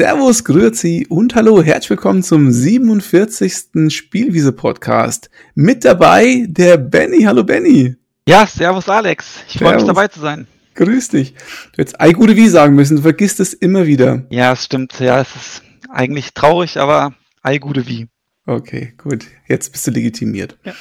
Servus, 0.00 0.44
Grüezi 0.44 1.06
und 1.10 1.34
hallo, 1.34 1.62
herzlich 1.62 1.90
willkommen 1.90 2.22
zum 2.22 2.50
47. 2.50 3.92
Spielwiese-Podcast. 3.94 5.28
Mit 5.54 5.84
dabei 5.84 6.46
der 6.48 6.78
Benny. 6.78 7.24
Hallo 7.24 7.44
Benny. 7.44 7.96
Ja, 8.26 8.46
Servus 8.46 8.88
Alex. 8.88 9.44
Ich 9.46 9.58
freue 9.58 9.74
mich 9.74 9.84
dabei 9.84 10.08
zu 10.08 10.20
sein. 10.20 10.46
Grüß 10.74 11.10
dich. 11.10 11.34
Du 11.34 11.82
hättest 11.82 12.00
Ei 12.00 12.12
gute 12.12 12.34
wie 12.34 12.48
sagen 12.48 12.76
müssen, 12.76 12.96
du 12.96 13.02
vergisst 13.02 13.40
es 13.40 13.52
immer 13.52 13.86
wieder. 13.86 14.22
Ja, 14.30 14.52
es 14.52 14.64
stimmt. 14.64 14.98
Ja, 15.00 15.20
es 15.20 15.36
ist 15.36 15.62
eigentlich 15.90 16.32
traurig, 16.32 16.78
aber 16.78 17.12
Ei 17.42 17.58
gute 17.58 17.86
wie. 17.86 18.08
Okay, 18.46 18.94
gut. 18.96 19.26
Jetzt 19.48 19.70
bist 19.70 19.86
du 19.86 19.90
legitimiert. 19.90 20.56
Ja. 20.64 20.72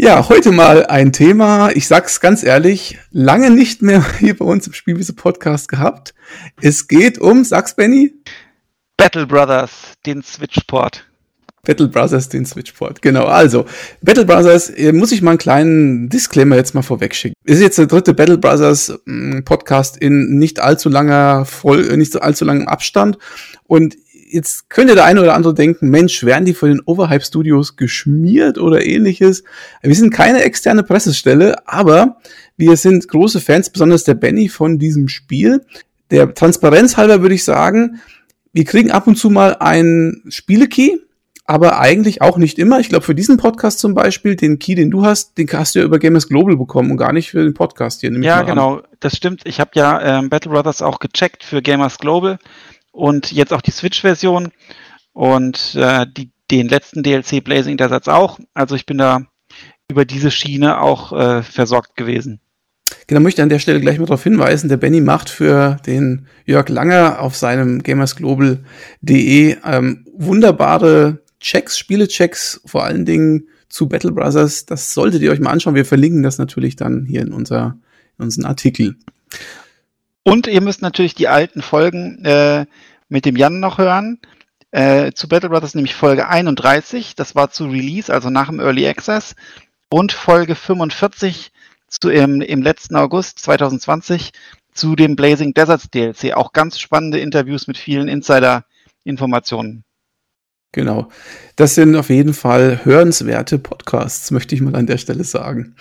Ja, 0.00 0.28
heute 0.28 0.52
mal 0.52 0.86
ein 0.86 1.12
Thema, 1.12 1.70
ich 1.74 1.88
sag's 1.88 2.20
ganz 2.20 2.44
ehrlich, 2.44 3.00
lange 3.10 3.50
nicht 3.50 3.82
mehr 3.82 4.04
hier 4.20 4.36
bei 4.36 4.44
uns 4.44 4.64
im 4.68 4.72
Spielwiese 4.72 5.12
Podcast 5.12 5.68
gehabt. 5.68 6.14
Es 6.62 6.86
geht 6.86 7.18
um, 7.18 7.42
sag's 7.42 7.74
Benny? 7.74 8.14
Battle 8.98 9.28
Brothers, 9.28 9.70
den 10.04 10.24
Switchport. 10.24 11.06
Battle 11.64 11.86
Brothers, 11.86 12.28
den 12.28 12.44
Switchport. 12.44 13.00
Genau, 13.00 13.26
also, 13.26 13.64
Battle 14.02 14.24
Brothers, 14.24 14.70
äh, 14.70 14.90
muss 14.90 15.12
ich 15.12 15.22
mal 15.22 15.30
einen 15.30 15.38
kleinen 15.38 16.08
Disclaimer 16.08 16.56
jetzt 16.56 16.74
mal 16.74 16.82
vorweg 16.82 17.14
schicken. 17.14 17.34
Ist 17.44 17.60
jetzt 17.60 17.78
der 17.78 17.86
dritte 17.86 18.12
Battle 18.12 18.38
Brothers 18.38 18.98
mm, 19.04 19.44
Podcast 19.44 19.98
in 19.98 20.38
nicht 20.38 20.58
allzu 20.58 20.88
langer 20.88 21.44
Voll, 21.44 21.96
nicht 21.96 22.10
so 22.10 22.18
allzu 22.18 22.44
langem 22.44 22.66
Abstand. 22.66 23.18
Und 23.68 23.96
jetzt 24.28 24.68
könnte 24.68 24.96
der 24.96 25.04
eine 25.04 25.22
oder 25.22 25.34
andere 25.34 25.54
denken, 25.54 25.90
Mensch, 25.90 26.24
werden 26.24 26.44
die 26.44 26.54
von 26.54 26.68
den 26.68 26.80
Overhype 26.84 27.24
Studios 27.24 27.76
geschmiert 27.76 28.58
oder 28.58 28.84
ähnliches? 28.84 29.44
Wir 29.80 29.94
sind 29.94 30.12
keine 30.12 30.42
externe 30.42 30.82
Pressestelle, 30.82 31.68
aber 31.68 32.16
wir 32.56 32.76
sind 32.76 33.06
große 33.06 33.40
Fans, 33.40 33.70
besonders 33.70 34.02
der 34.02 34.14
Benny 34.14 34.48
von 34.48 34.80
diesem 34.80 35.06
Spiel. 35.06 35.64
Der 36.10 36.34
Transparenz 36.34 36.96
halber 36.96 37.22
würde 37.22 37.36
ich 37.36 37.44
sagen, 37.44 38.00
wir 38.58 38.64
kriegen 38.64 38.90
ab 38.90 39.06
und 39.06 39.14
zu 39.14 39.30
mal 39.30 39.54
einen 39.60 40.24
Spielekey, 40.30 41.00
aber 41.44 41.78
eigentlich 41.78 42.22
auch 42.22 42.38
nicht 42.38 42.58
immer. 42.58 42.80
Ich 42.80 42.88
glaube, 42.88 43.04
für 43.04 43.14
diesen 43.14 43.36
Podcast 43.36 43.78
zum 43.78 43.94
Beispiel, 43.94 44.34
den 44.34 44.58
Key, 44.58 44.74
den 44.74 44.90
du 44.90 45.04
hast, 45.04 45.38
den 45.38 45.48
hast 45.52 45.76
du 45.76 45.78
ja 45.78 45.84
über 45.84 46.00
Gamers 46.00 46.26
Global 46.26 46.56
bekommen 46.56 46.90
und 46.90 46.96
gar 46.96 47.12
nicht 47.12 47.30
für 47.30 47.44
den 47.44 47.54
Podcast 47.54 48.00
hier. 48.00 48.10
Ja, 48.20 48.42
genau, 48.42 48.78
an. 48.78 48.82
das 48.98 49.16
stimmt. 49.16 49.42
Ich 49.44 49.60
habe 49.60 49.70
ja 49.74 50.18
ähm, 50.18 50.28
Battle 50.28 50.50
Brothers 50.50 50.82
auch 50.82 50.98
gecheckt 50.98 51.44
für 51.44 51.62
Gamers 51.62 51.98
Global 51.98 52.40
und 52.90 53.30
jetzt 53.30 53.52
auch 53.52 53.60
die 53.60 53.70
Switch-Version 53.70 54.50
und 55.12 55.76
äh, 55.76 56.04
die, 56.10 56.32
den 56.50 56.68
letzten 56.68 57.04
DLC 57.04 57.44
Blazing 57.44 57.76
der 57.76 57.90
Satz 57.90 58.08
auch. 58.08 58.40
Also 58.54 58.74
ich 58.74 58.86
bin 58.86 58.98
da 58.98 59.20
über 59.88 60.04
diese 60.04 60.32
Schiene 60.32 60.80
auch 60.80 61.12
äh, 61.12 61.44
versorgt 61.44 61.94
gewesen. 61.94 62.40
Genau, 63.08 63.22
möchte 63.22 63.42
an 63.42 63.48
der 63.48 63.58
Stelle 63.58 63.80
gleich 63.80 63.98
mal 63.98 64.04
darauf 64.04 64.22
hinweisen, 64.22 64.68
der 64.68 64.76
Benny 64.76 65.00
macht 65.00 65.30
für 65.30 65.78
den 65.86 66.26
Jörg 66.44 66.68
Langer 66.68 67.20
auf 67.20 67.36
seinem 67.36 67.82
gamersglobal.de 67.82 69.56
ähm, 69.64 70.04
wunderbare 70.12 71.22
Checks, 71.40 71.78
Spielechecks, 71.78 72.60
vor 72.66 72.84
allen 72.84 73.06
Dingen 73.06 73.48
zu 73.70 73.88
Battle 73.88 74.12
Brothers. 74.12 74.66
Das 74.66 74.92
solltet 74.92 75.22
ihr 75.22 75.32
euch 75.32 75.40
mal 75.40 75.50
anschauen. 75.50 75.74
Wir 75.74 75.86
verlinken 75.86 76.22
das 76.22 76.36
natürlich 76.36 76.76
dann 76.76 77.06
hier 77.06 77.22
in, 77.22 77.32
unser, 77.32 77.78
in 78.18 78.24
unseren 78.24 78.44
Artikel. 78.44 78.96
Und 80.22 80.46
ihr 80.46 80.60
müsst 80.60 80.82
natürlich 80.82 81.14
die 81.14 81.28
alten 81.28 81.62
Folgen 81.62 82.22
äh, 82.26 82.66
mit 83.08 83.24
dem 83.24 83.36
Jan 83.36 83.58
noch 83.58 83.78
hören. 83.78 84.18
Äh, 84.70 85.12
zu 85.12 85.28
Battle 85.28 85.48
Brothers 85.48 85.74
nämlich 85.74 85.94
Folge 85.94 86.28
31, 86.28 87.14
das 87.16 87.34
war 87.34 87.50
zu 87.50 87.68
Release, 87.68 88.12
also 88.12 88.28
nach 88.28 88.48
dem 88.48 88.60
Early 88.60 88.86
Access. 88.86 89.34
Und 89.88 90.12
Folge 90.12 90.54
45 90.54 91.52
zu, 91.88 92.10
im, 92.10 92.40
im 92.40 92.62
letzten 92.62 92.96
August 92.96 93.38
2020 93.40 94.32
zu 94.72 94.94
dem 94.96 95.16
Blazing 95.16 95.54
Deserts 95.54 95.90
DLC. 95.90 96.34
Auch 96.34 96.52
ganz 96.52 96.78
spannende 96.78 97.18
Interviews 97.18 97.66
mit 97.66 97.76
vielen 97.76 98.08
Insider-Informationen. 98.08 99.84
Genau. 100.72 101.08
Das 101.56 101.74
sind 101.74 101.96
auf 101.96 102.10
jeden 102.10 102.34
Fall 102.34 102.84
hörenswerte 102.84 103.58
Podcasts, 103.58 104.30
möchte 104.30 104.54
ich 104.54 104.60
mal 104.60 104.76
an 104.76 104.86
der 104.86 104.98
Stelle 104.98 105.24
sagen. 105.24 105.74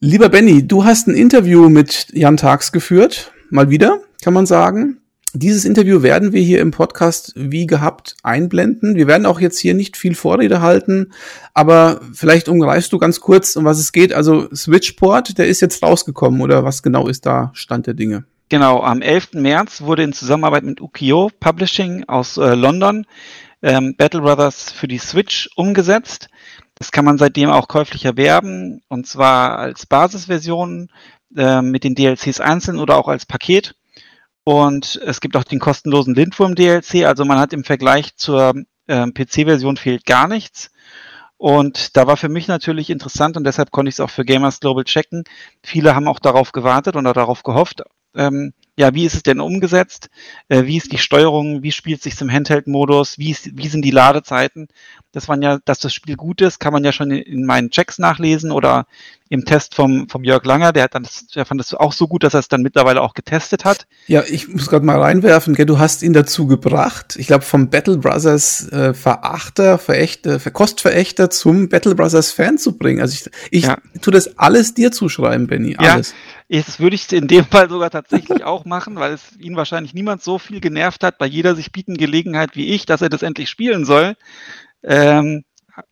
Lieber 0.00 0.30
Benny, 0.30 0.66
du 0.66 0.84
hast 0.84 1.06
ein 1.06 1.14
Interview 1.14 1.68
mit 1.68 2.08
Jan 2.12 2.36
Tags 2.36 2.72
geführt 2.72 3.32
mal 3.52 3.70
wieder, 3.70 4.00
kann 4.22 4.34
man 4.34 4.46
sagen. 4.46 5.01
Dieses 5.34 5.64
Interview 5.64 6.02
werden 6.02 6.32
wir 6.32 6.42
hier 6.42 6.60
im 6.60 6.72
Podcast 6.72 7.32
wie 7.34 7.66
gehabt 7.66 8.16
einblenden. 8.22 8.96
Wir 8.96 9.06
werden 9.06 9.24
auch 9.24 9.40
jetzt 9.40 9.58
hier 9.58 9.72
nicht 9.72 9.96
viel 9.96 10.14
Vorrede 10.14 10.60
halten, 10.60 11.12
aber 11.54 12.02
vielleicht 12.12 12.50
umreißt 12.50 12.92
du 12.92 12.98
ganz 12.98 13.20
kurz, 13.20 13.56
um 13.56 13.64
was 13.64 13.78
es 13.78 13.92
geht. 13.92 14.12
Also 14.12 14.54
Switchport, 14.54 15.38
der 15.38 15.46
ist 15.46 15.62
jetzt 15.62 15.82
rausgekommen 15.82 16.42
oder 16.42 16.64
was 16.64 16.82
genau 16.82 17.08
ist 17.08 17.24
da 17.24 17.50
Stand 17.54 17.86
der 17.86 17.94
Dinge? 17.94 18.24
Genau, 18.50 18.82
am 18.82 19.00
11. 19.00 19.32
März 19.32 19.80
wurde 19.80 20.02
in 20.02 20.12
Zusammenarbeit 20.12 20.64
mit 20.64 20.82
Ukiyo 20.82 21.30
Publishing 21.40 22.04
aus 22.08 22.36
äh, 22.36 22.54
London 22.54 23.06
ähm, 23.62 23.94
Battle 23.96 24.20
Brothers 24.20 24.70
für 24.70 24.86
die 24.86 24.98
Switch 24.98 25.48
umgesetzt. 25.56 26.28
Das 26.74 26.92
kann 26.92 27.06
man 27.06 27.16
seitdem 27.16 27.48
auch 27.48 27.68
käuflich 27.68 28.04
erwerben 28.04 28.82
und 28.88 29.06
zwar 29.06 29.58
als 29.58 29.86
Basisversion 29.86 30.90
äh, 31.34 31.62
mit 31.62 31.84
den 31.84 31.94
DLCs 31.94 32.40
einzeln 32.40 32.78
oder 32.78 32.98
auch 32.98 33.08
als 33.08 33.24
Paket. 33.24 33.74
Und 34.44 35.00
es 35.04 35.20
gibt 35.20 35.36
auch 35.36 35.44
den 35.44 35.60
kostenlosen 35.60 36.14
Lindwurm-DLC. 36.14 37.04
Also 37.04 37.24
man 37.24 37.38
hat 37.38 37.52
im 37.52 37.64
Vergleich 37.64 38.16
zur 38.16 38.54
äh, 38.86 39.06
PC-Version 39.06 39.76
fehlt 39.76 40.04
gar 40.04 40.28
nichts. 40.28 40.70
Und 41.36 41.96
da 41.96 42.06
war 42.06 42.16
für 42.16 42.28
mich 42.28 42.46
natürlich 42.46 42.88
interessant 42.88 43.36
und 43.36 43.44
deshalb 43.44 43.72
konnte 43.72 43.88
ich 43.88 43.96
es 43.96 44.00
auch 44.00 44.10
für 44.10 44.24
Gamers 44.24 44.60
Global 44.60 44.84
checken. 44.84 45.24
Viele 45.64 45.94
haben 45.94 46.06
auch 46.06 46.20
darauf 46.20 46.52
gewartet 46.52 46.94
oder 46.94 47.12
darauf 47.12 47.42
gehofft, 47.42 47.82
ähm, 48.14 48.52
ja, 48.76 48.94
wie 48.94 49.04
ist 49.04 49.14
es 49.14 49.22
denn 49.22 49.40
umgesetzt? 49.40 50.08
Äh, 50.48 50.64
wie 50.64 50.78
ist 50.78 50.92
die 50.92 50.98
Steuerung? 50.98 51.62
Wie 51.62 51.72
spielt 51.72 52.02
sich 52.02 52.18
im 52.22 52.32
Handheld-Modus? 52.32 53.18
Wie, 53.18 53.36
wie 53.52 53.68
sind 53.68 53.82
die 53.82 53.90
Ladezeiten? 53.90 54.68
Das 55.12 55.28
waren 55.28 55.42
ja, 55.42 55.58
dass 55.64 55.78
das 55.78 55.92
Spiel 55.92 56.16
gut 56.16 56.40
ist, 56.40 56.58
kann 56.58 56.72
man 56.72 56.82
ja 56.82 56.90
schon 56.90 57.10
in, 57.10 57.22
in 57.22 57.44
meinen 57.44 57.70
Checks 57.70 57.98
nachlesen 57.98 58.50
oder 58.50 58.86
im 59.28 59.46
Test 59.46 59.74
vom, 59.74 60.10
vom 60.10 60.24
Jörg 60.24 60.44
Langer, 60.44 60.72
der 60.72 60.84
hat 60.84 60.94
dann, 60.94 61.06
der 61.34 61.46
fand 61.46 61.58
das 61.58 61.72
auch 61.72 61.94
so 61.94 62.06
gut, 62.06 62.22
dass 62.22 62.34
er 62.34 62.40
es 62.40 62.48
dann 62.48 62.60
mittlerweile 62.60 63.00
auch 63.00 63.14
getestet 63.14 63.64
hat. 63.64 63.86
Ja, 64.06 64.22
ich 64.28 64.48
muss 64.48 64.68
gerade 64.68 64.84
mal 64.84 65.00
reinwerfen, 65.00 65.54
gell, 65.54 65.64
du 65.64 65.78
hast 65.78 66.02
ihn 66.02 66.12
dazu 66.12 66.46
gebracht, 66.46 67.16
ich 67.16 67.28
glaube 67.28 67.42
vom 67.42 67.70
Battle 67.70 67.96
Brothers 67.96 68.68
äh, 68.68 68.92
Verachter, 68.92 69.78
Verächter, 69.78 70.38
Kostverächter 70.38 71.30
zum 71.30 71.70
Battle 71.70 71.94
Brothers 71.94 72.30
Fan 72.30 72.58
zu 72.58 72.76
bringen. 72.76 73.00
Also 73.00 73.14
ich, 73.14 73.30
ich 73.50 73.64
ja. 73.64 73.78
tue 74.02 74.12
das 74.12 74.38
alles 74.38 74.74
dir 74.74 74.92
zuschreiben, 74.92 75.46
Benny, 75.46 75.76
alles. 75.76 76.10
Ja, 76.10 76.16
das 76.60 76.80
würde 76.80 76.96
ich 76.96 77.10
in 77.12 77.28
dem 77.28 77.46
Fall 77.46 77.70
sogar 77.70 77.90
tatsächlich 77.90 78.44
auch 78.44 78.64
machen, 78.64 78.96
weil 78.96 79.12
es 79.12 79.36
ihn 79.38 79.56
wahrscheinlich 79.56 79.94
niemand 79.94 80.22
so 80.22 80.38
viel 80.38 80.60
genervt 80.60 81.02
hat 81.02 81.16
bei 81.16 81.26
jeder 81.26 81.54
sich 81.54 81.72
bieten 81.72 81.96
Gelegenheit 81.96 82.56
wie 82.56 82.74
ich, 82.74 82.84
dass 82.84 83.00
er 83.00 83.08
das 83.08 83.22
endlich 83.22 83.48
spielen 83.48 83.84
soll. 83.84 84.16
Ähm, 84.82 85.44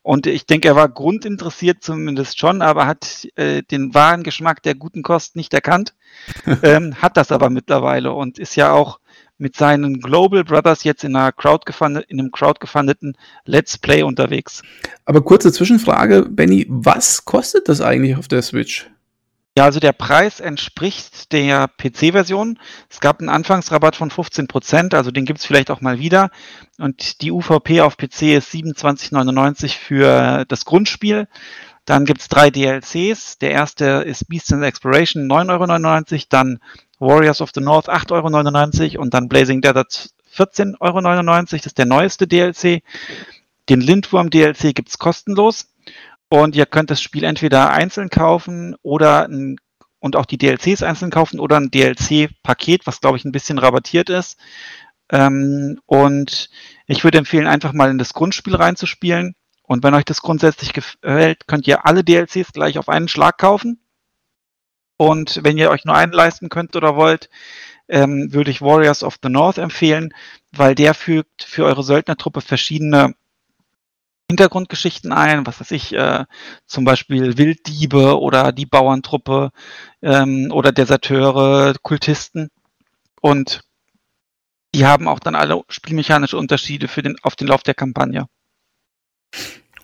und 0.03 0.27
ich 0.27 0.45
denke, 0.45 0.67
er 0.67 0.75
war 0.75 0.89
grundinteressiert 0.89 1.81
zumindest 1.81 2.37
schon, 2.37 2.61
aber 2.61 2.85
hat 2.85 3.27
äh, 3.35 3.63
den 3.63 3.95
wahren 3.95 4.21
Geschmack 4.21 4.61
der 4.61 4.75
guten 4.75 5.01
Kost 5.01 5.35
nicht 5.35 5.53
erkannt, 5.53 5.95
ähm, 6.63 7.01
hat 7.01 7.17
das 7.17 7.31
aber 7.31 7.49
mittlerweile 7.49 8.11
und 8.11 8.37
ist 8.37 8.55
ja 8.55 8.71
auch 8.71 8.99
mit 9.39 9.55
seinen 9.55 9.99
Global 9.99 10.43
Brothers 10.43 10.83
jetzt 10.83 11.03
in, 11.03 11.15
einer 11.15 11.31
Crowd 11.31 11.65
in 12.07 12.19
einem 12.19 12.31
crowdgefundeten 12.31 13.17
Let's 13.45 13.79
Play 13.79 14.03
unterwegs. 14.03 14.61
Aber 15.05 15.21
kurze 15.21 15.51
Zwischenfrage, 15.51 16.27
Benny, 16.29 16.67
was 16.69 17.25
kostet 17.25 17.67
das 17.67 17.81
eigentlich 17.81 18.15
auf 18.15 18.27
der 18.27 18.43
Switch? 18.43 18.87
Ja, 19.57 19.65
also 19.65 19.81
der 19.81 19.91
Preis 19.91 20.39
entspricht 20.39 21.33
der 21.33 21.67
PC-Version. 21.67 22.57
Es 22.89 23.01
gab 23.01 23.19
einen 23.19 23.27
Anfangsrabatt 23.27 23.97
von 23.97 24.09
15 24.09 24.47
Prozent, 24.47 24.93
also 24.93 25.11
den 25.11 25.25
gibt's 25.25 25.45
vielleicht 25.45 25.69
auch 25.71 25.81
mal 25.81 25.99
wieder. 25.99 26.29
Und 26.77 27.21
die 27.21 27.31
UVP 27.31 27.81
auf 27.81 27.97
PC 27.97 28.37
ist 28.37 28.53
27,99 28.53 29.77
für 29.77 30.45
das 30.47 30.63
Grundspiel. 30.63 31.27
Dann 31.83 32.05
gibt's 32.05 32.29
drei 32.29 32.49
DLCs. 32.49 33.39
Der 33.39 33.51
erste 33.51 33.85
ist 34.05 34.29
Beasts 34.29 34.51
in 34.51 34.63
Exploration, 34.63 35.29
9,99 35.29 36.11
Euro. 36.13 36.25
Dann 36.29 36.59
Warriors 36.99 37.41
of 37.41 37.51
the 37.53 37.59
North, 37.59 37.89
8,99 37.89 38.93
Euro. 38.93 39.01
Und 39.01 39.13
dann 39.13 39.27
Blazing 39.27 39.59
Desert, 39.59 40.11
14,99 40.33 40.79
Euro. 40.79 41.45
Das 41.49 41.65
ist 41.65 41.77
der 41.77 41.85
neueste 41.85 42.25
DLC. 42.25 42.83
Den 43.67 43.81
Lindwurm 43.81 44.29
DLC 44.29 44.73
gibt's 44.73 44.97
kostenlos. 44.97 45.67
Und 46.33 46.55
ihr 46.55 46.65
könnt 46.65 46.89
das 46.89 47.01
Spiel 47.01 47.25
entweder 47.25 47.71
einzeln 47.71 48.09
kaufen 48.09 48.77
oder 48.83 49.27
ein, 49.27 49.57
und 49.99 50.15
auch 50.15 50.25
die 50.25 50.37
DLCs 50.37 50.81
einzeln 50.81 51.11
kaufen 51.11 51.41
oder 51.41 51.57
ein 51.57 51.71
DLC-Paket, 51.71 52.87
was 52.87 53.01
glaube 53.01 53.17
ich 53.17 53.25
ein 53.25 53.33
bisschen 53.33 53.57
rabattiert 53.57 54.09
ist. 54.09 54.39
Ähm, 55.09 55.81
und 55.87 56.49
ich 56.87 57.03
würde 57.03 57.17
empfehlen, 57.17 57.47
einfach 57.47 57.73
mal 57.73 57.91
in 57.91 57.97
das 57.97 58.13
Grundspiel 58.13 58.55
reinzuspielen. 58.55 59.35
Und 59.63 59.83
wenn 59.83 59.93
euch 59.93 60.05
das 60.05 60.21
grundsätzlich 60.21 60.71
gefällt, 60.71 61.47
könnt 61.47 61.67
ihr 61.67 61.85
alle 61.85 62.01
DLCs 62.01 62.53
gleich 62.53 62.77
auf 62.77 62.87
einen 62.87 63.09
Schlag 63.09 63.37
kaufen. 63.37 63.81
Und 64.95 65.41
wenn 65.43 65.57
ihr 65.57 65.69
euch 65.69 65.83
nur 65.83 65.95
einen 65.95 66.13
leisten 66.13 66.47
könnt 66.47 66.77
oder 66.77 66.95
wollt, 66.95 67.29
ähm, 67.89 68.31
würde 68.31 68.51
ich 68.51 68.61
Warriors 68.61 69.03
of 69.03 69.17
the 69.21 69.27
North 69.27 69.57
empfehlen, 69.57 70.13
weil 70.53 70.75
der 70.75 70.93
fügt 70.93 71.43
für 71.43 71.65
eure 71.65 71.83
Söldnertruppe 71.83 72.39
verschiedene 72.39 73.15
Hintergrundgeschichten 74.31 75.11
ein, 75.13 75.45
was 75.45 75.59
weiß 75.59 75.71
ich, 75.71 75.93
äh, 75.93 76.25
zum 76.65 76.85
Beispiel 76.85 77.37
Wilddiebe 77.37 78.19
oder 78.19 78.51
die 78.51 78.65
Bauerntruppe 78.65 79.51
ähm, 80.01 80.51
oder 80.51 80.71
Deserteure, 80.71 81.75
Kultisten. 81.83 82.49
Und 83.21 83.61
Die 84.75 84.85
haben 84.85 85.07
auch 85.07 85.19
dann 85.19 85.35
alle 85.35 85.63
spielmechanische 85.69 86.37
Unterschiede 86.37 86.89
für 86.89 87.01
den, 87.01 87.15
auf 87.23 87.37
den 87.37 87.47
Lauf 87.47 87.63
der 87.63 87.73
Kampagne. 87.73 88.27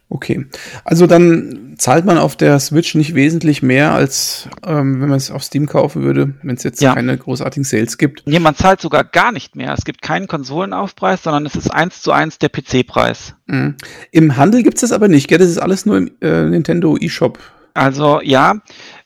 Okay. 0.09 0.45
Also 0.85 1.05
dann 1.05 1.75
zahlt 1.77 2.05
man 2.05 2.17
auf 2.17 2.37
der 2.37 2.59
Switch 2.59 2.95
nicht 2.95 3.13
wesentlich 3.13 3.61
mehr, 3.61 3.91
als 3.91 4.47
ähm, 4.65 5.01
wenn 5.01 5.09
man 5.09 5.17
es 5.17 5.31
auf 5.31 5.43
Steam 5.43 5.65
kaufen 5.65 6.03
würde, 6.03 6.33
wenn 6.43 6.55
es 6.55 6.63
jetzt 6.63 6.81
ja. 6.81 6.95
keine 6.95 7.17
großartigen 7.17 7.65
Sales 7.65 7.97
gibt. 7.97 8.23
Nee, 8.25 8.39
man 8.39 8.55
zahlt 8.55 8.79
sogar 8.79 9.03
gar 9.03 9.33
nicht 9.33 9.57
mehr. 9.57 9.73
Es 9.77 9.83
gibt 9.83 10.01
keinen 10.01 10.27
Konsolenaufpreis, 10.27 11.23
sondern 11.23 11.45
es 11.45 11.55
ist 11.55 11.69
eins 11.69 12.01
zu 12.01 12.13
eins 12.13 12.39
der 12.39 12.49
PC-Preis. 12.49 13.35
Mhm. 13.47 13.75
Im 14.11 14.37
Handel 14.37 14.63
gibt 14.63 14.75
es 14.75 14.81
das 14.81 14.93
aber 14.93 15.09
nicht, 15.09 15.27
gell? 15.27 15.39
Das 15.39 15.49
ist 15.49 15.57
alles 15.57 15.85
nur 15.85 15.97
im 15.97 16.11
äh, 16.21 16.43
Nintendo 16.43 16.95
eShop. 16.97 17.39
Also 17.73 18.21
ja, 18.23 18.61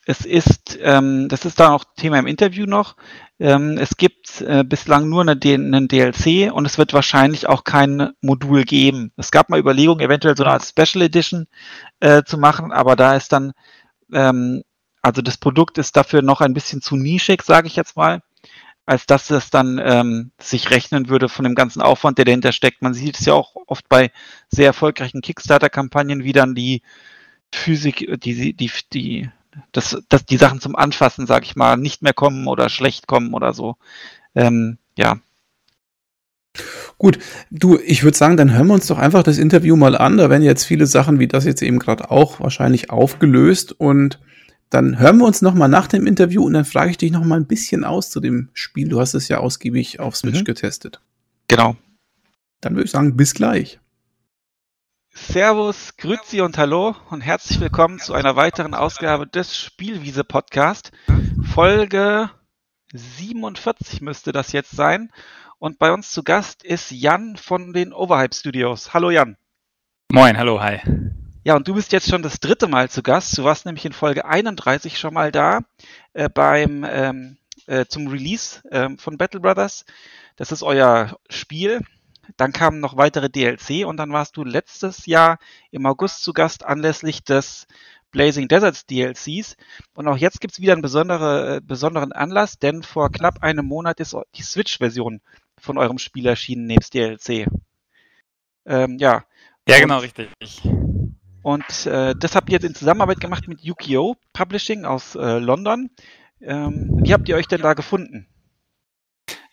es 0.06 0.26
ist, 0.26 0.80
ähm, 0.82 1.30
das 1.30 1.46
ist 1.46 1.60
dann 1.60 1.72
auch 1.72 1.84
Thema 1.96 2.18
im 2.18 2.28
Interview 2.28 2.66
noch. 2.66 2.96
Ähm, 3.40 3.78
es 3.78 3.98
gibt 3.98 4.42
äh, 4.42 4.64
bislang 4.64 5.10
nur 5.10 5.22
eine, 5.22 5.34
einen 5.34 5.88
DLC 5.88 6.52
und 6.52 6.66
es 6.66 6.78
wird 6.78 6.94
wahrscheinlich 6.94 7.48
auch 7.48 7.64
kein 7.64 8.12
Modul 8.22 8.64
geben. 8.64 9.12
Es 9.18 9.32
gab 9.32 9.50
mal 9.50 9.60
Überlegungen, 9.60 10.04
eventuell 10.04 10.36
so 10.36 10.44
eine 10.44 10.54
Art 10.54 10.66
Special 10.66 11.04
Edition 11.04 11.48
äh, 12.00 12.24
zu 12.24 12.38
machen, 12.38 12.72
aber 12.72 12.96
da 12.96 13.16
ist 13.16 13.32
dann, 13.32 13.54
ähm, 14.12 14.64
also 15.04 15.22
das 15.22 15.38
Produkt 15.38 15.78
ist 15.78 15.96
dafür 15.96 16.22
noch 16.24 16.42
ein 16.42 16.54
bisschen 16.54 16.82
zu 16.82 16.96
nischig, 16.96 17.44
sage 17.44 17.68
ich 17.68 17.76
jetzt 17.76 17.96
mal, 17.96 18.24
als 18.88 19.06
dass 19.06 19.30
es 19.30 19.52
dann 19.52 19.80
ähm, 19.84 20.32
sich 20.40 20.72
rechnen 20.72 21.10
würde 21.10 21.30
von 21.30 21.44
dem 21.44 21.56
ganzen 21.56 21.82
Aufwand, 21.82 22.18
der 22.18 22.26
dahinter 22.26 22.52
steckt. 22.52 22.82
Man 22.82 22.96
sieht 22.96 23.20
es 23.20 23.26
ja 23.26 23.34
auch 23.34 23.56
oft 23.68 23.88
bei 23.88 24.12
sehr 24.50 24.66
erfolgreichen 24.66 25.22
Kickstarter-Kampagnen, 25.22 26.24
wie 26.24 26.34
dann 26.34 26.56
die 26.56 26.82
Physik, 27.54 28.20
die, 28.24 28.56
die, 28.56 28.72
die 28.94 29.30
dass, 29.72 29.98
dass 30.10 30.26
die 30.26 30.38
Sachen 30.38 30.62
zum 30.62 30.76
Anfassen, 30.76 31.28
sag 31.28 31.44
ich 31.44 31.56
mal, 31.56 31.78
nicht 31.78 32.02
mehr 32.02 32.14
kommen 32.14 32.48
oder 32.48 32.70
schlecht 32.70 33.08
kommen 33.08 33.34
oder 33.34 33.54
so. 33.54 33.76
Ähm, 34.36 34.78
ja. 34.98 35.20
Gut, 36.98 37.20
du, 37.50 37.80
ich 37.80 38.04
würde 38.04 38.18
sagen, 38.18 38.38
dann 38.38 38.54
hören 38.54 38.68
wir 38.68 38.74
uns 38.74 38.88
doch 38.88 38.98
einfach 38.98 39.24
das 39.24 39.38
Interview 39.38 39.76
mal 39.76 39.98
an. 39.98 40.18
Da 40.18 40.30
werden 40.30 40.44
jetzt 40.44 40.66
viele 40.66 40.86
Sachen 40.86 41.20
wie 41.20 41.28
das 41.28 41.46
jetzt 41.46 41.62
eben 41.62 41.80
gerade 41.80 42.12
auch 42.12 42.40
wahrscheinlich 42.40 42.90
aufgelöst 42.90 43.74
und 43.74 44.20
dann 44.70 45.00
hören 45.00 45.18
wir 45.18 45.26
uns 45.26 45.42
noch 45.42 45.54
mal 45.54 45.68
nach 45.68 45.88
dem 45.88 46.08
Interview 46.08 46.44
und 46.46 46.54
dann 46.54 46.66
frage 46.66 46.92
ich 46.92 46.98
dich 46.98 47.12
noch 47.12 47.26
mal 47.26 47.36
ein 47.36 47.46
bisschen 47.46 47.84
aus 47.84 48.10
zu 48.10 48.20
dem 48.20 48.50
Spiel. 48.54 48.88
Du 48.88 49.02
hast 49.02 49.14
es 49.14 49.28
ja 49.28 49.40
ausgiebig 49.40 50.00
auf 50.00 50.16
Switch 50.16 50.40
mhm. 50.40 50.46
getestet. 50.46 51.02
Genau. 51.48 51.76
Dann 52.62 52.76
würde 52.76 52.86
ich 52.86 52.92
sagen, 52.92 53.18
bis 53.18 53.34
gleich. 53.34 53.80
Servus, 55.14 55.98
Grüezi 55.98 56.40
und 56.40 56.58
Hallo 56.58 56.96
und 57.10 57.20
herzlich 57.20 57.60
willkommen 57.60 58.00
zu 58.00 58.14
einer 58.14 58.38
weiteren 58.38 58.74
Ausgabe 58.74 59.28
des 59.28 59.58
Spielwiese 59.58 60.24
Podcast. 60.24 60.94
Folge 61.54 62.30
47 62.94 64.00
müsste 64.00 64.32
das 64.32 64.54
jetzt 64.54 64.72
sein. 64.72 65.12
Und 65.60 65.80
bei 65.80 65.92
uns 65.92 66.12
zu 66.12 66.24
Gast 66.24 66.64
ist 66.64 66.92
Jan 66.92 67.36
von 67.36 67.74
den 67.74 67.92
Overhype 67.92 68.34
Studios. 68.34 68.94
Hallo 68.94 69.12
Jan. 69.12 69.36
Moin, 70.10 70.38
hallo, 70.38 70.62
hi. 70.62 70.80
Ja, 71.44 71.58
und 71.58 71.68
du 71.68 71.74
bist 71.74 71.92
jetzt 71.92 72.10
schon 72.10 72.24
das 72.24 72.40
dritte 72.40 72.68
Mal 72.68 72.90
zu 72.90 73.04
Gast. 73.04 73.38
Du 73.38 73.44
warst 73.44 73.66
nämlich 73.66 73.86
in 73.86 73.94
Folge 73.94 74.26
31 74.26 74.98
schon 74.98 75.14
mal 75.14 75.34
da 75.34 75.60
äh, 76.14 76.30
beim 76.30 76.86
ähm, 76.90 77.38
äh, 77.68 77.86
zum 77.86 78.08
Release 78.08 78.66
äh, 78.70 78.90
von 78.98 79.18
Battle 79.18 79.42
Brothers. 79.42 79.84
Das 80.38 80.54
ist 80.54 80.64
euer 80.64 81.18
Spiel 81.30 81.82
dann 82.38 82.54
kamen 82.54 82.80
noch 82.80 82.98
weitere 82.98 83.30
DLC 83.30 83.86
und 83.86 83.98
dann 83.98 84.12
warst 84.12 84.38
du 84.38 84.44
letztes 84.44 85.06
Jahr 85.06 85.40
im 85.72 85.86
August 85.86 86.24
zu 86.24 86.34
Gast 86.34 86.66
anlässlich 86.66 87.24
des 87.24 87.68
Blazing 88.12 88.48
Deserts 88.48 88.86
DLCs. 88.86 89.56
Und 89.94 90.08
auch 90.08 90.18
jetzt 90.18 90.42
gibt 90.42 90.54
es 90.54 90.60
wieder 90.60 90.74
einen 90.74 90.82
besondere, 90.82 91.58
äh, 91.58 91.62
besonderen 91.62 92.12
Anlass, 92.12 92.60
denn 92.60 92.84
vor 92.84 93.12
knapp 93.12 93.42
einem 93.42 93.66
Monat 93.66 94.00
ist 94.00 94.16
die 94.36 94.44
Switch-Version 94.44 95.22
von 95.58 95.78
eurem 95.78 95.98
Spiel 95.98 96.28
erschienen, 96.28 96.68
nebst 96.68 96.94
DLC. 96.94 97.48
Ähm, 98.66 98.98
ja. 99.00 99.24
Ja, 99.68 99.80
genau, 99.80 99.98
und, 99.98 100.04
richtig. 100.04 100.30
Und 101.44 101.86
äh, 101.86 102.14
das 102.16 102.36
habt 102.36 102.50
ihr 102.50 102.54
jetzt 102.54 102.66
in 102.66 102.76
Zusammenarbeit 102.76 103.20
gemacht 103.20 103.48
mit 103.48 103.62
Yukio 103.62 104.16
Publishing 104.34 104.86
aus 104.86 105.16
äh, 105.16 105.40
London. 105.40 105.90
Ähm, 106.42 107.00
wie 107.04 107.14
habt 107.14 107.30
ihr 107.30 107.36
euch 107.36 107.48
denn 107.48 107.62
da 107.62 107.74
gefunden? 107.74 108.28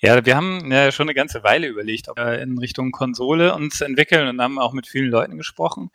Ja, 0.01 0.25
wir 0.25 0.37
haben 0.37 0.71
ja 0.71 0.93
schon 0.93 1.09
eine 1.09 1.15
ganze 1.15 1.43
Weile 1.43 1.67
überlegt, 1.67 2.09
ob 2.09 2.19
wir 2.19 2.39
in 2.41 2.57
Richtung 2.59 2.93
Konsole 2.93 3.53
uns 3.55 3.81
entwickeln 3.81 4.29
und 4.29 4.41
haben 4.41 4.59
auch 4.61 4.73
mit 4.73 4.87
vielen 4.87 5.11
Leuten 5.11 5.37
gesprochen. 5.37 5.91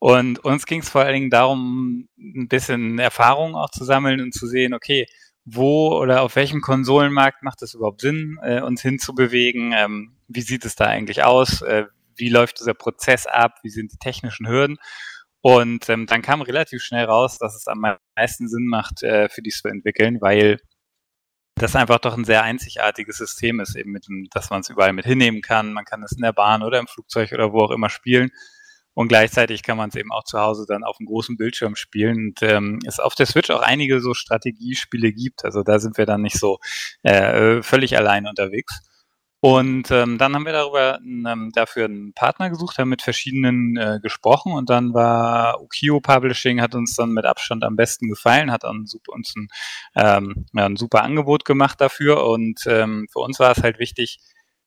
Und 0.00 0.40
uns 0.44 0.66
ging 0.66 0.80
es 0.80 0.88
vor 0.88 1.02
allen 1.02 1.14
Dingen 1.14 1.30
darum, 1.30 2.08
ein 2.18 2.48
bisschen 2.48 2.98
Erfahrung 2.98 3.54
auch 3.54 3.70
zu 3.70 3.84
sammeln 3.84 4.20
und 4.20 4.34
zu 4.34 4.46
sehen, 4.48 4.74
okay, 4.74 5.06
wo 5.44 5.96
oder 5.98 6.22
auf 6.22 6.34
welchem 6.36 6.60
Konsolenmarkt 6.60 7.42
macht 7.44 7.62
es 7.62 7.74
überhaupt 7.74 8.00
Sinn, 8.00 8.38
äh, 8.42 8.60
uns 8.60 8.82
hinzubewegen? 8.82 9.72
Ähm, 9.76 10.16
wie 10.28 10.42
sieht 10.42 10.64
es 10.64 10.74
da 10.76 10.86
eigentlich 10.86 11.24
aus? 11.24 11.62
Äh, 11.62 11.84
wie 12.16 12.28
läuft 12.30 12.60
dieser 12.60 12.74
Prozess 12.74 13.26
ab? 13.26 13.58
Wie 13.62 13.70
sind 13.70 13.92
die 13.92 13.98
technischen 13.98 14.48
Hürden? 14.48 14.78
Und 15.40 15.88
ähm, 15.88 16.06
dann 16.06 16.22
kam 16.22 16.42
relativ 16.42 16.82
schnell 16.82 17.04
raus, 17.04 17.38
dass 17.38 17.54
es 17.54 17.68
am 17.68 17.84
meisten 18.16 18.48
Sinn 18.48 18.66
macht, 18.66 19.02
äh, 19.04 19.28
für 19.28 19.42
dies 19.42 19.60
zu 19.62 19.68
entwickeln, 19.68 20.20
weil 20.20 20.58
das 21.58 21.76
einfach 21.76 21.98
doch 21.98 22.16
ein 22.16 22.24
sehr 22.24 22.42
einzigartiges 22.42 23.18
System 23.18 23.60
ist, 23.60 23.76
eben 23.76 23.92
mit 23.92 24.06
dem, 24.08 24.28
dass 24.30 24.50
man 24.50 24.60
es 24.60 24.70
überall 24.70 24.92
mit 24.92 25.04
hinnehmen 25.04 25.42
kann. 25.42 25.72
Man 25.72 25.84
kann 25.84 26.02
es 26.02 26.12
in 26.12 26.22
der 26.22 26.32
Bahn 26.32 26.62
oder 26.62 26.78
im 26.78 26.86
Flugzeug 26.86 27.32
oder 27.32 27.52
wo 27.52 27.60
auch 27.60 27.70
immer 27.70 27.90
spielen. 27.90 28.30
Und 28.94 29.06
gleichzeitig 29.06 29.62
kann 29.62 29.76
man 29.76 29.90
es 29.90 29.94
eben 29.94 30.10
auch 30.10 30.24
zu 30.24 30.40
Hause 30.40 30.64
dann 30.66 30.82
auf 30.82 30.96
einem 30.98 31.06
großen 31.06 31.36
Bildschirm 31.36 31.76
spielen. 31.76 32.30
Und 32.30 32.42
ähm, 32.42 32.80
es 32.84 32.98
auf 32.98 33.14
der 33.14 33.26
Switch 33.26 33.50
auch 33.50 33.62
einige 33.62 34.00
so 34.00 34.12
Strategiespiele 34.12 35.12
gibt. 35.12 35.44
Also 35.44 35.62
da 35.62 35.78
sind 35.78 35.98
wir 35.98 36.06
dann 36.06 36.22
nicht 36.22 36.38
so 36.38 36.58
äh, 37.04 37.62
völlig 37.62 37.96
allein 37.96 38.26
unterwegs. 38.26 38.80
Und 39.40 39.92
ähm, 39.92 40.18
dann 40.18 40.34
haben 40.34 40.46
wir 40.46 40.52
darüber 40.52 40.98
ähm, 41.00 41.52
dafür 41.54 41.84
einen 41.84 42.12
Partner 42.12 42.50
gesucht, 42.50 42.78
haben 42.78 42.88
mit 42.88 43.02
verschiedenen 43.02 43.76
äh, 43.76 44.00
gesprochen 44.02 44.52
und 44.52 44.68
dann 44.68 44.94
war 44.94 45.60
Ukio 45.62 46.00
Publishing, 46.00 46.60
hat 46.60 46.74
uns 46.74 46.96
dann 46.96 47.12
mit 47.12 47.24
Abstand 47.24 47.62
am 47.62 47.76
besten 47.76 48.08
gefallen, 48.08 48.50
hat 48.50 48.64
uns, 48.64 48.96
ein, 49.36 49.48
ähm, 49.94 50.46
ja, 50.52 50.66
ein 50.66 50.74
super 50.74 51.04
Angebot 51.04 51.44
gemacht 51.44 51.80
dafür 51.80 52.26
und 52.26 52.66
ähm, 52.66 53.06
für 53.12 53.20
uns 53.20 53.38
war 53.38 53.52
es 53.52 53.62
halt 53.62 53.78
wichtig, 53.78 54.18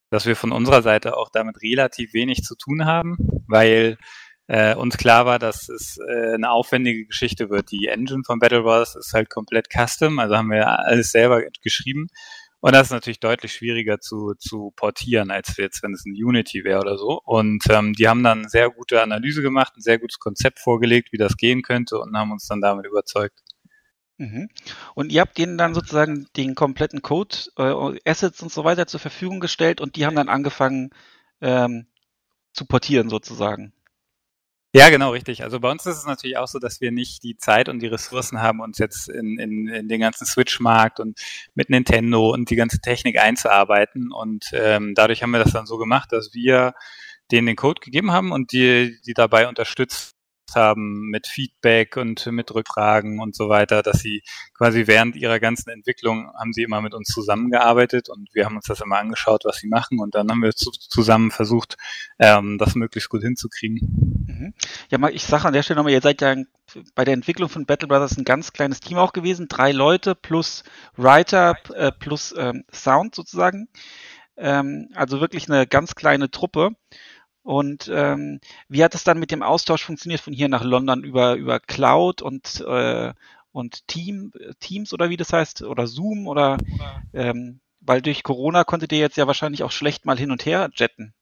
dass 0.10 0.26
wir 0.26 0.38
von 0.38 0.54
unserer 0.54 0.82
Seite 0.82 1.18
auch 1.18 1.30
damit 1.30 1.62
relativ 1.62 2.14
wenig 2.14 2.44
zu 2.44 2.56
tun 2.56 2.86
haben, 2.86 3.18
weil 3.48 3.98
äh, 4.48 4.74
uns 4.76 4.98
klar 4.98 5.26
war, 5.26 5.38
dass 5.38 5.68
es 5.68 5.98
äh, 5.98 6.36
eine 6.36 6.50
aufwendige 6.50 7.06
Geschichte 7.06 7.50
wird. 7.50 7.72
Die 7.72 7.88
Engine 7.88 8.24
von 8.26 8.40
Battle 8.40 8.64
Wars 8.64 8.96
ist 8.96 9.14
halt 9.14 9.30
komplett 9.30 9.68
custom, 9.70 10.18
also 10.20 10.38
haben 10.38 10.50
wir 10.50 10.66
alles 10.80 11.12
selber 11.12 11.42
geschrieben 11.62 12.08
und 12.62 12.74
das 12.74 12.88
ist 12.88 12.92
natürlich 12.92 13.20
deutlich 13.20 13.54
schwieriger 13.54 14.00
zu, 14.00 14.36
zu 14.38 14.72
portieren, 14.76 15.32
als 15.32 15.58
jetzt, 15.58 15.82
wenn 15.82 15.94
es 15.94 16.06
ein 16.06 16.14
Unity 16.14 16.64
wäre 16.64 16.80
oder 16.80 16.98
so. 16.98 17.20
Und 17.26 17.64
ähm, 17.70 17.94
die 17.94 18.08
haben 18.08 18.24
dann 18.24 18.48
sehr 18.48 18.70
gute 18.70 19.02
Analyse 19.02 19.42
gemacht, 19.42 19.74
ein 19.76 19.82
sehr 19.82 19.98
gutes 19.98 20.20
Konzept 20.20 20.60
vorgelegt, 20.60 21.12
wie 21.12 21.18
das 21.18 21.38
gehen 21.38 21.64
könnte 21.64 22.00
und 22.00 22.16
haben 22.16 22.32
uns 22.32 22.48
dann 22.48 22.62
damit 22.62 22.86
überzeugt. 22.86 23.40
Mhm. 24.18 24.50
Und 24.94 25.12
ihr 25.12 25.22
habt 25.22 25.40
denen 25.40 25.58
dann 25.58 25.74
sozusagen 25.74 26.28
den 26.38 26.54
kompletten 26.54 27.02
Code, 27.02 27.36
äh, 27.58 28.00
Assets 28.08 28.44
und 28.44 28.52
so 28.52 28.64
weiter 28.64 28.86
zur 28.86 29.00
Verfügung 29.00 29.40
gestellt 29.40 29.82
und 29.82 29.96
die 29.96 30.06
haben 30.06 30.16
dann 30.16 30.30
angefangen 30.30 30.92
ähm, 31.42 31.88
zu 32.54 32.66
portieren 32.66 33.10
sozusagen. 33.10 33.74
Ja, 34.74 34.90
genau, 34.90 35.12
richtig. 35.12 35.44
Also 35.44 35.60
bei 35.60 35.70
uns 35.70 35.86
ist 35.86 35.98
es 35.98 36.06
natürlich 36.06 36.38
auch 36.38 36.48
so, 36.48 36.58
dass 36.58 36.80
wir 36.80 36.92
nicht 36.92 37.24
die 37.24 37.36
Zeit 37.36 37.68
und 37.68 37.80
die 37.80 37.88
Ressourcen 37.88 38.42
haben, 38.42 38.62
uns 38.62 38.78
jetzt 38.78 39.10
in, 39.10 39.38
in, 39.38 39.68
in 39.68 39.90
den 39.90 40.00
ganzen 40.00 40.26
Switch-Markt 40.26 41.02
und 41.02 41.20
mit 41.56 41.70
Nintendo 41.70 42.30
und 42.30 42.50
die 42.50 42.56
ganze 42.56 42.80
Technik 42.80 43.20
einzuarbeiten. 43.20 44.14
Und 44.14 44.46
ähm, 44.54 44.94
dadurch 44.96 45.24
haben 45.24 45.32
wir 45.32 45.44
das 45.44 45.52
dann 45.52 45.66
so 45.66 45.78
gemacht, 45.78 46.14
dass 46.14 46.34
wir 46.34 46.74
denen 47.34 47.48
den 47.48 47.58
Code 47.58 47.82
gegeben 47.82 48.12
haben 48.12 48.32
und 48.32 48.54
die, 48.54 48.98
die 49.06 49.14
dabei 49.14 49.50
unterstützt 49.50 50.16
haben 50.56 51.10
mit 51.10 51.28
Feedback 51.28 51.98
und 51.98 52.26
mit 52.28 52.54
Rückfragen 52.54 53.20
und 53.20 53.36
so 53.36 53.50
weiter, 53.50 53.84
dass 53.84 54.00
sie 54.00 54.24
quasi 54.54 54.88
während 54.88 55.16
ihrer 55.16 55.40
ganzen 55.40 55.70
Entwicklung 55.70 56.32
haben 56.38 56.54
sie 56.54 56.64
immer 56.64 56.82
mit 56.82 56.94
uns 56.94 57.10
zusammengearbeitet 57.10 58.10
und 58.10 58.30
wir 58.34 58.46
haben 58.46 58.56
uns 58.56 58.66
das 58.66 58.82
immer 58.82 58.98
angeschaut, 58.98 59.44
was 59.46 59.58
sie 59.58 59.68
machen 59.68 60.00
und 60.00 60.16
dann 60.16 60.30
haben 60.30 60.42
wir 60.42 60.52
zu, 60.52 60.72
zusammen 60.72 61.32
versucht, 61.32 61.78
ähm, 62.20 62.58
das 62.58 62.76
möglichst 62.76 63.10
gut 63.10 63.22
hinzukriegen. 63.22 63.80
Mhm. 64.28 64.54
Ja, 64.90 64.98
mal, 64.98 65.14
ich 65.14 65.24
sage 65.24 65.46
an 65.46 65.54
der 65.54 65.64
Stelle 65.64 65.78
nochmal, 65.78 65.94
ihr 65.94 66.02
seid 66.02 66.22
ja 66.22 66.36
bei 66.96 67.06
der 67.06 67.14
Entwicklung 67.14 67.50
von 67.50 67.66
Battle 67.66 67.88
Brothers 67.88 68.18
ein 68.18 68.26
ganz 68.26 68.54
kleines 68.54 68.80
Team 68.80 68.98
auch 68.98 69.14
gewesen, 69.14 69.48
drei 69.48 69.72
Leute 69.72 70.16
plus 70.16 70.64
Writer 70.96 71.58
äh, 71.74 71.92
plus 71.92 72.34
ähm, 72.38 72.64
Sound 72.72 73.16
sozusagen. 73.16 73.68
Ähm, 74.38 74.90
also 74.96 75.20
wirklich 75.20 75.50
eine 75.50 75.68
ganz 75.68 75.96
kleine 75.96 76.32
Truppe. 76.32 76.72
Und 77.44 77.90
ähm, 77.94 78.40
wie 78.70 78.84
hat 78.84 78.94
es 78.94 79.04
dann 79.04 79.20
mit 79.20 79.32
dem 79.32 79.44
Austausch 79.44 79.84
funktioniert 79.84 80.22
von 80.22 80.34
hier 80.34 80.48
nach 80.48 80.64
London 80.64 81.04
über, 81.04 81.36
über 81.36 81.60
Cloud 81.60 82.22
und, 82.22 82.62
äh, 82.68 83.14
und 83.52 83.88
Team, 83.88 84.32
Teams 84.60 84.94
oder 84.94 85.10
wie 85.10 85.18
das 85.18 85.34
heißt, 85.34 85.64
oder 85.64 85.88
Zoom 85.88 86.28
oder 86.28 86.58
ähm, 87.14 87.60
weil 87.82 88.02
durch 88.02 88.24
Corona 88.24 88.64
konntet 88.64 88.92
ihr 88.92 89.00
jetzt 89.00 89.18
ja 89.18 89.28
wahrscheinlich 89.28 89.64
auch 89.64 89.72
schlecht 89.72 90.06
mal 90.06 90.18
hin 90.18 90.32
und 90.32 90.46
her 90.46 90.70
jetten. 90.76 91.14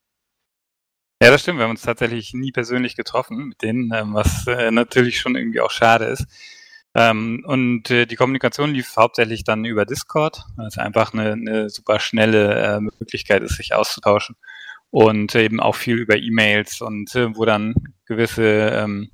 Ja, 1.21 1.31
das 1.31 1.41
stimmt. 1.41 1.59
Wir 1.59 1.63
haben 1.63 1.71
uns 1.71 1.81
tatsächlich 1.81 2.33
nie 2.33 2.51
persönlich 2.51 2.95
getroffen 2.95 3.49
mit 3.49 3.61
denen, 3.61 3.91
ähm, 3.93 4.13
was 4.13 4.47
äh, 4.47 4.71
natürlich 4.71 5.19
schon 5.19 5.35
irgendwie 5.35 5.59
auch 5.61 5.71
schade 5.71 6.05
ist. 6.05 6.25
Ähm, 6.95 7.43
und 7.45 7.91
äh, 7.91 8.05
die 8.05 8.15
Kommunikation 8.15 8.73
lief 8.73 8.95
hauptsächlich 8.95 9.43
dann 9.43 9.65
über 9.65 9.85
Discord, 9.85 10.45
was 10.55 10.77
einfach 10.77 11.13
eine, 11.13 11.33
eine 11.33 11.69
super 11.69 11.99
schnelle 11.99 12.55
äh, 12.55 12.79
Möglichkeit 12.79 13.43
ist, 13.43 13.57
sich 13.57 13.73
auszutauschen. 13.73 14.35
Und 14.91 15.35
eben 15.35 15.59
auch 15.59 15.75
viel 15.75 15.97
über 15.97 16.17
E-Mails 16.17 16.81
und 16.81 17.13
äh, 17.15 17.35
wo 17.35 17.45
dann 17.45 17.75
gewisse 18.05 18.43
ähm, 18.43 19.11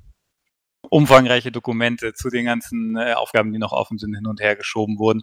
umfangreiche 0.88 1.52
Dokumente 1.52 2.14
zu 2.14 2.30
den 2.30 2.46
ganzen 2.46 2.96
äh, 2.96 3.12
Aufgaben, 3.12 3.52
die 3.52 3.58
noch 3.58 3.72
offen 3.72 3.98
sind, 3.98 4.14
hin 4.14 4.26
und 4.26 4.40
her 4.40 4.56
geschoben 4.56 4.98
wurden. 4.98 5.22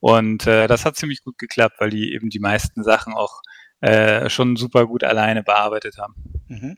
Und 0.00 0.46
äh, 0.46 0.66
das 0.66 0.84
hat 0.84 0.96
ziemlich 0.96 1.22
gut 1.22 1.38
geklappt, 1.38 1.76
weil 1.78 1.90
die 1.90 2.12
eben 2.12 2.28
die 2.28 2.40
meisten 2.40 2.82
Sachen 2.82 3.14
auch 3.14 3.40
äh, 3.80 4.28
schon 4.30 4.56
super 4.56 4.86
gut 4.86 5.04
alleine 5.04 5.42
bearbeitet 5.42 5.98
haben. 5.98 6.14
Mhm. 6.48 6.76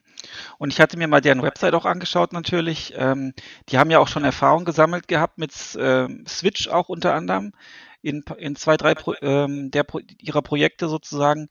Und 0.57 0.73
ich 0.73 0.79
hatte 0.79 0.97
mir 0.97 1.07
mal 1.07 1.21
deren 1.21 1.41
Website 1.41 1.73
auch 1.73 1.85
angeschaut 1.85 2.33
natürlich. 2.33 2.93
Ähm, 2.95 3.33
die 3.69 3.77
haben 3.77 3.91
ja 3.91 3.99
auch 3.99 4.07
schon 4.07 4.23
Erfahrung 4.23 4.65
gesammelt 4.65 5.07
gehabt 5.07 5.37
mit 5.37 5.51
äh, 5.75 6.07
Switch 6.27 6.67
auch 6.67 6.89
unter 6.89 7.13
anderem 7.13 7.53
in, 8.01 8.55
zwei, 8.55 8.77
drei 8.77 8.95
ähm, 9.21 9.71
der, 9.71 9.85
ihrer 10.19 10.41
Projekte 10.41 10.87
sozusagen. 10.87 11.49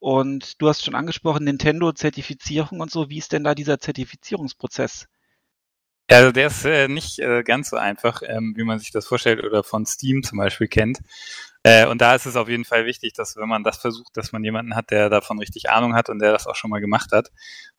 Und 0.00 0.60
du 0.60 0.68
hast 0.68 0.84
schon 0.84 0.94
angesprochen, 0.94 1.44
Nintendo-Zertifizierung 1.44 2.80
und 2.80 2.90
so. 2.90 3.10
Wie 3.10 3.18
ist 3.18 3.32
denn 3.32 3.44
da 3.44 3.54
dieser 3.54 3.78
Zertifizierungsprozess? 3.78 5.08
Also 6.10 6.32
der 6.32 6.46
ist 6.46 6.64
äh, 6.64 6.88
nicht 6.88 7.18
äh, 7.18 7.42
ganz 7.42 7.68
so 7.68 7.76
einfach, 7.76 8.22
ähm, 8.24 8.54
wie 8.56 8.64
man 8.64 8.78
sich 8.78 8.90
das 8.90 9.06
vorstellt 9.06 9.44
oder 9.44 9.62
von 9.62 9.84
Steam 9.84 10.22
zum 10.22 10.38
Beispiel 10.38 10.66
kennt. 10.66 11.00
Äh, 11.64 11.86
und 11.86 12.00
da 12.00 12.14
ist 12.14 12.24
es 12.24 12.36
auf 12.36 12.48
jeden 12.48 12.64
Fall 12.64 12.86
wichtig, 12.86 13.12
dass 13.12 13.36
wenn 13.36 13.48
man 13.48 13.62
das 13.62 13.76
versucht, 13.76 14.16
dass 14.16 14.32
man 14.32 14.42
jemanden 14.42 14.74
hat, 14.74 14.90
der 14.90 15.10
davon 15.10 15.38
richtig 15.38 15.68
Ahnung 15.68 15.94
hat 15.94 16.08
und 16.08 16.18
der 16.20 16.32
das 16.32 16.46
auch 16.46 16.54
schon 16.54 16.70
mal 16.70 16.80
gemacht 16.80 17.12
hat, 17.12 17.30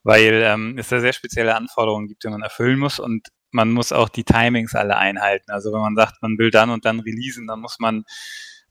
weil 0.03 0.43
ähm, 0.45 0.77
es 0.77 0.89
da 0.89 0.99
sehr 0.99 1.13
spezielle 1.13 1.55
Anforderungen 1.55 2.07
gibt, 2.07 2.23
die 2.23 2.29
man 2.29 2.43
erfüllen 2.43 2.77
muss 2.77 2.99
und 2.99 3.29
man 3.51 3.71
muss 3.71 3.91
auch 3.91 4.09
die 4.09 4.25
Timings 4.25 4.75
alle 4.75 4.97
einhalten. 4.97 5.49
Also 5.49 5.73
wenn 5.73 5.81
man 5.81 5.95
sagt, 5.95 6.21
man 6.21 6.37
will 6.37 6.51
dann 6.51 6.69
und 6.69 6.85
dann 6.85 6.99
releasen, 6.99 7.47
dann 7.47 7.61
muss 7.61 7.79
man 7.79 8.03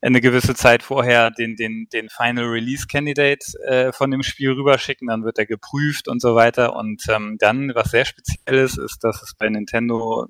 eine 0.01 0.21
gewisse 0.21 0.55
Zeit 0.55 0.83
vorher 0.83 1.31
den, 1.31 1.57
den, 1.57 1.89
den 1.93 2.09
Final 2.09 2.45
Release 2.45 2.87
Candidate 2.87 3.45
äh, 3.67 3.93
von 3.93 4.11
dem 4.11 4.23
Spiel 4.23 4.53
rüberschicken, 4.53 5.09
dann 5.09 5.25
wird 5.25 5.39
er 5.39 5.47
geprüft 5.47 6.09
und 6.09 6.21
so 6.21 6.35
weiter. 6.35 6.77
Und 6.77 7.03
ähm, 7.09 7.37
dann, 7.39 7.75
was 7.75 7.91
sehr 7.91 8.05
speziell 8.05 8.59
ist, 8.59 8.79
ist, 8.79 9.03
dass 9.03 9.23
es 9.23 9.35
bei 9.35 9.49
Nintendo 9.49 10.29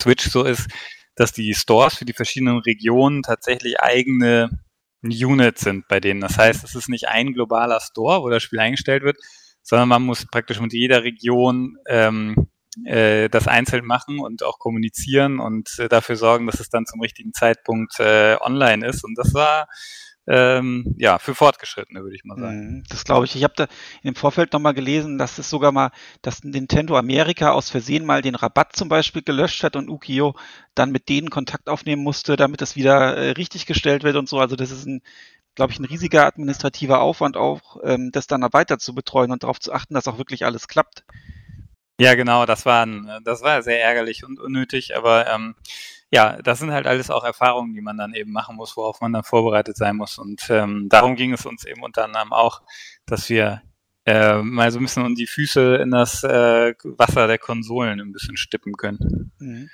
Switch 0.00 0.28
so 0.28 0.44
ist, 0.44 0.68
dass 1.14 1.32
die 1.32 1.54
Stores 1.54 1.96
für 1.96 2.04
die 2.04 2.12
verschiedenen 2.12 2.58
Regionen 2.58 3.22
tatsächlich 3.22 3.80
eigene 3.80 4.50
Units 5.02 5.62
sind 5.62 5.88
bei 5.88 6.00
denen. 6.00 6.20
Das 6.20 6.38
heißt, 6.38 6.64
es 6.64 6.74
ist 6.74 6.88
nicht 6.88 7.08
ein 7.08 7.32
globaler 7.32 7.80
Store, 7.80 8.22
wo 8.22 8.28
das 8.28 8.42
Spiel 8.42 8.60
eingestellt 8.60 9.02
wird, 9.02 9.16
sondern 9.62 9.88
man 9.88 10.02
muss 10.02 10.26
praktisch 10.26 10.60
mit 10.60 10.72
jeder 10.72 11.02
Region 11.02 11.76
ähm, 11.88 12.48
äh, 12.84 13.28
das 13.28 13.48
einzeln 13.48 13.84
machen 13.84 14.18
und 14.18 14.42
auch 14.42 14.58
kommunizieren 14.58 15.40
und 15.40 15.78
äh, 15.78 15.88
dafür 15.88 16.16
sorgen, 16.16 16.46
dass 16.46 16.60
es 16.60 16.70
dann 16.70 16.86
zum 16.86 17.00
richtigen 17.00 17.32
Zeitpunkt 17.32 17.98
äh, 18.00 18.36
online 18.40 18.86
ist. 18.86 19.04
Und 19.04 19.16
das 19.16 19.34
war 19.34 19.66
ähm, 20.28 20.94
ja, 20.98 21.18
für 21.18 21.34
Fortgeschrittene, 21.34 22.02
würde 22.02 22.14
ich 22.14 22.24
mal 22.24 22.38
sagen. 22.38 22.76
Mhm, 22.76 22.84
das 22.88 23.04
glaube 23.04 23.26
ich. 23.26 23.34
Ich 23.34 23.42
habe 23.42 23.54
da 23.56 23.66
im 24.02 24.14
Vorfeld 24.14 24.52
nochmal 24.52 24.74
gelesen, 24.74 25.18
dass 25.18 25.38
es 25.38 25.50
sogar 25.50 25.72
mal, 25.72 25.90
dass 26.22 26.44
Nintendo 26.44 26.96
Amerika 26.96 27.50
aus 27.50 27.70
Versehen 27.70 28.04
mal 28.04 28.22
den 28.22 28.36
Rabatt 28.36 28.76
zum 28.76 28.88
Beispiel 28.88 29.22
gelöscht 29.22 29.64
hat 29.64 29.74
und 29.74 29.88
Ukio 29.88 30.34
dann 30.74 30.92
mit 30.92 31.08
denen 31.08 31.30
Kontakt 31.30 31.68
aufnehmen 31.68 32.02
musste, 32.02 32.36
damit 32.36 32.60
das 32.60 32.76
wieder 32.76 33.16
äh, 33.16 33.30
richtig 33.30 33.66
gestellt 33.66 34.04
wird 34.04 34.16
und 34.16 34.28
so. 34.28 34.38
Also 34.38 34.54
das 34.54 34.70
ist 34.70 34.86
ein, 34.86 35.02
glaube 35.56 35.72
ich, 35.72 35.80
ein 35.80 35.86
riesiger 35.86 36.24
administrativer 36.26 37.00
Aufwand 37.00 37.36
auch, 37.36 37.78
ähm, 37.82 38.10
das 38.12 38.28
dann 38.28 38.42
weiter 38.52 38.78
zu 38.78 38.94
betreuen 38.94 39.32
und 39.32 39.42
darauf 39.42 39.58
zu 39.58 39.72
achten, 39.72 39.94
dass 39.94 40.06
auch 40.06 40.18
wirklich 40.18 40.44
alles 40.44 40.68
klappt. 40.68 41.04
Ja, 41.98 42.14
genau, 42.14 42.46
das 42.46 42.66
war, 42.66 42.86
das 43.22 43.42
war 43.42 43.62
sehr 43.62 43.82
ärgerlich 43.82 44.24
und 44.24 44.40
unnötig, 44.40 44.96
aber 44.96 45.26
ähm, 45.28 45.54
ja, 46.10 46.40
das 46.42 46.58
sind 46.58 46.72
halt 46.72 46.86
alles 46.86 47.10
auch 47.10 47.24
Erfahrungen, 47.24 47.74
die 47.74 47.80
man 47.80 47.96
dann 47.96 48.14
eben 48.14 48.32
machen 48.32 48.56
muss, 48.56 48.76
worauf 48.76 49.00
man 49.00 49.12
dann 49.12 49.24
vorbereitet 49.24 49.76
sein 49.76 49.96
muss. 49.96 50.18
Und 50.18 50.42
ähm, 50.50 50.88
darum 50.90 51.16
ging 51.16 51.32
es 51.32 51.46
uns 51.46 51.64
eben 51.64 51.82
unter 51.82 52.04
anderem 52.04 52.32
auch, 52.32 52.60
dass 53.06 53.30
wir 53.30 53.62
äh, 54.04 54.42
mal 54.42 54.70
so 54.70 54.78
ein 54.78 54.82
bisschen 54.82 55.14
die 55.14 55.26
Füße 55.26 55.76
in 55.76 55.90
das 55.90 56.22
äh, 56.22 56.74
Wasser 56.84 57.28
der 57.28 57.38
Konsolen 57.38 58.00
ein 58.00 58.12
bisschen 58.12 58.36
stippen 58.36 58.74
können. 58.74 59.32
Mhm. 59.38 59.70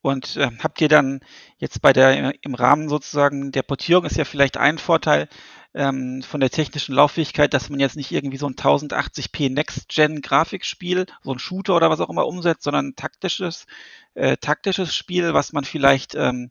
Und 0.00 0.36
äh, 0.36 0.50
habt 0.62 0.80
ihr 0.80 0.88
dann 0.88 1.20
jetzt 1.56 1.80
bei 1.80 1.92
der 1.92 2.34
im 2.44 2.54
Rahmen 2.54 2.88
sozusagen 2.88 3.52
der 3.52 3.62
Portierung 3.62 4.04
ist 4.04 4.16
ja 4.16 4.24
vielleicht 4.24 4.58
ein 4.58 4.78
Vorteil, 4.78 5.28
ähm, 5.74 6.22
von 6.22 6.40
der 6.40 6.50
technischen 6.50 6.94
Lauffähigkeit, 6.94 7.52
dass 7.52 7.68
man 7.68 7.80
jetzt 7.80 7.96
nicht 7.96 8.12
irgendwie 8.12 8.36
so 8.36 8.46
ein 8.46 8.54
1080p 8.54 9.52
Next-Gen-Grafikspiel, 9.52 11.06
so 11.22 11.32
ein 11.32 11.38
Shooter 11.38 11.74
oder 11.76 11.90
was 11.90 12.00
auch 12.00 12.10
immer 12.10 12.26
umsetzt, 12.26 12.62
sondern 12.62 12.88
ein 12.88 12.96
taktisches, 12.96 13.66
äh, 14.14 14.36
taktisches 14.36 14.94
Spiel, 14.94 15.34
was 15.34 15.52
man 15.52 15.64
vielleicht 15.64 16.14
ähm, 16.14 16.50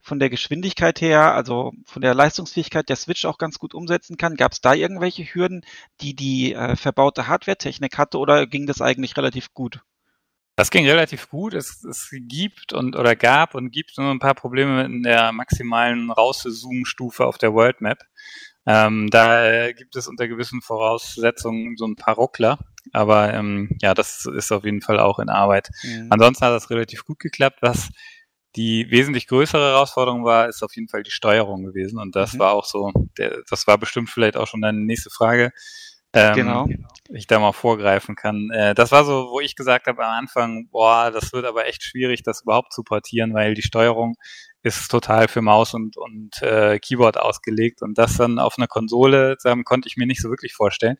von 0.00 0.18
der 0.18 0.30
Geschwindigkeit 0.30 1.00
her, 1.00 1.34
also 1.34 1.72
von 1.84 2.00
der 2.00 2.14
Leistungsfähigkeit 2.14 2.88
der 2.88 2.96
Switch 2.96 3.24
auch 3.24 3.38
ganz 3.38 3.58
gut 3.58 3.74
umsetzen 3.74 4.16
kann. 4.16 4.36
Gab 4.36 4.52
es 4.52 4.60
da 4.60 4.72
irgendwelche 4.72 5.24
Hürden, 5.24 5.62
die 6.00 6.14
die 6.14 6.54
äh, 6.54 6.76
verbaute 6.76 7.26
Hardware-Technik 7.26 7.98
hatte 7.98 8.18
oder 8.18 8.46
ging 8.46 8.66
das 8.66 8.80
eigentlich 8.80 9.16
relativ 9.16 9.52
gut? 9.52 9.80
Das 10.56 10.70
ging 10.70 10.86
relativ 10.86 11.28
gut. 11.30 11.54
Es, 11.54 11.84
es 11.84 12.10
gibt 12.12 12.72
und 12.72 12.96
oder 12.96 13.16
gab 13.16 13.54
und 13.54 13.70
gibt 13.70 13.96
nur 13.96 14.10
ein 14.10 14.18
paar 14.18 14.34
Probleme 14.34 14.84
in 14.84 15.02
der 15.02 15.32
maximalen 15.32 16.10
Rauszoom-Stufe 16.10 17.24
auf 17.26 17.38
der 17.38 17.54
World 17.54 17.80
Map. 17.80 18.00
Ähm, 18.72 19.10
da 19.10 19.44
äh, 19.50 19.74
gibt 19.74 19.96
es 19.96 20.06
unter 20.06 20.28
gewissen 20.28 20.62
Voraussetzungen 20.62 21.76
so 21.76 21.86
ein 21.86 21.96
paar 21.96 22.14
Ruckler, 22.14 22.60
aber 22.92 23.34
ähm, 23.34 23.68
ja, 23.82 23.94
das 23.94 24.26
ist 24.26 24.52
auf 24.52 24.64
jeden 24.64 24.80
Fall 24.80 25.00
auch 25.00 25.18
in 25.18 25.28
Arbeit. 25.28 25.70
Mhm. 25.82 26.06
Ansonsten 26.08 26.44
hat 26.44 26.52
das 26.52 26.70
relativ 26.70 27.04
gut 27.04 27.18
geklappt. 27.18 27.58
Was 27.62 27.90
die 28.54 28.88
wesentlich 28.90 29.26
größere 29.26 29.72
Herausforderung 29.72 30.24
war, 30.24 30.48
ist 30.48 30.62
auf 30.62 30.76
jeden 30.76 30.88
Fall 30.88 31.02
die 31.02 31.10
Steuerung 31.10 31.64
gewesen 31.64 31.98
und 31.98 32.14
das 32.14 32.34
mhm. 32.34 32.38
war 32.38 32.52
auch 32.52 32.64
so, 32.64 32.92
der, 33.18 33.42
das 33.50 33.66
war 33.66 33.76
bestimmt 33.76 34.08
vielleicht 34.08 34.36
auch 34.36 34.46
schon 34.46 34.60
deine 34.60 34.78
nächste 34.78 35.10
Frage. 35.10 35.50
Ähm, 36.12 36.34
genau. 36.34 36.68
Ich 37.08 37.26
da 37.26 37.38
mal 37.38 37.52
vorgreifen 37.52 38.16
kann. 38.16 38.50
Äh, 38.50 38.74
das 38.74 38.92
war 38.92 39.04
so, 39.04 39.28
wo 39.30 39.40
ich 39.40 39.56
gesagt 39.56 39.86
habe 39.86 40.04
am 40.04 40.12
Anfang, 40.12 40.68
boah, 40.70 41.10
das 41.10 41.32
wird 41.32 41.44
aber 41.44 41.66
echt 41.66 41.82
schwierig, 41.82 42.22
das 42.22 42.42
überhaupt 42.42 42.72
zu 42.72 42.82
portieren, 42.82 43.34
weil 43.34 43.54
die 43.54 43.62
Steuerung 43.62 44.16
ist 44.62 44.90
total 44.90 45.28
für 45.28 45.42
Maus 45.42 45.74
und, 45.74 45.96
und 45.96 46.42
äh, 46.42 46.78
Keyboard 46.78 47.18
ausgelegt 47.18 47.82
und 47.82 47.96
das 47.96 48.16
dann 48.16 48.38
auf 48.38 48.58
einer 48.58 48.66
Konsole 48.66 49.36
sagen, 49.38 49.64
konnte 49.64 49.88
ich 49.88 49.96
mir 49.96 50.06
nicht 50.06 50.20
so 50.20 50.28
wirklich 50.30 50.52
vorstellen. 50.52 50.98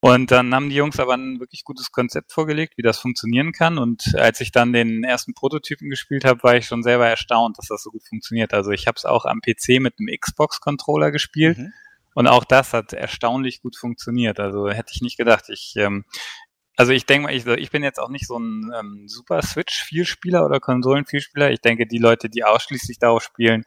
Und 0.00 0.30
dann 0.30 0.54
haben 0.54 0.68
die 0.68 0.76
Jungs 0.76 1.00
aber 1.00 1.14
ein 1.14 1.40
wirklich 1.40 1.64
gutes 1.64 1.90
Konzept 1.90 2.30
vorgelegt, 2.30 2.76
wie 2.76 2.82
das 2.82 2.98
funktionieren 2.98 3.52
kann. 3.52 3.78
Und 3.78 4.14
als 4.16 4.38
ich 4.42 4.52
dann 4.52 4.74
den 4.74 5.02
ersten 5.02 5.32
Prototypen 5.32 5.88
gespielt 5.88 6.26
habe, 6.26 6.42
war 6.42 6.56
ich 6.56 6.66
schon 6.66 6.82
selber 6.82 7.08
erstaunt, 7.08 7.56
dass 7.56 7.68
das 7.68 7.82
so 7.82 7.90
gut 7.90 8.02
funktioniert. 8.06 8.52
Also 8.52 8.70
ich 8.70 8.86
habe 8.86 8.96
es 8.96 9.06
auch 9.06 9.24
am 9.24 9.40
PC 9.40 9.80
mit 9.80 9.94
einem 9.98 10.14
Xbox-Controller 10.20 11.10
gespielt. 11.10 11.56
Mhm. 11.56 11.72
Und 12.14 12.28
auch 12.28 12.44
das 12.44 12.72
hat 12.72 12.92
erstaunlich 12.92 13.60
gut 13.60 13.76
funktioniert. 13.76 14.40
Also 14.40 14.68
hätte 14.68 14.92
ich 14.94 15.02
nicht 15.02 15.18
gedacht. 15.18 15.48
Ich 15.48 15.74
ähm, 15.76 16.04
also 16.76 16.92
ich 16.92 17.06
denke 17.06 17.28
mal, 17.28 17.34
ich, 17.34 17.46
ich 17.46 17.70
bin 17.70 17.82
jetzt 17.84 18.00
auch 18.00 18.08
nicht 18.08 18.26
so 18.26 18.38
ein 18.38 18.72
ähm, 18.76 19.04
super 19.06 19.42
Switch-Vielspieler 19.42 20.44
oder 20.44 20.58
Konsolen-Vielspieler. 20.58 21.50
Ich 21.50 21.60
denke, 21.60 21.86
die 21.86 21.98
Leute, 21.98 22.28
die 22.28 22.44
ausschließlich 22.44 22.98
darauf 22.98 23.22
spielen, 23.22 23.64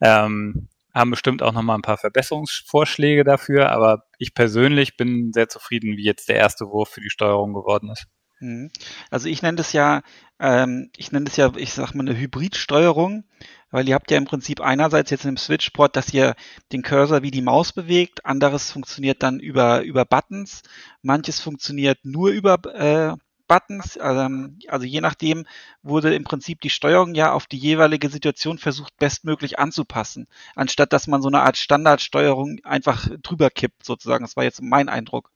ähm, 0.00 0.68
haben 0.92 1.10
bestimmt 1.10 1.42
auch 1.42 1.52
nochmal 1.52 1.78
ein 1.78 1.82
paar 1.82 1.98
Verbesserungsvorschläge 1.98 3.24
dafür, 3.24 3.70
aber 3.70 4.04
ich 4.18 4.34
persönlich 4.34 4.96
bin 4.96 5.32
sehr 5.32 5.48
zufrieden, 5.48 5.96
wie 5.96 6.04
jetzt 6.04 6.28
der 6.28 6.36
erste 6.36 6.66
Wurf 6.66 6.90
für 6.90 7.00
die 7.00 7.10
Steuerung 7.10 7.54
geworden 7.54 7.90
ist. 7.90 8.06
Mhm. 8.40 8.70
Also 9.10 9.28
ich 9.28 9.42
nenne 9.42 9.56
das 9.56 9.72
ja, 9.72 10.02
ähm, 10.38 10.90
ich 10.96 11.12
nenne 11.12 11.26
das 11.26 11.36
ja, 11.36 11.52
ich 11.56 11.72
sag 11.72 11.94
mal, 11.94 12.08
eine 12.08 12.18
Hybridsteuerung 12.18 13.24
weil 13.70 13.88
ihr 13.88 13.94
habt 13.94 14.10
ja 14.10 14.18
im 14.18 14.24
Prinzip 14.24 14.60
einerseits 14.60 15.10
jetzt 15.10 15.24
im 15.24 15.36
Switchport, 15.36 15.96
dass 15.96 16.12
ihr 16.12 16.34
den 16.72 16.82
Cursor 16.82 17.22
wie 17.22 17.30
die 17.30 17.42
Maus 17.42 17.72
bewegt, 17.72 18.24
anderes 18.26 18.70
funktioniert 18.70 19.22
dann 19.22 19.40
über, 19.40 19.82
über 19.82 20.04
Buttons, 20.04 20.62
manches 21.02 21.40
funktioniert 21.40 21.98
nur 22.04 22.30
über 22.30 22.58
äh, 22.74 23.16
Buttons, 23.46 23.98
also, 23.98 24.48
also 24.68 24.86
je 24.86 25.00
nachdem 25.00 25.46
wurde 25.82 26.14
im 26.14 26.24
Prinzip 26.24 26.60
die 26.60 26.70
Steuerung 26.70 27.14
ja 27.14 27.32
auf 27.32 27.46
die 27.46 27.58
jeweilige 27.58 28.08
Situation 28.08 28.58
versucht 28.58 28.96
bestmöglich 28.98 29.58
anzupassen, 29.58 30.28
anstatt 30.54 30.92
dass 30.92 31.08
man 31.08 31.22
so 31.22 31.28
eine 31.28 31.42
Art 31.42 31.56
Standardsteuerung 31.56 32.58
einfach 32.64 33.08
drüber 33.22 33.50
kippt 33.50 33.84
sozusagen. 33.84 34.24
Das 34.24 34.36
war 34.36 34.44
jetzt 34.44 34.62
mein 34.62 34.88
Eindruck. 34.88 35.32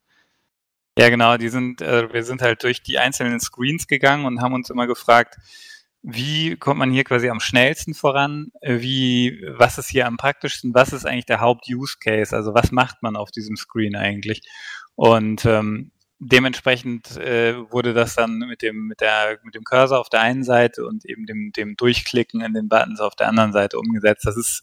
Ja, 0.97 1.09
genau, 1.09 1.37
die 1.37 1.49
sind, 1.49 1.81
äh, 1.81 2.13
wir 2.13 2.23
sind 2.23 2.41
halt 2.41 2.63
durch 2.63 2.83
die 2.83 2.99
einzelnen 2.99 3.41
Screens 3.41 3.89
gegangen 3.89 4.27
und 4.27 4.41
haben 4.41 4.55
uns 4.55 4.71
immer 4.71 4.87
gefragt, 4.87 5.37
wie 6.03 6.57
kommt 6.57 6.79
man 6.79 6.93
hier 6.93 7.03
quasi 7.03 7.29
am 7.31 7.41
schnellsten 7.41 7.95
voran? 7.95 8.53
Äh, 8.61 8.81
wie, 8.81 9.43
was 9.57 9.79
ist 9.79 9.89
hier 9.89 10.07
am 10.07 10.17
praktischsten? 10.19 10.75
Was 10.75 10.93
ist 10.93 11.07
eigentlich 11.07 11.27
der 11.27 11.41
Haupt-Use-Case? 11.41 12.37
Also 12.37 12.55
was 12.55 12.71
macht 12.71 13.03
man 13.03 13.17
auf 13.17 13.31
diesem 13.33 13.57
Screen 13.57 13.97
eigentlich? 13.97 14.43
Und 14.95 15.45
ähm, 15.47 15.91
dementsprechend 16.21 17.17
äh, 17.17 17.57
wurde 17.73 17.93
das 17.95 18.15
dann 18.15 18.39
mit 18.39 18.63
dem, 18.63 18.87
mit 18.87 19.01
der, 19.01 19.39
mit 19.43 19.55
dem 19.55 19.65
Cursor 19.65 19.99
auf 19.99 20.11
der 20.11 20.21
einen 20.21 20.45
Seite 20.45 20.87
und 20.87 21.05
eben 21.07 21.27
dem, 21.27 21.53
dem 21.53 21.77
Durchklicken 21.77 22.41
in 22.41 22.55
den 22.55 22.69
Buttons 22.69 23.01
auf 23.01 23.17
der 23.17 23.29
anderen 23.29 23.53
Seite 23.53 23.79
umgesetzt. 23.79 24.27
Das 24.27 24.37
ist 24.37 24.63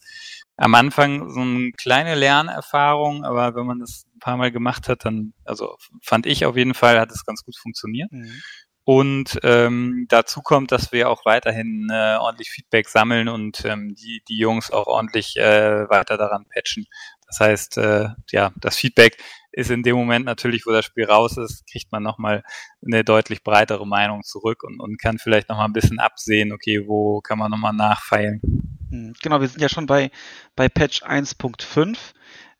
am 0.57 0.75
Anfang 0.75 1.29
so 1.29 1.41
eine 1.41 1.71
kleine 1.71 2.15
Lernerfahrung, 2.15 3.25
aber 3.25 3.55
wenn 3.55 3.65
man 3.65 3.79
das 3.79 4.05
paar 4.21 4.37
Mal 4.37 4.51
gemacht 4.51 4.87
hat, 4.87 5.03
dann, 5.03 5.33
also 5.43 5.75
fand 6.01 6.25
ich 6.25 6.45
auf 6.45 6.55
jeden 6.55 6.73
Fall, 6.73 6.99
hat 6.99 7.11
es 7.11 7.25
ganz 7.25 7.43
gut 7.43 7.57
funktioniert. 7.57 8.11
Mhm. 8.11 8.41
Und 8.83 9.39
ähm, 9.43 10.05
dazu 10.09 10.41
kommt, 10.41 10.71
dass 10.71 10.91
wir 10.91 11.09
auch 11.09 11.23
weiterhin 11.25 11.87
äh, 11.91 12.15
ordentlich 12.19 12.49
Feedback 12.49 12.89
sammeln 12.89 13.27
und 13.29 13.63
ähm, 13.65 13.93
die, 13.93 14.23
die 14.27 14.37
Jungs 14.37 14.71
auch 14.71 14.87
ordentlich 14.87 15.37
äh, 15.37 15.87
weiter 15.89 16.17
daran 16.17 16.45
patchen. 16.51 16.87
Das 17.27 17.39
heißt, 17.39 17.77
äh, 17.77 18.09
ja, 18.31 18.51
das 18.57 18.75
Feedback 18.75 19.17
ist 19.51 19.69
in 19.69 19.83
dem 19.83 19.95
Moment 19.95 20.25
natürlich, 20.25 20.65
wo 20.65 20.71
das 20.71 20.85
Spiel 20.85 21.05
raus 21.05 21.37
ist, 21.37 21.67
kriegt 21.69 21.91
man 21.91 22.01
nochmal 22.01 22.43
eine 22.85 23.03
deutlich 23.03 23.43
breitere 23.43 23.85
Meinung 23.85 24.23
zurück 24.23 24.63
und, 24.63 24.79
und 24.79 24.99
kann 24.99 25.19
vielleicht 25.19 25.49
nochmal 25.49 25.67
ein 25.67 25.73
bisschen 25.73 25.99
absehen, 25.99 26.51
okay, 26.51 26.87
wo 26.87 27.21
kann 27.21 27.37
man 27.37 27.51
nochmal 27.51 27.73
nachfeilen. 27.73 28.41
Hm, 28.89 29.13
genau, 29.21 29.41
wir 29.41 29.47
sind 29.47 29.61
ja 29.61 29.69
schon 29.69 29.85
bei, 29.85 30.09
bei 30.55 30.69
Patch 30.69 31.03
1.5. 31.03 31.97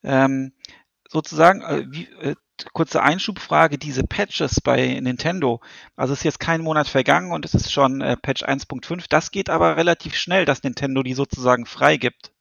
Ähm, 0.03 0.53
sozusagen, 1.11 1.61
äh, 1.61 1.85
wie, 1.89 2.07
äh, 2.21 2.35
kurze 2.73 3.01
Einschubfrage, 3.01 3.77
diese 3.77 4.03
Patches 4.03 4.61
bei 4.61 4.99
Nintendo, 5.01 5.59
also 5.95 6.13
es 6.13 6.19
ist 6.19 6.25
jetzt 6.25 6.39
kein 6.39 6.61
Monat 6.61 6.87
vergangen 6.87 7.31
und 7.31 7.43
es 7.43 7.53
ist 7.53 7.71
schon 7.71 8.01
äh, 8.01 8.15
Patch 8.15 8.43
1.5, 8.43 9.05
das 9.09 9.31
geht 9.31 9.49
aber 9.49 9.75
relativ 9.77 10.15
schnell, 10.15 10.45
dass 10.45 10.63
Nintendo 10.63 11.03
die 11.03 11.13
sozusagen 11.13 11.65
freigibt. 11.65 12.31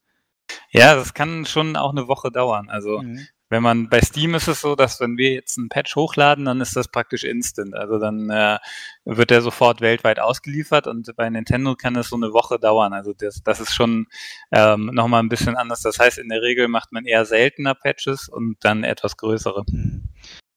Ja, 0.70 0.94
das 0.94 1.14
kann 1.14 1.46
schon 1.46 1.76
auch 1.76 1.90
eine 1.90 2.06
Woche 2.06 2.30
dauern. 2.30 2.68
Also 2.68 3.00
mhm. 3.00 3.26
Wenn 3.50 3.64
man 3.64 3.88
bei 3.88 4.00
Steam 4.00 4.37
ist 4.37 4.47
es 4.47 4.61
so, 4.61 4.76
dass 4.76 5.00
wenn 5.00 5.19
wir 5.19 5.33
jetzt 5.33 5.59
einen 5.59 5.69
Patch 5.69 5.97
hochladen, 5.97 6.45
dann 6.45 6.61
ist 6.61 6.76
das 6.76 6.87
praktisch 6.87 7.25
instant. 7.25 7.75
Also 7.75 7.99
dann 7.99 8.30
äh, 8.30 8.59
wird 9.04 9.30
der 9.30 9.42
sofort 9.42 9.80
weltweit 9.80 10.21
ausgeliefert 10.21 10.87
und 10.87 11.14
bei 11.16 11.28
Nintendo 11.28 11.75
kann 11.75 11.97
es 11.97 12.11
so 12.11 12.16
eine 12.16 12.33
Woche 12.33 12.61
dauern. 12.61 12.92
Also 12.92 13.12
das, 13.12 13.42
das 13.42 13.59
ist 13.59 13.75
schon 13.75 14.07
ähm, 14.52 14.87
nochmal 14.95 15.21
ein 15.21 15.28
bisschen 15.28 15.57
anders. 15.57 15.83
Das 15.83 15.99
heißt, 15.99 16.19
in 16.19 16.28
der 16.28 16.42
Regel 16.42 16.69
macht 16.69 16.92
man 16.92 17.04
eher 17.04 17.25
seltener 17.25 17.75
Patches 17.75 18.28
und 18.28 18.57
dann 18.61 18.85
etwas 18.85 19.16
größere. 19.16 19.64
Mhm. 19.69 20.04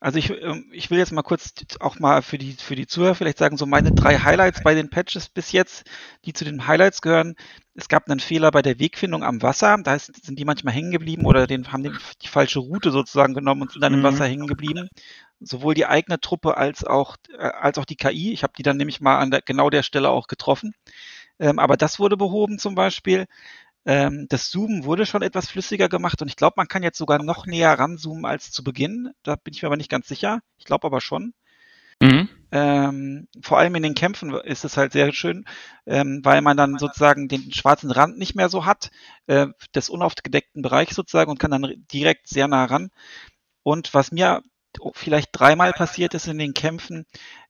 Also 0.03 0.19
ich, 0.19 0.31
ähm, 0.31 0.69
ich 0.73 0.91
will 0.91 0.97
jetzt 0.97 1.13
mal 1.13 1.21
kurz 1.21 1.53
auch 1.79 1.97
mal 1.97 2.21
für 2.21 2.37
die, 2.37 2.51
für 2.51 2.75
die 2.75 2.87
Zuhörer 2.87 3.15
vielleicht 3.15 3.37
sagen, 3.37 3.55
so 3.55 3.65
meine 3.65 3.93
drei 3.93 4.19
Highlights 4.19 4.61
bei 4.61 4.75
den 4.75 4.89
Patches 4.89 5.29
bis 5.29 5.53
jetzt, 5.53 5.85
die 6.25 6.33
zu 6.33 6.43
den 6.43 6.67
Highlights 6.67 7.01
gehören. 7.01 7.35
Es 7.73 7.87
gab 7.87 8.09
einen 8.09 8.19
Fehler 8.19 8.51
bei 8.51 8.61
der 8.61 8.79
Wegfindung 8.79 9.23
am 9.23 9.41
Wasser. 9.41 9.77
Da 9.81 9.97
sind 9.97 10.37
die 10.37 10.43
manchmal 10.43 10.73
hängen 10.73 10.91
geblieben 10.91 11.25
oder 11.25 11.47
den, 11.47 11.71
haben 11.71 11.83
den, 11.83 11.97
die 12.21 12.27
falsche 12.27 12.59
Route 12.59 12.91
sozusagen 12.91 13.33
genommen 13.33 13.61
und 13.61 13.71
sind 13.71 13.81
dann 13.81 13.93
im 13.93 14.01
mhm. 14.01 14.03
Wasser 14.03 14.25
hängen 14.25 14.47
geblieben. 14.47 14.89
Sowohl 15.39 15.73
die 15.73 15.85
eigene 15.85 16.19
Truppe 16.19 16.57
als 16.57 16.83
auch, 16.83 17.15
äh, 17.37 17.37
als 17.37 17.77
auch 17.77 17.85
die 17.85 17.95
KI. 17.95 18.33
Ich 18.33 18.43
habe 18.43 18.51
die 18.57 18.63
dann 18.63 18.75
nämlich 18.75 18.99
mal 18.99 19.19
an 19.19 19.31
der, 19.31 19.41
genau 19.41 19.69
der 19.69 19.83
Stelle 19.83 20.09
auch 20.09 20.27
getroffen. 20.27 20.73
Ähm, 21.39 21.59
aber 21.59 21.77
das 21.77 21.97
wurde 21.97 22.17
behoben 22.17 22.59
zum 22.59 22.75
Beispiel. 22.75 23.25
Ähm, 23.85 24.27
das 24.29 24.49
Zoomen 24.49 24.85
wurde 24.85 25.05
schon 25.05 25.21
etwas 25.21 25.49
flüssiger 25.49 25.89
gemacht 25.89 26.21
und 26.21 26.27
ich 26.27 26.35
glaube, 26.35 26.53
man 26.57 26.67
kann 26.67 26.83
jetzt 26.83 26.97
sogar 26.97 27.21
noch 27.21 27.45
näher 27.45 27.77
ranzoomen 27.77 28.25
als 28.25 28.51
zu 28.51 28.63
Beginn. 28.63 29.11
Da 29.23 29.35
bin 29.35 29.53
ich 29.53 29.61
mir 29.61 29.67
aber 29.67 29.77
nicht 29.77 29.91
ganz 29.91 30.07
sicher. 30.07 30.39
Ich 30.57 30.65
glaube 30.65 30.87
aber 30.87 31.01
schon. 31.01 31.33
Mhm. 32.01 32.29
Ähm, 32.51 33.27
vor 33.41 33.57
allem 33.57 33.75
in 33.75 33.83
den 33.83 33.95
Kämpfen 33.95 34.33
ist 34.33 34.63
es 34.63 34.77
halt 34.77 34.93
sehr 34.93 35.11
schön, 35.13 35.45
ähm, 35.85 36.21
weil 36.23 36.41
man 36.41 36.57
dann 36.57 36.77
sozusagen 36.77 37.27
den 37.27 37.51
schwarzen 37.51 37.91
Rand 37.91 38.17
nicht 38.17 38.35
mehr 38.35 38.49
so 38.49 38.65
hat, 38.65 38.91
äh, 39.27 39.47
des 39.73 39.89
unaufgedeckten 39.89 40.61
Bereichs 40.61 40.95
sozusagen 40.95 41.31
und 41.31 41.39
kann 41.39 41.51
dann 41.51 41.85
direkt 41.91 42.27
sehr 42.27 42.47
nah 42.47 42.65
ran. 42.65 42.89
Und 43.63 43.93
was 43.93 44.11
mir 44.11 44.43
vielleicht 44.93 45.29
dreimal 45.31 45.73
passiert 45.73 46.13
ist 46.13 46.27
in 46.27 46.37
den 46.37 46.53
Kämpfen, 46.53 47.05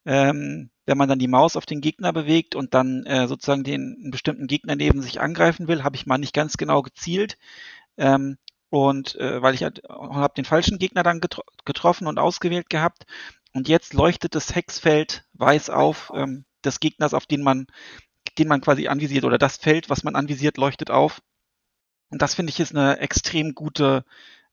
ähm, 0.06 0.70
wenn 0.86 0.98
man 0.98 1.10
dann 1.10 1.20
die 1.20 1.28
Maus 1.28 1.56
auf 1.56 1.66
den 1.66 1.82
Gegner 1.82 2.12
bewegt 2.14 2.56
und 2.56 2.74
dann 2.74 3.06
äh, 3.06 3.28
sozusagen 3.28 3.64
den 3.64 4.10
bestimmten 4.12 4.48
Gegner 4.48 4.76
neben 4.76 5.02
sich 5.02 5.22
angreifen 5.22 5.68
will, 5.68 5.84
habe 5.84 5.96
ich 5.96 6.06
mal 6.06 6.18
nicht 6.18 6.34
ganz 6.34 6.58
genau 6.58 6.82
gezielt. 6.82 7.38
Ähm, 7.98 8.38
und 8.70 9.16
äh, 9.16 9.42
weil 9.42 9.54
ich 9.54 9.64
halt, 9.64 9.84
habe 9.88 10.34
den 10.36 10.46
falschen 10.46 10.80
Gegner 10.80 11.04
dann 11.04 11.22
getro 11.22 11.44
getroffen 11.64 12.08
und 12.08 12.18
ausgewählt 12.20 12.70
gehabt. 12.70 13.06
Und 13.54 13.68
jetzt 13.70 13.94
leuchtet 13.94 14.36
das 14.36 14.56
Hexfeld 14.56 15.26
weiß 15.34 15.70
auf 15.70 16.12
ähm, 16.16 16.46
des 16.66 16.80
Gegners, 16.80 17.14
auf 17.14 17.28
den 17.28 17.44
man, 17.44 17.68
den 18.40 18.48
man 18.48 18.62
quasi 18.62 18.88
anvisiert, 18.88 19.26
oder 19.26 19.38
das 19.38 19.58
Feld, 19.58 19.90
was 19.90 20.04
man 20.04 20.16
anvisiert, 20.16 20.58
leuchtet 20.58 20.90
auf. 20.90 21.22
Und 22.10 22.22
das 22.22 22.34
finde 22.36 22.50
ich 22.50 22.60
ist 22.60 22.76
eine 22.76 22.98
extrem 23.00 23.54
gute 23.54 24.06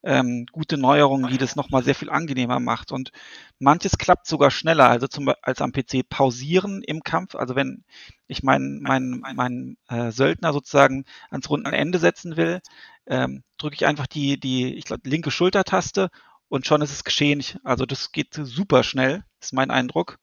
ähm, 0.03 0.47
gute 0.51 0.79
Neuerung, 0.79 1.29
die 1.29 1.39
das 1.39 1.57
nochmal 1.57 1.83
sehr 1.83 1.95
viel 1.95 2.11
angenehmer 2.11 2.61
macht. 2.61 2.93
Und 2.93 3.13
manches 3.59 3.99
klappt 3.99 4.27
sogar 4.27 4.51
schneller, 4.51 4.89
also 4.89 5.07
zum, 5.07 5.33
als 5.43 5.61
am 5.61 5.73
PC 5.73 6.09
pausieren 6.09 6.83
im 6.83 7.03
Kampf. 7.03 7.35
Also 7.35 7.55
wenn 7.57 7.85
ich 8.27 8.43
meinen 8.43 8.81
mein, 8.83 9.23
mein, 9.35 9.77
äh, 9.89 10.11
Söldner 10.11 10.53
sozusagen 10.53 11.05
ans 11.31 11.51
Rundenende 11.51 11.99
setzen 11.99 12.37
will, 12.37 12.61
ähm, 13.07 13.43
drücke 13.59 13.75
ich 13.75 13.87
einfach 13.87 14.07
die, 14.07 14.39
die, 14.39 14.75
ich 14.75 14.85
glaube, 14.85 15.09
linke 15.09 15.31
Schultertaste 15.31 16.11
und 16.49 16.67
schon 16.67 16.83
ist 16.83 16.93
es 16.93 17.05
geschehen. 17.05 17.43
Also 17.65 17.87
das 17.87 18.13
geht 18.13 18.35
super 18.35 18.83
schnell, 18.83 19.25
ist 19.41 19.53
mein 19.53 19.71
Eindruck. 19.71 20.19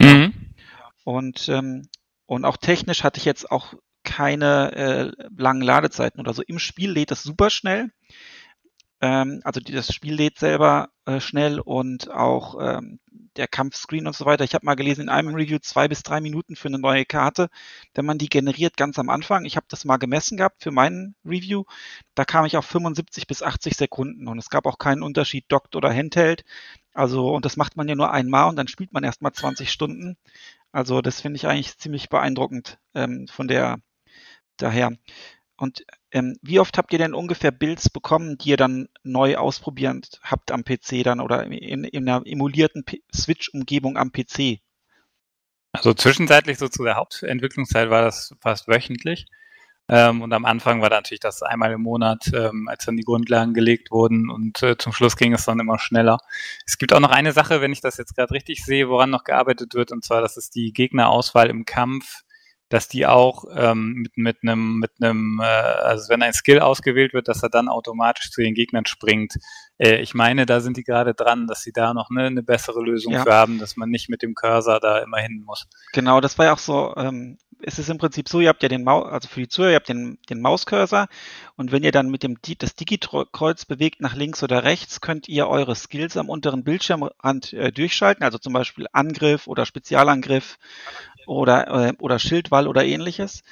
Mhm. 0.00 0.32
Und, 1.04 1.48
ähm, 1.48 1.88
und 2.26 2.44
auch 2.44 2.56
technisch 2.56 3.02
hatte 3.02 3.18
ich 3.18 3.24
jetzt 3.24 3.50
auch 3.50 3.74
keine 4.04 4.72
äh, 4.72 5.26
langen 5.36 5.62
Ladezeiten 5.62 6.20
oder 6.20 6.34
so. 6.34 6.42
Im 6.42 6.58
Spiel 6.58 6.90
lädt 6.90 7.10
es 7.10 7.22
super 7.22 7.50
schnell. 7.50 7.90
Ähm, 9.02 9.40
also 9.44 9.60
die, 9.60 9.72
das 9.72 9.92
Spiel 9.92 10.14
lädt 10.14 10.38
selber 10.38 10.90
äh, 11.06 11.20
schnell 11.20 11.58
und 11.60 12.10
auch 12.10 12.56
ähm, 12.60 13.00
der 13.36 13.48
Kampfscreen 13.48 14.06
und 14.06 14.14
so 14.14 14.26
weiter. 14.26 14.44
Ich 14.44 14.54
habe 14.54 14.64
mal 14.64 14.76
gelesen 14.76 15.02
in 15.02 15.08
einem 15.08 15.34
Review 15.34 15.58
zwei 15.58 15.88
bis 15.88 16.02
drei 16.02 16.20
Minuten 16.20 16.54
für 16.54 16.68
eine 16.68 16.78
neue 16.78 17.04
Karte, 17.04 17.48
wenn 17.94 18.04
man 18.04 18.18
die 18.18 18.28
generiert 18.28 18.76
ganz 18.76 18.98
am 18.98 19.08
Anfang. 19.10 19.44
Ich 19.44 19.56
habe 19.56 19.66
das 19.68 19.84
mal 19.84 19.96
gemessen 19.96 20.36
gehabt 20.36 20.62
für 20.62 20.70
meinen 20.70 21.16
Review. 21.24 21.64
Da 22.14 22.24
kam 22.24 22.44
ich 22.44 22.56
auf 22.56 22.66
75 22.66 23.26
bis 23.26 23.42
80 23.42 23.76
Sekunden 23.76 24.28
und 24.28 24.38
es 24.38 24.50
gab 24.50 24.66
auch 24.66 24.78
keinen 24.78 25.02
Unterschied 25.02 25.46
Dockt 25.48 25.76
oder 25.76 25.92
Handheld. 25.92 26.44
Also 26.94 27.34
und 27.34 27.44
das 27.44 27.56
macht 27.56 27.76
man 27.76 27.88
ja 27.88 27.96
nur 27.96 28.12
einmal 28.12 28.48
und 28.48 28.56
dann 28.56 28.68
spielt 28.68 28.92
man 28.92 29.04
erst 29.04 29.22
mal 29.22 29.32
20 29.32 29.70
Stunden. 29.72 30.16
Also 30.72 31.02
das 31.02 31.20
finde 31.20 31.36
ich 31.36 31.46
eigentlich 31.46 31.78
ziemlich 31.78 32.08
beeindruckend 32.08 32.78
ähm, 32.94 33.26
von 33.28 33.48
der 33.48 33.78
daher. 34.58 34.92
Und 35.56 35.84
ähm, 36.12 36.36
wie 36.42 36.60
oft 36.60 36.76
habt 36.78 36.92
ihr 36.92 36.98
denn 36.98 37.14
ungefähr 37.14 37.50
Builds 37.50 37.88
bekommen, 37.88 38.36
die 38.38 38.50
ihr 38.50 38.56
dann 38.56 38.88
neu 39.02 39.36
ausprobiert 39.36 40.20
habt 40.22 40.52
am 40.52 40.64
PC 40.64 41.02
dann 41.02 41.20
oder 41.20 41.44
in, 41.44 41.84
in 41.84 42.08
einer 42.08 42.22
emulierten 42.26 42.84
Switch-Umgebung 43.14 43.96
am 43.96 44.12
PC? 44.12 44.60
Also 45.72 45.94
zwischenzeitlich 45.94 46.58
so 46.58 46.68
zu 46.68 46.84
der 46.84 46.96
Hauptentwicklungszeit 46.96 47.88
war 47.88 48.02
das 48.02 48.34
fast 48.40 48.68
wöchentlich. 48.68 49.26
Ähm, 49.88 50.22
und 50.22 50.32
am 50.32 50.44
Anfang 50.44 50.80
war 50.80 50.90
da 50.90 50.96
natürlich 50.96 51.20
das 51.20 51.42
einmal 51.42 51.72
im 51.72 51.82
Monat, 51.82 52.30
ähm, 52.34 52.68
als 52.68 52.84
dann 52.84 52.96
die 52.96 53.02
Grundlagen 53.02 53.52
gelegt 53.52 53.90
wurden 53.90 54.30
und 54.30 54.62
äh, 54.62 54.76
zum 54.76 54.92
Schluss 54.92 55.16
ging 55.16 55.32
es 55.32 55.44
dann 55.44 55.58
immer 55.58 55.78
schneller. 55.78 56.18
Es 56.66 56.78
gibt 56.78 56.92
auch 56.92 57.00
noch 57.00 57.10
eine 57.10 57.32
Sache, 57.32 57.60
wenn 57.60 57.72
ich 57.72 57.80
das 57.80 57.96
jetzt 57.96 58.14
gerade 58.14 58.32
richtig 58.32 58.64
sehe, 58.64 58.88
woran 58.88 59.10
noch 59.10 59.24
gearbeitet 59.24 59.74
wird, 59.74 59.90
und 59.90 60.04
zwar, 60.04 60.20
das 60.20 60.36
ist 60.36 60.54
die 60.54 60.72
Gegnerauswahl 60.72 61.50
im 61.50 61.64
Kampf 61.64 62.22
dass 62.72 62.88
die 62.88 63.06
auch 63.06 63.44
ähm, 63.54 63.92
mit, 63.96 64.16
mit 64.16 64.38
einem, 64.42 64.78
mit 64.78 64.92
einem, 65.00 65.40
äh, 65.42 65.44
also 65.44 66.08
wenn 66.08 66.22
ein 66.22 66.32
Skill 66.32 66.60
ausgewählt 66.60 67.12
wird, 67.12 67.28
dass 67.28 67.42
er 67.42 67.50
dann 67.50 67.68
automatisch 67.68 68.30
zu 68.30 68.40
den 68.40 68.54
Gegnern 68.54 68.86
springt. 68.86 69.34
Äh, 69.76 69.96
ich 69.96 70.14
meine, 70.14 70.46
da 70.46 70.60
sind 70.60 70.78
die 70.78 70.82
gerade 70.82 71.12
dran, 71.12 71.46
dass 71.46 71.60
sie 71.60 71.72
da 71.72 71.92
noch 71.92 72.08
eine, 72.10 72.24
eine 72.24 72.42
bessere 72.42 72.80
Lösung 72.80 73.12
ja. 73.12 73.24
für 73.24 73.34
haben, 73.34 73.58
dass 73.58 73.76
man 73.76 73.90
nicht 73.90 74.08
mit 74.08 74.22
dem 74.22 74.34
Cursor 74.34 74.80
da 74.80 75.00
immer 75.00 75.18
hin 75.18 75.42
muss. 75.44 75.66
Genau, 75.92 76.22
das 76.22 76.38
war 76.38 76.46
ja 76.46 76.54
auch 76.54 76.58
so, 76.58 76.94
ähm, 76.96 77.36
es 77.62 77.78
ist 77.78 77.90
im 77.90 77.98
Prinzip 77.98 78.28
so, 78.28 78.40
ihr 78.40 78.48
habt 78.48 78.62
ja 78.62 78.68
den 78.68 78.84
Maus, 78.84 79.10
also 79.10 79.28
für 79.28 79.40
die 79.40 79.48
Zuhörer, 79.48 79.72
ihr 79.72 79.76
habt 79.76 79.88
den, 79.88 80.18
den 80.28 80.40
Mauscursor 80.40 81.08
und 81.56 81.72
wenn 81.72 81.82
ihr 81.82 81.92
dann 81.92 82.10
mit 82.10 82.22
dem 82.22 82.38
das 82.58 82.74
Digi-Kreuz 82.74 83.64
bewegt 83.64 84.00
nach 84.00 84.14
links 84.14 84.42
oder 84.42 84.64
rechts, 84.64 85.00
könnt 85.00 85.28
ihr 85.28 85.46
eure 85.46 85.76
Skills 85.76 86.16
am 86.16 86.28
unteren 86.28 86.64
Bildschirmrand 86.64 87.52
äh, 87.52 87.70
durchschalten, 87.70 88.24
also 88.24 88.38
zum 88.38 88.52
Beispiel 88.52 88.86
Angriff 88.92 89.46
oder 89.46 89.66
Spezialangriff 89.66 90.58
oder, 91.26 91.88
äh, 91.88 91.92
oder 91.98 92.18
Schildwall 92.18 92.68
oder 92.68 92.84
ähnliches. 92.84 93.42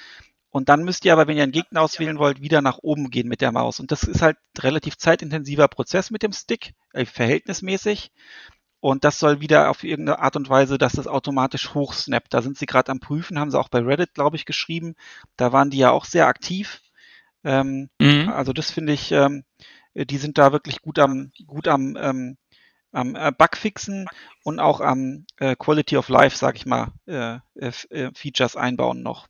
Und 0.51 0.69
dann 0.69 0.83
müsst 0.83 1.05
ihr 1.05 1.13
aber, 1.13 1.29
wenn 1.29 1.37
ihr 1.37 1.45
einen 1.45 1.53
Gegner 1.53 1.83
auswählen 1.83 2.19
wollt, 2.19 2.43
wieder 2.43 2.61
nach 2.61 2.79
oben 2.83 3.11
gehen 3.11 3.29
mit 3.29 3.41
der 3.41 3.53
Maus. 3.53 3.79
Und 3.79 3.93
das 3.93 4.03
ist 4.03 4.21
halt 4.21 4.37
relativ 4.59 4.97
zeitintensiver 4.99 5.69
Prozess 5.69 6.11
mit 6.11 6.23
dem 6.23 6.33
Stick, 6.33 6.73
äh, 6.93 7.07
verhältnismäßig. 7.07 8.11
Und 8.81 9.05
das 9.05 9.19
soll 9.19 9.41
wieder 9.41 9.71
auf 9.71 9.85
irgendeine 9.85 10.19
Art 10.19 10.37
und 10.37 10.49
Weise, 10.49 10.79
dass 10.79 10.95
das 10.95 11.07
automatisch 11.07 11.75
hochsnappt. 11.75 12.33
Da 12.33 12.43
sind 12.43 12.59
sie 12.59 12.67
gerade 12.67 12.91
am 12.91 12.99
Prüfen, 12.99 13.39
haben 13.39 13.51
sie 13.51 13.59
auch 13.59 13.69
bei 13.69 13.81
Reddit, 13.81 14.15
glaube 14.15 14.37
ich, 14.37 14.47
geschrieben. 14.47 14.95
Da 15.37 15.53
waren 15.53 15.71
die 15.71 15.79
ja 15.79 15.91
auch 15.91 16.07
sehr 16.07 16.27
aktiv. 16.27 16.81
Ähm, 17.45 17.91
mhm. 18.01 18.31
Also 18.31 18.53
das 18.53 18.71
finde 18.71 18.95
ich, 18.95 19.13
ähm, 19.13 19.45
die 19.95 20.17
sind 20.17 20.39
da 20.39 20.53
wirklich 20.53 20.81
gut 20.81 20.99
am, 20.99 21.31
gut 21.47 21.69
am 21.69 21.97
ähm, 21.97 22.39
am 22.93 23.15
äh, 23.15 23.33
Bugfixen 23.37 24.07
und 24.45 24.61
auch 24.61 24.81
am 24.81 25.27
äh, 25.39 25.57
Quality 25.57 25.97
of 25.97 26.09
Life, 26.09 26.37
sag 26.37 26.57
ich 26.57 26.67
mal, 26.67 26.93
äh, 27.07 27.37
äh, 27.55 27.73
äh, 27.91 28.11
Features 28.15 28.57
einbauen 28.57 29.03
noch. 29.03 29.27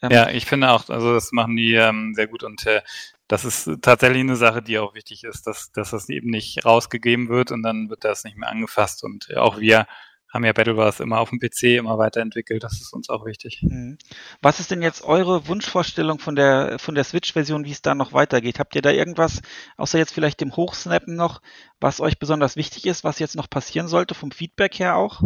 Ähm, 0.00 0.10
ja, 0.10 0.28
ich 0.30 0.46
finde 0.46 0.70
auch, 0.70 0.88
also 0.88 1.14
das 1.14 1.32
machen 1.32 1.56
die 1.56 1.74
ähm, 1.74 2.12
sehr 2.14 2.28
gut 2.28 2.44
und 2.44 2.66
äh, 2.66 2.82
das 3.26 3.44
ist 3.44 3.70
tatsächlich 3.82 4.20
eine 4.20 4.36
Sache, 4.36 4.62
die 4.62 4.78
auch 4.78 4.94
wichtig 4.94 5.24
ist, 5.24 5.46
dass, 5.46 5.72
dass 5.72 5.90
das 5.90 6.08
eben 6.08 6.30
nicht 6.30 6.64
rausgegeben 6.64 7.28
wird 7.28 7.50
und 7.50 7.62
dann 7.62 7.90
wird 7.90 8.04
das 8.04 8.24
nicht 8.24 8.36
mehr 8.36 8.48
angefasst 8.48 9.04
und 9.04 9.36
auch 9.36 9.58
wir 9.58 9.86
haben 10.32 10.44
ja 10.44 10.52
Battle 10.52 10.76
Wars 10.76 11.00
immer 11.00 11.20
auf 11.20 11.30
dem 11.30 11.40
PC 11.40 11.78
immer 11.78 11.98
weiterentwickelt. 11.98 12.62
Das 12.62 12.80
ist 12.80 12.92
uns 12.92 13.08
auch 13.08 13.24
wichtig. 13.24 13.62
Mhm. 13.62 13.98
Was 14.42 14.60
ist 14.60 14.70
denn 14.70 14.82
jetzt 14.82 15.02
eure 15.02 15.48
Wunschvorstellung 15.48 16.18
von 16.18 16.36
der, 16.36 16.78
von 16.78 16.94
der 16.94 17.04
Switch-Version, 17.04 17.64
wie 17.64 17.72
es 17.72 17.82
da 17.82 17.94
noch 17.94 18.12
weitergeht? 18.12 18.58
Habt 18.58 18.74
ihr 18.74 18.82
da 18.82 18.90
irgendwas, 18.90 19.40
außer 19.76 19.98
jetzt 19.98 20.12
vielleicht 20.12 20.40
dem 20.40 20.54
Hochsnappen 20.54 21.16
noch, 21.16 21.40
was 21.80 22.00
euch 22.00 22.18
besonders 22.18 22.56
wichtig 22.56 22.86
ist, 22.86 23.04
was 23.04 23.18
jetzt 23.18 23.36
noch 23.36 23.48
passieren 23.48 23.88
sollte, 23.88 24.14
vom 24.14 24.30
Feedback 24.30 24.78
her 24.78 24.96
auch? 24.96 25.22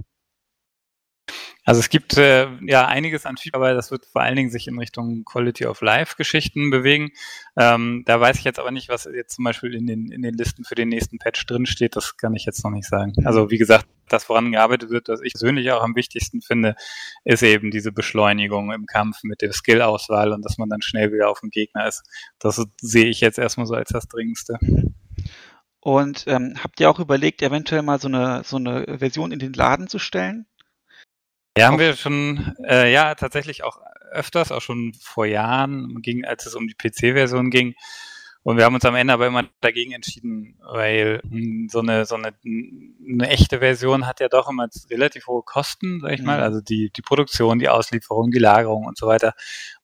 Also 1.64 1.78
es 1.78 1.88
gibt 1.90 2.16
äh, 2.16 2.48
ja 2.66 2.86
einiges 2.86 3.24
an 3.24 3.36
Feedback, 3.36 3.56
aber 3.56 3.74
das 3.74 3.90
wird 3.90 4.06
vor 4.06 4.22
allen 4.22 4.34
Dingen 4.34 4.50
sich 4.50 4.66
in 4.66 4.78
Richtung 4.78 5.24
Quality 5.24 5.66
of 5.66 5.80
Life 5.80 6.16
Geschichten 6.16 6.70
bewegen. 6.70 7.10
Ähm, 7.56 8.02
da 8.04 8.20
weiß 8.20 8.38
ich 8.38 8.44
jetzt 8.44 8.58
aber 8.58 8.72
nicht, 8.72 8.88
was 8.88 9.04
jetzt 9.04 9.36
zum 9.36 9.44
Beispiel 9.44 9.74
in 9.74 9.86
den, 9.86 10.10
in 10.10 10.22
den 10.22 10.34
Listen 10.34 10.64
für 10.64 10.74
den 10.74 10.88
nächsten 10.88 11.18
Patch 11.18 11.46
drinsteht. 11.46 11.94
Das 11.94 12.16
kann 12.16 12.34
ich 12.34 12.44
jetzt 12.46 12.64
noch 12.64 12.72
nicht 12.72 12.88
sagen. 12.88 13.14
Also 13.24 13.50
wie 13.50 13.58
gesagt, 13.58 13.86
das 14.08 14.28
woran 14.28 14.50
gearbeitet 14.50 14.90
wird, 14.90 15.08
was 15.08 15.20
ich 15.22 15.34
persönlich 15.34 15.70
auch 15.70 15.82
am 15.82 15.94
wichtigsten 15.94 16.42
finde, 16.42 16.74
ist 17.24 17.42
eben 17.42 17.70
diese 17.70 17.92
Beschleunigung 17.92 18.72
im 18.72 18.86
Kampf 18.86 19.22
mit 19.22 19.40
der 19.40 19.52
Skill-Auswahl 19.52 20.32
und 20.32 20.44
dass 20.44 20.58
man 20.58 20.68
dann 20.68 20.82
schnell 20.82 21.12
wieder 21.12 21.30
auf 21.30 21.40
dem 21.40 21.50
Gegner 21.50 21.86
ist. 21.86 22.02
Das 22.40 22.60
sehe 22.80 23.06
ich 23.06 23.20
jetzt 23.20 23.38
erstmal 23.38 23.66
so 23.66 23.74
als 23.74 23.90
das 23.90 24.08
Dringendste. 24.08 24.58
Und 25.84 26.26
ähm, 26.28 26.54
habt 26.62 26.78
ihr 26.78 26.88
auch 26.88 27.00
überlegt, 27.00 27.42
eventuell 27.42 27.82
mal 27.82 28.00
so 28.00 28.06
eine, 28.06 28.42
so 28.44 28.56
eine 28.56 28.98
Version 28.98 29.32
in 29.32 29.40
den 29.40 29.52
Laden 29.52 29.88
zu 29.88 29.98
stellen? 29.98 30.46
Ja, 31.56 31.66
haben 31.66 31.78
wir 31.78 31.94
schon, 31.96 32.54
äh, 32.64 32.90
ja, 32.92 33.14
tatsächlich 33.14 33.62
auch 33.62 33.78
öfters, 34.10 34.52
auch 34.52 34.62
schon 34.62 34.94
vor 35.00 35.26
Jahren, 35.26 36.00
ging, 36.02 36.24
als 36.24 36.46
es 36.46 36.54
um 36.54 36.66
die 36.66 36.74
PC-Version 36.74 37.50
ging. 37.50 37.74
Und 38.44 38.56
wir 38.56 38.64
haben 38.64 38.74
uns 38.74 38.84
am 38.84 38.96
Ende 38.96 39.12
aber 39.12 39.28
immer 39.28 39.44
dagegen 39.60 39.92
entschieden, 39.92 40.58
weil 40.62 41.20
mh, 41.24 41.30
hm, 41.30 41.68
so 41.70 41.78
eine 41.78 42.06
so 42.06 42.16
eine, 42.16 42.32
eine 42.44 43.28
echte 43.28 43.60
Version 43.60 44.06
hat 44.06 44.18
ja 44.18 44.28
doch 44.28 44.50
immer 44.50 44.66
relativ 44.90 45.28
hohe 45.28 45.42
Kosten, 45.42 46.00
sag 46.00 46.12
ich 46.12 46.22
mal, 46.22 46.38
mhm. 46.38 46.42
also 46.42 46.60
die 46.60 46.90
die 46.90 47.02
Produktion, 47.02 47.60
die 47.60 47.68
Auslieferung, 47.68 48.32
die 48.32 48.40
Lagerung 48.40 48.86
und 48.86 48.98
so 48.98 49.06
weiter. 49.06 49.34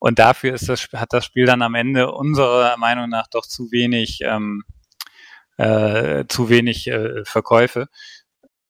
Und 0.00 0.18
dafür 0.18 0.54
ist 0.54 0.68
das 0.68 0.88
hat 0.92 1.12
das 1.12 1.24
Spiel 1.24 1.46
dann 1.46 1.62
am 1.62 1.76
Ende 1.76 2.10
unserer 2.10 2.76
Meinung 2.78 3.08
nach 3.08 3.28
doch 3.28 3.46
zu 3.46 3.70
wenig 3.70 4.20
ähm, 4.22 4.64
äh, 5.56 6.24
zu 6.28 6.48
wenig 6.48 6.88
äh, 6.88 7.24
Verkäufe 7.24 7.88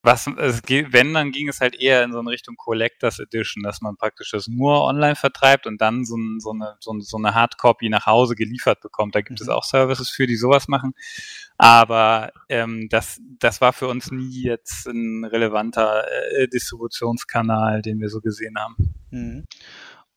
was 0.02 0.26
es 0.26 0.62
geht, 0.62 0.92
wenn, 0.92 1.12
dann 1.12 1.32
ging 1.32 1.48
es 1.48 1.60
halt 1.60 1.74
eher 1.74 2.04
in 2.04 2.12
so 2.12 2.20
eine 2.20 2.30
Richtung 2.30 2.56
Collectors 2.56 3.18
Edition, 3.18 3.64
dass 3.64 3.80
man 3.80 3.96
praktisch 3.96 4.30
das 4.30 4.46
nur 4.46 4.84
online 4.84 5.16
vertreibt 5.16 5.66
und 5.66 5.80
dann 5.80 6.04
so, 6.04 6.16
ein, 6.16 6.38
so 6.38 6.52
eine, 6.52 6.76
so, 6.78 6.98
so 7.00 7.16
eine 7.16 7.34
Hardcopy 7.34 7.88
nach 7.88 8.06
Hause 8.06 8.36
geliefert 8.36 8.80
bekommt. 8.80 9.14
Da 9.14 9.22
gibt 9.22 9.40
mhm. 9.40 9.44
es 9.44 9.48
auch 9.48 9.64
Services 9.64 10.08
für, 10.08 10.26
die 10.26 10.36
sowas 10.36 10.68
machen. 10.68 10.92
Aber 11.56 12.32
ähm, 12.48 12.88
das, 12.90 13.20
das 13.40 13.60
war 13.60 13.72
für 13.72 13.88
uns 13.88 14.12
nie 14.12 14.42
jetzt 14.44 14.86
ein 14.86 15.24
relevanter 15.24 16.04
äh, 16.36 16.46
Distributionskanal, 16.46 17.82
den 17.82 18.00
wir 18.00 18.08
so 18.08 18.20
gesehen 18.20 18.56
haben. 18.58 18.94
Mhm. 19.10 19.44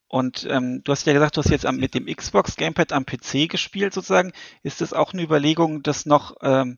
Und 0.08 0.46
ähm, 0.50 0.82
du 0.84 0.92
hast 0.92 1.08
ja 1.08 1.14
gesagt, 1.14 1.38
du 1.38 1.42
hast 1.42 1.50
jetzt 1.50 1.66
am, 1.66 1.78
mit 1.78 1.96
dem 1.96 2.06
Xbox 2.06 2.58
Gamepad 2.58 2.92
am 2.92 3.06
PC 3.06 3.50
gespielt 3.50 3.94
sozusagen. 3.94 4.34
Ist 4.62 4.82
das 4.82 4.94
auch 4.94 5.14
eine 5.14 5.24
Überlegung, 5.24 5.84
das 5.84 6.06
noch 6.06 6.36
ähm, 6.42 6.78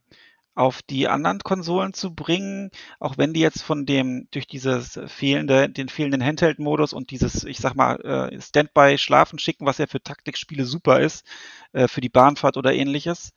auf 0.55 0.81
die 0.83 1.07
anderen 1.07 1.39
Konsolen 1.39 1.93
zu 1.93 2.13
bringen, 2.13 2.69
auch 2.99 3.17
wenn 3.17 3.33
die 3.33 3.39
jetzt 3.39 3.63
von 3.63 3.85
dem 3.85 4.27
durch 4.31 4.47
dieses 4.47 4.99
fehlende, 5.07 5.69
den 5.69 5.89
fehlenden 5.89 6.23
Handheld-Modus 6.23 6.93
und 6.93 7.11
dieses, 7.11 7.43
ich 7.43 7.57
sag 7.59 7.75
mal, 7.75 7.95
äh, 8.01 8.39
Standby-Schlafen 8.41 9.39
schicken, 9.39 9.65
was 9.65 9.79
ja 9.79 9.87
für 9.87 10.01
Taktikspiele 10.01 10.65
super 10.65 10.99
ist, 10.99 11.25
äh, 11.71 11.87
für 11.87 12.01
die 12.01 12.09
Bahnfahrt 12.09 12.57
oder 12.57 12.73
ähnliches, 12.73 13.33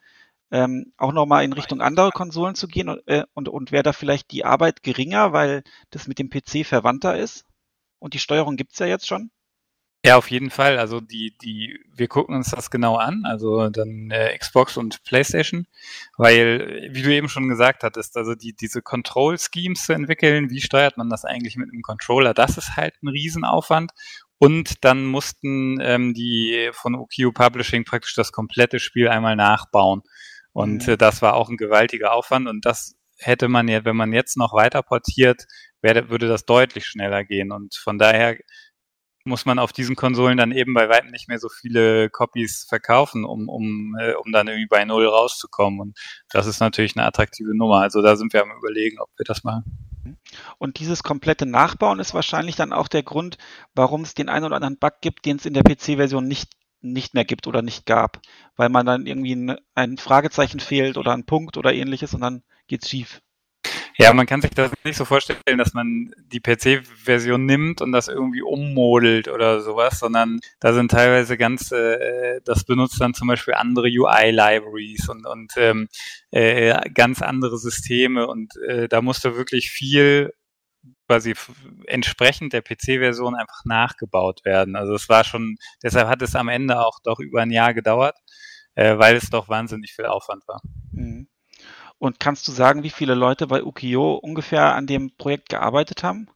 ähm, 0.50 0.92
auch 0.96 1.12
nochmal 1.12 1.44
in 1.44 1.52
Richtung 1.52 1.81
andere 1.81 2.11
Konsolen 2.12 2.55
zu 2.55 2.68
gehen 2.68 2.88
und, 2.88 3.07
äh, 3.09 3.24
und, 3.35 3.48
und 3.48 3.72
wäre 3.72 3.83
da 3.83 3.92
vielleicht 3.92 4.31
die 4.31 4.44
Arbeit 4.44 4.83
geringer, 4.83 5.33
weil 5.33 5.62
das 5.90 6.07
mit 6.09 6.18
dem 6.18 6.31
PC 6.31 6.64
verwandter 6.66 7.16
ist? 7.18 7.44
Und 7.98 8.14
die 8.14 8.18
Steuerung 8.18 8.57
gibt's 8.57 8.79
ja 8.79 8.87
jetzt 8.87 9.07
schon? 9.07 9.31
Ja, 10.07 10.16
auf 10.16 10.31
jeden 10.31 10.51
Fall. 10.51 10.79
Also 10.79 11.01
die, 11.01 11.37
die, 11.42 11.81
wir 11.92 12.07
gucken 12.07 12.37
uns 12.37 12.53
das 12.53 12.71
genau 12.71 12.95
an, 12.95 13.25
also 13.25 13.69
dann 13.71 14.12
äh, 14.12 14.38
Xbox 14.38 14.77
und 14.77 15.03
PlayStation, 15.03 15.66
weil, 16.16 16.88
wie 16.92 17.03
du 17.03 17.12
eben 17.12 17.29
schon 17.29 17.49
gesagt 17.49 17.83
hattest, 17.83 18.16
also 18.16 18.37
die, 18.37 18.55
diese 18.55 18.83
Control 18.83 19.37
Schemes 19.37 19.85
zu 19.85 19.95
entwickeln, 19.95 20.49
wie 20.49 20.61
steuert 20.61 20.97
man 20.97 21.11
das 21.11 21.25
eigentlich 21.25 21.57
mit 21.57 21.73
einem 21.73 21.83
Controller, 21.83 22.35
das 22.35 22.57
ist 22.57 22.77
halt 22.77 22.95
ein 23.03 23.09
Riesenaufwand. 23.09 23.90
Und 24.38 24.85
dann 24.85 25.07
mussten 25.07 25.81
ähm, 25.81 26.14
die 26.14 26.71
von 26.73 26.95
OKU 26.95 27.33
Publishing 27.33 27.85
praktisch 27.85 28.14
das 28.14 28.31
komplette 28.31 28.79
Spiel 28.79 29.09
einmal 29.09 29.35
nachbauen. 29.35 30.03
Und 30.53 30.87
mhm. 30.87 30.92
äh, 30.92 30.97
das 30.97 31.21
war 31.21 31.35
auch 31.35 31.49
ein 31.49 31.57
gewaltiger 31.57 32.12
Aufwand. 32.12 32.47
Und 32.47 32.64
das 32.64 32.95
hätte 33.19 33.49
man 33.49 33.66
ja, 33.66 33.85
wenn 33.85 33.97
man 33.97 34.12
jetzt 34.12 34.37
noch 34.37 34.53
weiter 34.53 34.83
portiert, 34.83 35.47
wär, 35.81 36.11
würde 36.11 36.29
das 36.29 36.45
deutlich 36.45 36.87
schneller 36.87 37.25
gehen. 37.25 37.51
Und 37.51 37.75
von 37.75 37.99
daher 37.99 38.37
muss 39.27 39.45
man 39.45 39.59
auf 39.59 39.73
diesen 39.73 39.97
Konsolen 39.97 40.39
dann 40.39 40.53
eben 40.53 40.73
bei 40.73 40.89
weitem 40.89 41.11
nicht 41.11 41.29
mehr 41.29 41.39
so 41.39 41.49
viele 41.49 42.09
Copies 42.11 42.65
verkaufen, 42.69 43.25
um, 43.25 43.49
um, 43.49 43.97
äh, 43.99 44.15
um 44.15 44.33
dann 44.33 44.47
irgendwie 44.47 44.69
bei 44.69 44.85
Null 44.85 45.07
rauszukommen. 45.07 45.81
Und 45.81 45.99
das 46.31 46.47
ist 46.47 46.61
natürlich 46.61 46.97
eine 46.97 47.07
attraktive 47.07 47.57
Nummer. 47.57 47.81
Also 47.81 48.03
da 48.03 48.17
sind 48.17 48.33
wir 48.33 48.43
am 48.43 48.53
überlegen, 48.57 49.01
ob 49.01 49.11
wir 49.17 49.25
das 49.25 49.45
machen. 49.45 49.65
Und 50.59 50.79
dieses 50.79 51.03
komplette 51.03 51.47
Nachbauen 51.47 51.99
ist 51.99 52.15
wahrscheinlich 52.15 52.55
dann 52.55 52.73
auch 52.73 52.89
der 52.89 53.03
Grund, 53.03 53.39
warum 53.75 54.03
es 54.03 54.15
den 54.15 54.29
einen 54.29 54.47
oder 54.47 54.57
anderen 54.57 54.79
Bug 54.79 54.95
gibt, 55.01 55.27
den 55.27 55.37
es 55.37 55.47
in 55.47 55.55
der 55.55 55.65
PC-Version 55.65 56.27
nicht, 56.27 56.53
nicht 56.81 57.15
mehr 57.15 57.25
gibt 57.25 57.49
oder 57.49 57.62
nicht 57.62 57.87
gab. 57.87 58.21
Weil 58.55 58.69
man 58.69 58.87
dann 58.87 59.07
irgendwie 59.07 59.35
ein, 59.35 59.59
ein 59.75 59.99
Fragezeichen 59.99 60.61
fehlt 60.61 60.97
oder 60.97 61.12
ein 61.12 61.27
Punkt 61.27 61.57
oder 61.57 61.75
ähnliches 61.75 62.15
und 62.15 62.21
dann 62.21 62.45
geht's 62.69 62.89
schief. 62.89 63.21
Ja, 63.99 64.13
man 64.13 64.27
kann 64.27 64.43
sich 64.43 64.51
das 64.51 64.71
nicht 64.85 64.97
so 64.97 65.07
vorstellen, 65.07 65.57
dass 65.57 65.73
man 65.73 66.13
die 66.27 66.41
PC-Version 66.41 67.47
nimmt 67.47 67.81
und 67.81 67.93
das 67.93 68.09
irgendwie 68.09 68.43
ummodelt 68.43 69.29
oder 69.29 69.63
sowas, 69.63 69.99
sondern 69.99 70.41
da 70.61 70.75
sind 70.75 70.91
teilweise 70.91 71.39
ganz, 71.39 71.73
äh, 71.73 72.41
das 72.45 72.65
benutzt 72.65 73.01
dann 73.01 73.15
zum 73.15 73.29
Beispiel 73.29 73.55
andere 73.55 73.89
UI-Libraries 73.89 75.09
und, 75.09 75.27
und 75.27 75.53
ähm, 75.57 75.89
äh, 76.31 76.91
ganz 76.91 77.23
andere 77.23 77.57
Systeme 77.59 78.27
und 78.27 78.55
äh, 78.69 78.87
da 78.87 79.01
musste 79.01 79.35
wirklich 79.37 79.71
viel 79.71 80.35
quasi 81.09 81.35
entsprechend 81.87 82.53
der 82.53 82.63
PC-Version 82.63 83.35
einfach 83.35 83.65
nachgebaut 83.65 84.45
werden. 84.45 84.77
Also 84.77 84.95
es 84.95 85.09
war 85.09 85.25
schon, 85.25 85.57
deshalb 85.83 86.09
hat 86.09 86.21
es 86.21 86.35
am 86.35 86.49
Ende 86.49 86.85
auch 86.85 86.99
doch 87.03 87.19
über 87.19 87.43
ein 87.43 87.51
Jahr 87.51 87.73
gedauert, 87.73 88.19
äh, 88.75 88.99
weil 88.99 89.17
es 89.17 89.31
doch 89.31 89.49
wahnsinnig 89.49 89.95
viel 89.95 90.07
Aufwand 90.07 90.47
war. 90.49 90.61
Mhm. 90.93 91.29
Und 91.99 92.21
kannst 92.21 92.47
du 92.47 92.53
sagen, 92.53 92.83
wie 92.83 92.91
viele 92.91 93.15
Leute 93.15 93.47
bei 93.47 93.63
Ukiyo 93.63 94.15
ungefähr 94.15 94.75
an 94.75 94.87
dem 94.87 95.17
Projekt 95.17 95.49
gearbeitet 95.49 96.03
haben? 96.03 96.29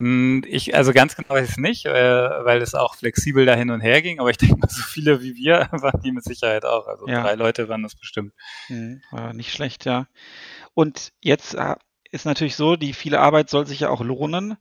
Hm, 0.00 0.42
ich, 0.46 0.74
also 0.74 0.92
ganz 0.92 1.14
genau 1.14 1.30
weiß 1.30 1.44
ich 1.44 1.52
es 1.52 1.56
nicht, 1.56 1.86
äh, 1.86 1.92
weil 2.44 2.60
es 2.62 2.74
auch 2.74 2.96
flexibel 2.96 3.46
da 3.46 3.54
hin 3.54 3.70
und 3.70 3.80
her 3.80 4.02
ging, 4.02 4.18
aber 4.18 4.30
ich 4.30 4.36
denke 4.38 4.56
mal, 4.56 4.68
so 4.68 4.82
viele 4.82 5.22
wie 5.22 5.34
wir 5.34 5.68
waren 5.72 6.00
die 6.02 6.12
mit 6.12 6.24
Sicherheit 6.24 6.64
auch. 6.64 6.86
Also 6.86 7.06
ja. 7.06 7.22
drei 7.22 7.34
Leute 7.34 7.68
waren 7.68 7.82
das 7.82 7.94
bestimmt. 7.94 8.32
Mhm, 8.68 9.02
nicht 9.32 9.52
schlecht, 9.52 9.84
ja. 9.84 10.06
Und 10.74 11.12
jetzt 11.20 11.54
äh, 11.54 11.76
ist 12.10 12.26
natürlich 12.26 12.56
so, 12.56 12.76
die 12.76 12.92
viele 12.92 13.20
Arbeit 13.20 13.50
soll 13.50 13.66
sich 13.66 13.80
ja 13.80 13.90
auch 13.90 14.00
lohnen. 14.00 14.56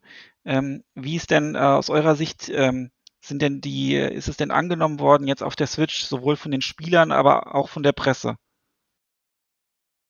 Ähm, 0.46 0.84
wie 0.96 1.16
ist 1.16 1.32
denn 1.32 1.56
äh, 1.56 1.60
aus 1.60 1.90
eurer 1.90 2.16
Sicht, 2.16 2.50
ähm, 2.50 2.92
sind 3.22 3.42
denn 3.42 3.62
die, 3.62 3.96
ist 3.96 4.28
es 4.28 4.38
denn 4.38 4.52
angenommen 4.52 5.00
worden 5.00 5.28
jetzt 5.28 5.44
auf 5.44 5.56
der 5.56 5.68
Switch, 5.68 6.04
sowohl 6.04 6.36
von 6.36 6.52
den 6.52 6.62
Spielern, 6.62 7.12
aber 7.12 7.56
auch 7.56 7.70
von 7.70 7.84
der 7.84 7.94
Presse? 7.94 8.38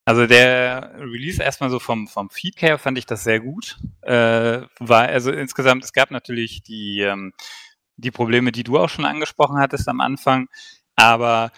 Also 0.06 0.28
der 0.28 0.94
Release 0.98 1.42
erstmal 1.42 1.70
so 1.70 1.80
vom, 1.80 2.08
vom 2.08 2.30
Feed 2.30 2.62
her 2.62 2.78
fand 2.78 2.98
ich 2.98 3.06
das 3.06 3.24
sehr 3.24 3.40
gut. 3.40 3.78
Äh, 4.02 4.62
war 4.80 5.08
also 5.08 5.32
insgesamt, 5.32 5.84
es 5.84 5.94
gab 5.94 6.12
natürlich 6.12 6.62
die, 6.62 7.00
ähm, 7.02 7.34
die 7.96 8.12
Probleme, 8.12 8.52
die 8.52 8.64
du 8.64 8.78
auch 8.78 8.90
schon 8.90 9.06
angesprochen 9.06 9.58
hattest 9.58 9.88
am 9.88 10.02
Anfang, 10.02 10.50
aber 10.96 11.52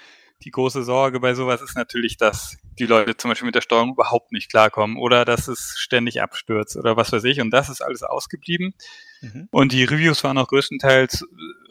die 0.43 0.51
große 0.51 0.84
Sorge 0.84 1.19
bei 1.19 1.34
sowas 1.34 1.62
ist 1.62 1.75
natürlich, 1.75 2.17
dass 2.17 2.58
die 2.77 2.86
Leute 2.86 3.17
zum 3.17 3.31
Beispiel 3.31 3.47
mit 3.47 3.55
der 3.55 3.62
Steuerung 3.62 3.93
überhaupt 3.93 4.31
nicht 4.31 4.49
klarkommen 4.51 4.97
oder 4.97 5.25
dass 5.25 5.47
es 5.47 5.75
ständig 5.77 6.21
abstürzt 6.21 6.75
oder 6.77 6.97
was 6.97 7.12
weiß 7.12 7.23
ich. 7.23 7.41
Und 7.41 7.51
das 7.51 7.69
ist 7.69 7.81
alles 7.81 8.03
ausgeblieben. 8.03 8.75
Mhm. 9.21 9.47
Und 9.49 9.71
die 9.71 9.86
Reviews 9.86 10.23
waren 10.23 10.38
auch 10.38 10.47
größtenteils 10.47 11.25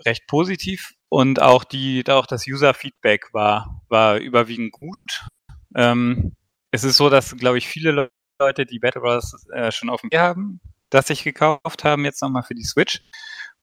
recht 0.06 0.26
positiv 0.26 0.94
und 1.08 1.40
auch 1.40 1.62
die, 1.62 2.04
auch 2.08 2.26
das 2.26 2.46
User-Feedback 2.48 3.32
war, 3.32 3.82
war 3.88 4.16
überwiegend 4.16 4.72
gut. 4.72 5.28
Ähm, 5.76 6.32
es 6.74 6.82
ist 6.82 6.96
so, 6.96 7.08
dass, 7.08 7.36
glaube 7.36 7.58
ich, 7.58 7.68
viele 7.68 8.10
Leute, 8.40 8.66
die 8.66 8.80
Battle 8.80 9.00
Bros. 9.00 9.46
Äh, 9.52 9.70
schon 9.70 9.88
auf 9.88 10.00
dem 10.00 10.10
Bier 10.10 10.22
haben, 10.22 10.60
das 10.90 11.06
sich 11.06 11.22
gekauft 11.22 11.84
haben, 11.84 12.04
jetzt 12.04 12.20
nochmal 12.20 12.42
für 12.42 12.54
die 12.54 12.64
Switch. 12.64 13.00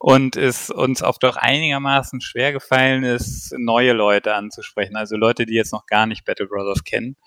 Und 0.04 0.36
es 0.36 0.72
uns 0.72 1.04
auch 1.04 1.20
doch 1.20 1.38
einigermaßen 1.38 2.22
schwer 2.22 2.52
gefallen 2.54 3.04
ist, 3.04 3.54
neue 3.56 3.94
Leute 3.94 4.34
anzusprechen. 4.34 4.96
Also 4.96 5.16
Leute, 5.16 5.46
die 5.46 5.54
jetzt 5.54 5.74
noch 5.74 5.86
gar 5.86 6.08
nicht 6.08 6.26
Battle 6.26 6.48
Brothers 6.48 6.84
kennen. 6.84 7.18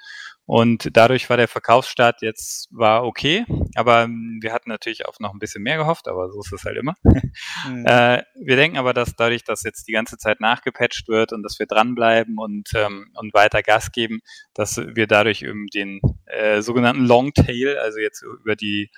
Und 0.44 0.88
dadurch 0.92 1.30
war 1.30 1.36
der 1.36 1.46
Verkaufsstart 1.46 2.20
jetzt 2.20 2.68
war 2.72 3.04
okay, 3.04 3.46
aber 3.76 4.08
wir 4.08 4.52
hatten 4.52 4.70
natürlich 4.70 5.06
auch 5.06 5.20
noch 5.20 5.32
ein 5.32 5.38
bisschen 5.38 5.62
mehr 5.62 5.76
gehofft, 5.76 6.08
aber 6.08 6.28
so 6.30 6.40
ist 6.40 6.52
es 6.52 6.64
halt 6.64 6.76
immer. 6.76 6.94
Mhm. 7.04 7.22
Äh, 7.86 8.22
wir 8.40 8.56
denken 8.56 8.78
aber, 8.78 8.92
dass 8.92 9.16
dadurch, 9.16 9.44
dass 9.44 9.62
jetzt 9.62 9.88
die 9.88 9.92
ganze 9.92 10.16
Zeit 10.16 10.40
nachgepatcht 10.40 11.08
wird 11.08 11.32
und 11.32 11.42
dass 11.42 11.58
wir 11.58 11.66
dranbleiben 11.66 12.38
und, 12.38 12.70
ähm, 12.74 13.10
und 13.14 13.34
weiter 13.34 13.62
Gas 13.62 13.92
geben, 13.92 14.20
dass 14.54 14.76
wir 14.76 15.06
dadurch 15.06 15.42
eben 15.42 15.66
den 15.68 16.00
äh, 16.26 16.60
sogenannten 16.60 17.04
Longtail, 17.04 17.78
also 17.78 17.98
jetzt 17.98 18.22
über 18.22 18.56
die 18.56 18.90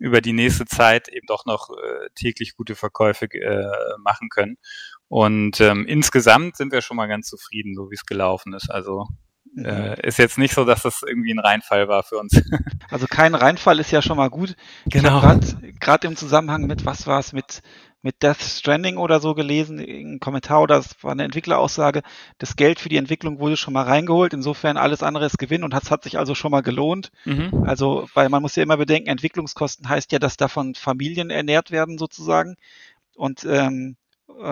über 0.00 0.20
die 0.20 0.32
nächste 0.32 0.64
Zeit 0.64 1.08
eben 1.08 1.26
doch 1.26 1.44
noch 1.44 1.68
äh, 1.70 2.08
täglich 2.14 2.56
gute 2.56 2.74
Verkäufe 2.74 3.26
äh, 3.26 3.98
machen 3.98 4.30
können. 4.30 4.56
Und 5.08 5.60
ähm, 5.60 5.86
insgesamt 5.86 6.56
sind 6.56 6.72
wir 6.72 6.80
schon 6.80 6.96
mal 6.96 7.06
ganz 7.06 7.28
zufrieden, 7.28 7.74
so 7.74 7.90
wie 7.90 7.94
es 7.94 8.06
gelaufen 8.06 8.54
ist. 8.54 8.70
Also 8.70 9.06
mhm. 9.52 9.64
äh, 9.66 10.06
ist 10.06 10.18
jetzt 10.18 10.38
nicht 10.38 10.54
so, 10.54 10.64
dass 10.64 10.82
das 10.82 11.02
irgendwie 11.06 11.32
ein 11.32 11.38
Reinfall 11.38 11.86
war 11.88 12.02
für 12.02 12.18
uns. 12.18 12.32
Also 12.92 13.06
kein 13.06 13.36
Reinfall 13.36 13.78
ist 13.78 13.92
ja 13.92 14.02
schon 14.02 14.16
mal 14.16 14.30
gut. 14.30 14.56
Genau. 14.86 15.20
Gerade 15.78 16.08
im 16.08 16.16
Zusammenhang 16.16 16.66
mit, 16.66 16.84
was 16.84 17.06
war 17.06 17.20
es, 17.20 17.32
mit, 17.32 17.62
mit 18.02 18.22
Death 18.22 18.40
Stranding 18.40 18.96
oder 18.96 19.20
so 19.20 19.34
gelesen, 19.34 19.78
ein 19.78 20.20
Kommentar 20.20 20.62
oder 20.62 20.78
es 20.78 21.02
war 21.02 21.12
eine 21.12 21.24
Entwickleraussage, 21.24 22.02
das 22.38 22.56
Geld 22.56 22.80
für 22.80 22.88
die 22.88 22.96
Entwicklung 22.96 23.40
wurde 23.40 23.56
schon 23.56 23.74
mal 23.74 23.84
reingeholt, 23.84 24.32
insofern 24.32 24.76
alles 24.76 25.02
andere 25.02 25.26
ist 25.26 25.38
Gewinn 25.38 25.64
und 25.64 25.74
es 25.74 25.90
hat 25.90 26.04
sich 26.04 26.18
also 26.18 26.34
schon 26.34 26.50
mal 26.50 26.62
gelohnt. 26.62 27.10
Mhm. 27.24 27.64
Also, 27.66 28.08
weil 28.14 28.28
man 28.28 28.42
muss 28.42 28.56
ja 28.56 28.62
immer 28.62 28.76
bedenken, 28.76 29.08
Entwicklungskosten 29.08 29.88
heißt 29.88 30.12
ja, 30.12 30.18
dass 30.18 30.36
davon 30.36 30.74
Familien 30.74 31.30
ernährt 31.30 31.70
werden 31.70 31.98
sozusagen. 31.98 32.56
Und 33.14 33.44
ähm, 33.44 33.96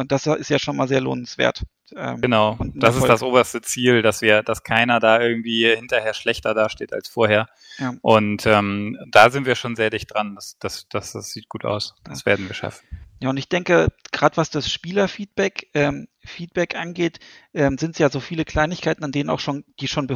das 0.06 0.26
ist 0.26 0.50
ja 0.50 0.58
schon 0.58 0.76
mal 0.76 0.88
sehr 0.88 1.00
lohnenswert. 1.00 1.62
Ähm, 1.96 2.20
genau, 2.20 2.58
das 2.74 2.96
ist 2.96 3.08
das 3.08 3.22
oberste 3.22 3.62
Ziel, 3.62 4.02
dass 4.02 4.20
wir, 4.20 4.42
dass 4.42 4.62
keiner 4.62 5.00
da 5.00 5.20
irgendwie 5.20 5.74
hinterher 5.74 6.12
schlechter 6.12 6.52
dasteht 6.52 6.92
als 6.92 7.08
vorher. 7.08 7.48
Ja. 7.78 7.94
Und 8.02 8.44
ähm, 8.44 8.98
da 9.10 9.30
sind 9.30 9.46
wir 9.46 9.54
schon 9.54 9.76
sehr 9.76 9.88
dicht 9.88 10.12
dran. 10.12 10.34
Das, 10.34 10.58
das, 10.58 10.86
das, 10.90 11.12
das 11.12 11.30
sieht 11.30 11.48
gut 11.48 11.64
aus. 11.64 11.94
Das 12.04 12.26
werden 12.26 12.46
wir 12.46 12.54
schaffen. 12.54 12.86
Ja, 13.20 13.30
und 13.30 13.36
ich 13.36 13.48
denke, 13.48 13.88
gerade 14.12 14.36
was 14.36 14.50
das 14.50 14.70
Spielerfeedback 14.70 15.68
ähm, 15.74 16.08
Feedback 16.24 16.76
angeht, 16.76 17.18
ähm, 17.52 17.76
sind 17.78 17.92
es 17.92 17.98
ja 17.98 18.10
so 18.10 18.20
viele 18.20 18.44
Kleinigkeiten, 18.44 19.02
an 19.04 19.12
denen 19.12 19.30
auch 19.30 19.40
schon, 19.40 19.64
die 19.80 19.88
schon 19.88 20.06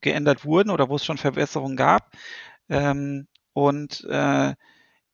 geändert 0.00 0.44
wurden 0.44 0.70
oder 0.70 0.88
wo 0.88 0.96
es 0.96 1.04
schon 1.04 1.18
Verbesserungen 1.18 1.76
gab. 1.76 2.12
Ähm, 2.68 3.26
und 3.52 4.04
äh, 4.08 4.54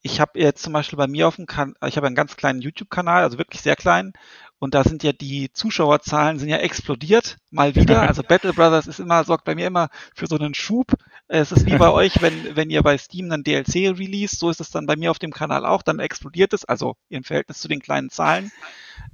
ich 0.03 0.20
habe 0.20 0.40
jetzt 0.40 0.62
zum 0.62 0.72
Beispiel 0.72 0.96
bei 0.96 1.07
mir 1.07 1.29
auf 1.29 1.37
dem 1.37 1.46
Kanal, 1.46 1.74
ich 1.87 1.96
habe 1.96 2.07
einen 2.07 2.16
ganz 2.16 2.37
kleinen 2.37 2.61
YouTube-Kanal, 2.62 3.22
also 3.22 3.38
wirklich 3.38 3.62
sehr 3.62 3.76
klein, 3.76 4.12
und 4.60 4.74
da 4.74 4.84
sind 4.84 5.02
ja 5.02 5.12
die 5.12 5.50
Zuschauerzahlen 5.52 6.38
sind 6.38 6.50
ja 6.50 6.58
explodiert, 6.58 7.38
mal 7.50 7.74
wieder. 7.74 8.02
Also 8.10 8.22
Battle 8.22 8.52
Brothers 8.52 8.86
ist 8.86 9.00
immer, 9.00 9.24
sorgt 9.24 9.44
bei 9.44 9.54
mir 9.54 9.66
immer 9.66 9.88
für 10.14 10.26
so 10.26 10.36
einen 10.36 10.54
Schub. 10.54 10.94
Es 11.28 11.50
ist 11.50 11.64
wie 11.64 11.76
bei 11.76 11.90
euch, 11.92 12.20
wenn, 12.20 12.56
wenn 12.56 12.70
ihr 12.70 12.82
bei 12.82 12.98
Steam 12.98 13.32
einen 13.32 13.42
DLC 13.42 13.96
release, 13.98 14.36
so 14.36 14.50
ist 14.50 14.60
es 14.60 14.70
dann 14.70 14.86
bei 14.86 14.96
mir 14.96 15.10
auf 15.10 15.18
dem 15.18 15.32
Kanal 15.32 15.64
auch, 15.64 15.82
dann 15.82 15.98
explodiert 15.98 16.52
es, 16.52 16.66
also 16.66 16.96
im 17.08 17.24
Verhältnis 17.24 17.60
zu 17.60 17.68
den 17.68 17.80
kleinen 17.80 18.10
Zahlen, 18.10 18.52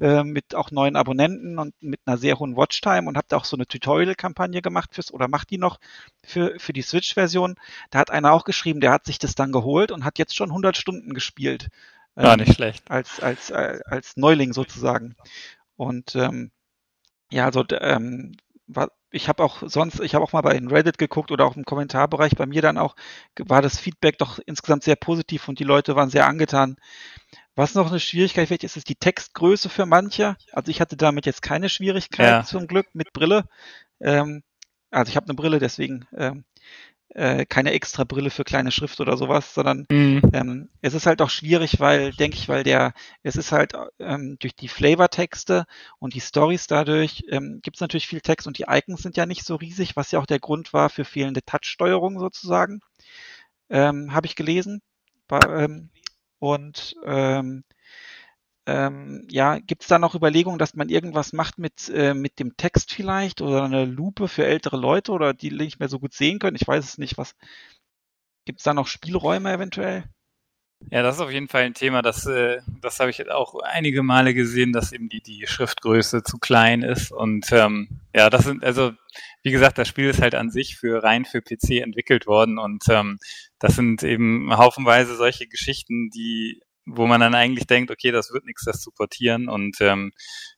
äh, 0.01 0.25
mit 0.25 0.55
auch 0.57 0.73
neuen 0.73 0.97
Abonnenten 0.97 1.59
und 1.59 1.75
mit 1.81 2.01
einer 2.07 2.19
sehr 2.19 2.39
hohen 2.39 2.57
Watchtime 2.57 3.07
und 3.07 3.17
habt 3.17 3.33
auch 3.33 3.45
so 3.45 3.57
eine 3.57 3.67
Tutorial-Kampagne 3.67 4.63
gemacht 4.63 4.95
fürs, 4.95 5.15
oder 5.15 5.29
macht 5.29 5.51
die 5.51 5.59
noch 5.59 5.79
für, 6.25 6.59
für 6.59 6.73
die 6.73 6.83
Switch-Version. 6.83 7.55
Da 7.91 8.01
hat 8.01 8.11
einer 8.11 8.33
auch 8.33 8.45
geschrieben, 8.45 8.81
der 8.81 8.91
hat 8.91 9.07
sich 9.07 9.19
das 9.19 9.37
dann 9.37 9.53
geholt 9.53 9.93
und 9.93 10.05
hat 10.05 10.19
jetzt 10.19 10.35
schon 10.35 10.51
100 10.51 10.77
Stunden 10.77 11.15
gespielt. 11.15 11.69
Ja, 12.17 12.33
ähm, 12.33 12.41
nicht 12.41 12.55
schlecht. 12.55 12.91
Als, 12.91 13.21
als, 13.21 13.53
als, 13.53 13.79
äh, 13.79 13.81
als 13.87 14.17
Neuling 14.17 14.53
sozusagen. 14.53 15.17
Und 15.77 16.15
ähm, 16.17 16.51
ja, 17.31 17.45
also 17.45 17.65
ähm, 17.71 18.37
ich 19.11 19.29
habe 19.29 19.45
auch 19.45 19.63
sonst, 19.67 20.01
ich 20.01 20.15
habe 20.15 20.25
auch 20.25 20.33
mal 20.33 20.41
bei 20.41 20.59
Reddit 20.59 20.99
geguckt 20.99 21.31
oder 21.31 21.47
auch 21.47 21.57
im 21.57 21.65
Kommentarbereich 21.65 22.35
bei 22.37 22.47
mir 22.47 22.63
dann 22.63 22.79
auch, 22.79 22.97
war 23.39 23.63
das 23.63 23.79
Feedback 23.79 24.19
doch 24.19 24.39
insgesamt 24.45 24.83
sehr 24.83 24.97
positiv 24.97 25.49
und 25.49 25.59
die 25.59 25.65
Leute 25.65 25.97
waren 25.97 26.11
sehr 26.11 26.27
angetan. 26.27 26.77
Was 27.55 27.75
noch 27.75 27.89
eine 27.89 28.01
Schwierigkeit 28.01 28.49
vielleicht 28.49 28.65
ist, 28.65 28.77
ist 28.77 28.89
die 28.89 28.97
Textgröße 28.97 29.69
für 29.69 29.87
manche. 29.87 30.37
Also 30.53 30.71
ich 30.71 30.81
hatte 30.81 30.97
damit 30.97 31.25
jetzt 31.25 31.43
keine 31.43 31.69
Schwierigkeit 31.69 32.27
ja. 32.27 32.45
zum 32.45 32.67
Glück 32.67 32.89
mit 32.93 33.13
Brille. 33.13 33.49
Ähm, 34.01 34.43
also 34.91 35.11
ich 35.11 35.17
habe 35.17 35.27
eine 35.27 35.35
Brille, 35.35 35.59
deswegen 35.59 36.07
ähm, 36.17 36.45
äh, 37.11 37.47
keine 37.47 37.73
extra 37.73 38.05
Brille 38.05 38.31
für 38.31 38.45
kleine 38.45 38.71
Schrift 38.71 39.01
oder 39.01 39.17
sowas, 39.17 39.55
sondern 39.55 39.87
mhm. 39.91 40.23
ähm, 40.33 40.69
es 40.83 40.95
ist 40.95 41.07
halt 41.07 41.23
auch 41.23 41.31
schwierig, 41.31 41.81
weil, 41.81 42.13
denke 42.13 42.37
ich, 42.37 42.49
weil 42.49 42.65
der, 42.65 42.93
es 43.23 43.37
ist 43.37 43.53
halt 43.53 43.73
ähm, 43.99 44.37
durch 44.39 44.55
die 44.55 44.69
Flavortexte 44.69 45.67
und 45.99 46.15
die 46.15 46.21
Stories 46.21 46.67
dadurch 46.67 47.25
ähm, 47.31 47.61
gibt 47.63 47.77
es 47.77 47.81
natürlich 47.81 48.07
viel 48.07 48.21
Text 48.21 48.47
und 48.47 48.59
die 48.59 48.67
Icons 48.69 49.03
sind 49.03 49.17
ja 49.17 49.27
nicht 49.27 49.45
so 49.45 49.55
riesig, 49.55 49.97
was 49.97 50.11
ja 50.11 50.19
auch 50.19 50.27
der 50.27 50.41
Grund 50.41 50.73
war 50.73 50.91
für 50.91 51.05
fehlende 51.05 51.43
Touch-Steuerung 51.43 52.19
sozusagen, 52.19 52.81
ähm, 53.71 54.13
habe 54.13 54.27
ich 54.27 54.37
gelesen. 54.37 54.83
Bei, 55.29 55.41
ähm, 55.41 55.91
und 56.39 56.95
ähm, 57.05 57.65
ähm, 58.67 59.27
ja, 59.31 59.59
gibt 59.59 59.83
es 59.83 59.89
da 59.89 59.99
noch 59.99 60.15
Überlegungen, 60.15 60.59
dass 60.59 60.75
man 60.75 60.89
irgendwas 60.89 61.33
macht 61.33 61.59
mit, 61.59 61.89
äh, 61.89 62.15
mit 62.15 62.41
dem 62.41 62.57
Text 62.57 62.93
vielleicht 62.93 63.41
oder 63.41 63.65
eine 63.65 63.85
Lupe 63.85 64.29
für 64.29 64.45
ältere 64.45 64.77
Leute 64.77 65.13
oder 65.13 65.33
die 65.35 65.51
nicht 65.51 65.79
mehr 65.79 65.89
so 65.89 66.01
gut 66.01 66.15
sehen 66.15 66.39
können? 66.41 66.57
Ich 66.57 66.67
weiß 66.67 66.85
es 66.85 66.99
nicht. 66.99 67.17
Was 67.17 67.37
gibt 68.45 68.59
es 68.59 68.65
da 68.65 68.75
noch 68.75 68.89
Spielräume 68.89 69.53
eventuell? 69.53 70.05
Ja, 70.91 71.03
das 71.03 71.17
ist 71.17 71.23
auf 71.23 71.31
jeden 71.31 71.49
Fall 71.49 71.63
ein 71.63 71.75
Thema, 71.75 72.03
das, 72.03 72.27
äh, 72.27 72.61
das 72.83 73.01
habe 73.01 73.11
ich 73.11 73.29
auch 73.31 73.55
einige 73.61 74.03
Male 74.03 74.35
gesehen, 74.35 74.73
dass 74.73 74.93
eben 74.93 75.09
die, 75.09 75.23
die 75.23 75.47
Schriftgröße 75.47 76.23
zu 76.23 76.39
klein 76.39 76.83
ist. 76.83 77.13
Und 77.13 77.51
ähm, 77.51 78.01
ja, 78.15 78.31
das 78.31 78.45
sind, 78.45 78.63
also 78.63 78.93
wie 79.43 79.53
gesagt, 79.53 79.79
das 79.79 79.89
Spiel 79.89 80.11
ist 80.11 80.21
halt 80.21 80.35
an 80.35 80.51
sich 80.51 80.77
für 80.77 81.03
rein 81.03 81.25
für 81.25 81.41
PC 81.41 81.83
entwickelt 81.83 82.27
worden 82.27 82.59
und 82.59 82.85
ähm, 82.91 83.19
das 83.59 83.75
sind 83.75 84.03
eben 84.03 84.55
haufenweise 84.57 85.17
solche 85.17 85.47
Geschichten, 85.47 86.11
die 86.11 86.61
wo 86.87 87.07
man 87.07 87.21
dann 87.21 87.35
eigentlich 87.35 87.67
denkt, 87.67 87.91
okay, 87.91 88.13
das 88.13 88.33
wird 88.33 88.47
nichts, 88.47 88.65
das 88.65 88.81
zu 88.81 88.93
portieren. 88.93 89.49
Und 89.49 89.81
ähm, 89.81 90.13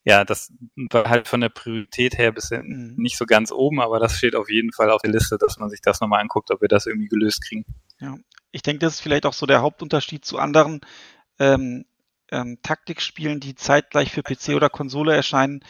ja, 0.04 0.24
das 0.24 0.52
war 0.90 1.08
halt 1.08 1.26
von 1.26 1.40
der 1.40 1.48
Priorität 1.48 2.18
her 2.18 2.32
bisher 2.32 2.62
mhm. 2.62 2.94
nicht 2.96 3.16
so 3.16 3.24
ganz 3.24 3.50
oben, 3.50 3.80
aber 3.80 3.98
das 3.98 4.16
steht 4.16 4.36
auf 4.36 4.50
jeden 4.50 4.72
Fall 4.72 4.90
auf 4.90 5.02
der 5.02 5.10
Liste, 5.10 5.38
dass 5.38 5.58
man 5.58 5.70
sich 5.70 5.80
das 5.80 6.00
nochmal 6.00 6.20
anguckt, 6.20 6.50
ob 6.50 6.60
wir 6.60 6.68
das 6.68 6.86
irgendwie 6.86 7.08
gelöst 7.08 7.42
kriegen. 7.48 7.64
Ja, 7.98 8.16
ich 8.52 8.62
denke, 8.62 8.80
das 8.80 8.94
ist 8.94 9.00
vielleicht 9.00 9.24
auch 9.24 9.32
so 9.32 9.46
der 9.46 9.62
Hauptunterschied 9.62 10.24
zu 10.24 10.38
anderen 10.38 10.82
ähm, 11.38 11.86
ähm, 12.30 12.58
Taktikspielen, 12.62 13.40
die 13.40 13.54
zeitgleich 13.54 14.12
für 14.12 14.22
PC 14.22 14.50
oder 14.50 14.68
Konsole 14.68 15.16
erscheinen. 15.16 15.64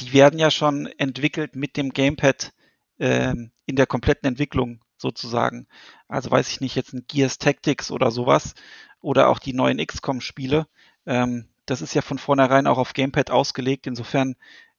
Die 0.00 0.12
werden 0.12 0.38
ja 0.38 0.50
schon 0.50 0.86
entwickelt 0.86 1.56
mit 1.56 1.78
dem 1.78 1.90
Gamepad 1.90 2.52
ähm, 2.98 3.52
in 3.64 3.76
der 3.76 3.86
kompletten 3.86 4.28
Entwicklung 4.28 4.80
sozusagen. 5.04 5.68
Also 6.08 6.30
weiß 6.30 6.50
ich 6.50 6.60
nicht, 6.60 6.74
jetzt 6.74 6.92
ein 6.92 7.04
Gears 7.06 7.38
Tactics 7.38 7.92
oder 7.92 8.10
sowas 8.10 8.54
oder 9.00 9.28
auch 9.28 9.38
die 9.38 9.52
neuen 9.52 9.78
XCOM-Spiele. 9.78 10.66
Ähm, 11.06 11.48
das 11.66 11.82
ist 11.82 11.94
ja 11.94 12.02
von 12.02 12.18
vornherein 12.18 12.66
auch 12.66 12.78
auf 12.78 12.94
Gamepad 12.94 13.30
ausgelegt. 13.30 13.86
Insofern 13.86 14.34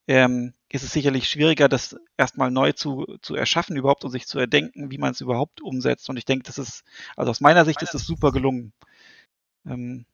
ähm, 0.07 0.53
ist 0.69 0.83
es 0.83 0.91
sicherlich 0.91 1.29
schwieriger, 1.29 1.69
das 1.69 1.95
erstmal 2.17 2.51
neu 2.51 2.73
zu, 2.73 3.05
zu 3.21 3.35
erschaffen 3.35 3.77
überhaupt 3.77 4.03
und 4.03 4.11
sich 4.11 4.27
zu 4.27 4.39
erdenken, 4.39 4.91
wie 4.91 4.97
man 4.97 5.11
es 5.11 5.21
überhaupt 5.21 5.61
umsetzt. 5.61 6.09
Und 6.09 6.17
ich 6.17 6.25
denke, 6.25 6.43
das 6.43 6.57
ist, 6.57 6.83
also 7.15 7.31
aus 7.31 7.41
meiner 7.41 7.65
Sicht 7.65 7.81
ist 7.81 7.95
es 7.95 8.05
super 8.05 8.31
gelungen. 8.31 8.73
Ähm, 9.65 10.05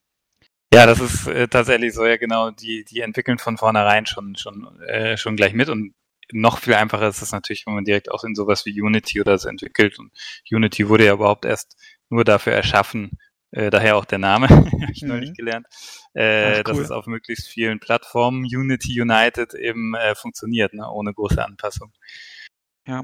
ja, 0.73 0.85
das 0.85 0.99
ist 1.01 1.27
äh, 1.27 1.47
tatsächlich 1.47 1.93
so, 1.93 2.05
ja 2.05 2.15
genau, 2.17 2.51
die, 2.51 2.85
die 2.85 3.01
entwickeln 3.01 3.39
von 3.39 3.57
vornherein 3.57 4.05
schon, 4.05 4.35
schon, 4.35 4.79
äh, 4.81 5.17
schon 5.17 5.35
gleich 5.35 5.53
mit 5.53 5.67
und 5.67 5.93
noch 6.33 6.59
viel 6.59 6.73
einfacher 6.73 7.07
ist 7.07 7.21
es 7.21 7.31
natürlich, 7.31 7.65
wenn 7.65 7.75
man 7.75 7.85
direkt 7.85 8.11
auch 8.11 8.23
in 8.23 8.35
sowas 8.35 8.65
wie 8.65 8.81
Unity 8.81 9.21
oder 9.21 9.37
so 9.37 9.49
entwickelt. 9.49 9.99
Und 9.99 10.11
Unity 10.49 10.89
wurde 10.89 11.05
ja 11.05 11.13
überhaupt 11.13 11.45
erst 11.45 11.77
nur 12.09 12.23
dafür 12.23 12.53
erschaffen, 12.53 13.17
äh, 13.51 13.69
daher 13.69 13.97
auch 13.97 14.05
der 14.05 14.19
Name, 14.19 14.49
habe 14.49 14.91
ich 14.91 15.01
mhm. 15.01 15.09
neulich 15.09 15.33
gelernt, 15.33 15.67
äh, 16.13 16.57
cool. 16.57 16.63
dass 16.63 16.77
es 16.77 16.91
auf 16.91 17.05
möglichst 17.05 17.47
vielen 17.47 17.79
Plattformen 17.79 18.45
Unity 18.45 19.01
United 19.01 19.53
eben 19.53 19.93
äh, 19.95 20.15
funktioniert, 20.15 20.73
ne, 20.73 20.89
ohne 20.89 21.13
große 21.13 21.43
Anpassung. 21.43 21.91
Ja. 22.87 23.03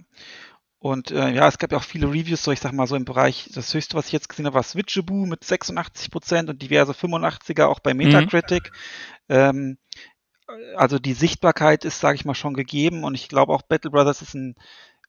Und 0.79 1.11
äh, 1.11 1.29
ja, 1.31 1.47
es 1.47 1.57
gab 1.57 1.71
ja 1.71 1.79
auch 1.79 1.83
viele 1.83 2.07
Reviews, 2.07 2.43
so 2.43 2.51
ich 2.51 2.59
sag 2.59 2.71
mal 2.71 2.87
so 2.87 2.95
im 2.95 3.03
Bereich, 3.03 3.49
das 3.53 3.73
höchste, 3.73 3.97
was 3.97 4.07
ich 4.07 4.11
jetzt 4.11 4.29
gesehen 4.29 4.45
habe, 4.45 4.55
war 4.55 4.63
Switchaboo 4.63 5.25
mit 5.25 5.43
86 5.43 6.11
Prozent 6.11 6.49
und 6.49 6.61
diverse 6.61 6.93
85er 6.93 7.65
auch 7.65 7.79
bei 7.79 7.93
mhm. 7.93 8.05
Metacritic. 8.05 8.71
Mhm. 9.27 9.35
Ähm, 9.35 9.77
also 10.75 10.99
die 10.99 11.13
Sichtbarkeit 11.13 11.85
ist, 11.85 11.99
sage 11.99 12.15
ich 12.15 12.25
mal, 12.25 12.35
schon 12.35 12.53
gegeben 12.53 13.03
und 13.03 13.15
ich 13.15 13.29
glaube 13.29 13.53
auch 13.53 13.61
Battle 13.61 13.91
Brothers 13.91 14.21
ist 14.21 14.33
ein 14.33 14.55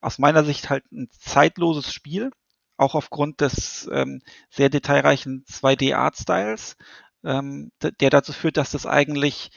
aus 0.01 0.19
meiner 0.19 0.45
Sicht 0.45 0.71
halt 0.71 0.91
ein 0.93 1.09
zeitloses 1.11 1.93
Spiel 1.93 2.31
auch 2.79 2.95
aufgrund 2.95 3.41
des 3.41 3.89
ähm, 3.93 4.23
sehr 4.51 4.71
detailreichen 4.71 5.45
2D-Art-Styles, 5.51 6.77
ähm, 7.25 7.73
der 7.83 8.11
dazu 8.11 8.33
führt, 8.33 8.57
dass 8.57 8.71
das 8.71 8.87
eigentlich, 8.87 9.51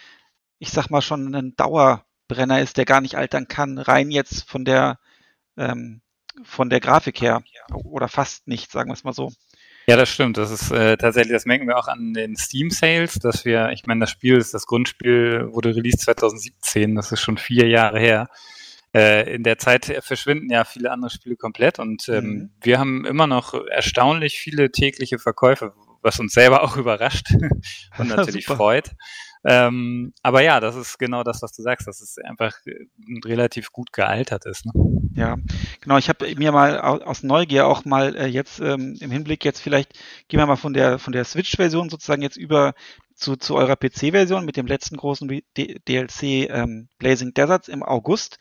ich 0.59 0.71
sag 0.71 0.89
mal, 0.89 1.01
schon 1.01 1.33
ein 1.33 1.55
Dauerbrenner 1.55 2.59
ist, 2.61 2.77
der 2.77 2.85
gar 2.85 2.99
nicht 2.99 3.15
altern 3.15 3.47
kann, 3.47 3.77
rein 3.77 4.11
jetzt 4.11 4.49
von 4.49 4.65
der, 4.65 4.99
ähm, 5.55 6.01
von 6.43 6.69
der 6.69 6.79
Grafik 6.79 7.21
her. 7.21 7.43
Oder 7.71 8.07
fast 8.07 8.47
nicht, 8.47 8.71
sagen 8.71 8.89
wir 8.89 8.93
es 8.95 9.03
mal 9.03 9.13
so. 9.13 9.31
Ja, 9.91 9.97
das 9.97 10.07
stimmt. 10.07 10.37
Das 10.37 10.51
ist 10.51 10.71
äh, 10.71 10.95
tatsächlich, 10.95 11.33
das 11.33 11.45
merken 11.45 11.67
wir 11.67 11.77
auch 11.77 11.89
an 11.89 12.13
den 12.13 12.37
Steam 12.37 12.69
Sales, 12.69 13.15
dass 13.15 13.43
wir, 13.43 13.71
ich 13.71 13.85
meine, 13.87 13.99
das 13.99 14.09
Spiel 14.09 14.37
ist, 14.37 14.53
das 14.53 14.65
Grundspiel 14.65 15.49
wurde 15.51 15.75
released 15.75 15.99
2017, 15.99 16.95
das 16.95 17.11
ist 17.11 17.19
schon 17.19 17.37
vier 17.37 17.67
Jahre 17.67 17.99
her. 17.99 18.29
Äh, 18.95 19.35
in 19.35 19.43
der 19.43 19.57
Zeit 19.57 19.93
verschwinden 19.99 20.49
ja 20.49 20.63
viele 20.63 20.91
andere 20.91 21.09
Spiele 21.09 21.35
komplett 21.35 21.77
und 21.79 22.07
ähm, 22.07 22.23
mhm. 22.23 22.49
wir 22.61 22.79
haben 22.79 23.05
immer 23.05 23.27
noch 23.27 23.53
erstaunlich 23.69 24.39
viele 24.39 24.71
tägliche 24.71 25.19
Verkäufe, 25.19 25.73
was 26.01 26.21
uns 26.21 26.31
selber 26.31 26.63
auch 26.63 26.77
überrascht 26.77 27.27
und 27.97 28.07
natürlich 28.15 28.45
freut. 28.45 28.91
Ähm, 29.43 30.13
aber 30.21 30.43
ja, 30.43 30.59
das 30.59 30.75
ist 30.75 30.99
genau 30.99 31.23
das, 31.23 31.41
was 31.41 31.51
du 31.53 31.63
sagst, 31.63 31.87
dass 31.87 32.01
es 32.01 32.17
einfach 32.19 32.53
äh, 32.65 32.85
relativ 33.25 33.71
gut 33.71 33.91
gealtert 33.91 34.45
ist. 34.45 34.65
Ne? 34.65 34.71
Ja, 35.15 35.37
genau. 35.81 35.97
Ich 35.97 36.09
habe 36.09 36.35
mir 36.35 36.51
mal 36.51 36.79
aus 36.79 37.23
Neugier 37.23 37.67
auch 37.67 37.83
mal 37.85 38.15
äh, 38.15 38.27
jetzt 38.27 38.59
ähm, 38.59 38.97
im 38.99 39.11
Hinblick 39.11 39.43
jetzt 39.43 39.59
vielleicht 39.59 39.93
gehen 40.27 40.39
wir 40.39 40.45
mal 40.45 40.57
von 40.57 40.73
der 40.73 40.99
von 40.99 41.13
der 41.13 41.25
Switch-Version 41.25 41.89
sozusagen 41.89 42.21
jetzt 42.21 42.37
über 42.37 42.73
zu, 43.15 43.35
zu 43.35 43.55
eurer 43.55 43.75
PC-Version 43.75 44.45
mit 44.45 44.57
dem 44.57 44.67
letzten 44.67 44.97
großen 44.97 45.27
DLC 45.27 46.23
ähm, 46.23 46.87
Blazing 46.97 47.33
Deserts 47.33 47.67
im 47.67 47.83
August. 47.83 48.39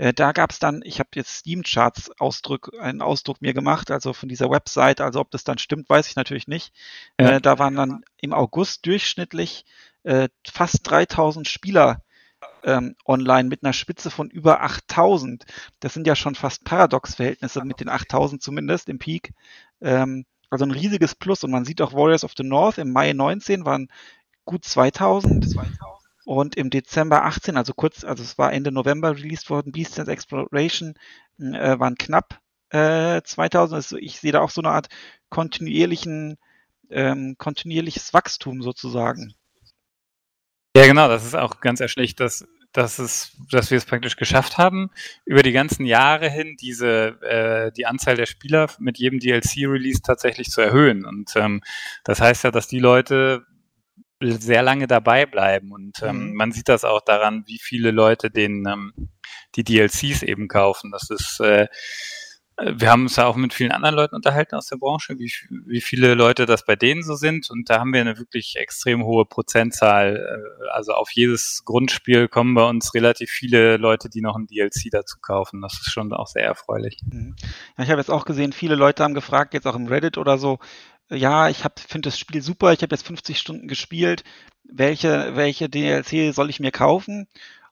Äh, 0.00 0.14
da 0.14 0.32
gab 0.32 0.50
es 0.50 0.58
dann, 0.58 0.80
ich 0.82 0.98
habe 0.98 1.10
jetzt 1.14 1.30
Steam-Charts 1.30 2.18
Ausdruck, 2.18 2.72
einen 2.80 3.02
Ausdruck 3.02 3.42
mir 3.42 3.52
gemacht, 3.52 3.90
also 3.90 4.14
von 4.14 4.30
dieser 4.30 4.50
Website, 4.50 5.02
also 5.02 5.20
ob 5.20 5.30
das 5.30 5.44
dann 5.44 5.58
stimmt, 5.58 5.90
weiß 5.90 6.08
ich 6.08 6.16
natürlich 6.16 6.48
nicht. 6.48 6.72
Ja. 7.20 7.32
Äh, 7.32 7.40
da 7.42 7.58
waren 7.58 7.74
dann 7.76 8.02
im 8.16 8.32
August 8.32 8.86
durchschnittlich 8.86 9.66
äh, 10.04 10.30
fast 10.50 10.90
3000 10.90 11.46
Spieler 11.46 12.00
ähm, 12.64 12.96
online 13.04 13.50
mit 13.50 13.62
einer 13.62 13.74
Spitze 13.74 14.10
von 14.10 14.30
über 14.30 14.62
8000. 14.62 15.44
Das 15.80 15.92
sind 15.92 16.06
ja 16.06 16.16
schon 16.16 16.34
fast 16.34 16.64
Paradox-Verhältnisse 16.64 17.62
mit 17.66 17.80
den 17.80 17.90
8000 17.90 18.42
zumindest 18.42 18.88
im 18.88 18.98
Peak. 18.98 19.34
Ähm, 19.82 20.24
also 20.48 20.64
ein 20.64 20.70
riesiges 20.70 21.14
Plus. 21.14 21.44
Und 21.44 21.50
man 21.50 21.66
sieht 21.66 21.82
auch 21.82 21.92
Warriors 21.92 22.24
of 22.24 22.32
the 22.38 22.42
North 22.42 22.78
im 22.78 22.90
Mai 22.90 23.12
19 23.12 23.66
waren 23.66 23.88
gut 24.46 24.64
2000. 24.64 25.46
2000. 25.46 25.99
Und 26.30 26.54
im 26.54 26.70
Dezember 26.70 27.24
18, 27.24 27.56
also 27.56 27.74
kurz, 27.74 28.04
also 28.04 28.22
es 28.22 28.38
war 28.38 28.52
Ende 28.52 28.70
November 28.70 29.16
released 29.16 29.50
worden, 29.50 29.72
Beast 29.72 29.98
and 29.98 30.08
Exploration 30.08 30.94
äh, 31.40 31.76
waren 31.80 31.96
knapp 31.96 32.38
äh, 32.68 33.20
2000. 33.20 33.74
Also 33.74 33.96
ich 33.96 34.20
sehe 34.20 34.30
da 34.30 34.40
auch 34.40 34.50
so 34.50 34.60
eine 34.60 34.70
Art 34.70 34.88
kontinuierlichen, 35.28 36.38
ähm, 36.88 37.34
kontinuierliches 37.36 38.14
Wachstum 38.14 38.62
sozusagen. 38.62 39.34
Ja, 40.76 40.86
genau, 40.86 41.08
das 41.08 41.26
ist 41.26 41.34
auch 41.34 41.58
ganz 41.58 41.80
erschlicht, 41.80 42.20
dass, 42.20 42.46
dass, 42.70 43.00
es, 43.00 43.36
dass 43.50 43.72
wir 43.72 43.78
es 43.78 43.84
praktisch 43.84 44.14
geschafft 44.14 44.56
haben, 44.56 44.90
über 45.24 45.42
die 45.42 45.50
ganzen 45.50 45.84
Jahre 45.84 46.30
hin 46.30 46.56
diese, 46.60 47.20
äh, 47.22 47.72
die 47.72 47.86
Anzahl 47.86 48.14
der 48.14 48.26
Spieler 48.26 48.70
mit 48.78 48.98
jedem 48.98 49.18
DLC-Release 49.18 50.02
tatsächlich 50.02 50.50
zu 50.50 50.60
erhöhen. 50.60 51.04
Und 51.04 51.34
ähm, 51.34 51.60
das 52.04 52.20
heißt 52.20 52.44
ja, 52.44 52.52
dass 52.52 52.68
die 52.68 52.78
Leute 52.78 53.46
sehr 54.20 54.62
lange 54.62 54.86
dabei 54.86 55.26
bleiben. 55.26 55.72
Und 55.72 56.02
ähm, 56.02 56.28
mhm. 56.30 56.34
man 56.34 56.52
sieht 56.52 56.68
das 56.68 56.84
auch 56.84 57.00
daran, 57.00 57.44
wie 57.46 57.58
viele 57.58 57.90
Leute 57.90 58.30
den 58.30 58.66
ähm, 58.66 58.92
die 59.56 59.64
DLCs 59.64 60.22
eben 60.22 60.48
kaufen. 60.48 60.90
Das 60.90 61.10
ist 61.10 61.40
äh, 61.40 61.66
wir 62.62 62.90
haben 62.90 63.02
uns 63.02 63.16
ja 63.16 63.26
auch 63.26 63.36
mit 63.36 63.54
vielen 63.54 63.72
anderen 63.72 63.94
Leuten 63.94 64.14
unterhalten 64.14 64.54
aus 64.54 64.66
der 64.66 64.76
Branche, 64.76 65.18
wie, 65.18 65.32
wie 65.66 65.80
viele 65.80 66.14
Leute 66.14 66.46
das 66.46 66.64
bei 66.64 66.76
denen 66.76 67.02
so 67.02 67.14
sind. 67.14 67.50
Und 67.50 67.70
da 67.70 67.80
haben 67.80 67.92
wir 67.92 68.00
eine 68.00 68.18
wirklich 68.18 68.56
extrem 68.56 69.04
hohe 69.04 69.24
Prozentzahl. 69.24 70.16
Äh, 70.16 70.68
also 70.70 70.92
auf 70.92 71.10
jedes 71.12 71.62
Grundspiel 71.64 72.28
kommen 72.28 72.54
bei 72.54 72.68
uns 72.68 72.94
relativ 72.94 73.30
viele 73.30 73.76
Leute, 73.76 74.10
die 74.10 74.20
noch 74.20 74.36
ein 74.36 74.46
DLC 74.46 74.90
dazu 74.90 75.18
kaufen. 75.20 75.62
Das 75.62 75.74
ist 75.74 75.90
schon 75.90 76.12
auch 76.12 76.26
sehr 76.26 76.44
erfreulich. 76.44 76.98
Mhm. 77.10 77.36
Ja, 77.78 77.84
ich 77.84 77.90
habe 77.90 78.00
jetzt 78.00 78.10
auch 78.10 78.24
gesehen, 78.24 78.52
viele 78.52 78.74
Leute 78.74 79.04
haben 79.04 79.14
gefragt, 79.14 79.54
jetzt 79.54 79.66
auch 79.66 79.76
im 79.76 79.86
Reddit 79.86 80.18
oder 80.18 80.36
so, 80.36 80.58
ja, 81.08 81.48
ich 81.48 81.64
finde 81.88 82.08
das 82.08 82.18
Spiel 82.18 82.40
super, 82.40 82.72
ich 82.72 82.82
habe 82.82 82.94
jetzt 82.94 83.06
50 83.06 83.36
Stunden 83.36 83.66
gespielt, 83.66 84.22
welche, 84.62 85.34
welche 85.34 85.68
DLC 85.68 86.32
soll 86.32 86.50
ich 86.50 86.60
mir 86.60 86.70
kaufen? 86.70 87.26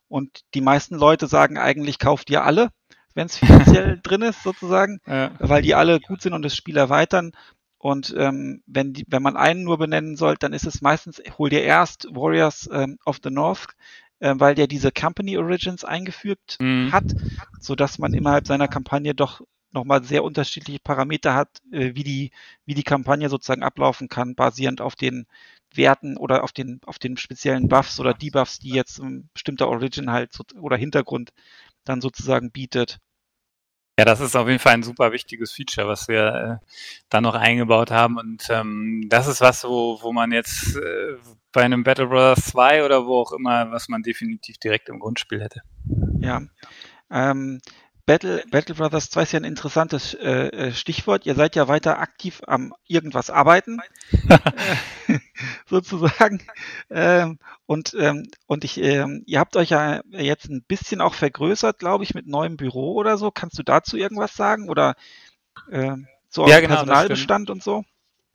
Und 0.09 0.41
die 0.55 0.61
meisten 0.61 0.95
Leute 0.95 1.27
sagen 1.27 1.57
eigentlich, 1.57 1.99
kauft 1.99 2.29
ihr 2.29 2.43
alle 2.43 2.69
wenn 3.13 3.27
es 3.27 3.37
finanziell 3.37 3.99
drin 4.03 4.21
ist, 4.21 4.43
sozusagen, 4.43 4.99
ja. 5.05 5.31
weil 5.39 5.61
die 5.61 5.75
alle 5.75 5.99
gut 5.99 6.21
sind 6.21 6.33
und 6.33 6.43
das 6.43 6.55
Spiel 6.55 6.77
erweitern. 6.77 7.31
Und 7.77 8.13
ähm, 8.17 8.61
wenn, 8.67 8.93
die, 8.93 9.05
wenn 9.07 9.23
man 9.23 9.37
einen 9.37 9.63
nur 9.63 9.77
benennen 9.77 10.17
soll, 10.17 10.35
dann 10.37 10.51
ist 10.53 10.65
es 10.65 10.81
meistens, 10.81 11.21
hol 11.37 11.49
dir 11.49 11.63
erst 11.63 12.07
Warriors 12.11 12.69
ähm, 12.71 12.97
of 13.05 13.19
the 13.23 13.29
North, 13.29 13.67
äh, 14.19 14.33
weil 14.37 14.53
der 14.53 14.67
diese 14.67 14.91
Company 14.91 15.37
Origins 15.37 15.85
eingefügt 15.85 16.57
mhm. 16.59 16.91
hat, 16.91 17.05
so 17.59 17.75
dass 17.75 17.97
man 17.97 18.13
innerhalb 18.13 18.47
seiner 18.47 18.67
Kampagne 18.67 19.15
doch 19.15 19.41
nochmal 19.71 20.03
sehr 20.03 20.23
unterschiedliche 20.23 20.79
Parameter 20.83 21.35
hat, 21.35 21.61
äh, 21.71 21.95
wie 21.95 22.03
die, 22.03 22.31
wie 22.65 22.73
die 22.73 22.83
Kampagne 22.83 23.29
sozusagen 23.29 23.63
ablaufen 23.63 24.09
kann, 24.09 24.35
basierend 24.35 24.81
auf 24.81 24.95
den 24.95 25.25
Werten 25.73 26.17
oder 26.17 26.43
auf 26.43 26.51
den, 26.51 26.81
auf 26.85 26.99
den 26.99 27.17
speziellen 27.17 27.67
Buffs 27.67 27.99
oder 27.99 28.13
Debuffs, 28.13 28.59
die 28.59 28.71
jetzt 28.71 28.99
ein 28.99 29.29
bestimmter 29.33 29.67
Origin 29.67 30.11
halt 30.11 30.33
so, 30.33 30.43
oder 30.59 30.77
Hintergrund 30.77 31.31
dann 31.85 32.01
sozusagen 32.01 32.51
bietet. 32.51 32.99
Ja, 33.99 34.05
das 34.05 34.21
ist 34.21 34.37
auf 34.37 34.47
jeden 34.47 34.59
Fall 34.59 34.75
ein 34.75 34.83
super 34.83 35.11
wichtiges 35.11 35.51
Feature, 35.51 35.85
was 35.85 36.07
wir 36.07 36.61
äh, 36.61 36.65
da 37.09 37.19
noch 37.19 37.35
eingebaut 37.35 37.91
haben. 37.91 38.17
Und 38.17 38.47
ähm, 38.49 39.07
das 39.09 39.27
ist 39.27 39.41
was, 39.41 39.65
wo, 39.65 39.99
wo 40.01 40.13
man 40.13 40.31
jetzt 40.31 40.77
äh, 40.77 41.17
bei 41.51 41.63
einem 41.63 41.83
Battle 41.83 42.07
Brothers 42.07 42.45
2 42.45 42.85
oder 42.85 43.05
wo 43.05 43.19
auch 43.19 43.33
immer, 43.33 43.71
was 43.71 43.89
man 43.89 44.01
definitiv 44.01 44.57
direkt 44.57 44.87
im 44.87 44.99
Grundspiel 44.99 45.41
hätte. 45.41 45.63
Ja. 46.21 46.41
Ähm, 47.11 47.59
Battle, 48.09 48.43
Battle 48.49 48.73
Brothers 48.73 49.11
2 49.11 49.21
ist 49.21 49.33
ja 49.33 49.39
ein 49.39 49.43
interessantes 49.43 50.15
äh, 50.15 50.47
äh, 50.47 50.71
Stichwort. 50.71 51.27
Ihr 51.27 51.35
seid 51.35 51.55
ja 51.55 51.67
weiter 51.67 51.99
aktiv 51.99 52.41
am 52.47 52.73
irgendwas 52.87 53.29
arbeiten, 53.29 53.81
sozusagen. 55.67 56.41
Ähm, 56.89 57.37
und 57.67 57.95
ähm, 57.99 58.25
und 58.47 58.63
ich, 58.63 58.81
ähm, 58.81 59.21
ihr 59.27 59.39
habt 59.39 59.55
euch 59.55 59.69
ja 59.69 60.01
jetzt 60.09 60.49
ein 60.49 60.63
bisschen 60.63 61.01
auch 61.01 61.13
vergrößert, 61.13 61.77
glaube 61.77 62.03
ich, 62.03 62.15
mit 62.15 62.25
neuem 62.25 62.57
Büro 62.57 62.93
oder 62.93 63.15
so. 63.19 63.29
Kannst 63.29 63.59
du 63.59 63.63
dazu 63.63 63.95
irgendwas 63.95 64.33
sagen? 64.33 64.69
Oder 64.69 64.95
äh, 65.69 65.95
so 66.29 66.47
ja, 66.47 66.61
genau, 66.61 66.77
Personalbestand 66.77 67.51
und 67.51 67.61
so? 67.61 67.85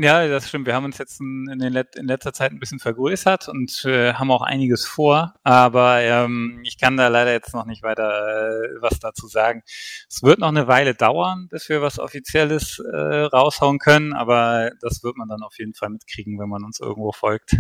Ja, 0.00 0.26
das 0.26 0.48
stimmt. 0.48 0.66
Wir 0.66 0.74
haben 0.74 0.86
uns 0.86 0.98
jetzt 0.98 1.20
in, 1.20 1.46
Let 1.46 1.94
in 1.94 2.08
letzter 2.08 2.32
Zeit 2.32 2.50
ein 2.50 2.58
bisschen 2.58 2.80
vergrößert 2.80 3.48
und 3.48 3.84
äh, 3.84 4.14
haben 4.14 4.32
auch 4.32 4.42
einiges 4.42 4.84
vor. 4.84 5.34
Aber 5.44 6.00
ähm, 6.00 6.60
ich 6.64 6.78
kann 6.80 6.96
da 6.96 7.06
leider 7.06 7.30
jetzt 7.30 7.54
noch 7.54 7.64
nicht 7.64 7.84
weiter 7.84 8.10
äh, 8.10 8.74
was 8.80 8.98
dazu 8.98 9.28
sagen. 9.28 9.62
Es 10.08 10.24
wird 10.24 10.40
noch 10.40 10.48
eine 10.48 10.66
Weile 10.66 10.94
dauern, 10.96 11.46
bis 11.48 11.68
wir 11.68 11.80
was 11.80 12.00
Offizielles 12.00 12.80
äh, 12.80 12.96
raushauen 12.96 13.78
können. 13.78 14.14
Aber 14.14 14.72
das 14.80 15.04
wird 15.04 15.16
man 15.16 15.28
dann 15.28 15.42
auf 15.42 15.56
jeden 15.58 15.74
Fall 15.74 15.90
mitkriegen, 15.90 16.40
wenn 16.40 16.48
man 16.48 16.64
uns 16.64 16.80
irgendwo 16.80 17.12
folgt. 17.12 17.56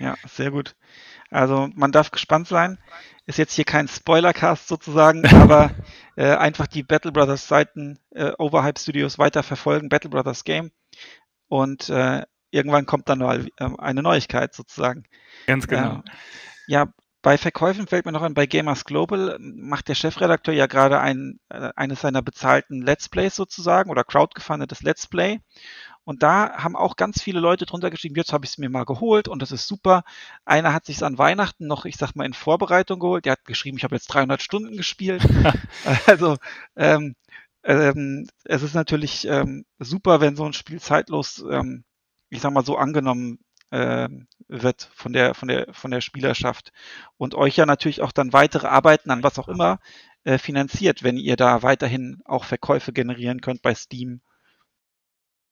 Ja, 0.00 0.16
sehr 0.26 0.50
gut. 0.50 0.74
Also 1.30 1.68
man 1.76 1.92
darf 1.92 2.10
gespannt 2.10 2.48
sein. 2.48 2.78
Ist 3.26 3.38
jetzt 3.38 3.54
hier 3.54 3.64
kein 3.64 3.86
Spoilercast 3.86 4.66
sozusagen, 4.66 5.24
aber 5.34 5.70
äh, 6.16 6.34
einfach 6.34 6.66
die 6.66 6.82
Battle 6.82 7.12
Brothers 7.12 7.46
Seiten 7.46 8.00
äh, 8.10 8.32
Overhype 8.38 8.80
Studios 8.80 9.20
weiter 9.20 9.44
verfolgen. 9.44 9.88
Battle 9.88 10.10
Brothers 10.10 10.42
Game 10.42 10.72
und 11.48 11.88
äh, 11.88 12.22
irgendwann 12.50 12.86
kommt 12.86 13.08
dann 13.08 13.18
mal 13.18 13.46
äh, 13.58 13.68
eine 13.78 14.02
Neuigkeit 14.02 14.54
sozusagen. 14.54 15.04
Ganz 15.46 15.66
genau. 15.66 15.98
Äh, 15.98 16.02
ja, 16.66 16.86
bei 17.22 17.38
Verkäufen 17.38 17.88
fällt 17.88 18.06
mir 18.06 18.12
noch 18.12 18.22
an, 18.22 18.34
bei 18.34 18.46
Gamers 18.46 18.84
Global 18.84 19.36
macht 19.40 19.88
der 19.88 19.96
Chefredakteur 19.96 20.54
ja 20.54 20.66
gerade 20.66 21.00
ein, 21.00 21.40
äh, 21.48 21.70
eines 21.74 22.00
seiner 22.00 22.22
bezahlten 22.22 22.82
Let's 22.82 23.08
Plays 23.08 23.34
sozusagen 23.34 23.90
oder 23.90 24.04
crowdgefundetes 24.04 24.82
Let's 24.82 25.08
Play. 25.08 25.40
Und 26.04 26.22
da 26.22 26.52
haben 26.58 26.76
auch 26.76 26.94
ganz 26.94 27.20
viele 27.20 27.40
Leute 27.40 27.66
drunter 27.66 27.90
geschrieben, 27.90 28.14
jetzt 28.14 28.32
habe 28.32 28.44
ich 28.44 28.52
es 28.52 28.58
mir 28.58 28.70
mal 28.70 28.84
geholt 28.84 29.26
und 29.26 29.42
das 29.42 29.50
ist 29.50 29.66
super. 29.66 30.04
Einer 30.44 30.72
hat 30.72 30.86
sich 30.86 31.02
an 31.02 31.18
Weihnachten 31.18 31.66
noch, 31.66 31.84
ich 31.84 31.96
sag 31.96 32.14
mal, 32.14 32.24
in 32.24 32.32
Vorbereitung 32.32 33.00
geholt. 33.00 33.24
Der 33.24 33.32
hat 33.32 33.44
geschrieben, 33.44 33.76
ich 33.76 33.82
habe 33.82 33.96
jetzt 33.96 34.06
300 34.06 34.40
Stunden 34.40 34.76
gespielt. 34.76 35.26
also 36.06 36.36
ähm, 36.76 37.16
ähm, 37.66 38.28
es 38.44 38.62
ist 38.62 38.74
natürlich 38.74 39.26
ähm, 39.26 39.64
super, 39.78 40.20
wenn 40.20 40.36
so 40.36 40.44
ein 40.44 40.52
Spiel 40.52 40.80
zeitlos, 40.80 41.44
ähm, 41.50 41.84
ich 42.30 42.40
sag 42.40 42.52
mal, 42.52 42.64
so 42.64 42.76
angenommen 42.76 43.38
äh, 43.70 44.08
wird 44.48 44.88
von 44.94 45.12
der, 45.12 45.34
von 45.34 45.48
der, 45.48 45.72
von 45.72 45.90
der 45.90 46.00
Spielerschaft 46.00 46.72
und 47.16 47.34
euch 47.34 47.56
ja 47.56 47.66
natürlich 47.66 48.02
auch 48.02 48.12
dann 48.12 48.32
weitere 48.32 48.68
Arbeiten 48.68 49.10
an 49.10 49.22
was 49.22 49.38
auch 49.38 49.48
immer 49.48 49.80
äh, 50.24 50.38
finanziert, 50.38 51.02
wenn 51.02 51.16
ihr 51.16 51.36
da 51.36 51.62
weiterhin 51.62 52.20
auch 52.24 52.44
Verkäufe 52.44 52.92
generieren 52.92 53.40
könnt 53.40 53.62
bei 53.62 53.74
Steam 53.74 54.20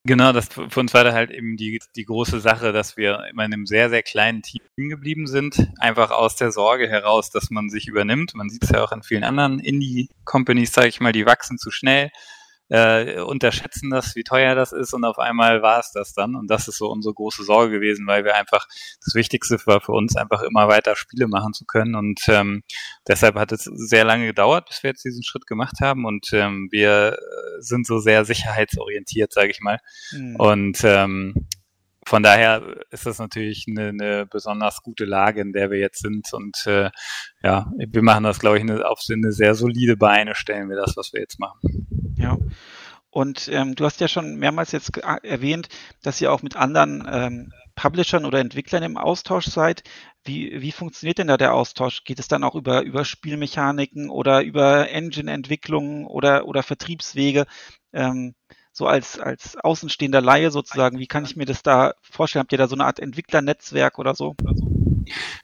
Genau, 0.07 0.33
das 0.33 0.49
für 0.49 0.81
uns 0.81 0.93
war 0.93 1.03
da 1.03 1.15
halt 1.15 1.31
eben 1.31 1.57
die, 1.57 1.81
die 1.97 2.05
große 2.05 2.39
Sache, 2.39 2.73
dass 2.73 2.99
wir 2.99 3.25
immer 3.31 3.47
in 3.47 3.55
einem 3.55 3.65
sehr, 3.65 3.89
sehr 3.89 4.03
kleinen 4.03 4.43
Team 4.43 4.61
geblieben 4.91 5.27
sind. 5.27 5.69
Einfach 5.79 6.11
aus 6.11 6.37
der 6.37 6.53
Sorge 6.53 6.91
heraus, 6.91 7.31
dass 7.31 7.49
man 7.49 7.71
sich 7.71 7.89
übernimmt. 7.89 8.35
Man 8.35 8.51
sieht 8.51 8.65
es 8.65 8.69
ja 8.69 8.85
auch 8.85 8.93
an 8.93 9.03
vielen 9.03 9.25
anderen 9.25 9.61
Indie-Companies, 9.61 10.73
sage 10.73 10.89
ich 10.89 11.01
mal, 11.01 11.13
die 11.13 11.25
wachsen 11.25 11.57
zu 11.57 11.71
schnell 11.71 12.11
äh, 12.69 13.21
unterschätzen 13.21 13.91
das, 13.91 14.17
wie 14.17 14.25
teuer 14.25 14.55
das 14.55 14.73
ist 14.73 14.95
und 14.95 15.05
auf 15.05 15.19
einmal 15.19 15.63
war 15.63 15.81
es 15.81 15.93
das 15.93 16.15
dann. 16.15 16.35
Und 16.35 16.51
das 16.51 16.69
ist 16.69 16.79
so 16.79 16.91
unsere 16.91 17.15
große 17.15 17.45
Sorge 17.45 17.73
gewesen, 17.73 18.07
weil 18.07 18.25
wir 18.25 18.35
einfach, 18.35 18.67
das 19.05 19.15
Wichtigste 19.15 19.59
war 19.67 19.81
für 19.81 19.93
uns 19.93 20.17
einfach 20.17 20.43
immer 20.43 20.69
weiter 20.69 20.97
Spiele 20.97 21.29
machen 21.29 21.53
zu 21.53 21.65
können. 21.67 21.95
Und 21.95 22.21
ähm, 22.29 22.63
deshalb 23.07 23.37
hat 23.37 23.53
es 23.53 23.65
sehr 23.65 24.05
lange 24.05 24.27
gedauert, 24.27 24.67
bis 24.69 24.83
wir 24.83 24.91
jetzt 24.91 25.05
diesen 25.05 25.23
Schritt 25.23 25.47
gemacht 25.47 25.81
haben. 25.81 26.05
Und 26.05 26.33
ähm, 26.33 26.69
wir 26.71 27.19
sind 27.59 27.87
so 27.87 27.99
sehr 27.99 28.25
sicherheitsorientiert, 28.25 29.33
sage 29.33 29.51
ich 29.51 29.61
mal. 29.61 29.79
Mhm. 30.13 30.37
Und 30.37 30.85
ähm, 30.85 31.47
von 32.07 32.23
daher 32.23 32.63
ist 32.91 33.07
das 33.07 33.19
natürlich 33.19 33.65
eine, 33.69 33.89
eine, 33.89 34.27
besonders 34.27 34.83
gute 34.83 35.07
Lage, 35.07 35.41
in 35.41 35.53
der 35.53 35.71
wir 35.71 35.79
jetzt 35.79 36.01
sind. 36.01 36.33
Und 36.33 36.67
äh, 36.67 36.91
ja, 37.43 37.71
wir 37.77 38.03
machen 38.03 38.25
das, 38.25 38.41
glaube 38.41 38.59
ich, 38.59 38.63
eine, 38.63 38.87
auf 38.87 39.01
eine 39.11 39.33
sehr 39.33 39.55
solide 39.55 39.97
Beine 39.97 40.35
stellen 40.35 40.69
wir 40.69 40.77
das, 40.77 40.97
was 40.97 41.13
wir 41.13 41.21
jetzt 41.21 41.39
machen. 41.39 42.04
Ja. 42.25 42.39
Und 43.11 43.49
ähm, 43.49 43.75
du 43.75 43.85
hast 43.85 44.01
ja 44.01 44.09
schon 44.09 44.37
mehrmals 44.37 44.73
jetzt 44.73 44.97
erwähnt, 44.97 45.69
dass 46.03 46.21
ihr 46.23 46.33
auch 46.33 46.43
mit 46.43 46.57
anderen 46.57 47.07
ähm, 47.09 47.53
Publishern 47.77 48.25
oder 48.25 48.41
Entwicklern 48.41 48.83
im 48.83 48.97
Austausch 48.97 49.45
seid. 49.45 49.83
Wie, 50.25 50.63
wie 50.63 50.73
funktioniert 50.73 51.19
denn 51.19 51.27
da 51.27 51.37
der 51.37 51.53
Austausch? 51.53 52.05
Geht 52.05 52.19
es 52.19 52.29
dann 52.29 52.43
auch 52.43 52.55
über, 52.55 52.83
über 52.83 53.05
Spielmechaniken 53.05 54.09
oder 54.09 54.43
über 54.43 54.91
Engine-Entwicklungen 54.91 56.07
oder, 56.07 56.47
oder 56.47 56.63
Vertriebswege? 56.63 57.45
Ähm, 57.93 58.35
so 58.73 58.87
als, 58.87 59.21
als 59.21 59.57
außenstehender 59.57 60.23
Laie 60.23 60.51
sozusagen, 60.51 60.99
wie 60.99 61.07
kann 61.07 61.25
ich 61.25 61.37
mir 61.37 61.45
das 61.45 61.63
da 61.63 61.93
vorstellen? 62.01 62.45
Habt 62.45 62.53
ihr 62.53 62.59
da 62.59 62.69
so 62.69 62.75
eine 62.75 62.87
Art 62.87 63.01
Entwicklernetzwerk 63.01 63.99
oder 63.99 64.15
so? 64.15 64.35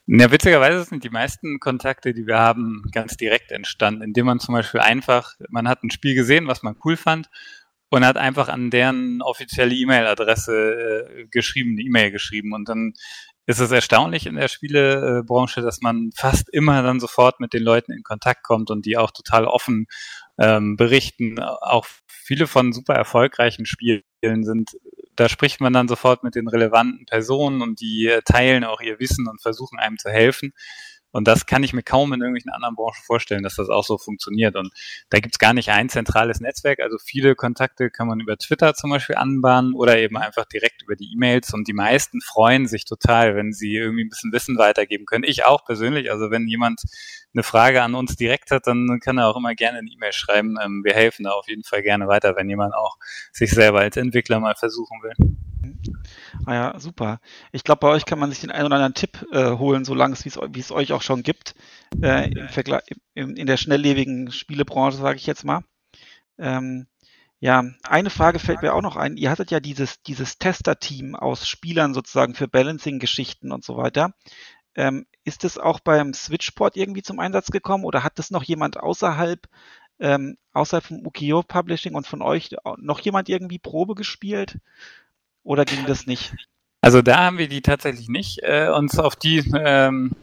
Ja, 0.06 0.30
witzigerweise 0.30 0.84
sind 0.84 1.04
die 1.04 1.11
meisten 1.11 1.61
Kontakte, 1.61 2.12
die 2.12 2.26
wir 2.26 2.38
haben, 2.38 2.84
ganz 2.92 3.16
direkt 3.16 3.52
entstanden, 3.52 4.02
indem 4.02 4.26
man 4.26 4.40
zum 4.40 4.54
Beispiel 4.54 4.80
einfach, 4.80 5.34
man 5.48 5.68
hat 5.68 5.82
ein 5.82 5.90
Spiel 5.90 6.14
gesehen, 6.14 6.46
was 6.46 6.62
man 6.62 6.76
cool 6.84 6.96
fand 6.96 7.28
und 7.90 8.04
hat 8.04 8.16
einfach 8.16 8.48
an 8.48 8.70
deren 8.70 9.22
offizielle 9.22 9.74
E-Mail-Adresse 9.74 10.52
äh, 10.54 11.26
geschrieben, 11.26 11.72
eine 11.72 11.82
E-Mail 11.82 12.11
geschrieben 12.11 12.52
und 12.52 12.68
dann 12.68 12.94
ist 13.46 13.58
es 13.58 13.72
erstaunlich 13.72 14.26
in 14.26 14.36
der 14.36 14.46
Spielebranche, 14.46 15.61
dass 15.61 15.80
man 15.80 16.11
fast 16.14 16.48
immer 16.50 16.82
dann 16.82 17.00
sofort 17.00 17.40
mit 17.40 17.52
den 17.52 17.64
Leuten 17.64 17.92
in 17.92 18.04
Kontakt 18.04 18.44
kommt 18.44 18.70
und 18.70 18.86
die 18.86 18.96
auch 18.96 19.11
total 19.11 19.44
offen 19.44 19.86
ähm, 20.38 20.76
berichten. 20.76 21.40
Auch 21.40 21.84
viele 22.06 22.46
von 22.46 22.72
super 22.72 22.94
erfolgreichen 22.94 23.66
Spielen 23.66 24.02
sind, 24.22 24.70
da 25.21 25.29
spricht 25.29 25.61
man 25.61 25.75
dann 25.75 25.87
sofort 25.87 26.23
mit 26.25 26.35
den 26.35 26.49
relevanten 26.49 27.05
Personen 27.05 27.61
und 27.61 27.83
die 27.83 28.07
äh, 28.07 28.23
teilen 28.23 28.64
auch 28.64 28.81
ihr 28.81 28.99
Wissen 28.99 29.29
und 29.29 29.43
versuchen 29.43 29.79
einem 29.79 29.99
zu 29.99 30.09
helfen. 30.11 30.55
Und 31.12 31.26
das 31.26 31.46
kann 31.46 31.62
ich 31.62 31.72
mir 31.72 31.82
kaum 31.82 32.12
in 32.12 32.20
irgendwelchen 32.20 32.52
anderen 32.52 32.76
Branchen 32.76 33.02
vorstellen, 33.04 33.42
dass 33.42 33.56
das 33.56 33.68
auch 33.68 33.84
so 33.84 33.98
funktioniert. 33.98 34.56
Und 34.56 34.72
da 35.11 35.18
gibt's 35.18 35.38
gar 35.38 35.54
nicht 35.54 35.70
ein 35.70 35.88
zentrales 35.88 36.40
Netzwerk. 36.40 36.80
Also 36.80 36.98
viele 36.98 37.34
Kontakte 37.34 37.90
kann 37.90 38.06
man 38.06 38.20
über 38.20 38.36
Twitter 38.36 38.74
zum 38.74 38.90
Beispiel 38.90 39.16
anbahnen 39.16 39.74
oder 39.74 39.98
eben 39.98 40.16
einfach 40.16 40.44
direkt 40.44 40.82
über 40.82 40.96
die 40.96 41.12
E-Mails. 41.12 41.52
Und 41.52 41.66
die 41.68 41.72
meisten 41.72 42.20
freuen 42.20 42.66
sich 42.66 42.84
total, 42.84 43.34
wenn 43.34 43.52
sie 43.52 43.74
irgendwie 43.74 44.04
ein 44.04 44.08
bisschen 44.08 44.32
Wissen 44.32 44.56
weitergeben 44.58 45.06
können. 45.06 45.24
Ich 45.24 45.44
auch 45.44 45.64
persönlich. 45.64 46.11
Also 46.11 46.30
wenn 46.30 46.46
jemand 46.46 46.82
eine 47.34 47.42
Frage 47.42 47.82
an 47.82 47.94
uns 47.94 48.16
direkt 48.16 48.50
hat, 48.50 48.66
dann 48.66 48.98
kann 49.02 49.18
er 49.18 49.28
auch 49.28 49.36
immer 49.36 49.54
gerne 49.54 49.78
eine 49.78 49.90
E-Mail 49.90 50.12
schreiben. 50.12 50.56
Ähm, 50.62 50.82
wir 50.84 50.94
helfen 50.94 51.24
da 51.24 51.30
auf 51.30 51.48
jeden 51.48 51.64
Fall 51.64 51.82
gerne 51.82 52.08
weiter, 52.08 52.36
wenn 52.36 52.48
jemand 52.48 52.74
auch 52.74 52.96
sich 53.32 53.50
selber 53.50 53.80
als 53.80 53.96
Entwickler 53.96 54.40
mal 54.40 54.54
versuchen 54.54 55.02
will. 55.02 55.49
Ah 56.44 56.54
ja, 56.54 56.80
super. 56.80 57.20
Ich 57.52 57.64
glaube, 57.64 57.80
bei 57.80 57.88
euch 57.88 58.04
kann 58.04 58.18
man 58.18 58.30
sich 58.30 58.40
den 58.40 58.50
einen 58.50 58.66
oder 58.66 58.76
anderen 58.76 58.94
Tipp 58.94 59.26
äh, 59.32 59.52
holen, 59.58 59.84
solange 59.84 60.14
es, 60.14 60.24
wie 60.24 60.61
es 60.61 60.72
euch 60.72 60.92
auch 60.92 61.02
schon 61.02 61.22
gibt, 61.22 61.54
äh, 62.02 62.30
im 63.14 63.36
in 63.36 63.46
der 63.46 63.56
schnelllebigen 63.56 64.32
Spielebranche, 64.32 64.96
sage 64.96 65.16
ich 65.16 65.26
jetzt 65.26 65.44
mal. 65.44 65.62
Ähm, 66.38 66.86
ja, 67.40 67.64
eine 67.84 68.11
Frage 68.11 68.38
fällt 68.38 68.62
mir 68.62 68.74
auch 68.74 68.82
noch 68.82 68.96
ein. 68.96 69.16
Ihr 69.16 69.30
hattet 69.30 69.50
ja 69.50 69.61
dieses, 69.61 70.02
dieses 70.02 70.38
Tester-Team 70.38 71.14
aus 71.14 71.48
Spielern 71.48 71.94
sozusagen 71.94 72.34
für 72.34 72.48
Balancing-Geschichten 72.48 73.52
und 73.52 73.64
so 73.64 73.76
weiter. 73.76 74.14
Ähm, 74.74 75.06
ist 75.24 75.44
es 75.44 75.58
auch 75.58 75.80
beim 75.80 76.14
Switchport 76.14 76.76
irgendwie 76.76 77.02
zum 77.02 77.18
Einsatz 77.20 77.48
gekommen 77.50 77.84
oder 77.84 78.04
hat 78.04 78.18
das 78.18 78.30
noch 78.30 78.42
jemand 78.44 78.78
außerhalb, 78.78 79.48
ähm, 80.00 80.36
außerhalb 80.52 80.84
vom 80.84 81.06
Ukiyo 81.06 81.42
Publishing 81.42 81.94
und 81.94 82.06
von 82.06 82.22
euch 82.22 82.50
noch 82.78 83.00
jemand 83.00 83.28
irgendwie 83.28 83.58
Probe 83.58 83.94
gespielt? 83.94 84.58
Oder 85.43 85.64
ging 85.64 85.86
das 85.86 86.07
nicht? 86.07 86.34
Also 86.82 87.03
da 87.03 87.18
haben 87.18 87.38
wir 87.38 87.49
die 87.49 87.62
tatsächlich 87.62 88.09
nicht 88.09 88.41
äh, 88.43 88.68
uns 88.68 88.99
auf 88.99 89.16
die 89.16 89.38
ähm, 89.55 90.16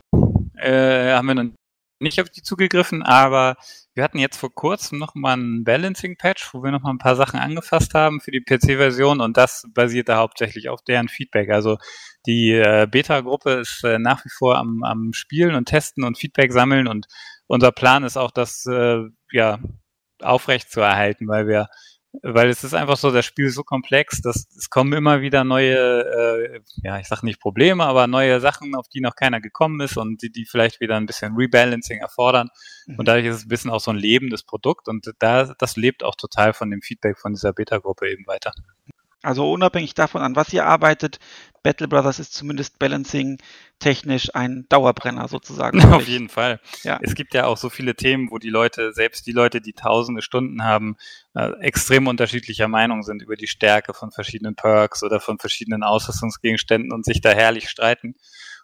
äh, 0.58 1.12
haben 1.12 1.28
wir 1.28 1.36
noch 1.36 1.52
nicht 2.00 2.22
auf 2.22 2.30
die 2.30 2.44
zugegriffen, 2.44 3.02
aber 3.02 3.56
wir 3.96 4.04
hatten 4.04 4.20
jetzt 4.20 4.38
vor 4.38 4.54
kurzem 4.54 5.00
noch 5.00 5.16
mal 5.16 5.34
einen 5.34 5.64
Balancing-Patch, 5.64 6.54
wo 6.54 6.64
wir 6.64 6.72
noch 6.72 6.82
mal 6.82 6.92
ein 6.92 7.00
paar 7.00 7.16
Sachen 7.16 7.40
angefasst 7.40 7.96
haben 7.96 8.22
für 8.22 8.32
die 8.32 8.42
PC-Version 8.42 9.20
und 9.20 9.38
das 9.38 9.66
basierte 9.74 10.16
hauptsächlich 10.16 10.70
auf 10.70 10.84
deren 10.84 11.08
Feedback. 11.08 11.50
Also 11.50 11.78
die 12.28 12.52
äh, 12.52 12.88
Beta-Gruppe 12.90 13.54
ist 13.54 13.84
äh, 13.84 13.98
nach 13.98 14.24
wie 14.26 14.30
vor 14.30 14.58
am, 14.58 14.84
am 14.84 15.14
Spielen 15.14 15.56
und 15.56 15.66
Testen 15.66 16.04
und 16.04 16.18
Feedback 16.18 16.52
sammeln 16.52 16.88
und 16.88 17.08
unser 17.48 17.72
Plan 17.72 18.04
ist 18.04 18.18
auch, 18.18 18.32
das 18.32 18.66
äh, 18.68 19.00
ja 19.32 19.60
aufrecht 20.22 20.70
zu 20.72 20.82
erhalten, 20.82 21.28
weil 21.28 21.48
wir 21.48 21.68
weil 22.22 22.50
es 22.50 22.64
ist 22.64 22.74
einfach 22.74 22.98
so, 22.98 23.12
das 23.12 23.26
Spiel 23.26 23.46
ist 23.46 23.56
so 23.56 23.64
komplex, 23.64 24.22
dass 24.22 24.48
es 24.56 24.70
kommen 24.70 24.94
immer 24.94 25.22
wieder 25.22 25.44
neue, 25.44 25.76
äh, 25.76 26.62
ja, 26.84 27.00
ich 27.00 27.08
sag 27.08 27.24
nicht 27.24 27.40
Probleme, 27.40 27.86
aber 27.86 28.08
neue 28.08 28.40
Sachen, 28.40 28.76
auf 28.76 28.88
die 28.88 29.02
noch 29.02 29.16
keiner 29.16 29.42
gekommen 29.42 29.80
ist 29.82 29.98
und 29.98 30.22
die, 30.22 30.32
die 30.32 30.46
vielleicht 30.46 30.80
wieder 30.80 30.96
ein 30.98 31.06
bisschen 31.06 31.36
Rebalancing 31.36 32.00
erfordern. 32.00 32.50
Mhm. 32.86 33.00
Und 33.00 33.08
dadurch 33.08 33.26
ist 33.26 33.36
es 33.36 33.46
ein 33.46 33.50
bisschen 33.50 33.72
auch 33.72 33.80
so 33.80 33.92
ein 33.92 33.98
lebendes 33.98 34.44
Produkt 34.44 34.88
und 34.88 35.14
da, 35.20 35.54
das 35.58 35.76
lebt 35.76 36.04
auch 36.04 36.16
total 36.16 36.54
von 36.54 36.70
dem 36.70 36.82
Feedback 36.82 37.18
von 37.18 37.34
dieser 37.34 37.54
Beta-Gruppe 37.54 38.10
eben 38.10 38.26
weiter. 38.28 38.52
Also 39.24 39.52
unabhängig 39.52 39.96
davon, 39.96 40.22
an 40.22 40.36
was 40.36 40.54
ihr 40.54 40.66
arbeitet, 40.66 41.20
Battle 41.64 41.88
Brothers 41.88 42.20
ist 42.20 42.34
zumindest 42.34 42.80
Balancing 42.80 43.40
technisch 43.80 44.34
ein 44.34 44.66
Dauerbrenner 44.70 45.28
sozusagen. 45.28 45.82
Auf 45.94 46.08
jeden 46.08 46.30
Fall. 46.30 46.62
Ja. 46.84 47.00
Es 47.02 47.16
gibt 47.16 47.34
ja 47.34 47.46
auch 47.46 47.58
so 47.58 47.70
viele 47.70 47.96
Themen, 47.96 48.30
wo 48.32 48.38
die 48.38 48.50
Leute, 48.50 48.94
selbst 48.94 49.26
die 49.28 49.32
Leute, 49.32 49.60
die 49.60 49.74
tausende 49.74 50.22
Stunden 50.22 50.64
haben, 50.64 50.98
äh, 51.34 51.52
extrem 51.60 52.08
unterschiedlicher 52.08 52.68
Meinung 52.68 53.04
sind 53.04 53.22
über 53.22 53.36
die 53.36 53.48
Stärke 53.48 53.94
von 53.94 54.12
verschiedenen 54.12 54.56
Perks 54.56 55.04
oder 55.04 55.20
von 55.20 55.40
verschiedenen 55.40 55.84
Ausrüstungsgegenständen 55.84 56.94
und 56.94 57.04
sich 57.04 57.20
da 57.20 57.32
herrlich 57.32 57.70
streiten. 57.70 58.16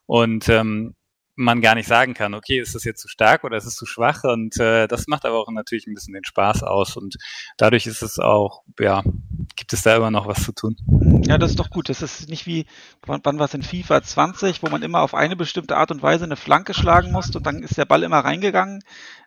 Und 0.06 0.49
ähm, 0.49 0.95
man 1.36 1.62
gar 1.62 1.76
nicht 1.76 1.88
sagen 1.88 2.14
kann, 2.14 2.34
okay, 2.34 2.60
ist 2.60 2.76
das 2.76 2.84
jetzt 2.84 3.02
zu 3.02 3.08
stark 3.08 3.44
oder 3.44 3.58
ist 3.58 3.66
es 3.66 3.76
zu 3.76 3.86
schwach? 3.86 4.24
Und 4.24 4.60
äh, 4.60 4.88
das 4.88 5.08
macht 5.08 5.26
aber 5.26 5.40
auch 5.40 5.50
natürlich 5.52 5.88
ein 5.88 5.94
bisschen 5.94 6.14
den 6.14 6.24
Spaß 6.24 6.64
aus. 6.64 6.96
Und 6.96 7.16
dadurch 7.58 7.88
ist 7.88 8.02
es 8.02 8.20
auch, 8.20 8.64
ja, 8.80 9.04
gibt 9.56 9.74
es 9.74 9.82
da 9.82 9.96
immer 9.96 10.12
noch 10.12 10.28
was 10.28 10.44
zu 10.44 10.52
tun. 10.52 10.76
Ja, 11.26 11.38
das 11.38 11.52
ist 11.52 11.60
doch 11.60 11.70
gut. 11.70 11.90
Das 11.90 12.02
ist 12.02 12.30
nicht 12.30 12.46
wie, 12.46 12.66
wann, 13.06 13.22
wann 13.24 13.40
war 13.40 13.46
es 13.46 13.54
in 13.54 13.64
FIFA 13.64 14.04
20, 14.04 14.62
wo 14.64 14.70
man 14.70 14.84
immer 14.84 15.02
auf 15.02 15.16
eine 15.16 15.36
bestimmte 15.36 15.78
Art 15.78 15.92
und 15.92 16.04
Weise 16.04 16.26
eine 16.26 16.36
Flanke 16.36 16.74
schlagen 16.74 17.12
musste 17.12 17.40
und 17.40 17.48
dann 17.48 17.64
ist 17.64 17.78
der 17.78 17.86
Ball 17.86 18.04
immer 18.04 18.20
reingegangen. 18.20 18.84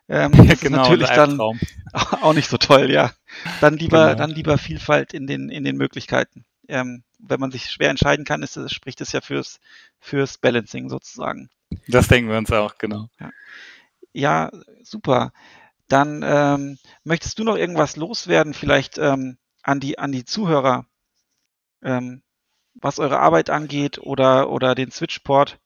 Ähm, 0.07 0.31
das 0.31 0.45
ja, 0.47 0.55
genau, 0.55 0.83
ist 0.83 0.89
natürlich 0.89 1.09
dann 1.09 1.39
auch 2.21 2.33
nicht 2.33 2.49
so 2.49 2.57
toll, 2.57 2.89
ja. 2.89 3.11
Dann 3.59 3.77
lieber, 3.77 4.07
genau. 4.07 4.17
dann 4.17 4.29
lieber 4.31 4.57
Vielfalt 4.57 5.13
in 5.13 5.27
den, 5.27 5.49
in 5.49 5.63
den 5.63 5.75
Möglichkeiten. 5.75 6.45
Ähm, 6.69 7.03
wenn 7.19 7.39
man 7.39 7.51
sich 7.51 7.69
schwer 7.69 7.89
entscheiden 7.89 8.25
kann, 8.25 8.43
ist, 8.43 8.59
spricht 8.71 9.01
es 9.01 9.11
ja 9.11 9.21
fürs, 9.21 9.59
fürs 9.99 10.37
Balancing 10.37 10.89
sozusagen. 10.89 11.49
Das 11.87 12.07
denken 12.07 12.29
wir 12.29 12.37
uns 12.37 12.51
auch, 12.51 12.77
genau. 12.77 13.09
Ja, 13.19 13.31
ja 14.13 14.51
super. 14.83 15.31
Dann 15.87 16.21
ähm, 16.23 16.77
möchtest 17.03 17.39
du 17.39 17.43
noch 17.43 17.55
irgendwas 17.55 17.95
loswerden, 17.95 18.53
vielleicht 18.53 18.97
ähm, 18.97 19.37
an, 19.63 19.79
die, 19.79 19.99
an 19.99 20.11
die 20.11 20.25
Zuhörer, 20.25 20.85
ähm, 21.81 22.21
was 22.73 22.99
eure 22.99 23.19
Arbeit 23.19 23.49
angeht 23.49 23.97
oder, 23.99 24.49
oder 24.49 24.75
den 24.75 24.91
Switchport 24.91 25.59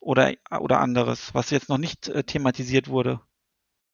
oder, 0.00 0.32
oder 0.60 0.80
anderes, 0.80 1.34
was 1.34 1.50
jetzt 1.50 1.68
noch 1.68 1.78
nicht 1.78 2.08
äh, 2.08 2.24
thematisiert 2.24 2.88
wurde? 2.88 3.20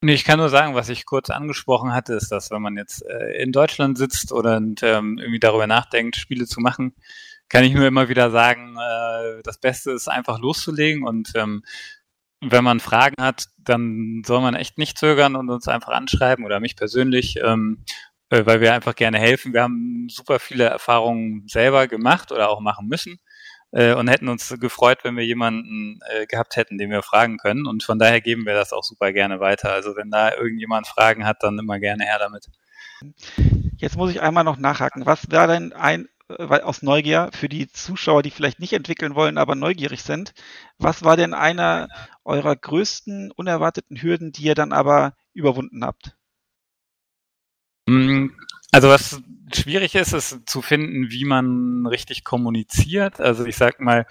Nee, 0.04 0.14
ich 0.14 0.24
kann 0.24 0.40
nur 0.40 0.48
sagen, 0.48 0.74
was 0.74 0.88
ich 0.88 1.06
kurz 1.06 1.30
angesprochen 1.30 1.92
hatte, 1.94 2.14
ist, 2.14 2.32
dass 2.32 2.50
wenn 2.50 2.60
man 2.60 2.76
jetzt 2.76 3.04
äh, 3.06 3.40
in 3.40 3.52
Deutschland 3.52 3.96
sitzt 3.96 4.32
oder 4.32 4.56
und, 4.56 4.82
ähm, 4.82 5.16
irgendwie 5.18 5.38
darüber 5.38 5.68
nachdenkt, 5.68 6.16
Spiele 6.16 6.46
zu 6.46 6.60
machen, 6.60 6.96
kann 7.48 7.62
ich 7.62 7.72
nur 7.72 7.86
immer 7.86 8.08
wieder 8.08 8.32
sagen, 8.32 8.76
äh, 8.76 9.42
das 9.44 9.58
Beste 9.58 9.92
ist 9.92 10.08
einfach 10.08 10.40
loszulegen 10.40 11.04
und 11.04 11.30
ähm, 11.36 11.62
wenn 12.40 12.64
man 12.64 12.80
Fragen 12.80 13.22
hat, 13.22 13.46
dann 13.58 14.22
soll 14.26 14.40
man 14.40 14.56
echt 14.56 14.76
nicht 14.76 14.98
zögern 14.98 15.36
und 15.36 15.48
uns 15.50 15.68
einfach 15.68 15.92
anschreiben 15.92 16.44
oder 16.44 16.58
mich 16.58 16.74
persönlich, 16.74 17.36
ähm, 17.40 17.84
äh, 18.30 18.44
weil 18.44 18.60
wir 18.60 18.74
einfach 18.74 18.96
gerne 18.96 19.20
helfen. 19.20 19.52
Wir 19.52 19.62
haben 19.62 20.08
super 20.10 20.40
viele 20.40 20.64
Erfahrungen 20.64 21.46
selber 21.46 21.86
gemacht 21.86 22.32
oder 22.32 22.50
auch 22.50 22.60
machen 22.60 22.88
müssen 22.88 23.20
äh, 23.72 23.94
und 23.94 24.08
hätten 24.08 24.28
uns 24.28 24.54
gefreut, 24.60 25.00
wenn 25.02 25.16
wir 25.16 25.26
jemanden 25.26 26.00
äh, 26.10 26.26
gehabt 26.26 26.56
hätten, 26.56 26.78
den 26.78 26.90
wir 26.90 27.02
fragen 27.02 27.38
können. 27.38 27.66
Und 27.66 27.82
von 27.82 27.98
daher 27.98 28.20
geben 28.20 28.46
wir 28.46 28.54
das 28.54 28.72
auch 28.72 28.84
super 28.84 29.12
gerne 29.12 29.40
weiter. 29.40 29.72
Also 29.72 29.96
wenn 29.96 30.10
da 30.10 30.34
irgendjemand 30.34 30.86
Fragen 30.86 31.26
hat, 31.26 31.42
dann 31.42 31.58
immer 31.58 31.78
gerne 31.78 32.04
her 32.04 32.18
damit. 32.18 32.46
Jetzt 33.76 33.96
muss 33.96 34.10
ich 34.10 34.22
einmal 34.22 34.44
noch 34.44 34.58
nachhaken. 34.58 35.06
Was 35.06 35.30
wäre 35.30 35.48
denn 35.48 35.72
ein 35.72 36.08
weil 36.38 36.62
aus 36.62 36.82
Neugier 36.82 37.30
für 37.32 37.48
die 37.48 37.70
Zuschauer, 37.70 38.22
die 38.22 38.30
vielleicht 38.30 38.60
nicht 38.60 38.72
entwickeln 38.72 39.14
wollen, 39.14 39.38
aber 39.38 39.54
neugierig 39.54 40.02
sind. 40.02 40.32
Was 40.78 41.04
war 41.04 41.16
denn 41.16 41.34
einer 41.34 41.88
eurer 42.24 42.56
größten 42.56 43.30
unerwarteten 43.32 44.00
Hürden, 44.00 44.32
die 44.32 44.44
ihr 44.44 44.54
dann 44.54 44.72
aber 44.72 45.14
überwunden 45.32 45.84
habt? 45.84 46.16
Also 48.72 48.88
was 48.88 49.20
schwierig 49.54 49.94
ist, 49.94 50.12
ist 50.12 50.48
zu 50.48 50.62
finden, 50.62 51.10
wie 51.10 51.24
man 51.24 51.86
richtig 51.86 52.24
kommuniziert. 52.24 53.20
Also 53.20 53.44
ich 53.44 53.56
sag 53.56 53.80
mal, 53.80 54.06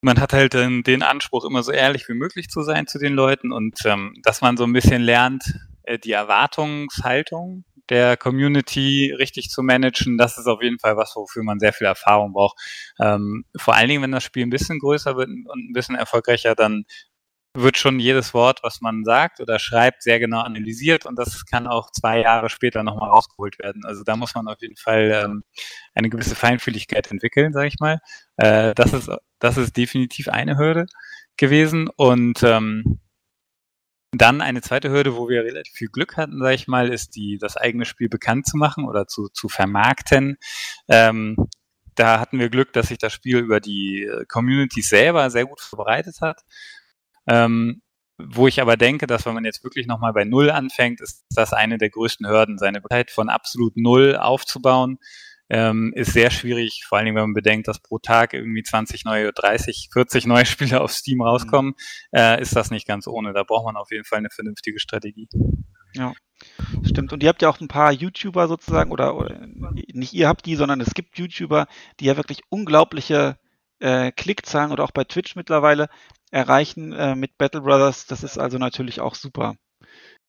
man 0.00 0.18
hat 0.20 0.32
halt 0.32 0.54
den 0.54 1.02
Anspruch, 1.02 1.44
immer 1.44 1.62
so 1.62 1.70
ehrlich 1.72 2.08
wie 2.08 2.14
möglich 2.14 2.48
zu 2.48 2.62
sein 2.62 2.86
zu 2.86 2.98
den 2.98 3.14
Leuten 3.14 3.52
und 3.52 3.78
ähm, 3.84 4.14
dass 4.22 4.40
man 4.40 4.56
so 4.56 4.64
ein 4.64 4.72
bisschen 4.72 5.02
lernt, 5.02 5.54
äh, 5.82 5.98
die 5.98 6.12
Erwartungshaltung 6.12 7.64
der 7.90 8.16
Community 8.16 9.12
richtig 9.16 9.50
zu 9.50 9.62
managen, 9.62 10.16
das 10.16 10.38
ist 10.38 10.46
auf 10.46 10.62
jeden 10.62 10.78
Fall 10.78 10.96
was, 10.96 11.14
wofür 11.16 11.42
man 11.42 11.58
sehr 11.58 11.72
viel 11.74 11.86
Erfahrung 11.86 12.32
braucht. 12.32 12.58
Ähm, 12.98 13.44
vor 13.56 13.74
allen 13.74 13.88
Dingen, 13.88 14.02
wenn 14.02 14.12
das 14.12 14.24
Spiel 14.24 14.44
ein 14.44 14.50
bisschen 14.50 14.78
größer 14.78 15.16
wird 15.16 15.28
und 15.28 15.70
ein 15.70 15.72
bisschen 15.72 15.94
erfolgreicher, 15.94 16.54
dann 16.54 16.84
wird 17.56 17.78
schon 17.78 18.00
jedes 18.00 18.34
Wort, 18.34 18.60
was 18.62 18.80
man 18.80 19.04
sagt 19.04 19.40
oder 19.40 19.58
schreibt, 19.58 20.02
sehr 20.02 20.18
genau 20.18 20.40
analysiert 20.40 21.06
und 21.06 21.18
das 21.18 21.46
kann 21.46 21.66
auch 21.66 21.90
zwei 21.92 22.20
Jahre 22.20 22.48
später 22.50 22.82
nochmal 22.82 23.10
rausgeholt 23.10 23.58
werden. 23.60 23.84
Also 23.84 24.02
da 24.04 24.16
muss 24.16 24.34
man 24.34 24.48
auf 24.48 24.60
jeden 24.60 24.76
Fall 24.76 25.22
ähm, 25.24 25.44
eine 25.94 26.10
gewisse 26.10 26.34
Feinfühligkeit 26.36 27.10
entwickeln, 27.10 27.52
sage 27.52 27.68
ich 27.68 27.78
mal. 27.80 28.00
Äh, 28.36 28.74
das 28.74 28.92
ist 28.92 29.10
das 29.38 29.56
ist 29.56 29.76
definitiv 29.76 30.28
eine 30.28 30.58
Hürde 30.58 30.86
gewesen 31.36 31.88
und 31.96 32.42
ähm, 32.42 33.00
Dann 34.16 34.40
eine 34.40 34.60
zweite 34.62 34.90
Hürde, 34.90 35.16
wo 35.16 35.28
wir 35.28 35.42
relativ 35.42 35.74
viel 35.74 35.88
Glück 35.88 36.16
hatten, 36.16 36.38
sage 36.40 36.54
ich 36.54 36.68
mal, 36.68 36.92
ist 36.92 37.16
die, 37.16 37.36
das 37.38 37.56
eigene 37.56 37.84
Spiel 37.84 38.08
bekannt 38.08 38.46
zu 38.46 38.56
machen 38.56 38.86
oder 38.86 39.06
zu, 39.08 39.28
zu 39.28 39.48
vermarkten. 39.48 40.36
Ähm, 40.88 41.36
da 41.96 42.20
hatten 42.20 42.38
wir 42.38 42.48
Glück, 42.48 42.72
dass 42.72 42.88
sich 42.88 42.98
das 42.98 43.12
Spiel 43.12 43.38
über 43.38 43.60
die 43.60 44.04
äh, 44.04 44.24
Community 44.26 44.82
selber 44.82 45.30
sehr 45.30 45.46
gut 45.46 45.60
verbreitet 45.60 46.20
hat. 46.20 46.42
Ähm, 47.26 47.82
wo 48.18 48.46
ich 48.46 48.60
aber 48.60 48.76
denke, 48.76 49.06
dass 49.06 49.26
wenn 49.26 49.34
man 49.34 49.44
jetzt 49.44 49.64
wirklich 49.64 49.86
nochmal 49.86 50.12
bei 50.12 50.24
Null 50.24 50.50
anfängt, 50.50 51.00
ist 51.00 51.24
das 51.34 51.52
eine 51.52 51.78
der 51.78 51.90
größten 51.90 52.28
Hürden, 52.28 52.58
seine 52.58 52.80
Bekanntheit 52.80 53.10
von 53.10 53.28
absolut 53.28 53.76
Null 53.76 54.16
aufzubauen 54.16 54.98
ähm, 55.50 55.92
ist 55.94 56.12
sehr 56.12 56.30
schwierig, 56.30 56.84
vor 56.86 56.98
allen 56.98 57.04
Dingen, 57.04 57.16
wenn 57.16 57.24
man 57.24 57.34
bedenkt, 57.34 57.68
dass 57.68 57.78
pro 57.78 57.98
Tag 57.98 58.32
irgendwie 58.32 58.62
20 58.62 59.04
neue, 59.04 59.32
30, 59.32 59.90
40 59.92 60.26
neue 60.26 60.46
Spiele 60.46 60.80
auf 60.80 60.92
Steam 60.92 61.22
rauskommen, 61.22 61.74
mhm. 62.12 62.18
äh, 62.18 62.40
ist 62.40 62.56
das 62.56 62.70
nicht 62.70 62.86
ganz 62.86 63.06
ohne. 63.06 63.32
Da 63.32 63.42
braucht 63.42 63.64
man 63.64 63.76
auf 63.76 63.90
jeden 63.90 64.04
Fall 64.04 64.18
eine 64.18 64.30
vernünftige 64.30 64.80
Strategie. 64.80 65.28
Ja, 65.94 66.12
stimmt. 66.82 67.12
Und 67.12 67.22
ihr 67.22 67.28
habt 67.28 67.42
ja 67.42 67.48
auch 67.48 67.60
ein 67.60 67.68
paar 67.68 67.92
YouTuber 67.92 68.48
sozusagen, 68.48 68.90
oder, 68.90 69.16
oder 69.16 69.46
nicht 69.92 70.14
ihr 70.14 70.28
habt 70.28 70.46
die, 70.46 70.56
sondern 70.56 70.80
es 70.80 70.94
gibt 70.94 71.18
YouTuber, 71.18 71.66
die 72.00 72.06
ja 72.06 72.16
wirklich 72.16 72.40
unglaubliche 72.48 73.38
äh, 73.84 74.12
Klickzahlen 74.12 74.72
oder 74.72 74.82
auch 74.82 74.92
bei 74.92 75.04
Twitch 75.04 75.36
mittlerweile 75.36 75.90
erreichen 76.30 76.92
äh, 76.92 77.14
mit 77.14 77.36
Battle 77.36 77.60
Brothers. 77.60 78.06
Das 78.06 78.24
ist 78.24 78.38
also 78.38 78.56
natürlich 78.56 79.00
auch 79.00 79.14
super 79.14 79.56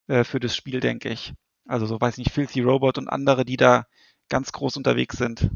äh, 0.08 0.26
für 0.26 0.42
das 0.42 0.56
Spiel, 0.56 0.82
denke 0.82 1.10
ich. 1.10 1.34
Also 1.66 1.86
so 1.86 2.00
weiß 2.00 2.16
ich 2.16 2.26
nicht, 2.26 2.34
Filthy 2.34 2.62
Robot 2.62 2.98
und 2.98 3.08
andere, 3.08 3.46
die 3.46 3.56
da 3.56 3.86
ganz 4.30 4.52
groß 4.52 4.76
unterwegs 4.76 5.18
sind. 5.18 5.50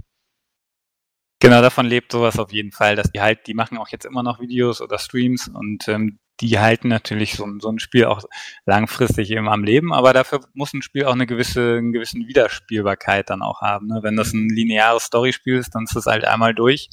Genau, 1.41 1.61
davon 1.61 1.85
lebt 1.85 2.11
sowas 2.11 2.39
auf 2.39 2.53
jeden 2.53 2.71
Fall, 2.71 2.95
dass 2.95 3.11
die 3.11 3.19
halt, 3.19 3.47
die 3.47 3.53
machen 3.53 3.77
auch 3.77 3.89
jetzt 3.89 4.05
immer 4.05 4.23
noch 4.23 4.39
Videos 4.39 4.81
oder 4.81 4.97
Streams 4.97 5.49
und 5.49 5.87
ähm, 5.87 6.19
die 6.39 6.57
halten 6.57 6.87
natürlich 6.87 7.33
so, 7.33 7.45
so 7.59 7.69
ein 7.69 7.79
Spiel 7.79 8.05
auch 8.05 8.23
langfristig 8.65 9.29
eben 9.31 9.49
am 9.49 9.63
Leben, 9.63 9.93
aber 9.93 10.13
dafür 10.13 10.39
muss 10.53 10.73
ein 10.73 10.81
Spiel 10.81 11.05
auch 11.05 11.13
eine 11.13 11.27
gewisse, 11.27 11.77
eine 11.77 11.91
gewisse 11.91 12.17
Wiederspielbarkeit 12.17 13.29
dann 13.29 13.41
auch 13.41 13.61
haben. 13.61 13.87
Ne? 13.87 13.99
Wenn 14.03 14.15
das 14.15 14.33
ein 14.33 14.47
lineares 14.49 15.03
Storyspiel 15.03 15.57
ist, 15.57 15.75
dann 15.75 15.83
ist 15.83 15.95
das 15.95 16.05
halt 16.05 16.25
einmal 16.25 16.53
durch 16.53 16.89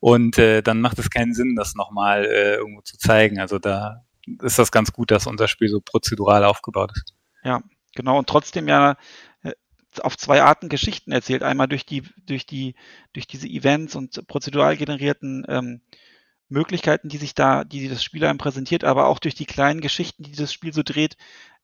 und 0.00 0.38
äh, 0.38 0.62
dann 0.62 0.80
macht 0.80 0.98
es 0.98 1.10
keinen 1.10 1.34
Sinn, 1.34 1.56
das 1.56 1.74
nochmal 1.74 2.24
äh, 2.24 2.54
irgendwo 2.54 2.82
zu 2.82 2.98
zeigen. 2.98 3.38
Also 3.40 3.58
da 3.58 4.04
ist 4.42 4.58
das 4.58 4.70
ganz 4.70 4.92
gut, 4.92 5.10
dass 5.10 5.26
unser 5.26 5.48
Spiel 5.48 5.68
so 5.68 5.80
prozedural 5.80 6.44
aufgebaut 6.44 6.92
ist. 6.94 7.14
Ja, 7.42 7.62
genau. 7.94 8.18
Und 8.18 8.28
trotzdem 8.28 8.68
ja 8.68 8.96
auf 10.00 10.16
zwei 10.16 10.42
Arten 10.42 10.68
Geschichten 10.68 11.12
erzählt. 11.12 11.42
Einmal 11.42 11.68
durch 11.68 11.86
die, 11.86 12.02
durch 12.26 12.46
die, 12.46 12.74
durch 13.12 13.26
diese 13.26 13.48
Events 13.48 13.96
und 13.96 14.26
prozedural 14.26 14.76
generierten 14.76 15.44
ähm, 15.48 15.80
Möglichkeiten, 16.48 17.08
die 17.08 17.18
sich 17.18 17.34
da, 17.34 17.64
die 17.64 17.88
das 17.88 18.02
Spiel 18.02 18.24
einem 18.24 18.38
präsentiert, 18.38 18.84
aber 18.84 19.06
auch 19.06 19.18
durch 19.18 19.34
die 19.34 19.46
kleinen 19.46 19.80
Geschichten, 19.80 20.22
die 20.22 20.32
das 20.32 20.52
Spiel 20.52 20.72
so 20.72 20.82
dreht, 20.82 21.16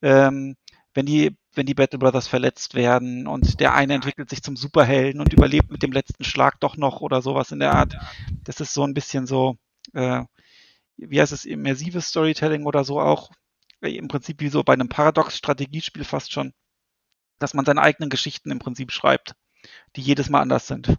ähm, 0.03 0.57
wenn 0.95 1.07
die, 1.07 1.37
wenn 1.55 1.67
die 1.67 1.75
Battle 1.75 1.99
Brothers 1.99 2.29
verletzt 2.29 2.75
werden 2.75 3.27
und 3.27 3.61
der 3.61 3.75
eine 3.75 3.95
entwickelt 3.95 4.31
sich 4.31 4.43
zum 4.43 4.57
Superhelden 4.57 5.21
und 5.21 5.33
überlebt 5.33 5.71
mit 5.71 5.83
dem 5.83 5.93
letzten 5.93 6.25
Schlag 6.25 6.61
doch 6.61 6.77
noch 6.77 7.01
oder 7.01 7.23
sowas 7.23 7.53
in 7.53 7.61
der 7.61 7.75
Art. 7.75 7.97
Das 8.45 8.61
ist 8.61 8.73
so 8.73 8.85
ein 8.85 8.95
bisschen 8.95 9.27
so, 9.27 9.57
äh, 9.93 10.23
wie 10.97 11.21
heißt 11.21 11.33
es, 11.33 11.45
immersives 11.45 12.09
Storytelling 12.09 12.65
oder 12.65 12.85
so 12.85 13.01
auch. 13.01 13.31
Im 13.81 14.09
Prinzip 14.09 14.41
wie 14.41 14.49
so 14.49 14.63
bei 14.63 14.73
einem 14.73 14.89
Paradox-Strategiespiel 14.89 16.05
fast 16.05 16.33
schon 16.33 16.55
dass 17.39 17.55
man 17.55 17.65
seine 17.65 17.83
eigenen 17.83 18.11
Geschichten 18.11 18.51
im 18.51 18.59
Prinzip 18.59 18.93
schreibt, 18.93 19.35
die 19.97 20.01
jedes 20.01 20.31
Mal 20.31 20.41
anders 20.41 20.67
sind. 20.67 20.97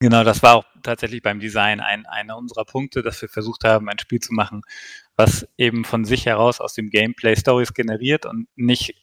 Genau, 0.00 0.24
das 0.24 0.42
war 0.42 0.56
auch 0.56 0.64
tatsächlich 0.82 1.22
beim 1.22 1.40
Design 1.40 1.80
ein, 1.80 2.06
einer 2.06 2.38
unserer 2.38 2.64
Punkte, 2.64 3.02
dass 3.02 3.20
wir 3.20 3.28
versucht 3.28 3.64
haben, 3.64 3.90
ein 3.90 3.98
Spiel 3.98 4.18
zu 4.18 4.32
machen, 4.32 4.62
was 5.16 5.46
eben 5.58 5.84
von 5.84 6.06
sich 6.06 6.24
heraus 6.24 6.60
aus 6.60 6.72
dem 6.72 6.88
Gameplay 6.88 7.36
Stories 7.36 7.74
generiert 7.74 8.24
und 8.24 8.48
nicht, 8.56 8.94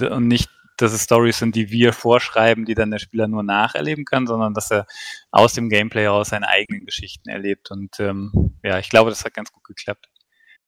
und 0.00 0.26
nicht, 0.26 0.50
dass 0.76 0.92
es 0.92 1.04
Stories 1.04 1.38
sind, 1.38 1.54
die 1.54 1.70
wir 1.70 1.92
vorschreiben, 1.92 2.64
die 2.64 2.74
dann 2.74 2.90
der 2.90 2.98
Spieler 2.98 3.28
nur 3.28 3.44
nacherleben 3.44 4.04
kann, 4.04 4.26
sondern 4.26 4.54
dass 4.54 4.72
er 4.72 4.86
aus 5.30 5.52
dem 5.52 5.68
Gameplay 5.68 6.02
heraus 6.02 6.30
seine 6.30 6.48
eigenen 6.48 6.84
Geschichten 6.84 7.28
erlebt. 7.28 7.70
Und 7.70 8.00
ähm, 8.00 8.58
ja, 8.64 8.80
ich 8.80 8.90
glaube, 8.90 9.10
das 9.10 9.24
hat 9.24 9.34
ganz 9.34 9.52
gut 9.52 9.62
geklappt. 9.62 10.08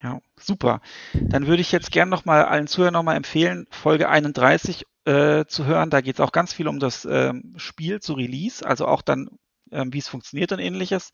Ja, 0.00 0.20
super. 0.38 0.80
Dann 1.14 1.48
würde 1.48 1.62
ich 1.62 1.72
jetzt 1.72 1.90
gerne 1.90 2.10
nochmal 2.10 2.44
allen 2.44 2.68
Zuhörern 2.68 2.92
nochmal 2.94 3.16
empfehlen, 3.16 3.66
Folge 3.70 4.08
31 4.08 4.84
äh, 5.06 5.46
zu 5.46 5.64
hören. 5.64 5.90
Da 5.90 6.00
geht 6.02 6.16
es 6.16 6.20
auch 6.20 6.32
ganz 6.32 6.52
viel 6.52 6.68
um 6.68 6.78
das 6.78 7.04
ähm, 7.10 7.54
Spiel 7.56 8.00
zu 8.00 8.12
Release, 8.12 8.64
also 8.64 8.86
auch 8.86 9.02
dann, 9.02 9.28
ähm, 9.70 9.92
wie 9.92 9.98
es 9.98 10.08
funktioniert 10.08 10.52
und 10.52 10.58
ähnliches. 10.58 11.12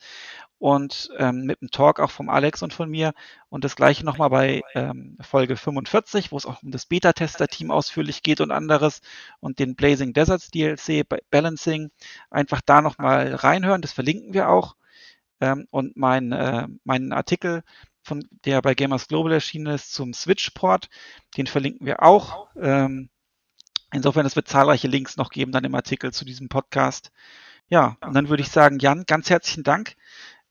Und 0.59 1.11
ähm, 1.19 1.43
mit 1.45 1.61
einem 1.61 1.71
Talk 1.71 1.99
auch 2.01 2.11
vom 2.11 2.29
Alex 2.29 2.63
und 2.63 2.73
von 2.73 2.89
mir. 2.89 3.13
Und 3.49 3.65
das 3.65 3.77
gleiche 3.77 4.05
nochmal 4.05 4.31
bei 4.31 4.63
ähm, 4.75 5.17
Folge 5.21 5.57
45, 5.57 6.33
wo 6.33 6.37
es 6.37 6.47
auch 6.47 6.63
um 6.63 6.71
das 6.71 6.87
Beta-Tester-Team 6.87 7.71
ausführlich 7.71 8.23
geht 8.23 8.41
und 8.41 8.51
anderes 8.53 9.01
und 9.41 9.59
den 9.59 9.75
Blazing 9.75 10.13
Deserts 10.13 10.51
DLC 10.51 11.09
bei 11.09 11.21
Balancing. 11.31 11.91
Einfach 12.31 12.61
da 12.65 12.81
nochmal 12.83 13.35
reinhören, 13.35 13.83
das 13.83 13.93
verlinken 13.93 14.35
wir 14.35 14.49
auch. 14.49 14.77
Ähm, 15.41 15.67
und 15.71 15.97
mein, 15.97 16.33
äh, 16.33 16.69
meinen 16.85 17.13
Artikel 17.13 17.65
von 18.03 18.29
der 18.45 18.63
bei 18.63 18.75
Gamers 18.75 19.09
Global 19.09 19.33
erschienen 19.33 19.75
ist 19.75 19.93
zum 19.93 20.13
Switch-Port. 20.15 20.89
Den 21.37 21.47
verlinken 21.47 21.87
wir 21.87 22.03
auch. 22.03 22.49
Ähm, 22.57 23.11
insofern, 23.93 24.27
es 24.27 24.37
wird 24.37 24.49
zahlreiche 24.49 24.89
Links 24.89 25.17
noch 25.17 25.31
geben 25.31 25.53
dann 25.53 25.65
im 25.65 25.75
Artikel 25.75 26.13
zu 26.13 26.25
diesem 26.25 26.49
Podcast. 26.49 27.13
Ja, 27.73 27.97
und 28.03 28.13
dann 28.13 28.29
würde 28.29 28.43
ich 28.43 28.51
sagen, 28.51 28.79
Jan, 28.81 29.05
ganz 29.07 29.31
herzlichen 29.31 29.63
Dank, 29.63 29.95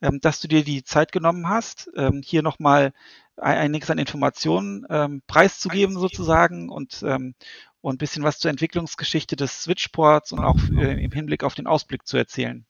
ähm, 0.01 0.19
dass 0.21 0.39
du 0.39 0.47
dir 0.47 0.63
die 0.63 0.83
Zeit 0.83 1.11
genommen 1.11 1.47
hast, 1.47 1.87
ähm, 1.95 2.23
hier 2.25 2.41
nochmal 2.41 2.93
einiges 3.37 3.91
an 3.91 3.99
Informationen 3.99 4.87
ähm, 4.89 5.21
preiszugeben 5.27 5.99
sozusagen 5.99 6.69
und, 6.69 7.03
und 7.03 7.35
ein 7.85 7.97
bisschen 7.97 8.23
was 8.23 8.39
zur 8.39 8.49
Entwicklungsgeschichte 8.49 9.35
des 9.35 9.61
Switch-Ports 9.61 10.31
und 10.31 10.39
auch 10.39 10.57
äh, 10.75 11.03
im 11.03 11.11
Hinblick 11.11 11.43
auf 11.43 11.53
den 11.53 11.67
Ausblick 11.67 12.07
zu 12.07 12.17
erzählen. 12.17 12.65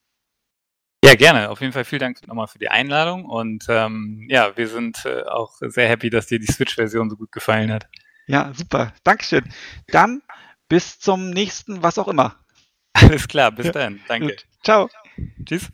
Ja, 1.02 1.16
gerne. 1.16 1.50
Auf 1.50 1.62
jeden 1.62 1.72
Fall 1.72 1.86
vielen 1.86 2.02
Dank 2.02 2.28
nochmal 2.28 2.48
für 2.48 2.60
die 2.60 2.70
Einladung. 2.70 3.26
Und 3.26 3.68
ähm, 3.70 4.28
ja, 4.30 4.58
wir 4.58 4.68
sind 4.68 5.06
äh, 5.06 5.24
auch 5.24 5.54
sehr 5.62 5.88
happy, 5.88 6.10
dass 6.10 6.28
dir 6.28 6.40
die 6.40 6.52
Switch-Version 6.52 7.10
so 7.10 7.16
gut 7.16 7.32
gefallen 7.32 7.72
hat. 7.72 7.88
Ja, 8.28 8.54
super. 8.54 8.94
Dankeschön. 9.06 9.46
Dann 9.88 10.22
bis 10.68 11.00
zum 11.00 11.30
nächsten, 11.30 11.84
was 11.84 11.98
auch 11.98 12.10
immer. 12.10 12.41
Alles 12.94 13.28
klar, 13.28 13.52
bis 13.52 13.68
ja, 13.68 13.72
dann. 13.72 14.00
Danke. 14.08 14.28
Gut. 14.28 14.46
Ciao. 14.64 14.90
Tschüss. 15.46 15.70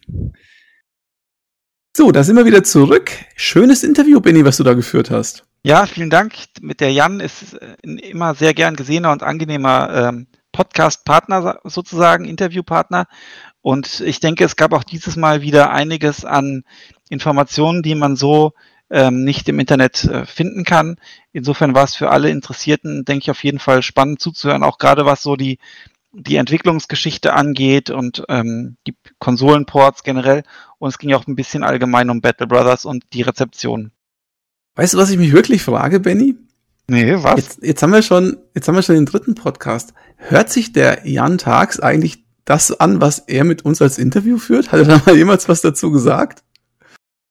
So, 1.95 2.11
da 2.11 2.23
sind 2.23 2.35
wir 2.35 2.45
wieder 2.45 2.63
zurück. 2.63 3.11
Schönes 3.35 3.83
Interview, 3.83 4.19
Benny, 4.21 4.45
was 4.45 4.57
du 4.57 4.63
da 4.63 4.73
geführt 4.73 5.09
hast. 5.09 5.45
Ja, 5.63 5.85
vielen 5.85 6.09
Dank. 6.09 6.35
Mit 6.61 6.79
der 6.79 6.93
Jan 6.93 7.19
ist 7.19 7.59
ein 7.83 7.97
immer 7.97 8.35
sehr 8.35 8.53
gern 8.53 8.75
gesehener 8.75 9.11
und 9.11 9.23
angenehmer 9.23 9.89
ähm, 9.93 10.27
Podcast-Partner 10.51 11.59
sozusagen, 11.63 12.25
Interviewpartner. 12.25 13.07
Und 13.61 13.99
ich 14.01 14.19
denke, 14.19 14.45
es 14.45 14.55
gab 14.55 14.73
auch 14.73 14.83
dieses 14.83 15.15
Mal 15.15 15.41
wieder 15.41 15.71
einiges 15.71 16.23
an 16.23 16.63
Informationen, 17.09 17.83
die 17.83 17.95
man 17.95 18.15
so 18.15 18.53
ähm, 18.89 19.23
nicht 19.23 19.49
im 19.49 19.59
Internet 19.59 20.05
äh, 20.05 20.25
finden 20.25 20.63
kann. 20.63 20.97
Insofern 21.33 21.75
war 21.75 21.83
es 21.83 21.95
für 21.95 22.09
alle 22.09 22.29
Interessierten, 22.29 23.03
denke 23.05 23.23
ich, 23.23 23.31
auf 23.31 23.43
jeden 23.43 23.59
Fall 23.59 23.83
spannend 23.83 24.21
zuzuhören, 24.21 24.63
auch 24.63 24.77
gerade 24.77 25.05
was 25.05 25.21
so 25.21 25.35
die, 25.35 25.59
die 26.11 26.37
Entwicklungsgeschichte 26.37 27.33
angeht 27.33 27.89
und 27.89 28.23
ähm, 28.29 28.77
die 28.87 28.95
Konsolenports 29.19 30.03
generell. 30.03 30.43
Und 30.79 30.89
es 30.89 30.97
ging 30.97 31.13
auch 31.13 31.27
ein 31.27 31.35
bisschen 31.35 31.63
allgemein 31.63 32.09
um 32.09 32.21
Battle 32.21 32.47
Brothers 32.47 32.85
und 32.85 33.03
die 33.13 33.21
Rezeption. 33.21 33.91
Weißt 34.75 34.93
du, 34.93 34.97
was 34.97 35.09
ich 35.09 35.17
mich 35.17 35.33
wirklich 35.33 35.63
frage, 35.63 35.99
Benny? 35.99 36.35
Nee, 36.89 37.15
was? 37.21 37.35
Jetzt, 37.35 37.63
jetzt 37.63 37.83
haben 37.83 37.91
wir 37.91 38.01
schon, 38.01 38.37
jetzt 38.55 38.67
haben 38.67 38.75
wir 38.75 38.81
schon 38.81 38.95
den 38.95 39.05
dritten 39.05 39.35
Podcast. 39.35 39.93
Hört 40.15 40.49
sich 40.49 40.71
der 40.71 41.07
Jan 41.07 41.37
Tags 41.37 41.79
eigentlich 41.79 42.23
das 42.45 42.71
an, 42.71 43.01
was 43.01 43.19
er 43.19 43.43
mit 43.43 43.65
uns 43.65 43.81
als 43.81 43.97
Interview 43.97 44.37
führt? 44.37 44.71
Hat 44.71 44.79
er 44.79 44.85
da 44.85 45.01
mal 45.05 45.15
jemals 45.15 45.49
was 45.49 45.61
dazu 45.61 45.91
gesagt? 45.91 46.43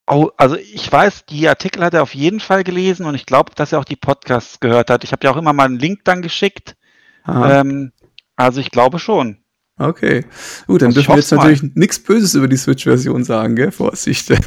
Oh, 0.08 0.30
also 0.36 0.56
ich 0.56 0.92
weiß, 0.92 1.24
die 1.24 1.48
Artikel 1.48 1.82
hat 1.82 1.94
er 1.94 2.02
auf 2.02 2.14
jeden 2.14 2.38
Fall 2.38 2.62
gelesen 2.62 3.06
und 3.06 3.14
ich 3.14 3.26
glaube, 3.26 3.52
dass 3.56 3.72
er 3.72 3.80
auch 3.80 3.84
die 3.84 3.96
Podcasts 3.96 4.60
gehört 4.60 4.90
hat. 4.90 5.02
Ich 5.02 5.12
habe 5.12 5.24
ja 5.24 5.32
auch 5.32 5.36
immer 5.36 5.52
mal 5.52 5.64
einen 5.64 5.78
Link 5.78 6.04
dann 6.04 6.22
geschickt. 6.22 6.76
Ähm, 7.28 7.92
also 8.36 8.60
ich 8.60 8.70
glaube 8.70 8.98
schon. 8.98 9.38
Okay. 9.78 10.24
Gut, 10.66 10.80
dann 10.80 10.88
also 10.88 11.00
dürfen 11.00 11.12
wir 11.12 11.16
jetzt 11.16 11.32
natürlich 11.32 11.62
nichts 11.74 11.98
Böses 11.98 12.34
über 12.34 12.48
die 12.48 12.56
Switch-Version 12.56 13.24
sagen, 13.24 13.56
gell? 13.56 13.72
Vorsicht. 13.72 14.32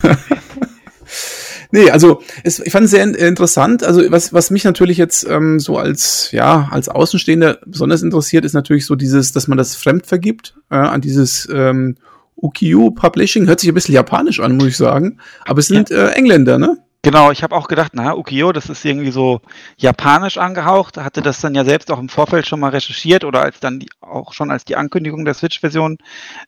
Nee, 1.71 1.91
also 1.91 2.23
es, 2.43 2.59
ich 2.59 2.71
fand 2.71 2.85
es 2.85 2.91
sehr 2.91 3.03
interessant. 3.03 3.83
Also 3.83 4.01
was, 4.11 4.33
was 4.33 4.49
mich 4.49 4.63
natürlich 4.63 4.97
jetzt 4.97 5.27
ähm, 5.29 5.59
so 5.59 5.77
als, 5.77 6.31
ja, 6.31 6.67
als 6.71 6.89
Außenstehender 6.89 7.59
besonders 7.65 8.01
interessiert, 8.01 8.43
ist 8.43 8.53
natürlich 8.53 8.87
so 8.87 8.95
dieses, 8.95 9.33
dass 9.33 9.47
man 9.47 9.57
das 9.57 9.75
fremd 9.75 10.07
vergibt 10.07 10.55
äh, 10.71 10.77
an 10.77 11.01
dieses 11.01 11.47
ähm, 11.51 11.97
Ukiyo 12.35 12.89
Publishing. 12.89 13.47
Hört 13.47 13.59
sich 13.59 13.69
ein 13.69 13.75
bisschen 13.75 13.93
japanisch 13.93 14.39
an, 14.39 14.57
muss 14.57 14.67
ich 14.67 14.77
sagen. 14.77 15.19
Aber 15.45 15.59
es 15.59 15.67
sind 15.67 15.91
ja. 15.91 16.07
äh, 16.07 16.13
Engländer, 16.13 16.57
ne? 16.57 16.79
Genau, 17.01 17.31
ich 17.31 17.43
habe 17.43 17.55
auch 17.55 17.69
gedacht, 17.69 17.93
na, 17.95 18.13
Ukiyo, 18.13 18.51
das 18.51 18.69
ist 18.69 18.83
irgendwie 18.83 19.11
so 19.11 19.39
japanisch 19.77 20.37
angehaucht, 20.37 20.97
hatte 20.97 21.21
das 21.21 21.39
dann 21.39 21.55
ja 21.55 21.63
selbst 21.63 21.89
auch 21.91 21.99
im 21.99 22.09
Vorfeld 22.09 22.45
schon 22.45 22.59
mal 22.59 22.71
recherchiert 22.71 23.23
oder 23.23 23.41
als 23.41 23.61
dann 23.61 23.79
die, 23.79 23.89
auch 24.01 24.33
schon 24.33 24.51
als 24.51 24.65
die 24.65 24.75
Ankündigung 24.75 25.23
der 25.23 25.33
Switch-Version 25.33 25.97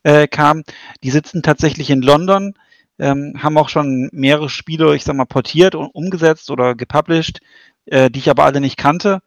äh, 0.03 0.27
kam. 0.27 0.63
Die 1.03 1.09
sitzen 1.11 1.41
tatsächlich 1.41 1.89
in 1.89 2.01
London, 2.01 2.53
ähm, 2.99 3.35
haben 3.41 3.57
auch 3.57 3.69
schon 3.69 4.09
mehrere 4.11 4.49
Spiele, 4.49 4.93
ich 4.93 5.05
sag 5.05 5.15
mal, 5.15 5.25
portiert 5.25 5.73
und 5.73 5.87
umgesetzt 5.87 6.51
oder 6.51 6.75
gepublished, 6.75 7.39
äh, 7.85 8.09
die 8.11 8.19
ich 8.19 8.29
aber 8.29 8.43
alle 8.43 8.59
nicht 8.59 8.77
kannte. 8.77 9.21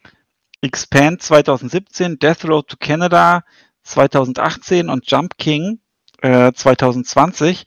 Expand 0.60 1.22
2017, 1.22 2.18
Death 2.18 2.44
Road 2.44 2.68
to 2.68 2.76
Canada 2.78 3.44
2018 3.84 4.90
und 4.90 5.10
Jump 5.10 5.38
King 5.38 5.80
äh, 6.20 6.52
2020. 6.52 7.64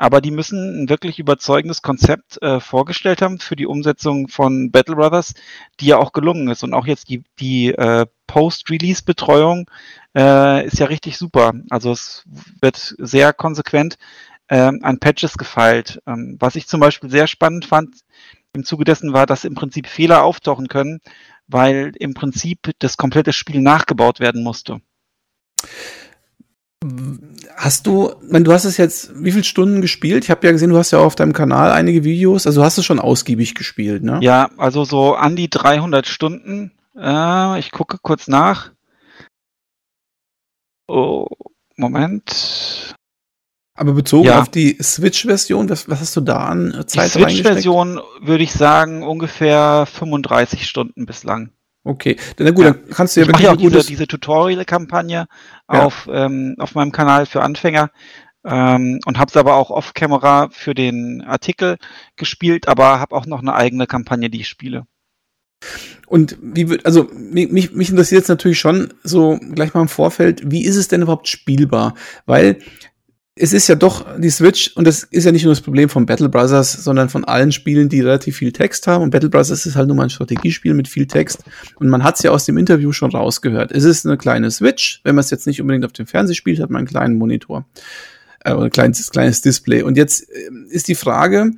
Aber 0.00 0.22
die 0.22 0.30
müssen 0.30 0.84
ein 0.84 0.88
wirklich 0.88 1.18
überzeugendes 1.18 1.82
Konzept 1.82 2.40
äh, 2.40 2.58
vorgestellt 2.58 3.20
haben 3.20 3.38
für 3.38 3.54
die 3.54 3.66
Umsetzung 3.66 4.28
von 4.28 4.70
Battle 4.70 4.96
Brothers, 4.96 5.34
die 5.78 5.88
ja 5.88 5.98
auch 5.98 6.12
gelungen 6.12 6.48
ist. 6.48 6.64
Und 6.64 6.72
auch 6.72 6.86
jetzt 6.86 7.10
die, 7.10 7.22
die 7.38 7.74
äh, 7.74 8.06
Post-Release-Betreuung 8.26 9.70
äh, 10.16 10.64
ist 10.66 10.78
ja 10.78 10.86
richtig 10.86 11.18
super. 11.18 11.52
Also 11.68 11.92
es 11.92 12.24
wird 12.62 12.94
sehr 12.96 13.34
konsequent 13.34 13.98
ähm, 14.48 14.80
an 14.82 15.00
Patches 15.00 15.36
gefeilt. 15.36 16.00
Ähm, 16.06 16.38
was 16.40 16.56
ich 16.56 16.66
zum 16.66 16.80
Beispiel 16.80 17.10
sehr 17.10 17.26
spannend 17.26 17.66
fand 17.66 17.96
im 18.54 18.64
Zuge 18.64 18.84
dessen 18.84 19.12
war, 19.12 19.26
dass 19.26 19.44
im 19.44 19.54
Prinzip 19.54 19.86
Fehler 19.86 20.24
auftauchen 20.24 20.68
können, 20.68 21.00
weil 21.46 21.92
im 21.98 22.14
Prinzip 22.14 22.70
das 22.78 22.96
komplette 22.96 23.34
Spiel 23.34 23.60
nachgebaut 23.60 24.18
werden 24.18 24.42
musste. 24.42 24.80
Hast 27.60 27.86
du, 27.86 28.14
wenn 28.22 28.42
du 28.42 28.54
hast 28.54 28.64
es 28.64 28.78
jetzt, 28.78 29.12
wie 29.22 29.32
viele 29.32 29.44
Stunden 29.44 29.82
gespielt? 29.82 30.24
Ich 30.24 30.30
habe 30.30 30.46
ja 30.46 30.52
gesehen, 30.52 30.70
du 30.70 30.78
hast 30.78 30.92
ja 30.92 30.98
auf 30.98 31.14
deinem 31.14 31.34
Kanal 31.34 31.72
einige 31.72 32.04
Videos, 32.04 32.46
also 32.46 32.64
hast 32.64 32.78
du 32.78 32.82
schon 32.82 32.98
ausgiebig 32.98 33.54
gespielt, 33.54 34.02
ne? 34.02 34.18
Ja, 34.22 34.48
also 34.56 34.84
so 34.84 35.14
an 35.14 35.36
die 35.36 35.50
300 35.50 36.06
Stunden. 36.06 36.72
Äh, 36.96 37.58
ich 37.58 37.70
gucke 37.70 37.98
kurz 38.00 38.28
nach. 38.28 38.70
Oh, 40.88 41.26
Moment. 41.76 42.94
Aber 43.74 43.92
bezogen 43.92 44.28
ja. 44.28 44.40
auf 44.40 44.48
die 44.48 44.78
Switch-Version, 44.82 45.68
was, 45.68 45.86
was, 45.86 46.00
hast 46.00 46.16
du 46.16 46.22
da 46.22 46.38
an 46.38 46.82
Zeit 46.86 47.14
Die 47.14 47.18
Switch-Version 47.20 48.00
würde 48.22 48.42
ich 48.42 48.52
sagen 48.52 49.02
ungefähr 49.02 49.84
35 49.84 50.66
Stunden 50.66 51.04
bislang. 51.04 51.52
Okay, 51.82 52.16
na 52.38 52.50
gut, 52.50 52.64
ja. 52.64 52.72
dann 52.72 52.90
kannst 52.90 53.16
du 53.16 53.20
ja 53.20 53.26
ich 53.26 53.32
mache 53.32 53.42
ja 53.42 53.52
auch 53.52 53.56
diese, 53.56 53.82
diese 53.82 54.06
Tutorial-Kampagne 54.06 55.26
ja. 55.72 55.82
auf, 55.82 56.08
ähm, 56.12 56.54
auf 56.58 56.74
meinem 56.74 56.92
Kanal 56.92 57.24
für 57.24 57.42
Anfänger 57.42 57.90
ähm, 58.44 59.00
und 59.06 59.18
habe 59.18 59.30
es 59.30 59.36
aber 59.36 59.54
auch 59.54 59.70
off-Camera 59.70 60.48
für 60.50 60.74
den 60.74 61.22
Artikel 61.22 61.78
gespielt, 62.16 62.68
aber 62.68 63.00
habe 63.00 63.14
auch 63.14 63.26
noch 63.26 63.40
eine 63.40 63.54
eigene 63.54 63.86
Kampagne, 63.86 64.28
die 64.28 64.40
ich 64.40 64.48
spiele. 64.48 64.86
Und 66.06 66.38
wie 66.40 66.68
wird, 66.68 66.86
also 66.86 67.08
mich, 67.12 67.50
mich 67.50 67.90
interessiert 67.90 68.22
es 68.22 68.28
natürlich 68.28 68.58
schon 68.58 68.94
so 69.02 69.38
gleich 69.52 69.74
mal 69.74 69.82
im 69.82 69.88
Vorfeld, 69.88 70.50
wie 70.50 70.64
ist 70.64 70.76
es 70.76 70.88
denn 70.88 71.02
überhaupt 71.02 71.28
spielbar? 71.28 71.94
Weil 72.26 72.58
es 73.36 73.52
ist 73.52 73.68
ja 73.68 73.74
doch 73.74 74.04
die 74.18 74.30
Switch, 74.30 74.72
und 74.76 74.86
das 74.86 75.02
ist 75.04 75.24
ja 75.24 75.32
nicht 75.32 75.44
nur 75.44 75.52
das 75.52 75.60
Problem 75.60 75.88
von 75.88 76.04
Battle 76.04 76.28
Brothers, 76.28 76.72
sondern 76.72 77.08
von 77.08 77.24
allen 77.24 77.52
Spielen, 77.52 77.88
die 77.88 78.00
relativ 78.00 78.36
viel 78.36 78.52
Text 78.52 78.86
haben. 78.86 79.04
Und 79.04 79.10
Battle 79.10 79.30
Brothers 79.30 79.64
ist 79.64 79.76
halt 79.76 79.86
nur 79.86 79.96
mal 79.96 80.04
ein 80.04 80.10
Strategiespiel 80.10 80.74
mit 80.74 80.88
viel 80.88 81.06
Text. 81.06 81.44
Und 81.76 81.88
man 81.88 82.02
hat 82.02 82.16
es 82.16 82.22
ja 82.22 82.32
aus 82.32 82.44
dem 82.44 82.58
Interview 82.58 82.92
schon 82.92 83.10
rausgehört. 83.10 83.72
Es 83.72 83.84
ist 83.84 84.04
eine 84.04 84.18
kleine 84.18 84.50
Switch. 84.50 85.00
Wenn 85.04 85.14
man 85.14 85.20
es 85.20 85.30
jetzt 85.30 85.46
nicht 85.46 85.60
unbedingt 85.60 85.84
auf 85.84 85.92
dem 85.92 86.06
Fernseher 86.06 86.34
spielt, 86.34 86.60
hat 86.60 86.70
man 86.70 86.80
einen 86.80 86.88
kleinen 86.88 87.16
Monitor. 87.16 87.64
Äh, 88.44 88.52
oder 88.52 88.64
ein 88.64 88.70
kleines, 88.70 89.10
kleines 89.10 89.40
Display. 89.42 89.82
Und 89.82 89.96
jetzt 89.96 90.28
äh, 90.28 90.50
ist 90.68 90.88
die 90.88 90.94
Frage, 90.94 91.52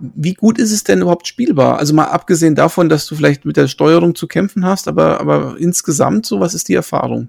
wie 0.00 0.34
gut 0.34 0.58
ist 0.58 0.72
es 0.72 0.84
denn 0.84 1.00
überhaupt 1.00 1.28
spielbar? 1.28 1.78
Also 1.78 1.94
mal 1.94 2.06
abgesehen 2.06 2.56
davon, 2.56 2.88
dass 2.88 3.06
du 3.06 3.14
vielleicht 3.14 3.44
mit 3.44 3.56
der 3.56 3.68
Steuerung 3.68 4.14
zu 4.14 4.26
kämpfen 4.26 4.66
hast, 4.66 4.88
aber, 4.88 5.20
aber 5.20 5.56
insgesamt 5.58 6.26
so, 6.26 6.40
was 6.40 6.54
ist 6.54 6.68
die 6.68 6.74
Erfahrung? 6.74 7.28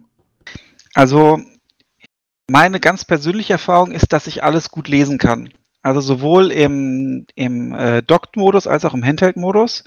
Also 0.95 1.39
meine 2.49 2.79
ganz 2.79 3.05
persönliche 3.05 3.53
Erfahrung 3.53 3.91
ist, 3.91 4.13
dass 4.13 4.27
ich 4.27 4.43
alles 4.43 4.69
gut 4.69 4.87
lesen 4.87 5.17
kann. 5.17 5.49
Also 5.81 5.99
sowohl 5.99 6.51
im, 6.51 7.25
im 7.35 7.73
äh, 7.73 8.01
Docked-Modus 8.01 8.67
als 8.67 8.85
auch 8.85 8.93
im 8.93 9.03
Handheld-Modus. 9.03 9.83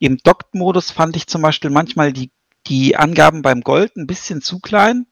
Im 0.00 0.18
Docked-Modus 0.18 0.90
fand 0.90 1.16
ich 1.16 1.28
zum 1.28 1.42
Beispiel 1.42 1.70
manchmal 1.70 2.12
die, 2.12 2.32
die 2.66 2.96
Angaben 2.96 3.42
beim 3.42 3.60
Gold 3.60 3.96
ein 3.96 4.08
bisschen 4.08 4.42
zu 4.42 4.58
klein. 4.58 5.06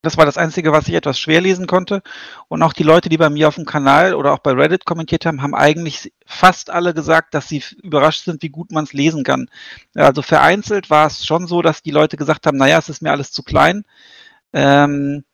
Das 0.00 0.16
war 0.18 0.26
das 0.26 0.36
Einzige, 0.38 0.72
was 0.72 0.86
ich 0.88 0.94
etwas 0.94 1.18
schwer 1.18 1.40
lesen 1.40 1.66
konnte. 1.66 2.02
Und 2.48 2.62
auch 2.62 2.74
die 2.74 2.82
Leute, 2.82 3.08
die 3.08 3.16
bei 3.16 3.30
mir 3.30 3.48
auf 3.48 3.54
dem 3.54 3.64
Kanal 3.64 4.14
oder 4.14 4.32
auch 4.32 4.38
bei 4.38 4.52
Reddit 4.52 4.84
kommentiert 4.84 5.26
haben, 5.26 5.42
haben 5.42 5.54
eigentlich 5.54 6.12
fast 6.26 6.70
alle 6.70 6.94
gesagt, 6.94 7.34
dass 7.34 7.48
sie 7.48 7.62
überrascht 7.82 8.24
sind, 8.24 8.42
wie 8.42 8.50
gut 8.50 8.70
man 8.70 8.84
es 8.84 8.92
lesen 8.92 9.24
kann. 9.24 9.48
Also 9.94 10.22
vereinzelt 10.22 10.90
war 10.90 11.06
es 11.06 11.24
schon 11.24 11.46
so, 11.46 11.62
dass 11.62 11.82
die 11.82 11.90
Leute 11.90 12.16
gesagt 12.16 12.46
haben, 12.46 12.58
naja, 12.58 12.78
es 12.78 12.90
ist 12.90 13.02
mir 13.02 13.12
alles 13.12 13.32
zu 13.32 13.42
klein. 13.42 13.84
Ähm, 14.52 15.24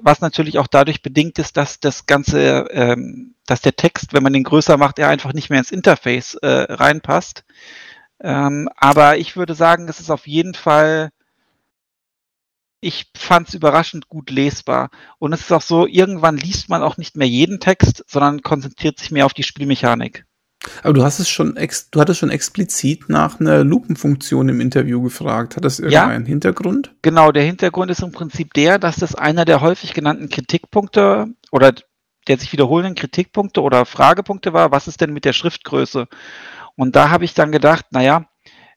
was 0.00 0.20
natürlich 0.20 0.58
auch 0.58 0.66
dadurch 0.66 1.02
bedingt 1.02 1.38
ist, 1.38 1.56
dass 1.56 1.80
das 1.80 2.06
Ganze, 2.06 2.66
ähm, 2.70 3.34
dass 3.46 3.60
der 3.60 3.76
Text, 3.76 4.12
wenn 4.12 4.22
man 4.22 4.32
den 4.32 4.44
größer 4.44 4.76
macht, 4.76 4.98
er 4.98 5.08
einfach 5.08 5.32
nicht 5.32 5.50
mehr 5.50 5.58
ins 5.58 5.72
Interface 5.72 6.34
äh, 6.34 6.72
reinpasst. 6.72 7.44
Ähm, 8.20 8.68
aber 8.76 9.18
ich 9.18 9.36
würde 9.36 9.54
sagen, 9.54 9.88
es 9.88 10.00
ist 10.00 10.10
auf 10.10 10.26
jeden 10.26 10.54
Fall, 10.54 11.10
ich 12.80 13.10
fand 13.16 13.48
es 13.48 13.54
überraschend 13.54 14.08
gut 14.08 14.30
lesbar. 14.30 14.90
Und 15.18 15.32
es 15.32 15.42
ist 15.42 15.52
auch 15.52 15.62
so, 15.62 15.86
irgendwann 15.86 16.36
liest 16.36 16.68
man 16.68 16.82
auch 16.82 16.96
nicht 16.96 17.16
mehr 17.16 17.28
jeden 17.28 17.60
Text, 17.60 18.04
sondern 18.08 18.42
konzentriert 18.42 18.98
sich 18.98 19.10
mehr 19.10 19.26
auf 19.26 19.34
die 19.34 19.42
Spielmechanik. 19.42 20.26
Aber 20.82 20.92
du 20.92 21.02
hast 21.02 21.20
es 21.20 21.28
schon, 21.28 21.56
ex 21.56 21.90
du 21.90 22.00
hattest 22.00 22.20
schon 22.20 22.30
explizit 22.30 23.08
nach 23.08 23.40
einer 23.40 23.64
Lupenfunktion 23.64 24.48
im 24.48 24.60
Interview 24.60 25.02
gefragt. 25.02 25.56
Hat 25.56 25.64
das 25.64 25.78
irgendeinen 25.78 26.24
ja, 26.24 26.28
Hintergrund? 26.28 26.94
Genau, 27.02 27.32
der 27.32 27.44
Hintergrund 27.44 27.90
ist 27.90 28.02
im 28.02 28.12
Prinzip 28.12 28.52
der, 28.54 28.78
dass 28.78 28.96
das 28.96 29.14
einer 29.14 29.44
der 29.44 29.60
häufig 29.62 29.94
genannten 29.94 30.28
Kritikpunkte 30.28 31.28
oder 31.50 31.72
der 32.28 32.38
sich 32.38 32.52
wiederholenden 32.52 32.94
Kritikpunkte 32.94 33.62
oder 33.62 33.86
Fragepunkte 33.86 34.52
war, 34.52 34.70
was 34.70 34.86
ist 34.86 35.00
denn 35.00 35.12
mit 35.12 35.24
der 35.24 35.32
Schriftgröße? 35.32 36.08
Und 36.76 36.94
da 36.94 37.10
habe 37.10 37.24
ich 37.24 37.34
dann 37.34 37.52
gedacht, 37.52 37.86
naja, 37.90 38.26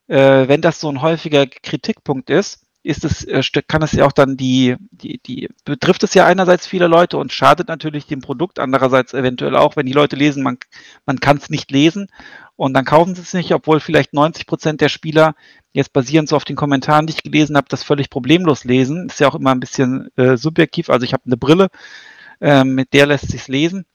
äh, 0.08 0.48
wenn 0.48 0.62
das 0.62 0.80
so 0.80 0.90
ein 0.90 1.02
häufiger 1.02 1.46
Kritikpunkt 1.48 2.30
ist, 2.30 2.63
ist 2.84 3.06
es, 3.06 3.24
äh, 3.24 3.42
kann 3.68 3.82
es 3.82 3.94
ja 3.94 4.06
auch 4.06 4.12
dann 4.12 4.36
die, 4.38 4.76
die, 4.92 5.20
die, 5.20 5.50
betrifft 5.64 6.04
es 6.04 6.14
ja 6.14 6.26
einerseits 6.26 6.68
viele 6.68 6.88
Leute 6.88 7.18
und 7.18 7.32
schadet 7.32 7.70
natürlich 7.70 8.06
dem 8.06 8.22
Produkt, 8.22 8.60
andererseits 8.60 9.14
eventuell 9.14 9.56
auch, 9.56 9.76
wenn 9.76 9.86
die 9.86 9.94
Leute 9.94 10.18
lesen, 10.18 10.44
man, 10.44 10.58
man 11.06 11.20
kann 11.20 11.38
es 11.38 11.50
nicht 11.50 11.72
lesen 11.72 12.10
und 12.56 12.74
dann 12.74 12.86
kaufen 12.86 13.16
sie 13.16 13.22
es 13.22 13.34
nicht, 13.34 13.54
obwohl 13.54 13.80
vielleicht 13.80 14.14
90 14.14 14.46
Prozent 14.46 14.82
der 14.82 14.90
Spieler 14.90 15.36
jetzt 15.72 15.94
basierend 15.94 16.30
so 16.30 16.36
auf 16.36 16.46
den 16.46 16.56
Kommentaren, 16.56 17.08
die 17.08 17.14
ich 17.14 17.24
gelesen 17.24 17.58
habe, 17.58 17.68
das 17.70 17.84
völlig 17.84 18.10
problemlos 18.10 18.64
lesen. 18.64 19.08
Ist 19.08 19.20
ja 19.20 19.28
auch 19.28 19.36
immer 19.36 19.52
ein 19.52 19.60
bisschen 19.60 20.10
äh, 20.18 20.38
subjektiv. 20.38 20.90
Also 20.90 21.04
ich 21.04 21.14
habe 21.14 21.24
eine 21.26 21.38
Brille, 21.38 21.70
äh, 22.42 22.64
mit 22.64 22.94
der 22.94 23.08
lässt 23.08 23.30
sich's 23.30 23.48
lesen. 23.48 23.86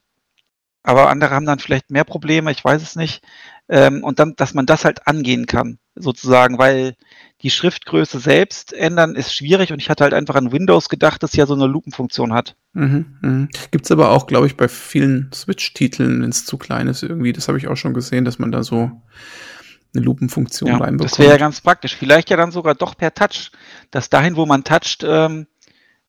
Aber 0.88 1.10
andere 1.10 1.34
haben 1.34 1.44
dann 1.44 1.58
vielleicht 1.58 1.90
mehr 1.90 2.04
Probleme, 2.04 2.50
ich 2.50 2.64
weiß 2.64 2.80
es 2.80 2.96
nicht. 2.96 3.22
Ähm, 3.68 4.02
und 4.02 4.18
dann, 4.18 4.32
dass 4.36 4.54
man 4.54 4.64
das 4.64 4.86
halt 4.86 5.06
angehen 5.06 5.44
kann, 5.44 5.78
sozusagen, 5.94 6.56
weil 6.56 6.94
die 7.42 7.50
Schriftgröße 7.50 8.18
selbst 8.18 8.72
ändern 8.72 9.14
ist 9.14 9.34
schwierig 9.34 9.70
und 9.70 9.82
ich 9.82 9.90
hatte 9.90 10.04
halt 10.04 10.14
einfach 10.14 10.34
an 10.34 10.50
Windows 10.50 10.88
gedacht, 10.88 11.22
das 11.22 11.36
ja 11.36 11.44
so 11.44 11.52
eine 11.52 11.66
Lupenfunktion 11.66 12.32
hat. 12.32 12.56
Mhm, 12.72 13.18
mh. 13.20 13.48
Gibt 13.70 13.84
es 13.84 13.90
aber 13.90 14.12
auch, 14.12 14.26
glaube 14.26 14.46
ich, 14.46 14.56
bei 14.56 14.66
vielen 14.66 15.30
Switch-Titeln, 15.34 16.22
wenn 16.22 16.30
es 16.30 16.46
zu 16.46 16.56
klein 16.56 16.88
ist 16.88 17.02
irgendwie. 17.02 17.34
Das 17.34 17.48
habe 17.48 17.58
ich 17.58 17.68
auch 17.68 17.76
schon 17.76 17.92
gesehen, 17.92 18.24
dass 18.24 18.38
man 18.38 18.50
da 18.50 18.62
so 18.62 18.90
eine 19.94 20.02
Lupenfunktion 20.02 20.70
ja, 20.70 20.78
reinbekommt. 20.78 21.12
Das 21.12 21.18
wäre 21.18 21.32
ja 21.32 21.36
ganz 21.36 21.60
praktisch. 21.60 21.96
Vielleicht 21.96 22.30
ja 22.30 22.38
dann 22.38 22.50
sogar 22.50 22.74
doch 22.74 22.96
per 22.96 23.12
Touch, 23.12 23.50
dass 23.90 24.08
dahin, 24.08 24.36
wo 24.36 24.46
man 24.46 24.64
toucht, 24.64 25.04
ähm, 25.06 25.48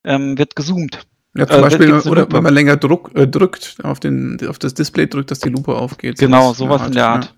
ähm, 0.06 0.38
wird 0.38 0.56
gezoomt. 0.56 1.06
Ja, 1.36 1.48
zum 1.48 1.58
äh, 1.58 1.62
Beispiel, 1.62 1.94
oder 1.94 2.32
wenn 2.32 2.44
man 2.44 2.54
länger 2.54 2.78
druck, 2.78 3.12
äh, 3.14 3.28
drückt, 3.28 3.78
auf, 3.84 4.00
den, 4.00 4.40
auf 4.48 4.58
das 4.58 4.74
Display 4.74 5.08
drückt, 5.08 5.32
dass 5.32 5.40
die 5.40 5.50
Lupe 5.50 5.76
aufgeht. 5.76 6.18
Genau, 6.18 6.54
sowas 6.54 6.88
in 6.88 6.94
der 6.94 7.08
Art. 7.08 7.26
Ja. 7.26 7.32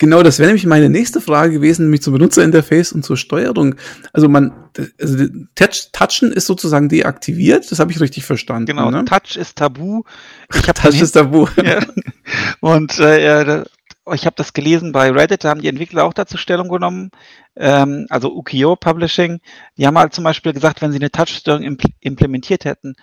Genau, 0.00 0.22
das 0.22 0.38
wäre 0.38 0.46
nämlich 0.48 0.64
meine 0.64 0.88
nächste 0.88 1.20
Frage 1.20 1.52
gewesen, 1.52 1.82
nämlich 1.82 2.00
zum 2.00 2.14
Benutzerinterface 2.14 2.92
und 2.92 3.04
zur 3.04 3.18
Steuerung. 3.18 3.74
Also 4.14 4.30
man, 4.30 4.52
also 4.98 5.26
Touch, 5.54 5.90
Touchen 5.92 6.32
ist 6.32 6.46
sozusagen 6.46 6.88
deaktiviert, 6.88 7.70
das 7.70 7.80
habe 7.80 7.92
ich 7.92 8.00
richtig 8.00 8.24
verstanden. 8.24 8.64
Genau, 8.64 8.90
ne? 8.90 9.04
Touch 9.04 9.36
ist 9.36 9.58
tabu. 9.58 10.04
Ich 10.54 10.62
Touch 10.62 11.00
ist 11.00 11.12
tabu. 11.12 11.46
Ja. 11.62 11.80
Und 12.60 12.98
äh, 12.98 13.64
ich 14.12 14.26
habe 14.26 14.36
das 14.36 14.52
gelesen 14.52 14.92
bei 14.92 15.10
Reddit, 15.10 15.44
da 15.44 15.50
haben 15.50 15.60
die 15.60 15.68
Entwickler 15.68 16.04
auch 16.04 16.14
dazu 16.14 16.36
Stellung 16.36 16.68
genommen, 16.68 17.10
ähm, 17.56 18.06
also 18.10 18.34
Ukiyo 18.34 18.76
Publishing. 18.76 19.40
Die 19.76 19.86
haben 19.86 19.98
halt 19.98 20.14
zum 20.14 20.24
Beispiel 20.24 20.52
gesagt, 20.52 20.82
wenn 20.82 20.92
sie 20.92 20.98
eine 20.98 21.10
Touchsteuerung 21.10 21.62
impl 21.62 21.88
implementiert 22.00 22.64
hätten, 22.64 22.94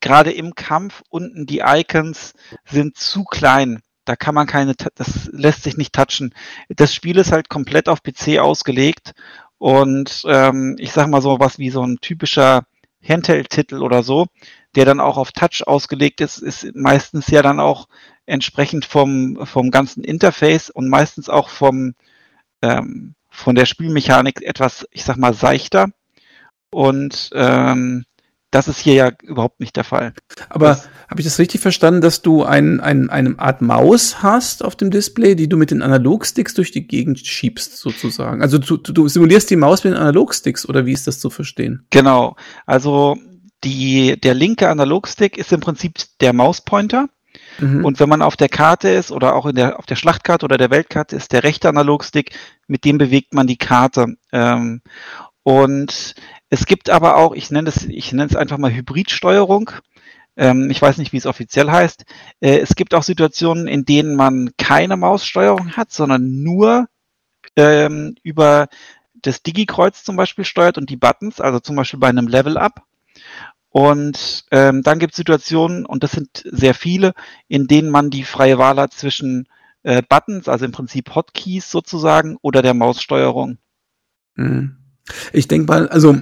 gerade 0.00 0.32
im 0.32 0.54
Kampf 0.54 1.02
unten 1.10 1.46
die 1.46 1.62
Icons 1.64 2.34
sind 2.64 2.96
zu 2.96 3.24
klein 3.24 3.82
da 4.08 4.16
kann 4.16 4.34
man 4.34 4.46
keine, 4.46 4.74
das 4.94 5.28
lässt 5.32 5.64
sich 5.64 5.76
nicht 5.76 5.92
touchen. 5.92 6.34
Das 6.70 6.94
Spiel 6.94 7.18
ist 7.18 7.30
halt 7.30 7.50
komplett 7.50 7.90
auf 7.90 8.02
PC 8.02 8.38
ausgelegt 8.38 9.12
und 9.58 10.22
ähm, 10.26 10.76
ich 10.78 10.92
sag 10.92 11.08
mal 11.08 11.20
so 11.20 11.38
was 11.40 11.58
wie 11.58 11.68
so 11.68 11.82
ein 11.82 11.98
typischer 12.00 12.64
Handheld-Titel 13.06 13.82
oder 13.82 14.02
so, 14.02 14.26
der 14.74 14.84
dann 14.84 15.00
auch 15.00 15.16
auf 15.16 15.32
Touch 15.32 15.66
ausgelegt 15.66 16.20
ist, 16.20 16.38
ist 16.38 16.74
meistens 16.74 17.28
ja 17.28 17.42
dann 17.42 17.60
auch 17.60 17.88
entsprechend 18.26 18.84
vom, 18.84 19.46
vom 19.46 19.70
ganzen 19.70 20.04
Interface 20.04 20.70
und 20.70 20.88
meistens 20.88 21.28
auch 21.28 21.48
vom, 21.48 21.94
ähm, 22.62 23.14
von 23.30 23.54
der 23.54 23.64
Spielmechanik 23.64 24.42
etwas, 24.42 24.86
ich 24.90 25.04
sag 25.04 25.16
mal, 25.16 25.34
seichter. 25.34 25.88
Und 26.70 27.30
ähm, 27.32 28.04
das 28.50 28.66
ist 28.66 28.78
hier 28.78 28.94
ja 28.94 29.12
überhaupt 29.22 29.60
nicht 29.60 29.76
der 29.76 29.84
Fall. 29.84 30.14
Aber 30.48 30.82
habe 31.08 31.20
ich 31.20 31.26
das 31.26 31.38
richtig 31.38 31.60
verstanden, 31.60 32.00
dass 32.00 32.22
du 32.22 32.44
ein, 32.44 32.80
ein, 32.80 33.10
eine 33.10 33.38
Art 33.38 33.60
Maus 33.60 34.22
hast 34.22 34.64
auf 34.64 34.74
dem 34.74 34.90
Display, 34.90 35.34
die 35.34 35.48
du 35.48 35.56
mit 35.58 35.70
den 35.70 35.82
Analogsticks 35.82 36.54
durch 36.54 36.70
die 36.70 36.86
Gegend 36.86 37.18
schiebst, 37.18 37.76
sozusagen? 37.76 38.40
Also 38.40 38.58
du, 38.58 38.78
du 38.78 39.08
simulierst 39.08 39.50
die 39.50 39.56
Maus 39.56 39.84
mit 39.84 39.92
den 39.92 40.00
Analogsticks 40.00 40.66
oder 40.66 40.86
wie 40.86 40.92
ist 40.92 41.06
das 41.06 41.20
zu 41.20 41.28
verstehen? 41.28 41.86
Genau. 41.90 42.36
Also 42.64 43.18
die, 43.64 44.20
der 44.20 44.34
linke 44.34 44.68
Analogstick 44.68 45.36
ist 45.36 45.52
im 45.52 45.60
Prinzip 45.60 45.94
der 46.20 46.32
Mauspointer. 46.32 47.08
Mhm. 47.58 47.84
Und 47.84 48.00
wenn 48.00 48.08
man 48.08 48.22
auf 48.22 48.36
der 48.36 48.48
Karte 48.48 48.88
ist 48.88 49.10
oder 49.10 49.34
auch 49.34 49.46
in 49.46 49.54
der, 49.54 49.78
auf 49.78 49.86
der 49.86 49.96
Schlachtkarte 49.96 50.44
oder 50.44 50.58
der 50.58 50.70
Weltkarte 50.70 51.16
ist 51.16 51.32
der 51.32 51.42
rechte 51.42 51.68
Analogstick, 51.68 52.36
mit 52.66 52.84
dem 52.84 52.98
bewegt 52.98 53.34
man 53.34 53.46
die 53.46 53.58
Karte. 53.58 54.16
Ähm, 54.32 54.82
und 55.42 56.14
es 56.50 56.66
gibt 56.66 56.90
aber 56.90 57.16
auch, 57.16 57.34
ich 57.34 57.50
nenne 57.50 57.68
es, 57.68 57.84
ich 57.84 58.12
nenne 58.12 58.28
es 58.30 58.36
einfach 58.36 58.58
mal 58.58 58.72
Hybridsteuerung. 58.72 59.70
Ähm, 60.36 60.70
ich 60.70 60.80
weiß 60.80 60.98
nicht, 60.98 61.12
wie 61.12 61.16
es 61.16 61.26
offiziell 61.26 61.70
heißt. 61.70 62.04
Äh, 62.40 62.58
es 62.58 62.74
gibt 62.74 62.94
auch 62.94 63.02
Situationen, 63.02 63.66
in 63.66 63.84
denen 63.84 64.14
man 64.14 64.50
keine 64.56 64.96
Maussteuerung 64.96 65.72
hat, 65.76 65.92
sondern 65.92 66.42
nur 66.42 66.86
ähm, 67.56 68.14
über 68.22 68.68
das 69.14 69.42
Digi-Kreuz 69.42 70.04
zum 70.04 70.16
Beispiel 70.16 70.44
steuert 70.44 70.78
und 70.78 70.90
die 70.90 70.96
Buttons, 70.96 71.40
also 71.40 71.58
zum 71.60 71.76
Beispiel 71.76 71.98
bei 71.98 72.08
einem 72.08 72.28
Level-Up. 72.28 72.82
Und 73.70 74.44
ähm, 74.50 74.82
dann 74.82 74.98
gibt 74.98 75.12
es 75.12 75.16
Situationen, 75.16 75.84
und 75.84 76.02
das 76.02 76.12
sind 76.12 76.44
sehr 76.44 76.74
viele, 76.74 77.12
in 77.48 77.66
denen 77.66 77.90
man 77.90 78.10
die 78.10 78.24
freie 78.24 78.58
Wahl 78.58 78.76
hat 78.76 78.94
zwischen 78.94 79.46
äh, 79.82 80.02
Buttons, 80.08 80.48
also 80.48 80.64
im 80.64 80.72
Prinzip 80.72 81.14
Hotkeys 81.14 81.70
sozusagen, 81.70 82.36
oder 82.42 82.62
der 82.62 82.74
Maussteuerung. 82.74 83.58
Mhm. 84.36 84.76
Ich 85.32 85.48
denke 85.48 85.66
mal, 85.66 85.88
also 85.88 86.16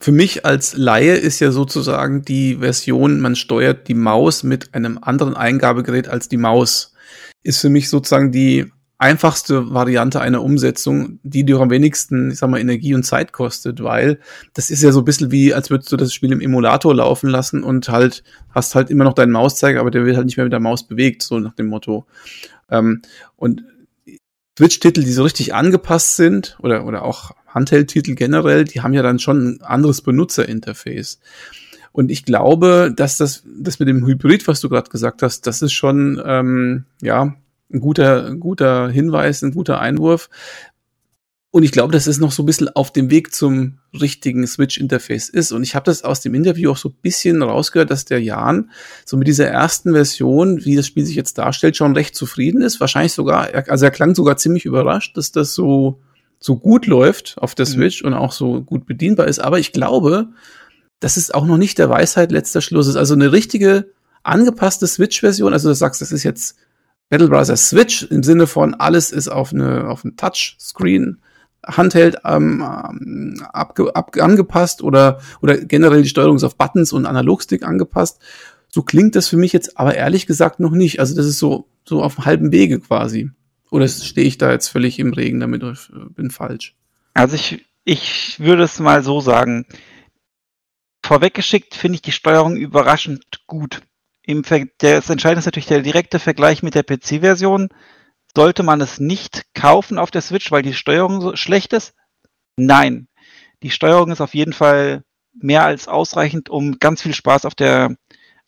für 0.00 0.12
mich 0.12 0.44
als 0.44 0.76
Laie 0.76 1.14
ist 1.14 1.40
ja 1.40 1.50
sozusagen 1.50 2.22
die 2.22 2.56
Version, 2.56 3.20
man 3.20 3.36
steuert 3.36 3.88
die 3.88 3.94
Maus 3.94 4.42
mit 4.42 4.74
einem 4.74 4.98
anderen 5.00 5.34
Eingabegerät 5.34 6.08
als 6.08 6.28
die 6.28 6.36
Maus, 6.36 6.94
ist 7.42 7.60
für 7.60 7.68
mich 7.68 7.88
sozusagen 7.88 8.32
die 8.32 8.72
einfachste 8.98 9.74
Variante 9.74 10.20
einer 10.20 10.42
Umsetzung, 10.42 11.18
die 11.22 11.44
dir 11.44 11.60
am 11.60 11.70
wenigsten, 11.70 12.30
ich 12.30 12.38
sag 12.38 12.48
mal, 12.48 12.60
Energie 12.60 12.94
und 12.94 13.02
Zeit 13.02 13.32
kostet, 13.32 13.82
weil 13.82 14.18
das 14.54 14.70
ist 14.70 14.82
ja 14.82 14.90
so 14.90 15.00
ein 15.00 15.04
bisschen 15.04 15.30
wie, 15.30 15.52
als 15.52 15.68
würdest 15.70 15.92
du 15.92 15.96
das 15.96 16.14
Spiel 16.14 16.32
im 16.32 16.40
Emulator 16.40 16.94
laufen 16.94 17.28
lassen 17.28 17.62
und 17.62 17.88
halt 17.88 18.24
hast 18.50 18.74
halt 18.74 18.90
immer 18.90 19.04
noch 19.04 19.12
deinen 19.12 19.32
Mauszeiger, 19.32 19.80
aber 19.80 19.90
der 19.90 20.06
wird 20.06 20.16
halt 20.16 20.26
nicht 20.26 20.38
mehr 20.38 20.46
mit 20.46 20.52
der 20.52 20.60
Maus 20.60 20.86
bewegt, 20.86 21.22
so 21.22 21.38
nach 21.38 21.54
dem 21.54 21.66
Motto. 21.66 22.06
Ähm, 22.70 23.02
und 23.36 23.64
Twitch-Titel, 24.56 25.02
die 25.02 25.12
so 25.12 25.24
richtig 25.24 25.54
angepasst 25.54 26.16
sind, 26.16 26.56
oder, 26.60 26.86
oder 26.86 27.02
auch 27.02 27.32
Handheld-Titel 27.48 28.14
generell, 28.14 28.64
die 28.64 28.80
haben 28.80 28.94
ja 28.94 29.02
dann 29.02 29.18
schon 29.18 29.46
ein 29.46 29.62
anderes 29.62 30.00
Benutzerinterface. 30.00 31.20
Und 31.92 32.10
ich 32.10 32.24
glaube, 32.24 32.92
dass 32.94 33.18
das, 33.18 33.44
das 33.58 33.78
mit 33.78 33.88
dem 33.88 34.06
Hybrid, 34.06 34.48
was 34.48 34.60
du 34.60 34.70
gerade 34.70 34.90
gesagt 34.90 35.22
hast, 35.22 35.46
das 35.46 35.60
ist 35.60 35.72
schon, 35.72 36.20
ähm, 36.24 36.84
ja, 37.02 37.34
ein 37.72 37.80
guter, 37.80 38.34
guter 38.36 38.88
Hinweis, 38.88 39.42
ein 39.42 39.52
guter 39.52 39.80
Einwurf. 39.80 40.28
Und 41.56 41.62
ich 41.62 41.72
glaube, 41.72 41.92
dass 41.92 42.06
es 42.06 42.18
noch 42.18 42.32
so 42.32 42.42
ein 42.42 42.46
bisschen 42.46 42.68
auf 42.68 42.92
dem 42.92 43.10
Weg 43.10 43.32
zum 43.32 43.78
richtigen 43.98 44.46
Switch-Interface 44.46 45.30
ist. 45.30 45.52
Und 45.52 45.62
ich 45.62 45.74
habe 45.74 45.84
das 45.84 46.04
aus 46.04 46.20
dem 46.20 46.34
Interview 46.34 46.70
auch 46.70 46.76
so 46.76 46.90
ein 46.90 46.96
bisschen 47.00 47.42
rausgehört, 47.42 47.90
dass 47.90 48.04
der 48.04 48.22
Jan 48.22 48.70
so 49.06 49.16
mit 49.16 49.26
dieser 49.26 49.46
ersten 49.46 49.92
Version, 49.92 50.64
wie 50.66 50.76
das 50.76 50.86
Spiel 50.86 51.06
sich 51.06 51.16
jetzt 51.16 51.38
darstellt, 51.38 51.76
schon 51.76 51.94
recht 51.94 52.14
zufrieden 52.14 52.60
ist. 52.60 52.78
Wahrscheinlich 52.78 53.14
sogar, 53.14 53.54
also 53.68 53.86
er 53.86 53.90
klang 53.90 54.14
sogar 54.14 54.36
ziemlich 54.36 54.66
überrascht, 54.66 55.16
dass 55.16 55.32
das 55.32 55.54
so, 55.54 56.02
so 56.38 56.56
gut 56.56 56.86
läuft 56.86 57.36
auf 57.38 57.54
der 57.54 57.66
mhm. 57.66 57.70
Switch 57.70 58.02
mhm. 58.02 58.08
und 58.08 58.14
auch 58.14 58.32
so 58.32 58.60
gut 58.60 58.84
bedienbar 58.84 59.26
ist. 59.26 59.38
Aber 59.38 59.58
ich 59.58 59.72
glaube, 59.72 60.28
dass 61.00 61.16
es 61.16 61.30
auch 61.30 61.46
noch 61.46 61.56
nicht 61.56 61.78
der 61.78 61.88
Weisheit 61.88 62.32
letzter 62.32 62.60
Schluss 62.60 62.86
ist. 62.86 62.96
Also 62.96 63.14
eine 63.14 63.32
richtige 63.32 63.90
angepasste 64.22 64.86
Switch-Version, 64.86 65.54
also 65.54 65.70
du 65.70 65.74
sagst, 65.74 66.02
das 66.02 66.12
ist 66.12 66.24
jetzt 66.24 66.56
Battle 67.08 67.28
Brothers 67.28 67.68
Switch 67.68 68.02
im 68.04 68.22
Sinne 68.22 68.46
von 68.46 68.74
alles 68.74 69.12
ist 69.12 69.28
auf 69.28 69.52
eine 69.52 69.88
auf 69.88 70.04
ein 70.04 70.16
Touchscreen 70.16 71.20
Handheld 71.64 72.18
ähm, 72.24 72.62
ähm, 72.62 73.42
abge, 73.52 73.94
ab, 73.94 74.16
angepasst 74.18 74.82
oder 74.82 75.20
oder 75.40 75.56
generell 75.58 76.02
die 76.02 76.08
Steuerung 76.08 76.36
ist 76.36 76.44
auf 76.44 76.56
Buttons 76.56 76.92
und 76.92 77.06
Analogstick 77.06 77.64
angepasst. 77.64 78.20
So 78.68 78.82
klingt 78.82 79.16
das 79.16 79.28
für 79.28 79.36
mich 79.36 79.52
jetzt 79.52 79.78
aber 79.78 79.94
ehrlich 79.94 80.26
gesagt 80.26 80.60
noch 80.60 80.72
nicht. 80.72 81.00
Also 81.00 81.14
das 81.14 81.26
ist 81.26 81.38
so 81.38 81.68
so 81.84 82.02
auf 82.02 82.18
halbem 82.18 82.52
Wege 82.52 82.80
quasi. 82.80 83.30
Oder 83.70 83.88
stehe 83.88 84.26
ich 84.26 84.38
da 84.38 84.52
jetzt 84.52 84.68
völlig 84.68 84.98
im 84.98 85.12
Regen 85.12 85.40
damit 85.40 85.62
und 85.62 85.90
äh, 85.94 86.08
bin 86.10 86.30
falsch? 86.30 86.76
Also 87.14 87.34
ich 87.36 87.64
ich 87.84 88.40
würde 88.40 88.64
es 88.64 88.78
mal 88.80 89.02
so 89.02 89.20
sagen. 89.20 89.66
Vorweggeschickt 91.04 91.74
finde 91.74 91.96
ich 91.96 92.02
die 92.02 92.12
Steuerung 92.12 92.56
überraschend 92.56 93.46
gut. 93.46 93.80
Im 94.26 94.42
Ver 94.44 94.66
das 94.78 95.08
Entscheidende 95.08 95.38
ist 95.38 95.46
natürlich 95.46 95.66
der 95.68 95.82
direkte 95.82 96.18
Vergleich 96.18 96.62
mit 96.62 96.74
der 96.74 96.82
PC-Version. 96.82 97.68
Sollte 98.34 98.64
man 98.64 98.80
es 98.80 98.98
nicht 98.98 99.44
kaufen 99.54 99.98
auf 99.98 100.10
der 100.10 100.20
Switch, 100.20 100.50
weil 100.50 100.62
die 100.62 100.74
Steuerung 100.74 101.20
so 101.20 101.36
schlecht 101.36 101.72
ist? 101.72 101.94
Nein. 102.56 103.08
Die 103.62 103.70
Steuerung 103.70 104.10
ist 104.10 104.20
auf 104.20 104.34
jeden 104.34 104.52
Fall 104.52 105.04
mehr 105.32 105.64
als 105.64 105.88
ausreichend, 105.88 106.50
um 106.50 106.78
ganz 106.78 107.02
viel 107.02 107.14
Spaß 107.14 107.44
auf 107.44 107.54
der 107.54 107.96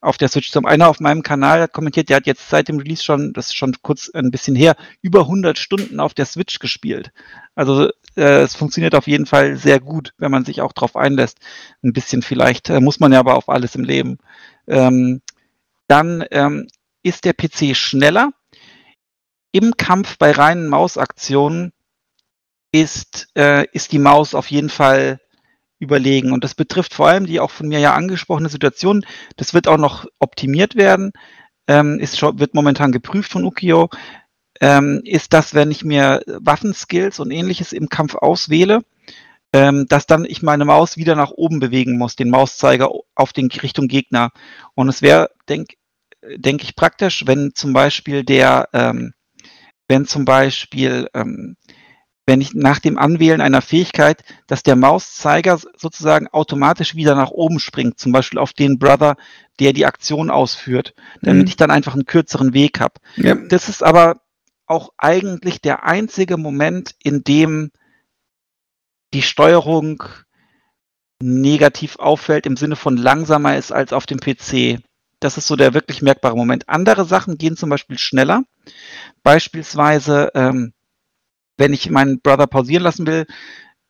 auf 0.00 0.16
der 0.16 0.28
Switch 0.28 0.50
zu 0.50 0.56
haben. 0.58 0.66
Einer 0.66 0.88
auf 0.88 1.00
meinem 1.00 1.22
Kanal 1.22 1.60
hat 1.60 1.72
kommentiert, 1.72 2.08
der 2.08 2.18
hat 2.18 2.26
jetzt 2.26 2.48
seit 2.48 2.68
dem 2.68 2.78
Release 2.78 3.02
schon, 3.02 3.32
das 3.32 3.46
ist 3.46 3.56
schon 3.56 3.74
kurz 3.82 4.08
ein 4.10 4.30
bisschen 4.30 4.54
her, 4.54 4.76
über 5.02 5.22
100 5.22 5.58
Stunden 5.58 5.98
auf 5.98 6.14
der 6.14 6.26
Switch 6.26 6.60
gespielt. 6.60 7.10
Also 7.56 7.88
äh, 8.16 8.42
es 8.42 8.54
funktioniert 8.54 8.94
auf 8.94 9.08
jeden 9.08 9.26
Fall 9.26 9.56
sehr 9.56 9.80
gut, 9.80 10.14
wenn 10.18 10.30
man 10.30 10.44
sich 10.44 10.60
auch 10.60 10.72
drauf 10.72 10.94
einlässt. 10.96 11.38
Ein 11.82 11.92
bisschen 11.92 12.22
vielleicht, 12.22 12.70
äh, 12.70 12.80
muss 12.80 13.00
man 13.00 13.12
ja 13.12 13.18
aber 13.18 13.34
auf 13.34 13.48
alles 13.48 13.74
im 13.74 13.82
Leben. 13.84 14.18
Ähm, 14.68 15.20
dann 15.88 16.24
ähm, 16.30 16.68
ist 17.02 17.24
der 17.24 17.32
PC 17.32 17.76
schneller. 17.76 18.32
Im 19.52 19.76
Kampf 19.76 20.18
bei 20.18 20.30
reinen 20.30 20.68
Mausaktionen 20.68 21.72
ist, 22.70 23.28
äh, 23.36 23.66
ist 23.72 23.92
die 23.92 23.98
Maus 23.98 24.34
auf 24.34 24.50
jeden 24.50 24.68
Fall 24.68 25.20
überlegen. 25.78 26.32
Und 26.32 26.44
das 26.44 26.54
betrifft 26.54 26.94
vor 26.94 27.08
allem 27.08 27.26
die 27.26 27.40
auch 27.40 27.50
von 27.50 27.68
mir 27.68 27.78
ja 27.78 27.94
angesprochene 27.94 28.48
Situation. 28.48 29.04
Das 29.36 29.54
wird 29.54 29.68
auch 29.68 29.78
noch 29.78 30.06
optimiert 30.18 30.76
werden. 30.76 31.12
Ähm, 31.66 31.98
ist 31.98 32.18
schon, 32.18 32.38
wird 32.38 32.54
momentan 32.54 32.92
geprüft 32.92 33.32
von 33.32 33.44
Ukio. 33.44 33.88
Ähm, 34.60 35.02
ist 35.04 35.32
das, 35.32 35.54
wenn 35.54 35.70
ich 35.70 35.84
mir 35.84 36.22
Waffenskills 36.26 37.20
und 37.20 37.30
ähnliches 37.30 37.72
im 37.72 37.88
Kampf 37.88 38.16
auswähle, 38.16 38.82
ähm, 39.52 39.86
dass 39.88 40.06
dann 40.06 40.24
ich 40.24 40.42
meine 40.42 40.64
Maus 40.64 40.96
wieder 40.96 41.14
nach 41.14 41.30
oben 41.30 41.60
bewegen 41.60 41.96
muss, 41.96 42.16
den 42.16 42.30
Mauszeiger 42.30 42.90
auf 43.14 43.32
den 43.32 43.48
Richtung 43.48 43.88
Gegner. 43.88 44.30
Und 44.74 44.88
es 44.88 45.02
wäre, 45.02 45.30
denke 45.48 45.76
denk 46.36 46.62
ich, 46.62 46.76
praktisch, 46.76 47.26
wenn 47.26 47.52
zum 47.54 47.72
Beispiel 47.72 48.24
der, 48.24 48.68
ähm, 48.72 49.12
wenn 49.86 50.06
zum 50.06 50.24
Beispiel, 50.24 51.08
ähm, 51.14 51.56
wenn 52.26 52.42
ich 52.42 52.52
nach 52.52 52.78
dem 52.78 52.98
Anwählen 52.98 53.40
einer 53.40 53.62
Fähigkeit, 53.62 54.22
dass 54.46 54.62
der 54.62 54.76
Mauszeiger 54.76 55.58
sozusagen 55.76 56.28
automatisch 56.28 56.94
wieder 56.94 57.14
nach 57.14 57.30
oben 57.30 57.58
springt, 57.58 57.98
zum 57.98 58.12
Beispiel 58.12 58.38
auf 58.38 58.52
den 58.52 58.78
Brother, 58.78 59.16
der 59.60 59.72
die 59.72 59.86
Aktion 59.86 60.28
ausführt, 60.28 60.94
damit 61.22 61.44
mhm. 61.44 61.48
ich 61.48 61.56
dann 61.56 61.70
einfach 61.70 61.94
einen 61.94 62.04
kürzeren 62.04 62.52
Weg 62.52 62.80
habe. 62.80 62.94
Ja. 63.16 63.34
Das 63.34 63.70
ist 63.70 63.82
aber 63.82 64.20
auch 64.66 64.90
eigentlich 64.98 65.62
der 65.62 65.84
einzige 65.84 66.36
Moment, 66.36 66.94
in 67.02 67.24
dem 67.24 67.70
die 69.14 69.22
Steuerung 69.22 70.02
negativ 71.20 71.96
auffällt 71.98 72.46
im 72.46 72.56
Sinne 72.56 72.76
von 72.76 72.96
langsamer 72.96 73.56
ist 73.56 73.72
als 73.72 73.92
auf 73.92 74.06
dem 74.06 74.20
PC. 74.20 74.80
Das 75.20 75.36
ist 75.36 75.48
so 75.48 75.56
der 75.56 75.74
wirklich 75.74 76.00
merkbare 76.00 76.36
Moment. 76.36 76.68
Andere 76.68 77.04
Sachen 77.04 77.38
gehen 77.38 77.56
zum 77.56 77.70
Beispiel 77.70 77.98
schneller. 77.98 78.44
Beispielsweise, 79.24 80.30
ähm, 80.34 80.72
wenn 81.56 81.72
ich 81.72 81.90
meinen 81.90 82.20
Brother 82.20 82.46
pausieren 82.46 82.84
lassen 82.84 83.06
will 83.06 83.26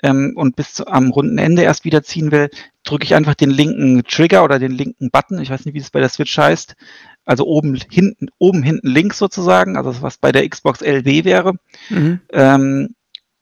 ähm, 0.02 0.32
und 0.36 0.56
bis 0.56 0.72
zu, 0.72 0.86
am 0.86 1.10
runden 1.10 1.36
Ende 1.36 1.62
erst 1.62 1.84
wieder 1.84 2.02
ziehen 2.02 2.32
will, 2.32 2.48
drücke 2.82 3.04
ich 3.04 3.14
einfach 3.14 3.34
den 3.34 3.50
linken 3.50 4.04
Trigger 4.04 4.42
oder 4.42 4.58
den 4.58 4.72
linken 4.72 5.10
Button. 5.10 5.38
Ich 5.40 5.50
weiß 5.50 5.66
nicht, 5.66 5.74
wie 5.74 5.80
es 5.80 5.90
bei 5.90 6.00
der 6.00 6.08
Switch 6.08 6.36
heißt. 6.36 6.76
Also 7.26 7.44
oben 7.44 7.78
hinten, 7.90 8.28
oben 8.38 8.62
hinten 8.62 8.88
links 8.88 9.18
sozusagen, 9.18 9.76
also 9.76 10.00
was 10.00 10.16
bei 10.16 10.32
der 10.32 10.48
Xbox 10.48 10.80
LW 10.80 11.24
wäre. 11.24 11.54
Mhm. 11.90 12.20
Ähm, 12.32 12.94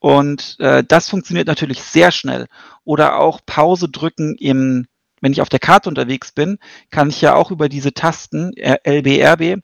und 0.06 0.54
äh, 0.60 0.84
das 0.86 1.08
funktioniert 1.08 1.48
natürlich 1.48 1.82
sehr 1.82 2.12
schnell. 2.12 2.46
Oder 2.84 3.18
auch 3.18 3.40
Pause 3.44 3.88
drücken 3.88 4.36
im 4.36 4.86
wenn 5.20 5.32
ich 5.32 5.40
auf 5.40 5.48
der 5.48 5.58
Karte 5.58 5.88
unterwegs 5.88 6.30
bin, 6.30 6.58
kann 6.90 7.08
ich 7.08 7.20
ja 7.20 7.34
auch 7.34 7.50
über 7.50 7.68
diese 7.68 7.92
Tasten 7.92 8.52
LBRB 8.54 9.62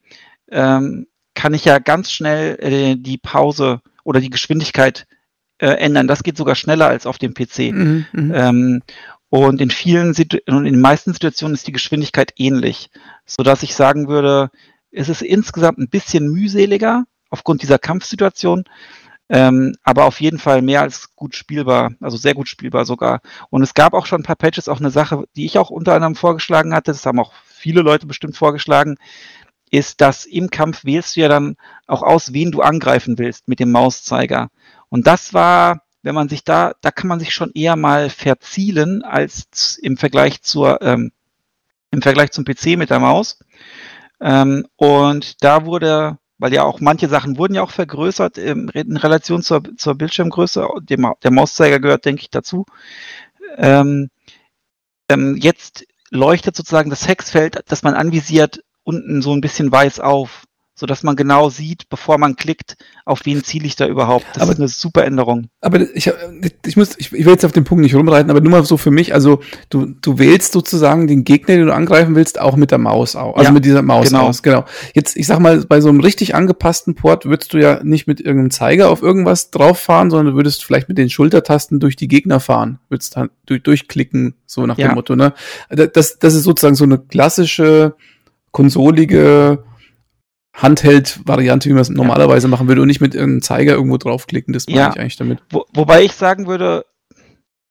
ähm, 0.50 1.06
kann 1.34 1.54
ich 1.54 1.64
ja 1.64 1.78
ganz 1.78 2.10
schnell 2.10 2.58
äh, 2.58 2.96
die 2.96 3.18
Pause 3.18 3.82
oder 4.02 4.18
die 4.18 4.30
Geschwindigkeit 4.30 5.06
äh, 5.58 5.66
ändern. 5.66 6.08
Das 6.08 6.24
geht 6.24 6.36
sogar 6.36 6.56
schneller 6.56 6.88
als 6.88 7.06
auf 7.06 7.18
dem 7.18 7.34
PC. 7.34 7.70
Mhm, 7.70 8.06
mhm, 8.12 8.32
ähm, 8.34 8.82
und 9.28 9.60
in 9.60 9.70
vielen 9.70 10.12
Situ 10.12 10.38
in 10.46 10.64
den 10.64 10.80
meisten 10.80 11.12
Situationen 11.12 11.54
ist 11.54 11.68
die 11.68 11.72
Geschwindigkeit 11.72 12.32
ähnlich, 12.36 12.90
so 13.26 13.44
dass 13.44 13.62
ich 13.62 13.76
sagen 13.76 14.08
würde, 14.08 14.50
es 14.90 15.08
ist 15.08 15.22
insgesamt 15.22 15.78
ein 15.78 15.88
bisschen 15.88 16.32
mühseliger 16.32 17.04
aufgrund 17.30 17.62
dieser 17.62 17.78
Kampfsituation. 17.78 18.64
Ähm, 19.28 19.74
aber 19.82 20.04
auf 20.04 20.20
jeden 20.20 20.38
Fall 20.38 20.62
mehr 20.62 20.82
als 20.82 21.14
gut 21.16 21.34
spielbar, 21.34 21.92
also 22.00 22.16
sehr 22.16 22.34
gut 22.34 22.48
spielbar 22.48 22.84
sogar. 22.84 23.20
Und 23.50 23.62
es 23.62 23.74
gab 23.74 23.94
auch 23.94 24.06
schon 24.06 24.20
ein 24.20 24.24
paar 24.24 24.36
Patches, 24.36 24.68
auch 24.68 24.80
eine 24.80 24.90
Sache, 24.90 25.24
die 25.36 25.46
ich 25.46 25.58
auch 25.58 25.70
unter 25.70 25.94
anderem 25.94 26.16
vorgeschlagen 26.16 26.74
hatte, 26.74 26.92
das 26.92 27.06
haben 27.06 27.20
auch 27.20 27.32
viele 27.46 27.82
Leute 27.82 28.06
bestimmt 28.06 28.36
vorgeschlagen, 28.36 28.96
ist, 29.70 30.02
dass 30.02 30.26
im 30.26 30.50
Kampf 30.50 30.84
wählst 30.84 31.16
du 31.16 31.20
ja 31.20 31.28
dann 31.28 31.56
auch 31.86 32.02
aus, 32.02 32.34
wen 32.34 32.50
du 32.52 32.60
angreifen 32.60 33.18
willst 33.18 33.48
mit 33.48 33.58
dem 33.58 33.72
Mauszeiger. 33.72 34.50
Und 34.90 35.06
das 35.06 35.32
war, 35.32 35.82
wenn 36.02 36.14
man 36.14 36.28
sich 36.28 36.44
da, 36.44 36.74
da 36.82 36.90
kann 36.90 37.08
man 37.08 37.20
sich 37.20 37.32
schon 37.32 37.52
eher 37.54 37.76
mal 37.76 38.10
verzielen 38.10 39.02
als 39.02 39.78
im 39.80 39.96
Vergleich 39.96 40.42
zur, 40.42 40.82
ähm, 40.82 41.12
im 41.90 42.02
Vergleich 42.02 42.32
zum 42.32 42.44
PC 42.44 42.76
mit 42.76 42.90
der 42.90 42.98
Maus. 42.98 43.38
Ähm, 44.20 44.66
und 44.76 45.42
da 45.42 45.64
wurde, 45.64 46.18
weil 46.42 46.52
ja 46.52 46.64
auch 46.64 46.80
manche 46.80 47.08
Sachen 47.08 47.38
wurden 47.38 47.54
ja 47.54 47.62
auch 47.62 47.70
vergrößert 47.70 48.36
in, 48.36 48.68
Relation 48.68 49.42
zur, 49.42 49.62
zur 49.76 49.94
Bildschirmgröße, 49.94 50.66
dem, 50.82 51.06
der 51.22 51.30
Mauszeiger 51.30 51.78
gehört, 51.78 52.04
denke 52.04 52.22
ich, 52.22 52.30
dazu. 52.30 52.66
Ähm, 53.58 54.10
ähm, 55.08 55.36
jetzt 55.36 55.86
leuchtet 56.10 56.56
sozusagen 56.56 56.90
das 56.90 57.06
Hexfeld, 57.06 57.60
das 57.68 57.84
man 57.84 57.94
anvisiert, 57.94 58.58
unten 58.82 59.22
so 59.22 59.32
ein 59.32 59.40
bisschen 59.40 59.70
weiß 59.70 60.00
auf 60.00 60.42
so 60.82 60.86
dass 60.86 61.04
man 61.04 61.14
genau 61.14 61.48
sieht, 61.48 61.88
bevor 61.90 62.18
man 62.18 62.34
klickt, 62.34 62.76
auf 63.04 63.20
wen 63.24 63.44
ziele 63.44 63.66
ich 63.66 63.76
da 63.76 63.86
überhaupt. 63.86 64.26
Das 64.34 64.42
aber, 64.42 64.50
ist 64.50 64.58
eine 64.58 64.66
super 64.66 65.04
Änderung. 65.04 65.46
Aber 65.60 65.80
ich, 65.94 66.10
ich 66.66 66.76
muss, 66.76 66.96
ich, 66.98 67.12
will 67.12 67.24
jetzt 67.28 67.44
auf 67.44 67.52
den 67.52 67.62
Punkt 67.62 67.82
nicht 67.82 67.94
rumreiten, 67.94 68.32
aber 68.32 68.40
nur 68.40 68.50
mal 68.50 68.64
so 68.64 68.76
für 68.76 68.90
mich, 68.90 69.14
also 69.14 69.38
du, 69.70 69.86
du 69.86 70.18
wählst 70.18 70.50
sozusagen 70.50 71.06
den 71.06 71.22
Gegner, 71.22 71.54
den 71.54 71.66
du 71.66 71.72
angreifen 71.72 72.16
willst, 72.16 72.40
auch 72.40 72.56
mit 72.56 72.72
der 72.72 72.78
Maus 72.78 73.14
auch, 73.14 73.36
also 73.36 73.44
ja, 73.44 73.52
mit 73.52 73.64
dieser 73.64 73.82
Maus 73.82 74.08
genau. 74.08 74.22
aus, 74.22 74.42
genau. 74.42 74.64
Jetzt, 74.92 75.16
ich 75.16 75.28
sag 75.28 75.38
mal, 75.38 75.64
bei 75.68 75.80
so 75.80 75.88
einem 75.88 76.00
richtig 76.00 76.34
angepassten 76.34 76.96
Port 76.96 77.26
würdest 77.26 77.52
du 77.54 77.58
ja 77.58 77.78
nicht 77.84 78.08
mit 78.08 78.20
irgendeinem 78.20 78.50
Zeiger 78.50 78.90
auf 78.90 79.02
irgendwas 79.02 79.52
drauf 79.52 79.78
fahren, 79.78 80.10
sondern 80.10 80.32
du 80.32 80.36
würdest 80.36 80.64
vielleicht 80.64 80.88
mit 80.88 80.98
den 80.98 81.10
Schultertasten 81.10 81.78
durch 81.78 81.94
die 81.94 82.08
Gegner 82.08 82.40
fahren, 82.40 82.80
würdest 82.88 83.16
dann 83.16 83.30
durch, 83.46 83.62
durchklicken, 83.62 84.34
so 84.46 84.66
nach 84.66 84.78
ja. 84.78 84.88
dem 84.88 84.96
Motto, 84.96 85.14
ne? 85.14 85.32
Das, 85.70 86.18
das 86.18 86.34
ist 86.34 86.42
sozusagen 86.42 86.74
so 86.74 86.82
eine 86.82 86.98
klassische, 86.98 87.94
konsolige 88.50 89.62
Handheld-Variante, 90.54 91.68
wie 91.68 91.72
man 91.72 91.82
es 91.82 91.88
ja. 91.88 91.94
normalerweise 91.94 92.48
machen 92.48 92.68
würde 92.68 92.82
und 92.82 92.88
nicht 92.88 93.00
mit 93.00 93.14
irgendeinem 93.14 93.42
Zeiger 93.42 93.72
irgendwo 93.72 93.96
draufklicken. 93.96 94.52
Das 94.52 94.66
meine 94.66 94.78
ja. 94.78 94.90
ich 94.90 95.00
eigentlich 95.00 95.16
damit. 95.16 95.40
Wo, 95.50 95.64
wobei 95.72 96.02
ich 96.02 96.12
sagen 96.12 96.46
würde, 96.46 96.84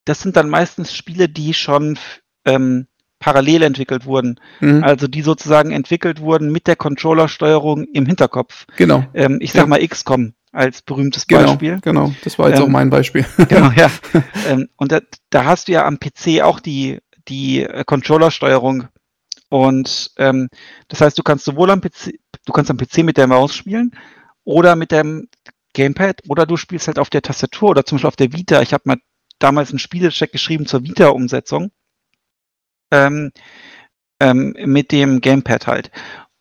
das 0.05 0.21
sind 0.21 0.35
dann 0.35 0.49
meistens 0.49 0.93
Spiele, 0.93 1.29
die 1.29 1.53
schon 1.53 1.99
ähm, 2.45 2.87
parallel 3.19 3.61
entwickelt 3.63 4.05
wurden. 4.05 4.39
Mhm. 4.59 4.83
Also 4.83 5.07
die 5.07 5.21
sozusagen 5.21 5.71
entwickelt 5.71 6.19
wurden 6.19 6.51
mit 6.51 6.67
der 6.67 6.75
Controllersteuerung 6.75 7.85
im 7.93 8.05
Hinterkopf. 8.05 8.65
Genau. 8.77 9.05
Ähm, 9.13 9.37
ich 9.41 9.53
sag 9.53 9.61
ja. 9.61 9.67
mal 9.67 9.87
XCOM 9.87 10.33
als 10.51 10.81
berühmtes 10.81 11.27
genau, 11.27 11.43
Beispiel. 11.43 11.79
Genau, 11.81 12.13
das 12.23 12.37
war 12.37 12.49
jetzt 12.49 12.57
ähm, 12.57 12.65
auch 12.65 12.69
mein 12.69 12.89
Beispiel. 12.89 13.25
Genau, 13.47 13.71
ja. 13.71 13.89
ähm, 14.49 14.67
und 14.75 14.91
da, 14.91 14.99
da, 15.29 15.45
hast 15.45 15.67
du 15.67 15.73
ja 15.73 15.85
am 15.85 15.99
PC 15.99 16.41
auch 16.41 16.59
die, 16.59 16.99
die 17.27 17.65
Controllersteuerung 17.85 18.87
und 19.51 20.11
ähm, 20.15 20.47
das 20.87 21.01
heißt, 21.01 21.17
du 21.17 21.23
kannst 21.23 21.43
sowohl 21.43 21.71
am 21.71 21.81
PC, 21.81 22.13
du 22.45 22.53
kannst 22.53 22.71
am 22.71 22.77
PC 22.77 22.99
mit 22.99 23.17
der 23.17 23.27
Maus 23.27 23.53
spielen 23.53 23.91
oder 24.45 24.77
mit 24.77 24.93
dem 24.93 25.27
Gamepad 25.73 26.21
oder 26.29 26.45
du 26.45 26.55
spielst 26.55 26.87
halt 26.87 26.97
auf 26.97 27.09
der 27.09 27.21
Tastatur 27.21 27.71
oder 27.71 27.85
zum 27.85 27.97
Beispiel 27.97 28.07
auf 28.07 28.15
der 28.15 28.31
Vita. 28.31 28.61
Ich 28.61 28.71
habe 28.71 28.83
mal 28.85 28.97
damals 29.39 29.71
einen 29.71 29.79
Spielecheck 29.79 30.31
geschrieben 30.31 30.67
zur 30.67 30.85
Vita-Umsetzung 30.85 31.71
ähm, 32.91 33.33
ähm, 34.21 34.55
mit 34.65 34.93
dem 34.93 35.19
Gamepad 35.19 35.67
halt 35.67 35.91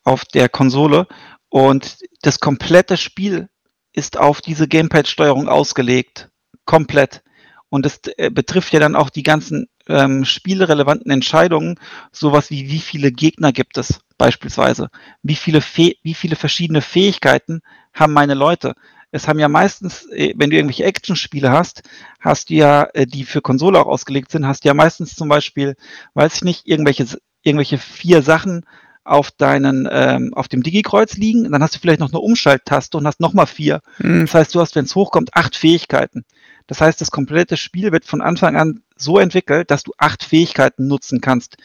auf 0.05 0.23
der 0.23 0.47
Konsole 0.47 1.05
und 1.49 1.97
das 2.21 2.39
komplette 2.39 2.95
Spiel 2.95 3.49
ist 3.91 4.17
auf 4.17 4.39
diese 4.39 4.69
Gamepad-Steuerung 4.69 5.49
ausgelegt. 5.49 6.29
Komplett. 6.63 7.23
Und 7.67 7.85
das 7.85 7.99
äh, 8.15 8.29
betrifft 8.29 8.71
ja 8.71 8.79
dann 8.79 8.95
auch 8.95 9.09
die 9.09 9.23
ganzen 9.23 9.67
ähm, 9.91 10.25
spielrelevanten 10.25 11.11
Entscheidungen, 11.11 11.79
sowas 12.11 12.49
wie 12.49 12.69
wie 12.69 12.79
viele 12.79 13.11
Gegner 13.11 13.51
gibt 13.51 13.77
es 13.77 13.99
beispielsweise, 14.17 14.89
wie 15.23 15.35
viele, 15.35 15.61
Fäh 15.61 15.97
wie 16.03 16.13
viele 16.13 16.35
verschiedene 16.35 16.81
Fähigkeiten 16.81 17.61
haben 17.93 18.13
meine 18.13 18.33
Leute. 18.33 18.75
Es 19.11 19.27
haben 19.27 19.39
ja 19.39 19.49
meistens, 19.49 20.05
äh, 20.11 20.33
wenn 20.37 20.49
du 20.49 20.55
irgendwelche 20.55 20.85
Action-Spiele 20.85 21.51
hast, 21.51 21.83
hast 22.19 22.49
du 22.49 22.53
ja, 22.53 22.87
äh, 22.93 23.05
die 23.05 23.25
für 23.25 23.41
Konsole 23.41 23.79
auch 23.79 23.87
ausgelegt 23.87 24.31
sind, 24.31 24.47
hast 24.47 24.63
du 24.63 24.69
ja 24.69 24.73
meistens 24.73 25.15
zum 25.15 25.27
Beispiel, 25.27 25.75
weiß 26.13 26.35
ich 26.35 26.43
nicht, 26.43 26.67
irgendwelche, 26.67 27.05
irgendwelche 27.43 27.77
vier 27.77 28.21
Sachen 28.21 28.65
auf 29.03 29.31
deinen, 29.31 29.89
ähm, 29.91 30.33
auf 30.33 30.47
dem 30.47 30.63
Digi-Kreuz 30.63 31.17
liegen, 31.17 31.51
dann 31.51 31.63
hast 31.63 31.75
du 31.75 31.79
vielleicht 31.79 31.99
noch 31.99 32.11
eine 32.11 32.19
Umschalttaste 32.19 32.97
und 32.97 33.07
hast 33.07 33.19
nochmal 33.19 33.47
vier. 33.47 33.81
Mhm. 33.97 34.21
Das 34.21 34.35
heißt, 34.35 34.55
du 34.55 34.61
hast, 34.61 34.75
wenn 34.75 34.85
es 34.85 34.95
hochkommt, 34.95 35.35
acht 35.35 35.55
Fähigkeiten. 35.55 36.23
Das 36.67 36.79
heißt, 36.79 37.01
das 37.01 37.11
komplette 37.11 37.57
Spiel 37.57 37.91
wird 37.91 38.05
von 38.05 38.21
Anfang 38.21 38.55
an 38.55 38.81
so 39.01 39.19
entwickelt, 39.19 39.71
dass 39.71 39.83
du 39.83 39.93
acht 39.97 40.23
Fähigkeiten 40.23 40.87
nutzen 40.87 41.21
kannst 41.21 41.57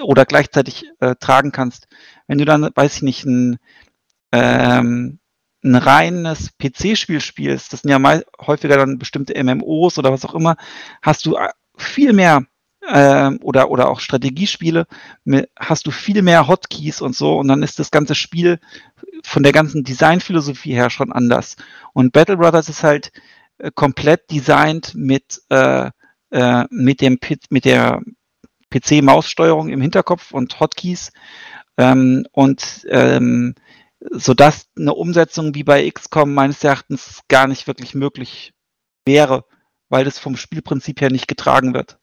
oder 0.00 0.24
gleichzeitig 0.24 0.86
äh, 1.00 1.14
tragen 1.16 1.52
kannst. 1.52 1.88
Wenn 2.26 2.38
du 2.38 2.44
dann, 2.44 2.68
weiß 2.74 2.96
ich 2.96 3.02
nicht, 3.02 3.24
ein, 3.24 3.58
ähm, 4.32 5.18
ein 5.64 5.74
reines 5.74 6.50
PC-Spiel 6.58 7.20
spielst, 7.20 7.72
das 7.72 7.82
sind 7.82 7.90
ja 7.90 7.98
mal 7.98 8.24
häufiger 8.40 8.76
dann 8.76 8.98
bestimmte 8.98 9.42
MMOs 9.42 9.98
oder 9.98 10.12
was 10.12 10.24
auch 10.24 10.34
immer, 10.34 10.56
hast 11.02 11.26
du 11.26 11.36
äh, 11.36 11.50
viel 11.76 12.12
mehr 12.12 12.44
ähm, 12.88 13.38
oder, 13.42 13.70
oder 13.70 13.88
auch 13.88 14.00
Strategiespiele, 14.00 14.86
hast 15.56 15.86
du 15.86 15.90
viel 15.90 16.22
mehr 16.22 16.48
Hotkeys 16.48 17.00
und 17.00 17.14
so 17.14 17.38
und 17.38 17.48
dann 17.48 17.62
ist 17.62 17.78
das 17.78 17.90
ganze 17.90 18.14
Spiel 18.14 18.58
von 19.24 19.42
der 19.42 19.52
ganzen 19.52 19.84
Designphilosophie 19.84 20.74
her 20.74 20.90
schon 20.90 21.12
anders. 21.12 21.56
Und 21.92 22.12
Battle 22.12 22.36
Brothers 22.36 22.68
ist 22.68 22.82
halt 22.82 23.12
äh, 23.58 23.70
komplett 23.72 24.30
designt 24.30 24.94
mit, 24.94 25.42
äh, 25.48 25.90
äh, 26.32 26.64
mit, 26.70 27.00
dem, 27.00 27.18
mit 27.50 27.64
der 27.64 28.02
PC-Maussteuerung 28.70 29.68
im 29.68 29.80
Hinterkopf 29.80 30.32
und 30.32 30.58
Hotkeys. 30.58 31.12
Ähm, 31.78 32.26
und 32.32 32.86
ähm, 32.88 33.54
sodass 34.10 34.66
eine 34.76 34.94
Umsetzung 34.94 35.54
wie 35.54 35.64
bei 35.64 35.88
XCOM 35.88 36.34
meines 36.34 36.64
Erachtens 36.64 37.20
gar 37.28 37.46
nicht 37.46 37.66
wirklich 37.66 37.94
möglich 37.94 38.52
wäre, 39.06 39.44
weil 39.88 40.04
das 40.04 40.18
vom 40.18 40.36
Spielprinzip 40.36 41.00
her 41.00 41.10
nicht 41.10 41.28
getragen 41.28 41.74
wird. 41.74 41.98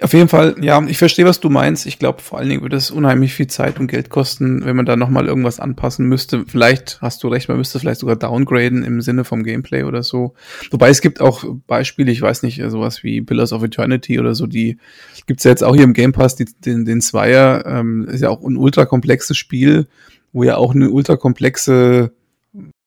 Auf 0.00 0.12
jeden 0.12 0.28
Fall, 0.28 0.54
ja, 0.60 0.80
ich 0.86 0.98
verstehe, 0.98 1.24
was 1.24 1.40
du 1.40 1.50
meinst. 1.50 1.84
Ich 1.86 1.98
glaube, 1.98 2.22
vor 2.22 2.38
allen 2.38 2.48
Dingen 2.48 2.62
würde 2.62 2.76
es 2.76 2.90
unheimlich 2.90 3.34
viel 3.34 3.48
Zeit 3.48 3.80
und 3.80 3.88
Geld 3.88 4.10
kosten, 4.10 4.64
wenn 4.64 4.76
man 4.76 4.86
da 4.86 4.96
nochmal 4.96 5.26
irgendwas 5.26 5.58
anpassen 5.58 6.06
müsste. 6.06 6.44
Vielleicht 6.46 6.98
hast 7.00 7.22
du 7.22 7.28
recht, 7.28 7.48
man 7.48 7.58
müsste 7.58 7.80
vielleicht 7.80 8.00
sogar 8.00 8.14
downgraden 8.14 8.84
im 8.84 9.00
Sinne 9.00 9.24
vom 9.24 9.42
Gameplay 9.42 9.82
oder 9.82 10.04
so. 10.04 10.34
Wobei 10.70 10.90
es 10.90 11.00
gibt 11.00 11.20
auch 11.20 11.44
Beispiele, 11.66 12.12
ich 12.12 12.22
weiß 12.22 12.44
nicht, 12.44 12.62
sowas 12.68 13.02
wie 13.02 13.20
Pillars 13.22 13.52
of 13.52 13.64
Eternity 13.64 14.20
oder 14.20 14.36
so, 14.36 14.46
die 14.46 14.78
gibt's 15.26 15.44
ja 15.44 15.50
jetzt 15.50 15.64
auch 15.64 15.74
hier 15.74 15.84
im 15.84 15.94
Game 15.94 16.12
Pass, 16.12 16.36
die, 16.36 16.44
den, 16.44 16.84
den 16.84 17.00
Zweier, 17.00 17.64
ähm, 17.66 18.06
ist 18.08 18.20
ja 18.20 18.30
auch 18.30 18.42
ein 18.42 18.56
ultra 18.56 18.84
komplexes 18.84 19.36
Spiel, 19.36 19.88
wo 20.32 20.44
ja 20.44 20.56
auch 20.56 20.74
eine 20.74 20.90
ultra 20.90 21.16
komplexe 21.16 22.12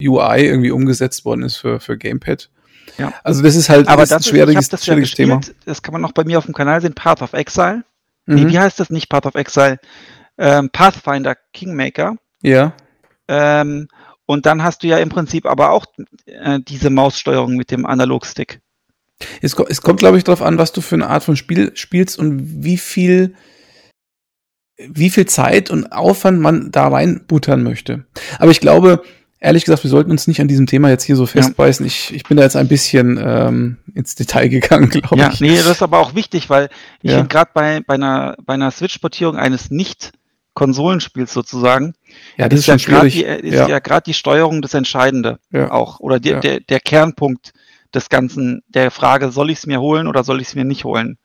UI 0.01 0.45
irgendwie 0.45 0.71
umgesetzt 0.71 1.25
worden 1.25 1.43
ist 1.43 1.57
für, 1.57 1.79
für 1.79 1.97
Gamepad. 1.97 2.49
Ja. 2.97 3.13
Also 3.23 3.41
das 3.41 3.55
ist 3.55 3.69
halt 3.69 3.87
Aber 3.87 4.03
das 4.03 4.11
ein 4.11 4.23
schwieriges, 4.23 4.69
das 4.69 4.85
schwieriges 4.85 5.11
ja 5.11 5.15
Thema. 5.15 5.41
Das 5.65 5.81
kann 5.81 5.93
man 5.93 6.01
noch 6.01 6.11
bei 6.11 6.23
mir 6.23 6.37
auf 6.37 6.45
dem 6.45 6.53
Kanal 6.53 6.81
sehen, 6.81 6.93
Path 6.93 7.21
of 7.21 7.33
Exile. 7.33 7.83
Mhm. 8.25 8.35
Nee, 8.35 8.47
wie 8.47 8.59
heißt 8.59 8.79
das 8.79 8.89
nicht 8.89 9.09
Path 9.09 9.25
of 9.25 9.35
Exile? 9.35 9.79
Ähm, 10.37 10.69
Pathfinder 10.71 11.35
Kingmaker. 11.53 12.15
Ja. 12.41 12.73
Ähm, 13.27 13.87
und 14.25 14.45
dann 14.45 14.63
hast 14.63 14.83
du 14.83 14.87
ja 14.87 14.97
im 14.97 15.09
Prinzip 15.09 15.45
aber 15.45 15.71
auch 15.71 15.85
äh, 16.25 16.59
diese 16.59 16.89
Maussteuerung 16.89 17.55
mit 17.55 17.71
dem 17.71 17.85
Analogstick. 17.85 18.61
Es, 19.41 19.53
es 19.53 19.81
kommt, 19.81 19.99
glaube 19.99 20.17
ich, 20.17 20.23
darauf 20.23 20.41
an, 20.41 20.57
was 20.57 20.71
du 20.71 20.81
für 20.81 20.95
eine 20.95 21.07
Art 21.07 21.23
von 21.23 21.35
Spiel 21.35 21.71
spielst 21.75 22.17
und 22.17 22.63
wie 22.63 22.77
viel 22.77 23.35
wie 24.87 25.09
viel 25.09 25.27
Zeit 25.27 25.69
und 25.69 25.91
Aufwand 25.91 26.39
man 26.39 26.71
da 26.71 26.87
reinbuttern 26.87 27.61
möchte. 27.61 28.05
Aber 28.39 28.51
ich 28.51 28.59
glaube, 28.59 29.03
ehrlich 29.41 29.65
gesagt, 29.65 29.83
wir 29.83 29.89
sollten 29.89 30.11
uns 30.11 30.27
nicht 30.27 30.39
an 30.39 30.47
diesem 30.47 30.67
Thema 30.67 30.89
jetzt 30.89 31.03
hier 31.03 31.15
so 31.15 31.25
festbeißen. 31.25 31.85
Ja. 31.85 31.87
Ich, 31.87 32.13
ich 32.13 32.23
bin 32.23 32.37
da 32.37 32.43
jetzt 32.43 32.55
ein 32.55 32.67
bisschen 32.67 33.19
ähm, 33.21 33.77
ins 33.93 34.15
Detail 34.15 34.47
gegangen, 34.47 34.89
glaube 34.89 35.17
ja, 35.17 35.31
ich. 35.33 35.39
Ja, 35.39 35.47
nee, 35.47 35.57
das 35.57 35.65
ist 35.65 35.83
aber 35.83 35.99
auch 35.99 36.15
wichtig, 36.15 36.49
weil 36.49 36.69
ich 37.01 37.11
ja. 37.11 37.17
finde 37.17 37.29
gerade 37.29 37.51
bei, 37.53 37.81
bei 37.81 37.95
einer, 37.95 38.35
bei 38.45 38.53
einer 38.53 38.71
Switch-Portierung 38.71 39.35
eines 39.35 39.71
nicht 39.71 40.13
Konsolenspiels 40.53 41.33
sozusagen, 41.33 41.93
ja, 42.37 42.47
das 42.49 42.59
ist, 42.59 42.67
ist 42.67 42.85
ja 42.85 42.93
gerade 42.93 43.09
die, 43.09 43.23
ist 43.23 43.53
ja, 43.53 43.67
ja 43.67 43.79
gerade 43.79 44.03
die 44.03 44.13
Steuerung 44.13 44.61
das 44.61 44.73
Entscheidende 44.73 45.39
ja. 45.49 45.71
auch 45.71 45.99
oder 46.01 46.19
die, 46.19 46.37
der, 46.39 46.59
der 46.59 46.79
Kernpunkt 46.81 47.53
des 47.93 48.09
Ganzen, 48.09 48.61
der 48.67 48.91
Frage, 48.91 49.31
soll 49.31 49.49
ich 49.49 49.59
es 49.59 49.65
mir 49.65 49.79
holen 49.79 50.07
oder 50.07 50.23
soll 50.23 50.41
ich 50.41 50.49
es 50.49 50.55
mir 50.55 50.65
nicht 50.65 50.83
holen? 50.83 51.17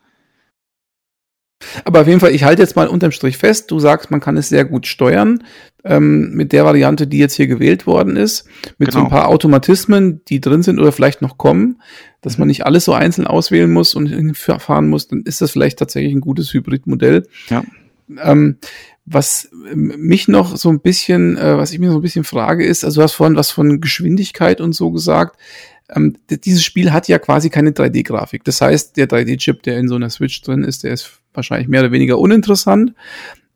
Aber 1.84 2.02
auf 2.02 2.06
jeden 2.06 2.20
Fall, 2.20 2.34
ich 2.34 2.44
halte 2.44 2.62
jetzt 2.62 2.76
mal 2.76 2.88
unterm 2.88 3.12
Strich 3.12 3.38
fest, 3.38 3.70
du 3.70 3.78
sagst, 3.78 4.10
man 4.10 4.20
kann 4.20 4.36
es 4.36 4.48
sehr 4.48 4.64
gut 4.64 4.86
steuern 4.86 5.42
ähm, 5.84 6.32
mit 6.32 6.52
der 6.52 6.64
Variante, 6.64 7.06
die 7.06 7.18
jetzt 7.18 7.34
hier 7.34 7.46
gewählt 7.46 7.86
worden 7.86 8.16
ist, 8.16 8.46
mit 8.78 8.90
genau. 8.90 8.92
so 8.92 8.98
ein 8.98 9.04
genau. 9.08 9.20
paar 9.20 9.28
Automatismen, 9.28 10.22
die 10.26 10.40
drin 10.40 10.62
sind 10.62 10.78
oder 10.78 10.92
vielleicht 10.92 11.22
noch 11.22 11.38
kommen, 11.38 11.80
dass 12.20 12.38
man 12.38 12.48
nicht 12.48 12.66
alles 12.66 12.84
so 12.84 12.92
einzeln 12.92 13.26
auswählen 13.26 13.72
muss 13.72 13.94
und 13.94 14.36
fahren 14.36 14.88
muss, 14.88 15.08
dann 15.08 15.22
ist 15.22 15.40
das 15.40 15.52
vielleicht 15.52 15.78
tatsächlich 15.78 16.12
ein 16.12 16.20
gutes 16.20 16.52
Hybridmodell. 16.52 17.26
Ja. 17.48 17.64
Ähm, 18.22 18.58
was 19.06 19.48
mich 19.72 20.28
noch 20.28 20.56
so 20.56 20.68
ein 20.68 20.80
bisschen, 20.80 21.36
äh, 21.38 21.56
was 21.56 21.72
ich 21.72 21.78
mir 21.78 21.90
so 21.90 21.98
ein 21.98 22.02
bisschen 22.02 22.24
frage, 22.24 22.66
ist, 22.66 22.84
also 22.84 23.00
du 23.00 23.04
hast 23.04 23.12
vorhin 23.12 23.36
was 23.36 23.50
von 23.50 23.80
Geschwindigkeit 23.80 24.60
und 24.60 24.74
so 24.74 24.90
gesagt. 24.90 25.38
ähm, 25.94 26.16
dieses 26.28 26.64
Spiel 26.64 26.92
hat 26.92 27.06
ja 27.06 27.20
quasi 27.20 27.48
keine 27.48 27.70
3D-Grafik. 27.70 28.42
Das 28.42 28.60
heißt, 28.60 28.96
der 28.96 29.08
3D-Chip, 29.08 29.62
der 29.62 29.78
in 29.78 29.88
so 29.88 29.94
einer 29.94 30.10
Switch 30.10 30.42
drin 30.42 30.64
ist, 30.64 30.82
der 30.82 30.92
ist 30.92 31.20
wahrscheinlich 31.36 31.68
mehr 31.68 31.80
oder 31.80 31.92
weniger 31.92 32.18
uninteressant. 32.18 32.94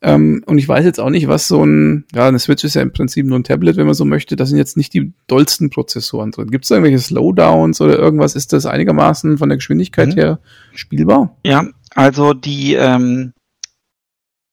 Ähm, 0.03 0.43
und 0.47 0.57
ich 0.57 0.67
weiß 0.67 0.85
jetzt 0.85 0.99
auch 0.99 1.11
nicht, 1.11 1.29
was 1.29 1.47
so 1.47 1.63
ein, 1.65 2.05
ja, 2.15 2.27
eine 2.27 2.39
Switch 2.39 2.65
ist 2.65 2.75
ja 2.75 2.83
im 2.83 2.93
Prinzip 2.93 3.27
nur 3.27 3.39
ein 3.39 3.45
Tablet, 3.45 3.77
wenn 3.77 3.87
man 3.87 3.95
so 3.95 4.07
möchte. 4.07 4.35
Da 4.35 4.47
sind 4.47 4.57
jetzt 4.57 4.77
nicht 4.77 4.95
die 4.95 5.13
dollsten 5.27 5.69
Prozessoren 5.69 6.31
drin. 6.31 6.51
Gibt 6.51 6.65
es 6.65 6.71
irgendwelche 6.71 6.99
Slowdowns 6.99 7.81
oder 7.81 7.99
irgendwas? 7.99 8.35
Ist 8.35 8.53
das 8.53 8.65
einigermaßen 8.65 9.37
von 9.37 9.49
der 9.51 9.59
Geschwindigkeit 9.59 10.09
mhm. 10.09 10.15
her 10.15 10.41
spielbar? 10.75 11.37
Ja, 11.45 11.67
also 11.95 12.33
die, 12.33 12.75
ähm, 12.75 13.35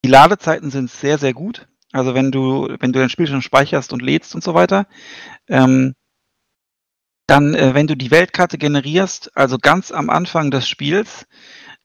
die 0.03 0.09
Ladezeiten 0.09 0.69
sind 0.69 0.89
sehr, 0.89 1.17
sehr 1.17 1.34
gut. 1.34 1.67
Also 1.93 2.13
wenn 2.13 2.32
du, 2.32 2.67
wenn 2.80 2.91
du 2.91 2.99
dein 2.99 3.09
Spiel 3.09 3.28
schon 3.28 3.41
speicherst 3.41 3.93
und 3.93 4.01
lädst 4.01 4.36
und 4.36 4.43
so 4.43 4.53
weiter, 4.53 4.86
ähm, 5.47 5.93
dann, 7.25 7.53
äh, 7.55 7.73
wenn 7.73 7.88
du 7.88 7.95
die 7.95 8.11
Weltkarte 8.11 8.57
generierst, 8.57 9.36
also 9.36 9.57
ganz 9.57 9.91
am 9.91 10.09
Anfang 10.09 10.51
des 10.51 10.67
Spiels, 10.67 11.25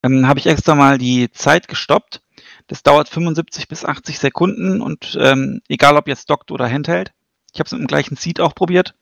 ähm, 0.03 0.27
habe 0.27 0.41
ich 0.41 0.47
extra 0.47 0.75
mal 0.75 0.99
die 0.99 1.31
Zeit 1.31 1.69
gestoppt 1.69 2.23
das 2.67 2.83
dauert 2.83 3.09
75 3.09 3.69
bis 3.69 3.85
80 3.85 4.19
Sekunden 4.19 4.81
und 4.81 5.17
ähm, 5.21 5.61
egal 5.69 5.97
ob 5.97 6.09
jetzt 6.09 6.31
dockt 6.31 6.51
oder 6.51 6.71
Handheld. 6.71 7.13
Ich 7.53 7.61
habe 7.61 7.67
es 7.67 7.73
mit 7.73 7.83
dem 7.83 7.87
gleichen 7.87 8.17
Seed 8.17 8.41
auch 8.41 8.55
probiert. 8.55 8.95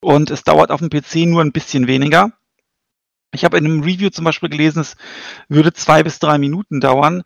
Und 0.00 0.30
es 0.30 0.44
dauert 0.44 0.70
auf 0.70 0.80
dem 0.80 0.90
PC 0.90 1.26
nur 1.26 1.42
ein 1.42 1.52
bisschen 1.52 1.86
weniger. 1.86 2.32
Ich 3.32 3.44
habe 3.44 3.56
in 3.58 3.64
einem 3.64 3.82
Review 3.82 4.10
zum 4.10 4.24
Beispiel 4.24 4.48
gelesen, 4.48 4.80
es 4.80 4.96
würde 5.48 5.72
zwei 5.72 6.02
bis 6.02 6.18
drei 6.18 6.38
Minuten 6.38 6.80
dauern. 6.80 7.22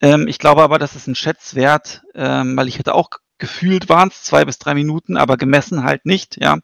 Ähm, 0.00 0.28
ich 0.28 0.38
glaube 0.38 0.62
aber, 0.62 0.78
das 0.78 0.96
ist 0.96 1.06
ein 1.06 1.14
Schätzwert, 1.14 2.02
ähm, 2.14 2.56
weil 2.56 2.68
ich 2.68 2.78
hätte 2.78 2.94
auch 2.94 3.10
gefühlt 3.38 3.90
waren 3.90 4.08
es 4.08 4.22
zwei 4.22 4.46
bis 4.46 4.58
drei 4.58 4.74
Minuten, 4.74 5.18
aber 5.18 5.36
gemessen 5.36 5.84
halt 5.84 6.06
nicht, 6.06 6.38
ja. 6.40 6.58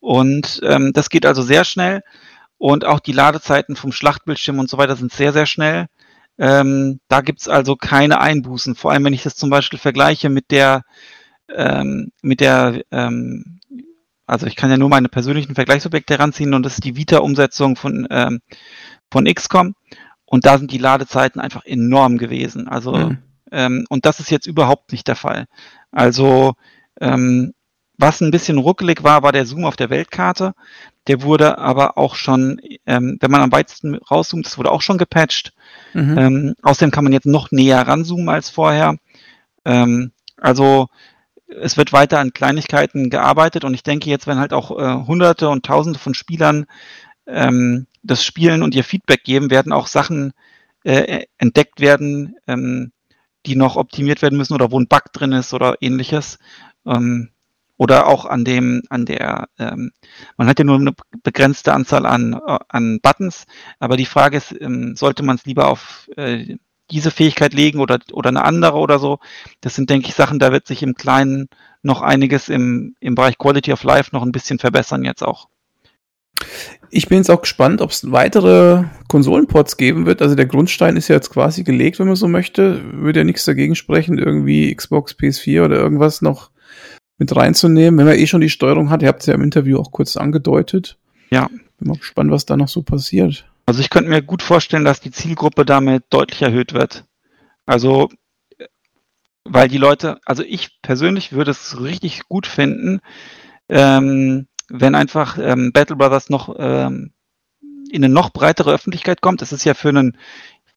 Und 0.00 0.60
ähm, 0.64 0.92
das 0.92 1.08
geht 1.08 1.24
also 1.24 1.42
sehr 1.42 1.64
schnell. 1.64 2.02
Und 2.64 2.86
auch 2.86 3.00
die 3.00 3.12
Ladezeiten 3.12 3.76
vom 3.76 3.92
Schlachtbildschirm 3.92 4.58
und 4.58 4.70
so 4.70 4.78
weiter 4.78 4.96
sind 4.96 5.12
sehr, 5.12 5.34
sehr 5.34 5.44
schnell. 5.44 5.84
Ähm, 6.38 6.98
da 7.08 7.20
gibt's 7.20 7.46
also 7.46 7.76
keine 7.76 8.22
Einbußen. 8.22 8.74
Vor 8.74 8.90
allem, 8.90 9.04
wenn 9.04 9.12
ich 9.12 9.22
das 9.22 9.36
zum 9.36 9.50
Beispiel 9.50 9.78
vergleiche 9.78 10.30
mit 10.30 10.50
der, 10.50 10.80
ähm, 11.54 12.10
mit 12.22 12.40
der, 12.40 12.80
ähm, 12.90 13.60
also 14.24 14.46
ich 14.46 14.56
kann 14.56 14.70
ja 14.70 14.78
nur 14.78 14.88
meine 14.88 15.10
persönlichen 15.10 15.54
Vergleichsobjekte 15.54 16.14
heranziehen 16.14 16.54
und 16.54 16.62
das 16.62 16.76
ist 16.76 16.84
die 16.84 16.96
Vita-Umsetzung 16.96 17.76
von, 17.76 18.06
ähm, 18.08 18.40
von 19.10 19.26
XCOM. 19.26 19.74
Und 20.24 20.46
da 20.46 20.56
sind 20.56 20.70
die 20.70 20.78
Ladezeiten 20.78 21.42
einfach 21.42 21.66
enorm 21.66 22.16
gewesen. 22.16 22.66
Also, 22.66 22.96
mhm. 22.96 23.18
ähm, 23.52 23.84
und 23.90 24.06
das 24.06 24.20
ist 24.20 24.30
jetzt 24.30 24.46
überhaupt 24.46 24.90
nicht 24.90 25.06
der 25.06 25.16
Fall. 25.16 25.44
Also, 25.92 26.54
ähm, 26.98 27.52
was 27.96 28.20
ein 28.20 28.30
bisschen 28.30 28.58
ruckelig 28.58 29.04
war, 29.04 29.22
war 29.22 29.32
der 29.32 29.46
Zoom 29.46 29.64
auf 29.64 29.76
der 29.76 29.90
Weltkarte. 29.90 30.54
Der 31.06 31.22
wurde 31.22 31.58
aber 31.58 31.98
auch 31.98 32.14
schon, 32.14 32.60
ähm, 32.86 33.18
wenn 33.20 33.30
man 33.30 33.42
am 33.42 33.52
weitesten 33.52 33.94
rauszoomt, 33.96 34.46
das 34.46 34.58
wurde 34.58 34.72
auch 34.72 34.82
schon 34.82 34.98
gepatcht. 34.98 35.52
Mhm. 35.92 36.18
Ähm, 36.18 36.54
außerdem 36.62 36.90
kann 36.90 37.04
man 37.04 37.12
jetzt 37.12 37.26
noch 37.26 37.50
näher 37.50 37.86
ranzoomen 37.86 38.28
als 38.28 38.50
vorher. 38.50 38.96
Ähm, 39.64 40.12
also 40.36 40.88
es 41.46 41.76
wird 41.76 41.92
weiter 41.92 42.18
an 42.18 42.32
Kleinigkeiten 42.32 43.10
gearbeitet 43.10 43.64
und 43.64 43.74
ich 43.74 43.82
denke 43.82 44.10
jetzt, 44.10 44.26
wenn 44.26 44.38
halt 44.38 44.52
auch 44.52 44.70
äh, 44.70 45.06
Hunderte 45.06 45.48
und 45.48 45.64
Tausende 45.64 45.98
von 45.98 46.14
Spielern 46.14 46.66
ähm, 47.26 47.86
das 48.02 48.24
spielen 48.24 48.62
und 48.62 48.74
ihr 48.74 48.84
Feedback 48.84 49.24
geben, 49.24 49.50
werden 49.50 49.72
auch 49.72 49.86
Sachen 49.86 50.32
äh, 50.84 51.24
entdeckt 51.38 51.80
werden, 51.80 52.36
ähm, 52.46 52.92
die 53.46 53.56
noch 53.56 53.76
optimiert 53.76 54.22
werden 54.22 54.38
müssen 54.38 54.54
oder 54.54 54.70
wo 54.70 54.80
ein 54.80 54.88
Bug 54.88 55.12
drin 55.12 55.32
ist 55.32 55.54
oder 55.54 55.76
ähnliches. 55.80 56.38
Ähm, 56.86 57.30
oder 57.84 58.06
auch 58.06 58.24
an 58.24 58.46
dem, 58.46 58.82
an 58.88 59.04
der, 59.04 59.46
ähm, 59.58 59.92
man 60.38 60.46
hat 60.48 60.58
ja 60.58 60.64
nur 60.64 60.76
eine 60.76 60.94
begrenzte 61.22 61.74
Anzahl 61.74 62.06
an, 62.06 62.32
äh, 62.32 62.58
an 62.68 62.98
Buttons, 63.02 63.44
aber 63.78 63.98
die 63.98 64.06
Frage 64.06 64.38
ist, 64.38 64.58
ähm, 64.58 64.96
sollte 64.96 65.22
man 65.22 65.36
es 65.36 65.44
lieber 65.44 65.68
auf 65.68 66.08
äh, 66.16 66.56
diese 66.90 67.10
Fähigkeit 67.10 67.52
legen 67.52 67.80
oder, 67.80 67.98
oder 68.12 68.30
eine 68.30 68.42
andere 68.42 68.78
oder 68.78 68.98
so? 68.98 69.18
Das 69.60 69.74
sind, 69.74 69.90
denke 69.90 70.08
ich, 70.08 70.14
Sachen, 70.14 70.38
da 70.38 70.50
wird 70.50 70.66
sich 70.66 70.82
im 70.82 70.94
Kleinen 70.94 71.48
noch 71.82 72.00
einiges 72.00 72.48
im, 72.48 72.96
im 73.00 73.14
Bereich 73.14 73.36
Quality 73.36 73.74
of 73.74 73.84
Life 73.84 74.08
noch 74.12 74.22
ein 74.22 74.32
bisschen 74.32 74.58
verbessern 74.58 75.04
jetzt 75.04 75.22
auch. 75.22 75.48
Ich 76.88 77.08
bin 77.08 77.18
jetzt 77.18 77.30
auch 77.30 77.42
gespannt, 77.42 77.82
ob 77.82 77.90
es 77.90 78.10
weitere 78.10 78.84
Konsolenports 79.08 79.76
geben 79.76 80.06
wird. 80.06 80.22
Also 80.22 80.34
der 80.34 80.46
Grundstein 80.46 80.96
ist 80.96 81.08
ja 81.08 81.16
jetzt 81.16 81.30
quasi 81.30 81.64
gelegt, 81.64 81.98
wenn 81.98 82.06
man 82.06 82.16
so 82.16 82.28
möchte. 82.28 82.82
Würde 82.94 83.20
ja 83.20 83.24
nichts 83.24 83.44
dagegen 83.44 83.74
sprechen, 83.74 84.18
irgendwie 84.18 84.74
Xbox, 84.74 85.12
PS4 85.12 85.66
oder 85.66 85.76
irgendwas 85.76 86.22
noch 86.22 86.50
mit 87.18 87.34
reinzunehmen, 87.34 87.98
wenn 87.98 88.06
man 88.06 88.18
eh 88.18 88.26
schon 88.26 88.40
die 88.40 88.50
Steuerung 88.50 88.90
hat. 88.90 89.02
Ihr 89.02 89.08
habt 89.08 89.20
es 89.20 89.26
ja 89.26 89.34
im 89.34 89.42
Interview 89.42 89.78
auch 89.78 89.92
kurz 89.92 90.16
angedeutet. 90.16 90.98
Ja. 91.30 91.48
Bin 91.78 91.88
mal 91.88 91.96
gespannt, 91.98 92.30
was 92.30 92.46
da 92.46 92.56
noch 92.56 92.68
so 92.68 92.82
passiert. 92.82 93.46
Also 93.66 93.80
ich 93.80 93.90
könnte 93.90 94.10
mir 94.10 94.22
gut 94.22 94.42
vorstellen, 94.42 94.84
dass 94.84 95.00
die 95.00 95.10
Zielgruppe 95.10 95.64
damit 95.64 96.04
deutlich 96.10 96.42
erhöht 96.42 96.74
wird. 96.74 97.04
Also, 97.66 98.10
weil 99.44 99.68
die 99.68 99.78
Leute, 99.78 100.18
also 100.24 100.42
ich 100.42 100.82
persönlich 100.82 101.32
würde 101.32 101.50
es 101.50 101.80
richtig 101.80 102.28
gut 102.28 102.46
finden, 102.46 103.00
ähm, 103.68 104.48
wenn 104.68 104.94
einfach 104.94 105.38
ähm, 105.38 105.72
Battle 105.72 105.96
Brothers 105.96 106.30
noch 106.30 106.54
ähm, 106.58 107.12
in 107.90 108.04
eine 108.04 108.12
noch 108.12 108.30
breitere 108.30 108.72
Öffentlichkeit 108.72 109.20
kommt. 109.20 109.40
Es 109.40 109.52
ist 109.52 109.64
ja 109.64 109.74
für 109.74 109.90
einen 109.90 110.18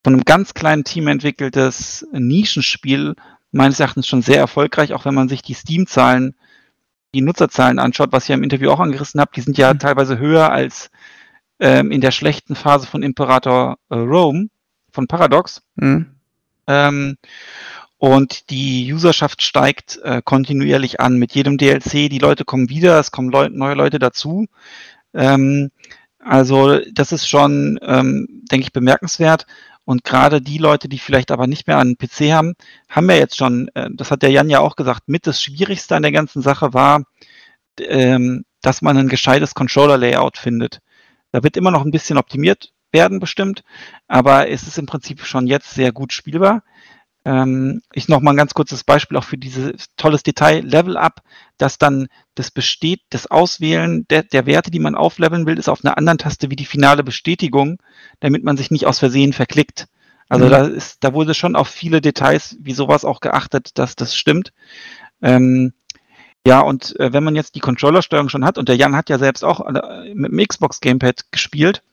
von 0.03 0.13
einem 0.13 0.23
ganz 0.23 0.53
kleinen 0.53 0.83
Team 0.83 1.07
entwickeltes 1.07 2.07
Nischenspiel 2.13 3.15
meines 3.51 3.79
Erachtens 3.79 4.07
schon 4.07 4.21
sehr 4.21 4.39
erfolgreich, 4.39 4.93
auch 4.93 5.05
wenn 5.05 5.13
man 5.13 5.29
sich 5.29 5.41
die 5.41 5.53
Steam-Zahlen, 5.53 6.35
die 7.13 7.21
Nutzerzahlen 7.21 7.79
anschaut, 7.79 8.11
was 8.11 8.23
ich 8.23 8.29
ja 8.29 8.35
im 8.35 8.43
Interview 8.43 8.69
auch 8.69 8.79
angerissen 8.79 9.19
habe, 9.19 9.31
die 9.35 9.41
sind 9.41 9.57
ja 9.57 9.73
mhm. 9.73 9.79
teilweise 9.79 10.19
höher 10.19 10.51
als 10.51 10.91
ähm, 11.59 11.91
in 11.91 12.01
der 12.01 12.11
schlechten 12.11 12.55
Phase 12.55 12.87
von 12.87 13.03
Imperator 13.03 13.77
äh, 13.89 13.95
Rome, 13.95 14.49
von 14.91 15.07
Paradox. 15.07 15.61
Mhm. 15.75 16.15
Ähm, 16.67 17.17
und 17.97 18.51
die 18.51 18.93
Userschaft 18.93 19.41
steigt 19.41 19.99
äh, 20.03 20.21
kontinuierlich 20.23 20.99
an 20.99 21.17
mit 21.17 21.33
jedem 21.33 21.57
DLC. 21.57 22.09
Die 22.09 22.19
Leute 22.19 22.45
kommen 22.45 22.69
wieder, 22.69 22.99
es 22.99 23.11
kommen 23.11 23.31
Leu 23.31 23.49
neue 23.49 23.73
Leute 23.73 23.97
dazu. 23.97 24.45
Ähm, 25.13 25.71
also 26.19 26.79
das 26.93 27.11
ist 27.11 27.27
schon, 27.27 27.79
ähm, 27.81 28.27
denke 28.51 28.65
ich, 28.65 28.73
bemerkenswert. 28.73 29.47
Und 29.87 30.03
gerade 30.03 30.41
die 30.41 30.57
Leute, 30.57 30.89
die 30.89 30.99
vielleicht 30.99 31.31
aber 31.31 31.47
nicht 31.47 31.65
mehr 31.65 31.77
einen 31.79 31.97
PC 31.97 32.33
haben, 32.33 32.55
haben 32.89 33.09
ja 33.09 33.15
jetzt 33.15 33.37
schon, 33.37 33.69
äh, 33.73 33.87
das 33.93 34.11
hat 34.11 34.21
der 34.21 34.31
Jan 34.31 34.49
ja 34.49 34.59
auch 34.59 34.75
gesagt, 34.75 35.07
mit 35.07 35.25
das 35.25 35.41
Schwierigste 35.41 35.95
an 35.95 36.01
der 36.01 36.11
ganzen 36.11 36.41
Sache 36.41 36.73
war, 36.73 37.03
ähm, 37.79 38.43
dass 38.61 38.81
man 38.81 38.97
ein 38.97 39.07
gescheites 39.07 39.55
Controller-Layout 39.55 40.37
findet. 40.37 40.79
Da 41.31 41.41
wird 41.41 41.55
immer 41.55 41.71
noch 41.71 41.85
ein 41.85 41.91
bisschen 41.91 42.17
optimiert 42.17 42.73
werden 42.91 43.21
bestimmt, 43.21 43.63
aber 44.09 44.49
es 44.49 44.63
ist 44.63 44.77
im 44.77 44.87
Prinzip 44.87 45.23
schon 45.23 45.47
jetzt 45.47 45.73
sehr 45.73 45.93
gut 45.93 46.11
spielbar. 46.11 46.63
Ähm, 47.27 47.81
ich 47.91 48.07
noch 48.07 48.21
mal 48.21 48.31
ein 48.31 48.37
ganz 48.37 48.53
kurzes 48.53 48.85
Beispiel 48.85 49.17
auch 49.17 49.23
für 49.25 49.37
dieses 49.37 49.87
tolles 49.97 50.23
Detail 50.23 50.61
Level 50.61 50.95
Up, 50.95 51.21
dass 51.57 51.77
dann 51.77 52.07
das 52.35 52.51
besteht, 52.51 53.01
das 53.09 53.27
Auswählen 53.27 54.05
der, 54.09 54.23
der 54.23 54.45
Werte, 54.45 54.71
die 54.71 54.79
man 54.79 54.95
aufleveln 54.95 55.45
will, 55.45 55.59
ist 55.59 55.67
auf 55.67 55.83
einer 55.83 55.97
anderen 55.97 56.19
Taste 56.19 56.49
wie 56.49 56.55
die 56.55 56.65
finale 56.65 57.03
Bestätigung, 57.03 57.79
damit 58.21 58.45
man 58.45 58.55
sich 58.55 58.71
nicht 58.71 58.85
aus 58.85 58.99
Versehen 58.99 59.33
verklickt. 59.33 59.87
Also 60.29 60.45
mhm. 60.45 60.49
da 60.51 60.65
ist, 60.67 61.03
da 61.03 61.13
wurde 61.13 61.33
schon 61.33 61.57
auf 61.57 61.67
viele 61.67 61.99
Details 61.99 62.55
wie 62.61 62.73
sowas 62.73 63.03
auch 63.03 63.19
geachtet, 63.19 63.77
dass 63.77 63.97
das 63.97 64.15
stimmt. 64.15 64.53
Ähm, 65.21 65.73
ja, 66.47 66.61
und 66.61 66.97
äh, 66.97 67.11
wenn 67.11 67.25
man 67.25 67.35
jetzt 67.35 67.55
die 67.55 67.59
Controllersteuerung 67.59 68.29
schon 68.29 68.45
hat, 68.45 68.57
und 68.57 68.69
der 68.69 68.77
Jan 68.77 68.95
hat 68.95 69.09
ja 69.09 69.17
selbst 69.17 69.43
auch 69.43 69.59
äh, 69.67 70.13
mit 70.13 70.31
dem 70.31 70.47
Xbox 70.47 70.79
Gamepad 70.79 71.29
gespielt, 71.33 71.83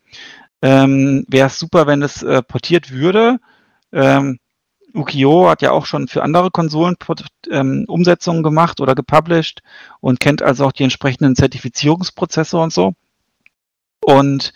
ähm, 0.62 1.24
wäre 1.26 1.48
es 1.48 1.58
super, 1.58 1.88
wenn 1.88 2.02
es 2.02 2.22
äh, 2.22 2.40
portiert 2.40 2.92
würde. 2.92 3.40
Ähm, 3.90 4.38
Ukio 4.94 5.48
hat 5.48 5.62
ja 5.62 5.72
auch 5.72 5.86
schon 5.86 6.08
für 6.08 6.22
andere 6.22 6.50
Konsolen 6.50 6.96
ähm, 7.50 7.84
Umsetzungen 7.88 8.42
gemacht 8.42 8.80
oder 8.80 8.94
gepublished 8.94 9.62
und 10.00 10.20
kennt 10.20 10.42
also 10.42 10.66
auch 10.66 10.72
die 10.72 10.84
entsprechenden 10.84 11.34
Zertifizierungsprozesse 11.34 12.58
und 12.58 12.72
so. 12.72 12.94
Und 14.00 14.52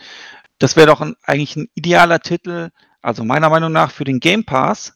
das 0.58 0.76
wäre 0.76 0.86
doch 0.86 1.00
ein, 1.00 1.16
eigentlich 1.22 1.56
ein 1.56 1.68
idealer 1.74 2.20
Titel, 2.20 2.70
also 3.02 3.24
meiner 3.24 3.50
Meinung 3.50 3.72
nach 3.72 3.90
für 3.90 4.04
den 4.04 4.20
Game 4.20 4.44
Pass 4.44 4.94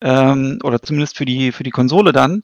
ähm, 0.00 0.58
oder 0.62 0.80
zumindest 0.82 1.16
für 1.16 1.24
die 1.24 1.52
für 1.52 1.64
die 1.64 1.70
Konsole 1.70 2.12
dann, 2.12 2.42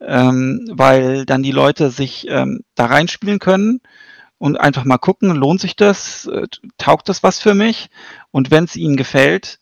ähm, 0.00 0.66
weil 0.72 1.24
dann 1.26 1.42
die 1.42 1.52
Leute 1.52 1.90
sich 1.90 2.26
ähm, 2.28 2.62
da 2.74 2.86
reinspielen 2.86 3.38
können 3.38 3.80
und 4.38 4.56
einfach 4.58 4.84
mal 4.84 4.98
gucken, 4.98 5.34
lohnt 5.34 5.60
sich 5.60 5.76
das, 5.76 6.26
äh, 6.26 6.46
taugt 6.78 7.08
das 7.08 7.22
was 7.22 7.40
für 7.40 7.54
mich 7.54 7.90
und 8.30 8.50
wenn 8.50 8.64
es 8.64 8.76
ihnen 8.76 8.96
gefällt, 8.96 9.58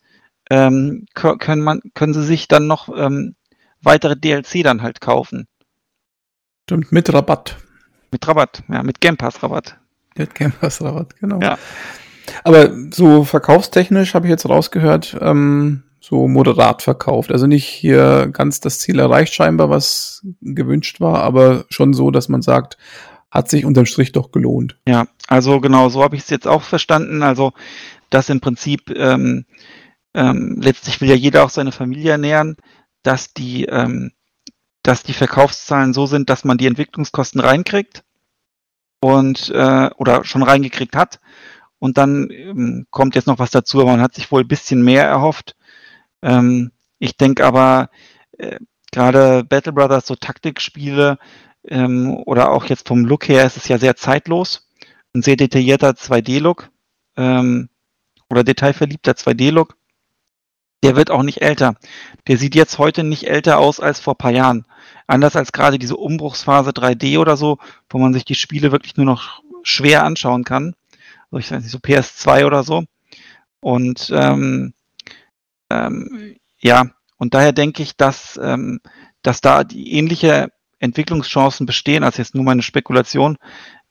ähm, 0.49 1.05
können, 1.13 1.61
man, 1.61 1.81
können 1.93 2.13
sie 2.13 2.23
sich 2.23 2.47
dann 2.47 2.67
noch 2.67 2.89
ähm, 2.95 3.35
weitere 3.81 4.15
DLC 4.15 4.63
dann 4.63 4.81
halt 4.81 5.01
kaufen. 5.01 5.47
Stimmt, 6.63 6.91
mit 6.91 7.13
Rabatt. 7.13 7.57
Mit 8.11 8.27
Rabatt, 8.27 8.63
ja, 8.69 8.83
mit 8.83 9.01
Game 9.01 9.17
Pass 9.17 9.43
Rabatt. 9.43 9.77
Mit 10.15 10.33
Game 10.35 10.51
Pass 10.51 10.81
Rabatt, 10.81 11.15
genau. 11.19 11.39
Ja. 11.41 11.57
Aber 12.43 12.71
so 12.91 13.23
verkaufstechnisch 13.23 14.13
habe 14.13 14.25
ich 14.27 14.31
jetzt 14.31 14.49
rausgehört, 14.49 15.17
ähm, 15.21 15.83
so 15.99 16.27
moderat 16.27 16.81
verkauft. 16.81 17.31
Also 17.31 17.47
nicht 17.47 17.65
hier 17.65 18.27
ganz 18.31 18.59
das 18.59 18.79
Ziel 18.79 18.99
erreicht 18.99 19.33
scheinbar, 19.33 19.69
was 19.69 20.25
gewünscht 20.41 21.01
war, 21.01 21.21
aber 21.21 21.65
schon 21.69 21.93
so, 21.93 22.11
dass 22.11 22.29
man 22.29 22.41
sagt, 22.41 22.77
hat 23.31 23.49
sich 23.49 23.65
unterm 23.65 23.85
Strich 23.85 24.11
doch 24.11 24.31
gelohnt. 24.31 24.77
Ja, 24.87 25.07
also 25.27 25.59
genau, 25.59 25.89
so 25.89 26.03
habe 26.03 26.15
ich 26.15 26.23
es 26.23 26.29
jetzt 26.29 26.47
auch 26.47 26.61
verstanden. 26.61 27.21
Also, 27.21 27.53
dass 28.09 28.29
im 28.29 28.39
Prinzip 28.39 28.91
ähm, 28.95 29.45
ähm, 30.15 30.57
letztlich 30.61 31.01
will 31.01 31.09
ja 31.09 31.15
jeder 31.15 31.43
auch 31.43 31.49
seine 31.49 31.73
Familie 31.73 32.11
ernähren, 32.11 32.55
dass 33.03 33.33
die, 33.33 33.65
ähm, 33.65 34.11
dass 34.81 35.03
die 35.03 35.13
Verkaufszahlen 35.13 35.93
so 35.93 36.05
sind, 36.05 36.29
dass 36.29 36.45
man 36.45 36.57
die 36.57 36.67
Entwicklungskosten 36.67 37.41
reinkriegt 37.41 38.03
und 39.01 39.49
äh, 39.49 39.89
oder 39.97 40.23
schon 40.23 40.43
reingekriegt 40.43 40.95
hat. 40.95 41.19
Und 41.79 41.97
dann 41.97 42.29
ähm, 42.31 42.87
kommt 42.89 43.15
jetzt 43.15 43.27
noch 43.27 43.39
was 43.39 43.51
dazu, 43.51 43.81
aber 43.81 43.91
man 43.91 44.01
hat 44.01 44.15
sich 44.15 44.31
wohl 44.31 44.41
ein 44.41 44.47
bisschen 44.47 44.83
mehr 44.83 45.05
erhofft. 45.05 45.55
Ähm, 46.21 46.71
ich 46.97 47.17
denke 47.17 47.45
aber, 47.45 47.89
äh, 48.37 48.57
gerade 48.91 49.43
Battle 49.43 49.73
Brothers, 49.73 50.07
so 50.07 50.15
Taktikspiele 50.15 51.17
ähm, 51.67 52.15
oder 52.25 52.51
auch 52.51 52.65
jetzt 52.65 52.87
vom 52.87 53.05
Look 53.05 53.27
her 53.27 53.45
ist 53.45 53.57
es 53.57 53.67
ja 53.67 53.77
sehr 53.77 53.97
zeitlos. 53.97 54.69
Ein 55.13 55.21
sehr 55.21 55.35
detaillierter 55.35 55.91
2D-Look 55.91 56.69
ähm, 57.17 57.69
oder 58.29 58.43
detailverliebter 58.43 59.11
2D-Look. 59.13 59.75
Der 60.85 60.95
wird 60.95 61.09
auch 61.09 61.23
nicht 61.23 61.41
älter. 61.41 61.77
Der 62.27 62.37
sieht 62.37 62.53
jetzt 62.53 62.77
heute 62.77 63.03
nicht 63.03 63.27
älter 63.27 63.57
aus 63.57 63.79
als 63.79 63.99
vor 63.99 64.15
paar 64.15 64.29
Jahren. 64.29 64.65
Anders 65.07 65.35
als 65.35 65.51
gerade 65.51 65.79
diese 65.79 65.97
Umbruchsphase 65.97 66.69
3D 66.69 67.17
oder 67.17 67.37
so, 67.37 67.57
wo 67.89 67.97
man 67.97 68.13
sich 68.13 68.23
die 68.23 68.35
Spiele 68.35 68.71
wirklich 68.71 68.95
nur 68.95 69.07
noch 69.07 69.41
schwer 69.63 70.03
anschauen 70.03 70.43
kann. 70.43 70.75
Also 71.31 71.39
ich 71.39 71.51
weiß 71.51 71.63
nicht, 71.63 71.71
so 71.71 71.79
PS2 71.79 72.45
oder 72.45 72.61
so. 72.61 72.83
Und 73.61 74.11
ähm, 74.13 74.75
ähm, 75.71 76.35
ja, 76.59 76.91
und 77.17 77.33
daher 77.33 77.51
denke 77.51 77.81
ich, 77.81 77.97
dass, 77.97 78.39
ähm, 78.39 78.79
dass 79.23 79.41
da 79.41 79.63
die 79.63 79.93
ähnliche 79.93 80.51
Entwicklungschancen 80.77 81.65
bestehen, 81.65 82.03
als 82.03 82.17
jetzt 82.17 82.35
nur 82.35 82.43
meine 82.43 82.61
Spekulation, 82.61 83.39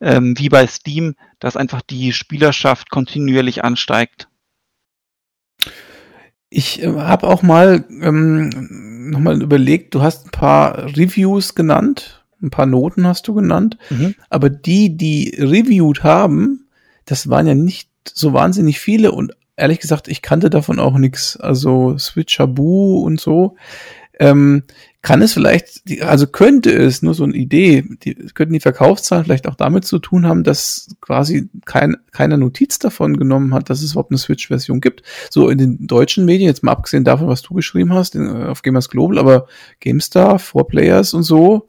ähm, 0.00 0.38
wie 0.38 0.48
bei 0.48 0.64
Steam, 0.68 1.16
dass 1.40 1.56
einfach 1.56 1.82
die 1.82 2.12
Spielerschaft 2.12 2.88
kontinuierlich 2.88 3.64
ansteigt. 3.64 4.28
Ich 6.56 6.82
äh, 6.82 6.86
habe 6.86 7.26
auch 7.26 7.42
mal 7.42 7.84
ähm, 8.00 9.10
nochmal 9.10 9.42
überlegt, 9.42 9.94
du 9.94 10.02
hast 10.02 10.26
ein 10.26 10.30
paar 10.30 10.96
Reviews 10.96 11.56
genannt, 11.56 12.24
ein 12.40 12.50
paar 12.50 12.66
Noten 12.66 13.06
hast 13.06 13.26
du 13.26 13.34
genannt, 13.34 13.76
mhm. 13.90 14.14
aber 14.30 14.50
die, 14.50 14.96
die 14.96 15.36
reviewed 15.38 16.04
haben, 16.04 16.66
das 17.06 17.28
waren 17.28 17.48
ja 17.48 17.54
nicht 17.54 17.90
so 18.08 18.32
wahnsinnig 18.32 18.78
viele 18.78 19.10
und 19.10 19.36
ehrlich 19.56 19.80
gesagt, 19.80 20.06
ich 20.06 20.22
kannte 20.22 20.48
davon 20.48 20.78
auch 20.78 20.96
nichts. 20.96 21.36
Also 21.36 21.98
Switchaboo 21.98 23.02
und 23.02 23.20
so. 23.20 23.56
Ähm, 24.20 24.62
kann 25.04 25.20
es 25.20 25.34
vielleicht, 25.34 25.82
also 26.00 26.26
könnte 26.26 26.72
es, 26.72 27.02
nur 27.02 27.12
so 27.12 27.24
eine 27.24 27.34
Idee, 27.34 27.84
die, 28.02 28.14
könnten 28.14 28.54
die 28.54 28.60
Verkaufszahlen 28.60 29.24
vielleicht 29.24 29.46
auch 29.46 29.54
damit 29.54 29.84
zu 29.84 29.98
tun 29.98 30.26
haben, 30.26 30.44
dass 30.44 30.96
quasi 31.02 31.50
kein, 31.66 31.98
keine 32.10 32.38
Notiz 32.38 32.78
davon 32.78 33.18
genommen 33.18 33.52
hat, 33.52 33.68
dass 33.68 33.82
es 33.82 33.92
überhaupt 33.92 34.12
eine 34.12 34.18
Switch-Version 34.18 34.80
gibt. 34.80 35.02
So 35.28 35.50
in 35.50 35.58
den 35.58 35.86
deutschen 35.86 36.24
Medien, 36.24 36.48
jetzt 36.48 36.62
mal 36.62 36.72
abgesehen 36.72 37.04
davon, 37.04 37.28
was 37.28 37.42
du 37.42 37.52
geschrieben 37.52 37.92
hast, 37.92 38.14
in, 38.14 38.26
auf 38.26 38.62
Gamers 38.62 38.88
Global, 38.88 39.18
aber 39.18 39.46
GameStar, 39.80 40.38
4Players 40.38 41.14
und 41.14 41.22
so, 41.22 41.68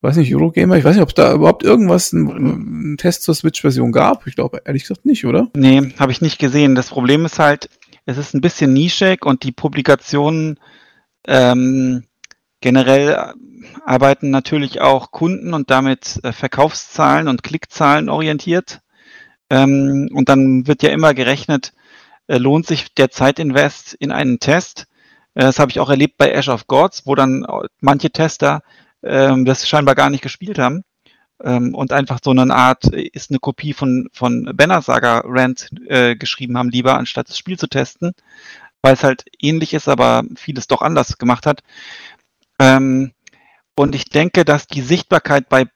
weiß 0.00 0.16
nicht, 0.16 0.34
Eurogamer, 0.34 0.78
ich 0.78 0.84
weiß 0.84 0.94
nicht, 0.94 1.02
ob 1.02 1.10
es 1.10 1.14
da 1.14 1.34
überhaupt 1.34 1.64
irgendwas, 1.64 2.14
einen 2.14 2.96
Test 2.96 3.24
zur 3.24 3.34
Switch-Version 3.34 3.92
gab. 3.92 4.26
Ich 4.26 4.34
glaube, 4.34 4.62
ehrlich 4.64 4.84
gesagt 4.84 5.04
nicht, 5.04 5.26
oder? 5.26 5.50
Nee, 5.54 5.92
habe 5.98 6.10
ich 6.10 6.22
nicht 6.22 6.38
gesehen. 6.38 6.74
Das 6.74 6.88
Problem 6.88 7.26
ist 7.26 7.38
halt, 7.38 7.68
es 8.06 8.16
ist 8.16 8.34
ein 8.34 8.40
bisschen 8.40 8.72
nischig 8.72 9.26
und 9.26 9.42
die 9.42 9.52
Publikationen 9.52 10.58
ähm, 11.26 12.04
generell 12.62 13.34
arbeiten 13.84 14.30
natürlich 14.30 14.80
auch 14.80 15.10
Kunden 15.10 15.52
und 15.54 15.70
damit 15.70 16.20
äh, 16.22 16.32
Verkaufszahlen 16.32 17.28
und 17.28 17.42
Klickzahlen 17.42 18.08
orientiert. 18.08 18.80
Ähm, 19.50 20.08
und 20.14 20.28
dann 20.28 20.66
wird 20.66 20.82
ja 20.82 20.90
immer 20.90 21.14
gerechnet, 21.14 21.74
äh, 22.28 22.38
lohnt 22.38 22.66
sich 22.66 22.94
der 22.94 23.10
Zeitinvest 23.10 23.94
in 23.94 24.12
einen 24.12 24.40
Test. 24.40 24.86
Äh, 25.34 25.42
das 25.42 25.58
habe 25.58 25.70
ich 25.70 25.80
auch 25.80 25.90
erlebt 25.90 26.16
bei 26.16 26.30
Ash 26.32 26.48
of 26.48 26.66
Gods, 26.66 27.06
wo 27.06 27.14
dann 27.14 27.46
manche 27.80 28.10
Tester 28.10 28.62
ähm, 29.02 29.44
das 29.44 29.68
scheinbar 29.68 29.94
gar 29.94 30.10
nicht 30.10 30.22
gespielt 30.22 30.58
haben 30.58 30.84
ähm, 31.42 31.74
und 31.74 31.92
einfach 31.92 32.20
so 32.22 32.30
eine 32.30 32.54
Art 32.54 32.84
ist 32.86 33.30
eine 33.30 33.38
Kopie 33.40 33.72
von 33.72 34.08
von 34.12 34.50
Banner 34.54 34.82
Saga 34.82 35.22
Rant 35.24 35.70
äh, 35.88 36.16
geschrieben 36.16 36.56
haben 36.58 36.70
lieber 36.70 36.96
anstatt 36.96 37.28
das 37.28 37.38
Spiel 37.38 37.58
zu 37.58 37.66
testen, 37.68 38.12
weil 38.82 38.94
es 38.94 39.04
halt 39.04 39.24
ähnlich 39.40 39.74
ist, 39.74 39.88
aber 39.88 40.24
vieles 40.36 40.66
doch 40.66 40.82
anders 40.82 41.18
gemacht 41.18 41.46
hat. 41.46 41.62
Ähm, 42.62 43.12
und 43.74 43.94
ich 43.94 44.04
denke, 44.04 44.44
dass 44.44 44.66
die 44.66 44.82
Sichtbarkeit 44.82 45.48
bei 45.48 45.66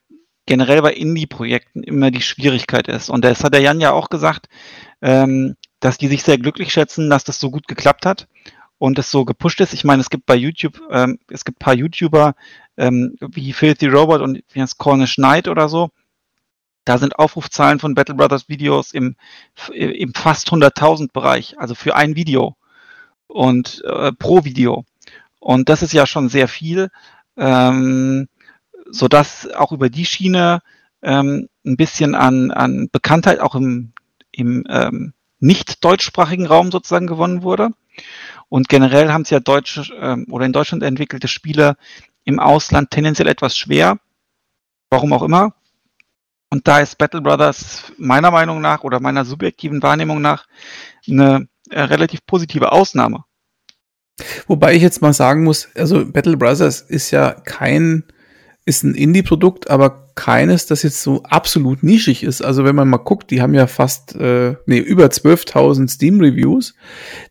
generell 0.46 0.80
bei 0.80 0.92
Indie-Projekten 0.92 1.82
immer 1.82 2.12
die 2.12 2.20
Schwierigkeit 2.20 2.86
ist. 2.86 3.10
Und 3.10 3.24
das 3.24 3.42
hat 3.42 3.52
der 3.52 3.60
Jan 3.60 3.80
ja 3.80 3.90
auch 3.90 4.08
gesagt, 4.08 4.48
ähm, 5.02 5.56
dass 5.80 5.98
die 5.98 6.06
sich 6.06 6.22
sehr 6.22 6.38
glücklich 6.38 6.72
schätzen, 6.72 7.10
dass 7.10 7.24
das 7.24 7.40
so 7.40 7.50
gut 7.50 7.66
geklappt 7.66 8.06
hat 8.06 8.28
und 8.78 8.98
es 9.00 9.10
so 9.10 9.24
gepusht 9.24 9.60
ist. 9.60 9.74
Ich 9.74 9.82
meine, 9.82 10.00
es 10.00 10.10
gibt 10.10 10.26
bei 10.26 10.36
YouTube, 10.36 10.80
ähm, 10.90 11.18
es 11.28 11.44
gibt 11.44 11.58
paar 11.58 11.74
YouTuber 11.74 12.36
ähm, 12.76 13.16
wie 13.20 13.52
Filthy 13.52 13.88
Robot 13.88 14.20
und 14.20 14.44
wie 14.52 14.62
heißt 14.62 14.78
Cornish 14.78 15.16
Knight 15.16 15.48
oder 15.48 15.68
so. 15.68 15.90
Da 16.84 16.98
sind 16.98 17.18
Aufrufzahlen 17.18 17.80
von 17.80 17.96
Battle 17.96 18.14
Brothers 18.14 18.48
Videos 18.48 18.92
im, 18.92 19.16
im 19.72 20.14
fast 20.14 20.50
100.000 20.50 21.12
Bereich, 21.12 21.58
also 21.58 21.74
für 21.74 21.96
ein 21.96 22.14
Video 22.14 22.56
und 23.26 23.82
äh, 23.84 24.12
pro 24.12 24.44
Video. 24.44 24.84
Und 25.46 25.68
das 25.68 25.80
ist 25.80 25.92
ja 25.92 26.08
schon 26.08 26.28
sehr 26.28 26.48
viel, 26.48 26.88
ähm, 27.36 28.26
so 28.90 29.06
dass 29.06 29.48
auch 29.54 29.70
über 29.70 29.88
die 29.90 30.04
Schiene 30.04 30.60
ähm, 31.02 31.48
ein 31.64 31.76
bisschen 31.76 32.16
an, 32.16 32.50
an 32.50 32.88
Bekanntheit 32.90 33.38
auch 33.38 33.54
im, 33.54 33.92
im 34.32 34.64
ähm, 34.68 35.12
nicht 35.38 35.84
deutschsprachigen 35.84 36.46
Raum 36.46 36.72
sozusagen 36.72 37.06
gewonnen 37.06 37.44
wurde. 37.44 37.70
Und 38.48 38.68
generell 38.68 39.12
haben 39.12 39.22
es 39.22 39.30
ja 39.30 39.38
deutsche 39.38 39.84
ähm, 40.00 40.26
oder 40.32 40.46
in 40.46 40.52
Deutschland 40.52 40.82
entwickelte 40.82 41.28
Spiele 41.28 41.76
im 42.24 42.40
Ausland 42.40 42.90
tendenziell 42.90 43.28
etwas 43.28 43.56
schwer. 43.56 44.00
Warum 44.90 45.12
auch 45.12 45.22
immer. 45.22 45.54
Und 46.50 46.66
da 46.66 46.80
ist 46.80 46.98
Battle 46.98 47.20
Brothers 47.20 47.92
meiner 47.98 48.32
Meinung 48.32 48.60
nach 48.60 48.82
oder 48.82 48.98
meiner 48.98 49.24
subjektiven 49.24 49.80
Wahrnehmung 49.80 50.20
nach 50.20 50.48
eine 51.08 51.46
äh, 51.70 51.82
relativ 51.82 52.26
positive 52.26 52.72
Ausnahme. 52.72 53.22
Wobei 54.46 54.74
ich 54.74 54.82
jetzt 54.82 55.02
mal 55.02 55.12
sagen 55.12 55.44
muss, 55.44 55.68
also 55.74 56.06
Battle 56.06 56.36
Brothers 56.36 56.80
ist 56.80 57.10
ja 57.10 57.32
kein, 57.32 58.04
ist 58.64 58.82
ein 58.82 58.94
Indie-Produkt, 58.94 59.68
aber 59.70 60.06
keines, 60.14 60.66
das 60.66 60.82
jetzt 60.82 61.02
so 61.02 61.22
absolut 61.24 61.82
nischig 61.82 62.24
ist. 62.24 62.42
Also 62.42 62.64
wenn 62.64 62.74
man 62.74 62.88
mal 62.88 62.96
guckt, 62.96 63.30
die 63.30 63.42
haben 63.42 63.54
ja 63.54 63.66
fast, 63.66 64.16
äh, 64.16 64.54
nee, 64.64 64.78
über 64.78 65.06
12.000 65.06 65.88
Steam-Reviews. 65.88 66.74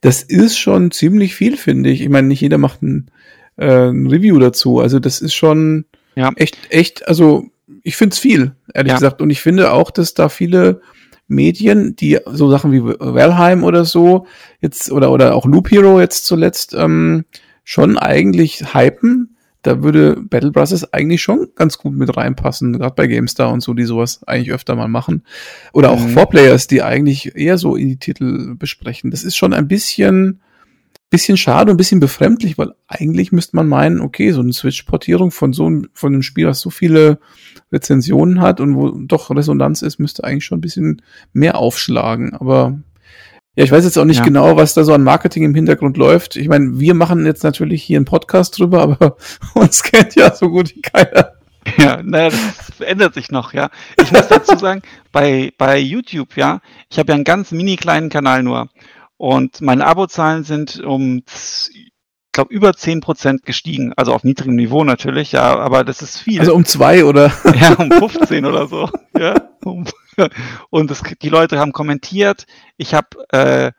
Das 0.02 0.22
ist 0.22 0.58
schon 0.58 0.92
ziemlich 0.92 1.36
viel, 1.36 1.58
finde 1.58 1.90
ich. 1.90 2.02
Ich 2.02 2.10
meine, 2.10 2.28
nicht 2.28 2.42
jeder 2.42 2.60
macht 2.60 2.84
ein, 2.84 3.10
äh, 3.58 3.90
ein 3.90 4.06
Review 4.06 4.38
dazu. 4.38 4.80
Also 4.80 5.00
das 5.00 5.20
ist 5.20 5.34
schon 5.34 5.86
ja. 6.16 6.32
echt, 6.36 6.58
echt, 6.70 7.08
also 7.08 7.48
ich 7.82 7.98
finde 7.98 8.14
es 8.14 8.20
viel, 8.20 8.56
ehrlich 8.74 8.92
ja. 8.92 8.98
gesagt. 8.98 9.22
Und 9.22 9.32
ich 9.32 9.42
finde 9.42 9.72
auch, 9.72 9.90
dass 9.90 10.14
da 10.14 10.30
viele 10.30 10.82
Medien, 11.28 11.96
die 11.96 12.20
so 12.26 12.50
Sachen 12.50 12.72
wie 12.72 12.84
Valheim 12.84 13.64
oder 13.64 13.86
so 13.86 14.28
jetzt 14.62 14.92
oder 14.92 15.12
oder 15.12 15.36
auch 15.36 15.46
Loop 15.46 15.72
Hero 15.72 16.00
jetzt 16.00 16.26
zuletzt 16.26 16.74
ähm, 16.74 17.26
schon 17.64 17.98
eigentlich 17.98 18.74
hypen, 18.74 19.36
da 19.66 19.82
würde 19.82 20.22
Battle 20.22 20.52
Brothers 20.52 20.94
eigentlich 20.94 21.24
schon 21.24 21.48
ganz 21.56 21.80
gut 21.80 21.96
mit 21.96 22.16
reinpassen, 22.16 22.74
gerade 22.74 22.93
bei 22.93 23.08
GameStar 23.08 23.52
und 23.52 23.62
so, 23.62 23.74
die 23.74 23.86
sowas 23.86 24.22
eigentlich 24.28 24.54
öfter 24.54 24.76
mal 24.76 24.88
machen. 24.88 25.24
Oder 25.74 25.89
auch 25.89 26.00
mhm. 26.00 26.10
Vorplayers, 26.10 26.68
die 26.68 26.84
eigentlich 26.84 27.36
eher 27.36 27.58
so 27.58 27.76
in 27.76 27.89
die 27.89 27.97
Titel 27.97 28.54
besprechen. 28.56 29.10
Das 29.10 29.24
ist 29.24 29.36
schon 29.36 29.54
ein 29.54 29.68
bisschen, 29.68 30.42
bisschen 31.16 31.37
schade 31.37 31.71
und 31.71 31.75
ein 31.75 31.78
bisschen 31.78 32.01
befremdlich, 32.01 32.58
weil 32.58 32.74
eigentlich 32.87 33.32
müsste 33.32 33.55
man 33.55 33.67
meinen, 33.67 34.01
okay, 34.01 34.32
so 34.32 34.42
eine 34.42 34.51
Switch-Portierung 34.51 35.32
von 35.32 35.54
so 35.54 35.66
einem, 35.66 35.87
von 35.93 36.13
einem 36.13 36.24
Spiel, 36.24 36.46
das 36.46 36.59
so 36.59 36.70
viele 36.70 37.20
Rezensionen 37.71 38.42
hat 38.42 38.59
und 38.59 38.75
wo 38.75 38.89
doch 38.92 39.29
Resonanz 39.32 39.82
ist, 39.82 39.97
müsste 39.97 40.25
eigentlich 40.25 40.46
schon 40.46 40.58
ein 40.58 40.62
bisschen 40.62 41.01
mehr 41.32 41.58
aufschlagen. 41.58 42.33
Aber 42.33 42.78
ja, 43.55 43.63
ich 43.63 43.71
weiß 43.71 43.86
jetzt 43.86 43.97
auch 43.97 44.05
nicht 44.05 44.20
ja. 44.20 44.25
genau, 44.25 44.58
was 44.58 44.74
da 44.74 44.83
so 44.83 44.93
an 44.93 45.04
Marketing 45.04 45.43
im 45.43 45.55
Hintergrund 45.55 45.96
läuft. 45.96 46.36
Ich 46.36 46.50
meine, 46.50 46.78
wir 46.79 46.93
machen 46.93 47.25
jetzt 47.25 47.43
natürlich 47.43 47.82
hier 47.83 47.97
einen 47.97 48.05
Podcast 48.05 48.59
drüber, 48.59 48.82
aber 48.82 49.16
uns 49.54 49.82
kennt 49.82 50.16
ja 50.16 50.36
so 50.36 50.50
gut 50.50 50.75
wie 50.75 50.82
keiner. 50.82 51.32
Ja, 51.78 52.01
naja, 52.04 52.29
das 52.29 52.82
ändert 52.82 53.13
sich 53.13 53.32
noch, 53.32 53.54
ja. 53.54 53.70
Ich 54.00 54.12
muss 54.12 54.28
dazu 54.28 54.55
sagen, 54.59 54.82
bei, 55.12 55.51
bei 55.58 55.79
YouTube, 55.79 56.36
ja, 56.37 56.59
ich 56.89 57.00
habe 57.00 57.12
ja 57.12 57.16
einen 57.16 57.24
ganz 57.24 57.51
mini 57.51 57.75
kleinen 57.75 58.09
Kanal 58.09 58.43
nur. 58.43 58.70
Und 59.17 59.62
meine 59.62 59.86
Abozahlen 59.86 60.43
sind 60.43 60.82
um, 60.82 61.24
ich 61.28 61.92
glaube, 62.32 62.54
über 62.54 62.71
10% 62.71 63.43
gestiegen. 63.46 63.93
Also 63.96 64.13
auf 64.13 64.24
niedrigem 64.24 64.55
Niveau 64.55 64.83
natürlich, 64.83 65.32
ja, 65.32 65.58
aber 65.58 65.83
das 65.83 66.01
ist 66.01 66.17
viel. 66.17 66.39
Also 66.39 66.54
um 66.54 66.66
zwei 66.66 67.05
oder? 67.05 67.32
Ja, 67.59 67.74
um 67.75 67.92
15 67.92 68.46
oder 68.46 68.67
so. 68.67 68.89
Ja, 69.17 69.36
und 70.70 70.92
es, 70.92 71.01
die 71.21 71.29
Leute 71.29 71.59
haben 71.59 71.71
kommentiert. 71.71 72.46
Ich 72.78 72.93
habe 72.93 73.08
äh, 73.29 73.71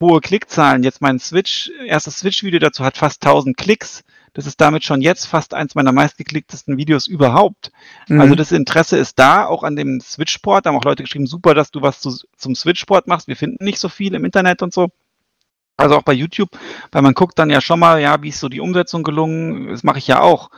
hohe 0.00 0.20
Klickzahlen. 0.20 0.82
Jetzt 0.82 1.00
mein 1.00 1.18
Switch, 1.18 1.70
erstes 1.86 2.18
Switch-Video 2.18 2.58
dazu 2.58 2.84
hat 2.84 2.96
fast 2.96 3.24
1000 3.24 3.56
Klicks. 3.56 4.02
Das 4.34 4.46
ist 4.46 4.60
damit 4.60 4.84
schon 4.84 5.00
jetzt 5.00 5.26
fast 5.26 5.54
eins 5.54 5.74
meiner 5.76 5.92
meistgeklicktesten 5.92 6.76
Videos 6.76 7.06
überhaupt. 7.06 7.70
Mhm. 8.08 8.20
Also 8.20 8.34
das 8.34 8.52
Interesse 8.52 8.98
ist 8.98 9.18
da, 9.18 9.46
auch 9.46 9.62
an 9.62 9.76
dem 9.76 10.00
Switchport. 10.00 10.66
Da 10.66 10.70
haben 10.70 10.76
auch 10.76 10.84
Leute 10.84 11.04
geschrieben, 11.04 11.26
super, 11.26 11.54
dass 11.54 11.70
du 11.70 11.82
was 11.82 12.00
zu, 12.00 12.12
zum 12.36 12.54
Switchport 12.54 13.06
machst. 13.06 13.28
Wir 13.28 13.36
finden 13.36 13.64
nicht 13.64 13.78
so 13.78 13.88
viel 13.88 14.12
im 14.14 14.24
Internet 14.24 14.60
und 14.60 14.74
so. 14.74 14.88
Also 15.76 15.96
auch 15.96 16.02
bei 16.02 16.12
YouTube, 16.12 16.50
weil 16.92 17.02
man 17.02 17.14
guckt 17.14 17.38
dann 17.38 17.50
ja 17.50 17.60
schon 17.60 17.80
mal, 17.80 18.00
ja, 18.00 18.22
wie 18.22 18.28
ist 18.28 18.40
so 18.40 18.48
die 18.48 18.60
Umsetzung 18.60 19.02
gelungen? 19.02 19.68
Das 19.68 19.82
mache 19.82 19.98
ich 19.98 20.06
ja 20.06 20.20
auch. 20.20 20.50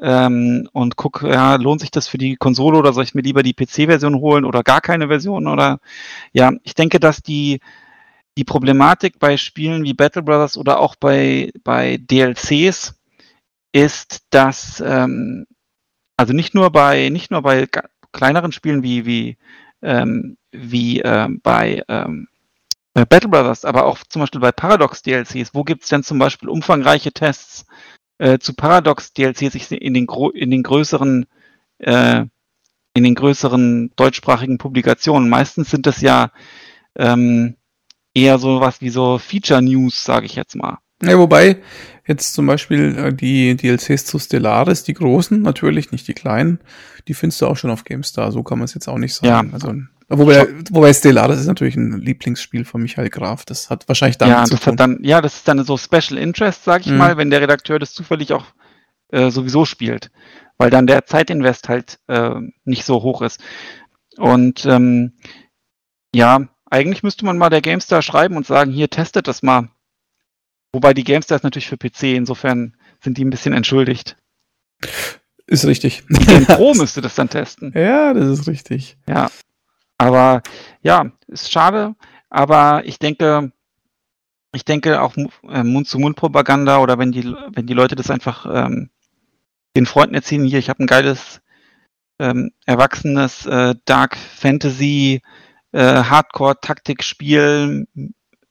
Ähm, 0.00 0.68
und 0.72 0.96
guck, 0.96 1.22
ja, 1.22 1.56
lohnt 1.56 1.80
sich 1.80 1.90
das 1.90 2.08
für 2.08 2.18
die 2.18 2.36
Konsole 2.36 2.78
oder 2.78 2.92
soll 2.92 3.04
ich 3.04 3.14
mir 3.14 3.22
lieber 3.22 3.42
die 3.42 3.54
PC-Version 3.54 4.16
holen 4.16 4.44
oder 4.44 4.62
gar 4.62 4.80
keine 4.80 5.08
Version? 5.08 5.46
Oder 5.46 5.80
ja, 6.32 6.52
ich 6.62 6.74
denke, 6.74 7.00
dass 7.00 7.22
die, 7.22 7.60
die 8.36 8.44
Problematik 8.44 9.18
bei 9.18 9.36
Spielen 9.36 9.84
wie 9.84 9.94
Battle 9.94 10.22
Brothers 10.22 10.56
oder 10.56 10.80
auch 10.80 10.96
bei, 10.96 11.50
bei 11.64 11.98
DLCs 11.98 12.97
ist, 13.72 14.22
dass 14.30 14.82
ähm, 14.84 15.46
also 16.16 16.32
nicht 16.32 16.54
nur 16.54 16.70
bei 16.70 17.08
nicht 17.10 17.30
nur 17.30 17.42
bei 17.42 17.66
kleineren 18.12 18.52
Spielen 18.52 18.82
wie 18.82 19.06
wie 19.06 19.38
ähm, 19.82 20.36
wie 20.52 21.00
ähm, 21.00 21.40
bei 21.42 21.82
ähm, 21.88 22.28
Battle 22.94 23.28
Brothers, 23.28 23.64
aber 23.64 23.84
auch 23.86 23.98
zum 24.08 24.20
Beispiel 24.20 24.40
bei 24.40 24.50
Paradox 24.50 25.02
DLCs. 25.02 25.54
Wo 25.54 25.62
gibt 25.62 25.84
es 25.84 25.88
denn 25.88 26.02
zum 26.02 26.18
Beispiel 26.18 26.48
umfangreiche 26.48 27.12
Tests 27.12 27.66
äh, 28.18 28.38
zu 28.38 28.54
Paradox 28.54 29.12
DLCs 29.12 29.70
in 29.70 29.94
den, 29.94 30.06
in 30.34 30.50
den 30.50 30.62
größeren 30.62 31.26
äh, 31.78 32.24
in 32.94 33.04
den 33.04 33.14
größeren 33.14 33.92
deutschsprachigen 33.94 34.58
Publikationen? 34.58 35.28
Meistens 35.28 35.70
sind 35.70 35.86
das 35.86 36.00
ja 36.00 36.32
ähm, 36.96 37.56
eher 38.14 38.38
so 38.38 38.60
was 38.60 38.80
wie 38.80 38.90
so 38.90 39.18
Feature 39.18 39.62
News, 39.62 40.02
sage 40.02 40.26
ich 40.26 40.34
jetzt 40.34 40.56
mal. 40.56 40.78
Ja, 41.02 41.18
wobei 41.18 41.58
jetzt 42.06 42.34
zum 42.34 42.46
Beispiel 42.46 42.96
äh, 42.96 43.14
die 43.14 43.56
DLCs 43.56 44.06
zu 44.06 44.18
Stellaris, 44.18 44.82
die 44.82 44.94
großen, 44.94 45.40
natürlich, 45.42 45.92
nicht 45.92 46.08
die 46.08 46.14
kleinen, 46.14 46.58
die 47.06 47.14
findest 47.14 47.40
du 47.40 47.46
auch 47.46 47.56
schon 47.56 47.70
auf 47.70 47.84
GameStar, 47.84 48.32
so 48.32 48.42
kann 48.42 48.58
man 48.58 48.64
es 48.64 48.74
jetzt 48.74 48.88
auch 48.88 48.98
nicht 48.98 49.14
sagen. 49.14 49.48
Ja. 49.48 49.54
Also, 49.54 49.74
wobei, 50.08 50.48
wobei 50.70 50.92
Stellaris 50.92 51.38
ist 51.38 51.46
natürlich 51.46 51.76
ein 51.76 52.00
Lieblingsspiel 52.00 52.64
von 52.64 52.82
Michael 52.82 53.10
Graf, 53.10 53.44
das 53.44 53.70
hat 53.70 53.86
wahrscheinlich 53.88 54.18
damit 54.18 54.36
ja, 54.36 54.44
zu 54.44 54.56
tun. 54.56 54.76
Dann, 54.76 54.98
ja, 55.02 55.20
das 55.20 55.36
ist 55.36 55.48
dann 55.48 55.62
so 55.64 55.76
Special 55.76 56.18
Interest, 56.18 56.64
sag 56.64 56.80
ich 56.80 56.92
mhm. 56.92 56.98
mal, 56.98 57.16
wenn 57.16 57.30
der 57.30 57.42
Redakteur 57.42 57.78
das 57.78 57.92
zufällig 57.92 58.32
auch 58.32 58.46
äh, 59.10 59.30
sowieso 59.30 59.64
spielt, 59.64 60.10
weil 60.56 60.70
dann 60.70 60.86
der 60.86 61.04
Zeitinvest 61.04 61.68
halt 61.68 62.00
äh, 62.08 62.34
nicht 62.64 62.84
so 62.84 63.02
hoch 63.02 63.22
ist. 63.22 63.40
Und 64.16 64.66
ähm, 64.66 65.12
ja, 66.14 66.48
eigentlich 66.70 67.02
müsste 67.02 67.24
man 67.24 67.38
mal 67.38 67.50
der 67.50 67.60
GameStar 67.60 68.02
schreiben 68.02 68.36
und 68.36 68.46
sagen, 68.46 68.72
hier 68.72 68.90
testet 68.90 69.28
das 69.28 69.42
mal 69.42 69.68
Wobei 70.72 70.94
die 70.94 71.04
GameStar 71.04 71.36
ist 71.36 71.44
natürlich 71.44 71.68
für 71.68 71.78
PC, 71.78 72.14
insofern 72.14 72.76
sind 73.02 73.18
die 73.18 73.24
ein 73.24 73.30
bisschen 73.30 73.54
entschuldigt. 73.54 74.16
Ist 75.46 75.64
richtig. 75.64 76.06
Game 76.08 76.46
Pro 76.46 76.74
müsste 76.74 77.00
das 77.00 77.14
dann 77.14 77.30
testen. 77.30 77.72
Ja, 77.74 78.12
das 78.12 78.28
ist 78.28 78.46
richtig. 78.48 78.98
Ja. 79.08 79.30
Aber 79.96 80.42
ja, 80.82 81.10
ist 81.26 81.50
schade, 81.50 81.96
aber 82.30 82.82
ich 82.84 82.98
denke, 82.98 83.52
ich 84.52 84.64
denke 84.64 85.00
auch 85.02 85.16
äh, 85.16 85.64
Mund-zu-Mund-Propaganda 85.64 86.78
oder 86.78 86.98
wenn 86.98 87.12
die, 87.12 87.34
wenn 87.52 87.66
die 87.66 87.74
Leute 87.74 87.96
das 87.96 88.10
einfach 88.10 88.46
ähm, 88.46 88.90
den 89.76 89.86
Freunden 89.86 90.14
erzählen, 90.14 90.44
hier, 90.44 90.58
ich 90.58 90.68
habe 90.68 90.82
ein 90.82 90.86
geiles, 90.86 91.40
ähm, 92.20 92.52
erwachsenes 92.66 93.46
äh, 93.46 93.74
Dark 93.84 94.16
Fantasy 94.16 95.22
äh, 95.72 96.02
Hardcore-Taktikspiel 96.04 97.86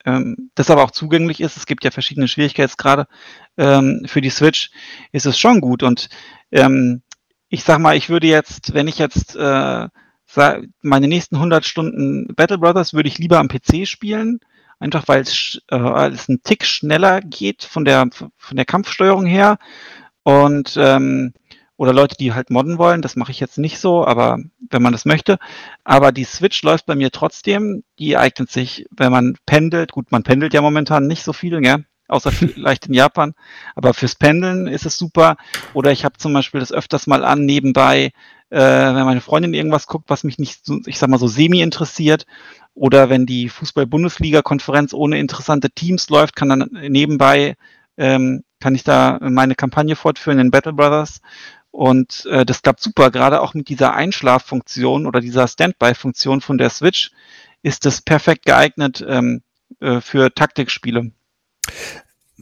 ähm, 0.07 0.49
das 0.55 0.69
aber 0.71 0.83
auch 0.83 0.91
zugänglich 0.91 1.41
ist. 1.41 1.57
Es 1.57 1.65
gibt 1.65 1.83
ja 1.83 1.91
verschiedene 1.91 2.29
Schwierigkeitsgrade 2.29 3.07
ähm, 3.57 4.03
für 4.05 4.21
die 4.21 4.29
Switch, 4.29 4.71
ist 5.11 5.25
es 5.25 5.37
schon 5.37 5.59
gut. 5.59 5.83
Und 5.83 6.09
ähm, 6.51 7.01
ich 7.49 7.63
sag 7.63 7.79
mal, 7.79 7.97
ich 7.97 8.09
würde 8.09 8.27
jetzt, 8.27 8.73
wenn 8.73 8.87
ich 8.87 8.97
jetzt 8.97 9.35
äh, 9.35 9.87
meine 10.81 11.07
nächsten 11.07 11.35
100 11.35 11.65
Stunden 11.65 12.27
Battle 12.35 12.57
Brothers 12.57 12.93
würde 12.93 13.09
ich 13.09 13.17
lieber 13.17 13.39
am 13.39 13.49
PC 13.49 13.87
spielen, 13.87 14.39
einfach 14.79 15.07
weil 15.07 15.21
es, 15.21 15.61
äh, 15.69 16.09
es 16.09 16.29
einen 16.29 16.41
Tick 16.43 16.65
schneller 16.65 17.21
geht 17.21 17.63
von 17.63 17.83
der 17.83 18.07
von 18.11 18.55
der 18.55 18.65
Kampfsteuerung 18.65 19.25
her 19.25 19.57
und 20.23 20.75
ähm, 20.77 21.33
oder 21.77 21.93
Leute, 21.93 22.17
die 22.17 22.33
halt 22.33 22.49
modden 22.49 22.77
wollen. 22.77 23.01
Das 23.01 23.15
mache 23.15 23.31
ich 23.31 23.39
jetzt 23.39 23.57
nicht 23.57 23.79
so, 23.79 24.05
aber 24.05 24.39
wenn 24.69 24.81
man 24.81 24.91
das 24.91 25.05
möchte. 25.05 25.37
Aber 25.83 26.11
die 26.11 26.23
Switch 26.23 26.61
läuft 26.63 26.87
bei 26.87 26.95
mir 26.95 27.11
trotzdem. 27.11 27.83
Die 27.99 28.17
eignet 28.17 28.51
sich, 28.51 28.85
wenn 28.91 29.11
man 29.11 29.37
pendelt. 29.45 29.91
Gut, 29.91 30.11
man 30.11 30.23
pendelt 30.23 30.53
ja 30.53 30.61
momentan 30.61 31.07
nicht 31.07 31.23
so 31.23 31.33
viel, 31.33 31.61
gell? 31.61 31.85
außer 32.07 32.31
vielleicht 32.31 32.87
in 32.87 32.93
Japan. 32.93 33.33
Aber 33.75 33.93
fürs 33.93 34.15
Pendeln 34.15 34.67
ist 34.67 34.85
es 34.85 34.97
super. 34.97 35.37
Oder 35.73 35.91
ich 35.91 36.03
habe 36.03 36.17
zum 36.17 36.33
Beispiel 36.33 36.59
das 36.59 36.71
öfters 36.71 37.07
mal 37.07 37.23
an 37.23 37.45
nebenbei, 37.45 38.11
äh, 38.49 38.59
wenn 38.59 39.05
meine 39.05 39.21
Freundin 39.21 39.53
irgendwas 39.53 39.87
guckt, 39.87 40.09
was 40.09 40.23
mich 40.23 40.37
nicht, 40.39 40.65
so, 40.65 40.79
ich 40.85 40.97
sag 40.97 41.09
mal 41.09 41.19
so 41.19 41.27
semi 41.27 41.61
interessiert. 41.61 42.25
Oder 42.73 43.09
wenn 43.09 43.25
die 43.25 43.49
Fußball-Bundesliga-Konferenz 43.49 44.93
ohne 44.93 45.19
interessante 45.19 45.69
Teams 45.69 46.09
läuft, 46.09 46.35
kann 46.35 46.49
dann 46.49 46.69
nebenbei 46.89 47.55
ähm, 47.97 48.43
kann 48.59 48.75
ich 48.75 48.83
da 48.83 49.19
meine 49.21 49.55
Kampagne 49.55 49.95
fortführen 49.95 50.39
in 50.39 50.51
Battle 50.51 50.73
Brothers 50.73 51.21
und 51.71 52.25
äh, 52.25 52.45
das 52.45 52.61
klappt 52.61 52.81
super, 52.81 53.11
gerade 53.11 53.41
auch 53.41 53.53
mit 53.53 53.69
dieser 53.69 53.93
Einschlaffunktion 53.93 55.05
oder 55.05 55.19
dieser 55.19 55.47
Standby-Funktion 55.47 56.41
von 56.41 56.57
der 56.57 56.69
Switch 56.69 57.11
ist 57.61 57.85
das 57.85 58.01
perfekt 58.01 58.45
geeignet 58.45 59.05
ähm, 59.07 59.41
äh, 59.79 60.01
für 60.01 60.33
Taktikspiele. 60.33 61.11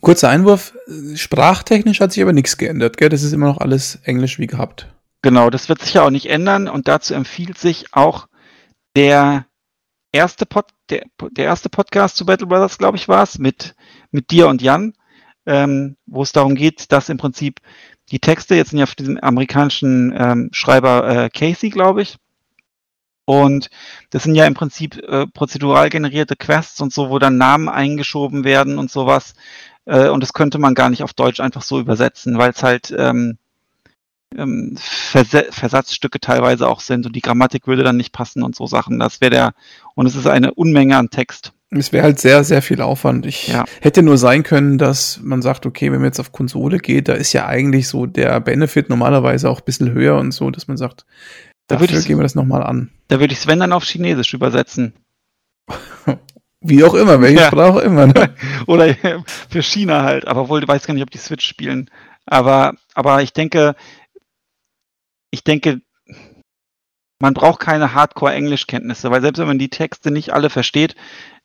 Kurzer 0.02 0.30
Einwurf, 0.30 0.74
sprachtechnisch 1.16 2.00
hat 2.00 2.12
sich 2.12 2.22
aber 2.22 2.34
nichts 2.34 2.58
geändert, 2.58 2.98
gell? 2.98 3.10
Das 3.10 3.24
ist 3.24 3.34
immer 3.34 3.48
noch 3.48 3.58
alles 3.60 4.00
Englisch 4.04 4.40
wie 4.40 4.48
gehabt. 4.48 4.88
Genau, 5.22 5.50
das 5.50 5.70
wird 5.70 5.82
sich 5.82 5.96
ja 5.96 6.04
auch 6.04 6.12
nicht 6.12 6.28
ändern 6.28 6.68
und 6.68 6.88
dazu 6.88 7.16
empfiehlt 7.16 7.58
sich 7.58 7.94
auch 7.94 8.28
der 8.96 9.46
erste, 10.12 10.46
Pod, 10.46 10.68
der, 10.90 11.06
der 11.32 11.46
erste 11.46 11.70
Podcast 11.70 12.18
zu 12.18 12.26
Battle 12.26 12.48
Brothers, 12.48 12.78
glaube 12.78 12.98
ich, 12.98 13.08
war 13.08 13.24
es, 13.24 13.40
mit, 13.40 13.76
mit 14.12 14.32
dir 14.32 14.48
und 14.48 14.62
Jan, 14.62 14.94
ähm, 15.46 15.96
wo 16.06 16.24
es 16.24 16.32
darum 16.32 16.56
geht, 16.56 16.92
dass 16.92 17.10
im 17.10 17.18
Prinzip 17.18 17.60
die 18.12 18.20
Texte 18.20 18.56
jetzt 18.56 18.70
sind 18.70 18.80
ja 18.80 18.86
von 18.86 18.96
diesem 18.98 19.20
amerikanischen 19.20 20.14
ähm, 20.18 20.50
Schreiber 20.52 21.08
äh, 21.26 21.30
Casey, 21.30 21.70
glaube 21.70 22.02
ich. 22.04 22.18
Und 23.26 23.70
das 24.12 24.24
sind 24.24 24.36
ja 24.36 24.46
im 24.46 24.54
Prinzip 24.54 24.98
äh, 24.98 25.26
prozedural 25.26 25.90
generierte 25.90 26.36
Quests 26.36 26.80
und 26.82 26.94
so, 26.94 27.10
wo 27.10 27.18
dann 27.18 27.38
Namen 27.38 27.70
eingeschoben 27.70 28.44
werden 28.44 28.78
und 28.78 28.92
sowas. 28.92 29.34
Äh, 29.86 30.10
und 30.10 30.22
das 30.22 30.34
könnte 30.34 30.60
man 30.60 30.76
gar 30.76 30.90
nicht 30.90 31.04
auf 31.04 31.14
Deutsch 31.14 31.40
einfach 31.40 31.64
so 31.64 31.80
übersetzen, 31.80 32.38
weil 32.38 32.52
es 32.52 32.62
halt 32.62 32.94
ähm, 32.96 33.40
ähm, 34.38 34.76
Vers 34.78 35.30
Versatzstücke 35.50 36.20
teilweise 36.20 36.68
auch 36.68 36.82
sind 36.82 37.06
und 37.06 37.16
die 37.16 37.22
Grammatik 37.22 37.68
würde 37.68 37.84
dann 37.84 37.98
nicht 37.98 38.12
passen 38.12 38.44
und 38.44 38.56
so 38.56 38.68
Sachen. 38.68 39.00
Das 39.00 39.22
wäre 39.22 39.32
der, 39.32 39.54
und 39.96 40.06
es 40.06 40.16
ist 40.16 40.28
eine 40.28 40.54
Unmenge 40.54 40.98
an 40.98 41.10
Text. 41.10 41.54
Es 41.78 41.92
wäre 41.92 42.04
halt 42.04 42.20
sehr, 42.20 42.44
sehr 42.44 42.62
viel 42.62 42.82
Aufwand. 42.82 43.26
Ich 43.26 43.50
ja. 43.50 43.66
hätte 43.82 44.02
nur 44.02 44.18
sein 44.18 44.44
können, 44.44 44.78
dass 44.78 45.20
man 45.22 45.42
sagt, 45.42 45.66
okay, 45.66 45.92
wenn 45.92 46.00
man 46.00 46.06
jetzt 46.06 46.20
auf 46.20 46.32
Konsole 46.32 46.78
geht, 46.78 47.08
da 47.08 47.14
ist 47.14 47.34
ja 47.34 47.46
eigentlich 47.46 47.88
so 47.88 48.06
der 48.06 48.40
Benefit 48.40 48.90
normalerweise 48.90 49.50
auch 49.50 49.60
ein 49.60 49.66
bisschen 49.66 49.92
höher 49.92 50.18
und 50.18 50.32
so, 50.32 50.50
dass 50.52 50.68
man 50.68 50.78
sagt, 50.78 51.06
da 51.68 51.78
dafür 51.78 52.02
gehen 52.02 52.18
wir 52.18 52.24
das 52.24 52.36
nochmal 52.36 52.64
an. 52.64 52.92
Da 53.08 53.20
würde 53.20 53.34
ich 53.34 53.40
Sven 53.40 53.60
dann 53.60 53.74
auf 53.74 53.84
Chinesisch 53.84 54.34
übersetzen. 54.34 54.94
Wie 56.62 56.84
auch 56.84 56.94
immer, 56.94 57.22
welche 57.22 57.42
ja. 57.42 57.48
Sprache 57.48 57.82
immer. 57.82 58.08
Ne? 58.08 58.34
Oder 58.68 58.96
für 59.50 59.62
China 59.62 60.04
halt, 60.04 60.28
aber 60.28 60.50
wohl, 60.50 60.62
du 60.62 60.68
weißt 60.68 60.88
gar 60.88 60.94
nicht, 60.94 61.04
ob 61.04 61.12
die 61.12 61.18
Switch 61.18 61.46
spielen. 61.46 61.90
Aber, 62.26 62.74
aber 62.94 63.22
ich 63.22 63.34
denke, 63.34 63.76
ich 65.30 65.44
denke, 65.44 65.82
man 67.20 67.34
braucht 67.34 67.60
keine 67.60 67.94
Hardcore-Englischkenntnisse, 67.94 69.10
weil 69.12 69.22
selbst 69.22 69.40
wenn 69.40 69.48
man 69.48 69.60
die 69.60 69.70
Texte 69.70 70.12
nicht 70.12 70.34
alle 70.34 70.50
versteht 70.50 70.96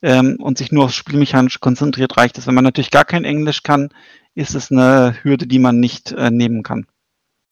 ähm, 0.03 0.37
und 0.41 0.59
sich 0.59 0.73
nur 0.73 0.85
aufs 0.85 0.95
Spielmechanisch 0.95 1.61
konzentriert, 1.61 2.17
reicht 2.17 2.39
es. 2.39 2.47
Wenn 2.47 2.55
man 2.55 2.65
natürlich 2.65 2.91
gar 2.91 3.05
kein 3.05 3.25
Englisch 3.25 3.63
kann, 3.63 3.91
ist 4.35 4.55
es 4.55 4.71
eine 4.71 5.17
Hürde, 5.23 5.47
die 5.47 5.59
man 5.59 5.81
nicht 5.81 6.13
äh, 6.13 6.31
nehmen 6.31 6.63
kann. 6.63 6.87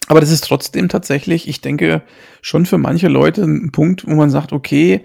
Aber 0.08 0.20
das 0.20 0.30
ist 0.30 0.44
trotzdem 0.44 0.88
tatsächlich, 0.88 1.48
ich 1.48 1.60
denke, 1.60 2.02
schon 2.40 2.66
für 2.66 2.78
manche 2.78 3.08
Leute 3.08 3.42
ein 3.42 3.72
Punkt, 3.72 4.06
wo 4.06 4.14
man 4.14 4.30
sagt, 4.30 4.52
okay, 4.52 5.02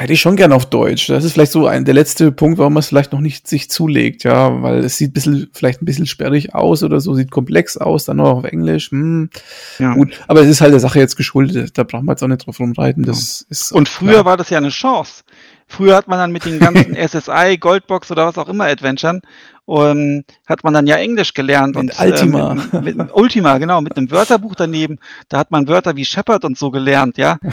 hätte 0.00 0.12
ich 0.12 0.20
schon 0.20 0.36
gern 0.36 0.52
auf 0.52 0.66
Deutsch. 0.66 1.08
Das 1.08 1.24
ist 1.24 1.32
vielleicht 1.32 1.52
so 1.52 1.66
ein, 1.66 1.84
der 1.84 1.94
letzte 1.94 2.32
Punkt, 2.32 2.58
warum 2.58 2.74
man 2.74 2.80
es 2.80 2.88
vielleicht 2.88 3.12
noch 3.12 3.20
nicht 3.20 3.48
sich 3.48 3.70
zulegt, 3.70 4.24
ja, 4.24 4.62
weil 4.62 4.84
es 4.84 4.96
sieht 4.96 5.10
ein 5.10 5.12
bisschen, 5.12 5.50
vielleicht 5.52 5.82
ein 5.82 5.84
bisschen 5.84 6.06
sperrig 6.06 6.54
aus 6.54 6.82
oder 6.82 7.00
so, 7.00 7.14
sieht 7.14 7.30
komplex 7.30 7.76
aus, 7.76 8.04
dann 8.04 8.18
noch 8.18 8.38
auf 8.38 8.44
Englisch, 8.44 8.90
hm, 8.90 9.30
ja. 9.78 9.94
gut. 9.94 10.20
Aber 10.28 10.42
es 10.42 10.48
ist 10.48 10.60
halt 10.60 10.72
der 10.72 10.80
Sache 10.80 10.98
jetzt 10.98 11.16
geschuldet, 11.16 11.76
da 11.78 11.84
braucht 11.84 12.04
man 12.04 12.14
jetzt 12.14 12.22
auch 12.22 12.28
nicht 12.28 12.46
drauf 12.46 12.60
rumreiten, 12.60 13.04
das 13.04 13.40
ja. 13.40 13.46
ist. 13.50 13.72
Und 13.72 13.88
früher 13.88 14.12
klar. 14.12 14.24
war 14.24 14.36
das 14.36 14.50
ja 14.50 14.58
eine 14.58 14.70
Chance. 14.70 15.22
Früher 15.68 15.96
hat 15.96 16.06
man 16.06 16.18
dann 16.18 16.32
mit 16.32 16.44
den 16.44 16.60
ganzen 16.60 16.94
SSI, 17.08 17.58
Goldbox 17.58 18.10
oder 18.10 18.26
was 18.26 18.38
auch 18.38 18.48
immer 18.48 18.64
Adventuren, 18.64 19.20
um, 19.64 20.24
hat 20.46 20.62
man 20.62 20.74
dann 20.74 20.86
ja 20.86 20.96
Englisch 20.96 21.34
gelernt. 21.34 21.74
Mit 21.74 21.98
und, 21.98 22.00
Ultima. 22.00 22.52
Äh, 22.72 22.80
mit, 22.80 22.96
mit, 22.96 23.12
Ultima, 23.12 23.58
genau, 23.58 23.80
mit 23.80 23.96
einem 23.96 24.10
Wörterbuch 24.10 24.54
daneben. 24.54 24.98
Da 25.28 25.38
hat 25.38 25.50
man 25.50 25.66
Wörter 25.66 25.96
wie 25.96 26.04
Shepard 26.04 26.44
und 26.44 26.56
so 26.56 26.70
gelernt, 26.70 27.18
ja. 27.18 27.38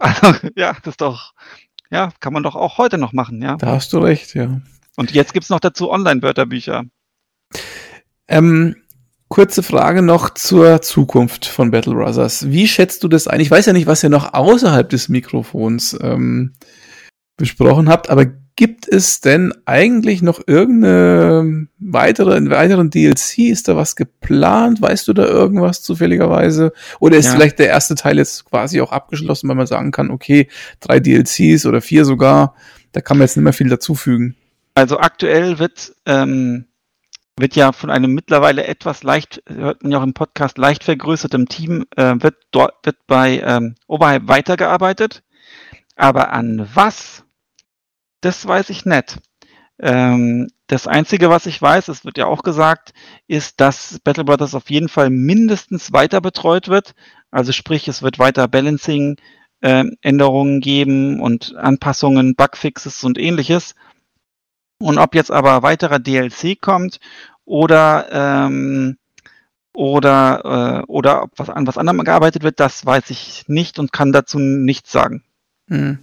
Also, 0.00 0.32
ja, 0.54 0.76
das 0.84 0.92
ist 0.92 1.00
doch, 1.00 1.34
ja, 1.90 2.12
kann 2.20 2.32
man 2.32 2.44
doch 2.44 2.54
auch 2.54 2.78
heute 2.78 2.98
noch 2.98 3.12
machen, 3.12 3.42
ja. 3.42 3.56
Da 3.56 3.72
hast 3.72 3.92
du 3.92 3.98
recht, 3.98 4.32
ja. 4.34 4.60
Und 4.94 5.10
jetzt 5.10 5.32
gibt's 5.32 5.48
noch 5.48 5.58
dazu 5.58 5.90
Online-Wörterbücher. 5.90 6.84
Ähm, 8.28 8.76
kurze 9.28 9.64
Frage 9.64 10.02
noch 10.02 10.30
zur 10.34 10.82
Zukunft 10.82 11.46
von 11.46 11.72
Battle 11.72 11.94
Brothers. 11.94 12.48
Wie 12.48 12.68
schätzt 12.68 13.02
du 13.02 13.08
das 13.08 13.26
ein? 13.26 13.40
Ich 13.40 13.50
weiß 13.50 13.66
ja 13.66 13.72
nicht, 13.72 13.88
was 13.88 14.04
ihr 14.04 14.08
noch 14.08 14.34
außerhalb 14.34 14.88
des 14.88 15.08
Mikrofons 15.08 15.98
ähm, 16.00 16.54
besprochen 17.38 17.88
habt, 17.88 18.10
aber 18.10 18.26
gibt 18.58 18.88
es 18.88 19.20
denn 19.20 19.54
eigentlich 19.66 20.20
noch 20.20 20.40
irgendeine 20.44 21.68
weitere, 21.78 22.50
weiteren 22.50 22.90
DLC? 22.90 23.38
Ist 23.38 23.68
da 23.68 23.76
was 23.76 23.94
geplant? 23.94 24.82
Weißt 24.82 25.06
du 25.06 25.12
da 25.12 25.24
irgendwas 25.24 25.80
zufälligerweise? 25.82 26.72
Oder 26.98 27.16
ist 27.18 27.26
ja. 27.26 27.32
vielleicht 27.32 27.60
der 27.60 27.68
erste 27.68 27.94
Teil 27.94 28.18
jetzt 28.18 28.44
quasi 28.44 28.80
auch 28.80 28.90
abgeschlossen, 28.90 29.48
weil 29.48 29.54
man 29.54 29.68
sagen 29.68 29.92
kann, 29.92 30.10
okay, 30.10 30.48
drei 30.80 30.98
DLCs 30.98 31.66
oder 31.66 31.80
vier 31.80 32.04
sogar, 32.04 32.56
da 32.92 33.00
kann 33.00 33.16
man 33.16 33.26
jetzt 33.26 33.36
nicht 33.36 33.44
mehr 33.44 33.52
viel 33.52 33.68
dazufügen. 33.68 34.34
Also 34.74 34.98
aktuell 34.98 35.60
wird 35.60 35.94
ähm, 36.04 36.64
wird 37.36 37.54
ja 37.54 37.70
von 37.70 37.90
einem 37.90 38.12
mittlerweile 38.12 38.66
etwas 38.66 39.04
leicht, 39.04 39.40
hört 39.46 39.84
man 39.84 39.92
ja 39.92 39.98
auch 39.98 40.02
im 40.02 40.14
Podcast, 40.14 40.58
leicht 40.58 40.82
vergrößertem 40.82 41.48
Team, 41.48 41.84
äh, 41.96 42.16
wird 42.18 42.34
dort, 42.50 42.74
wird 42.84 42.96
bei 43.06 43.40
ähm, 43.44 43.76
Oberhalb 43.86 44.26
weitergearbeitet. 44.26 45.22
Aber 45.94 46.32
an 46.32 46.68
was? 46.74 47.24
Das 48.20 48.46
weiß 48.46 48.70
ich 48.70 48.84
nicht. 48.84 49.18
Ähm, 49.78 50.48
das 50.66 50.86
Einzige, 50.86 51.30
was 51.30 51.46
ich 51.46 51.60
weiß, 51.60 51.88
es 51.88 52.04
wird 52.04 52.18
ja 52.18 52.26
auch 52.26 52.42
gesagt, 52.42 52.92
ist, 53.26 53.60
dass 53.60 54.00
Battle 54.00 54.24
Brothers 54.24 54.54
auf 54.54 54.70
jeden 54.70 54.88
Fall 54.88 55.08
mindestens 55.10 55.92
weiter 55.92 56.20
betreut 56.20 56.68
wird. 56.68 56.94
Also 57.30 57.52
sprich, 57.52 57.86
es 57.88 58.02
wird 58.02 58.18
weiter 58.18 58.48
Balancing, 58.48 59.16
äh, 59.60 59.84
Änderungen 60.02 60.60
geben 60.60 61.20
und 61.20 61.56
Anpassungen, 61.56 62.34
Bugfixes 62.34 63.04
und 63.04 63.18
ähnliches. 63.18 63.74
Und 64.78 64.98
ob 64.98 65.14
jetzt 65.14 65.30
aber 65.30 65.62
weiterer 65.62 65.98
DLC 65.98 66.60
kommt 66.60 67.00
oder 67.44 68.06
ähm, 68.12 68.98
oder 69.72 70.84
äh, 70.84 70.86
oder 70.86 71.24
ob 71.24 71.30
was 71.36 71.50
an 71.50 71.66
was 71.66 71.78
anderem 71.78 72.04
gearbeitet 72.04 72.42
wird, 72.42 72.60
das 72.60 72.84
weiß 72.84 73.10
ich 73.10 73.44
nicht 73.48 73.78
und 73.78 73.92
kann 73.92 74.12
dazu 74.12 74.38
nichts 74.38 74.92
sagen. 74.92 75.24
Hm. 75.68 75.98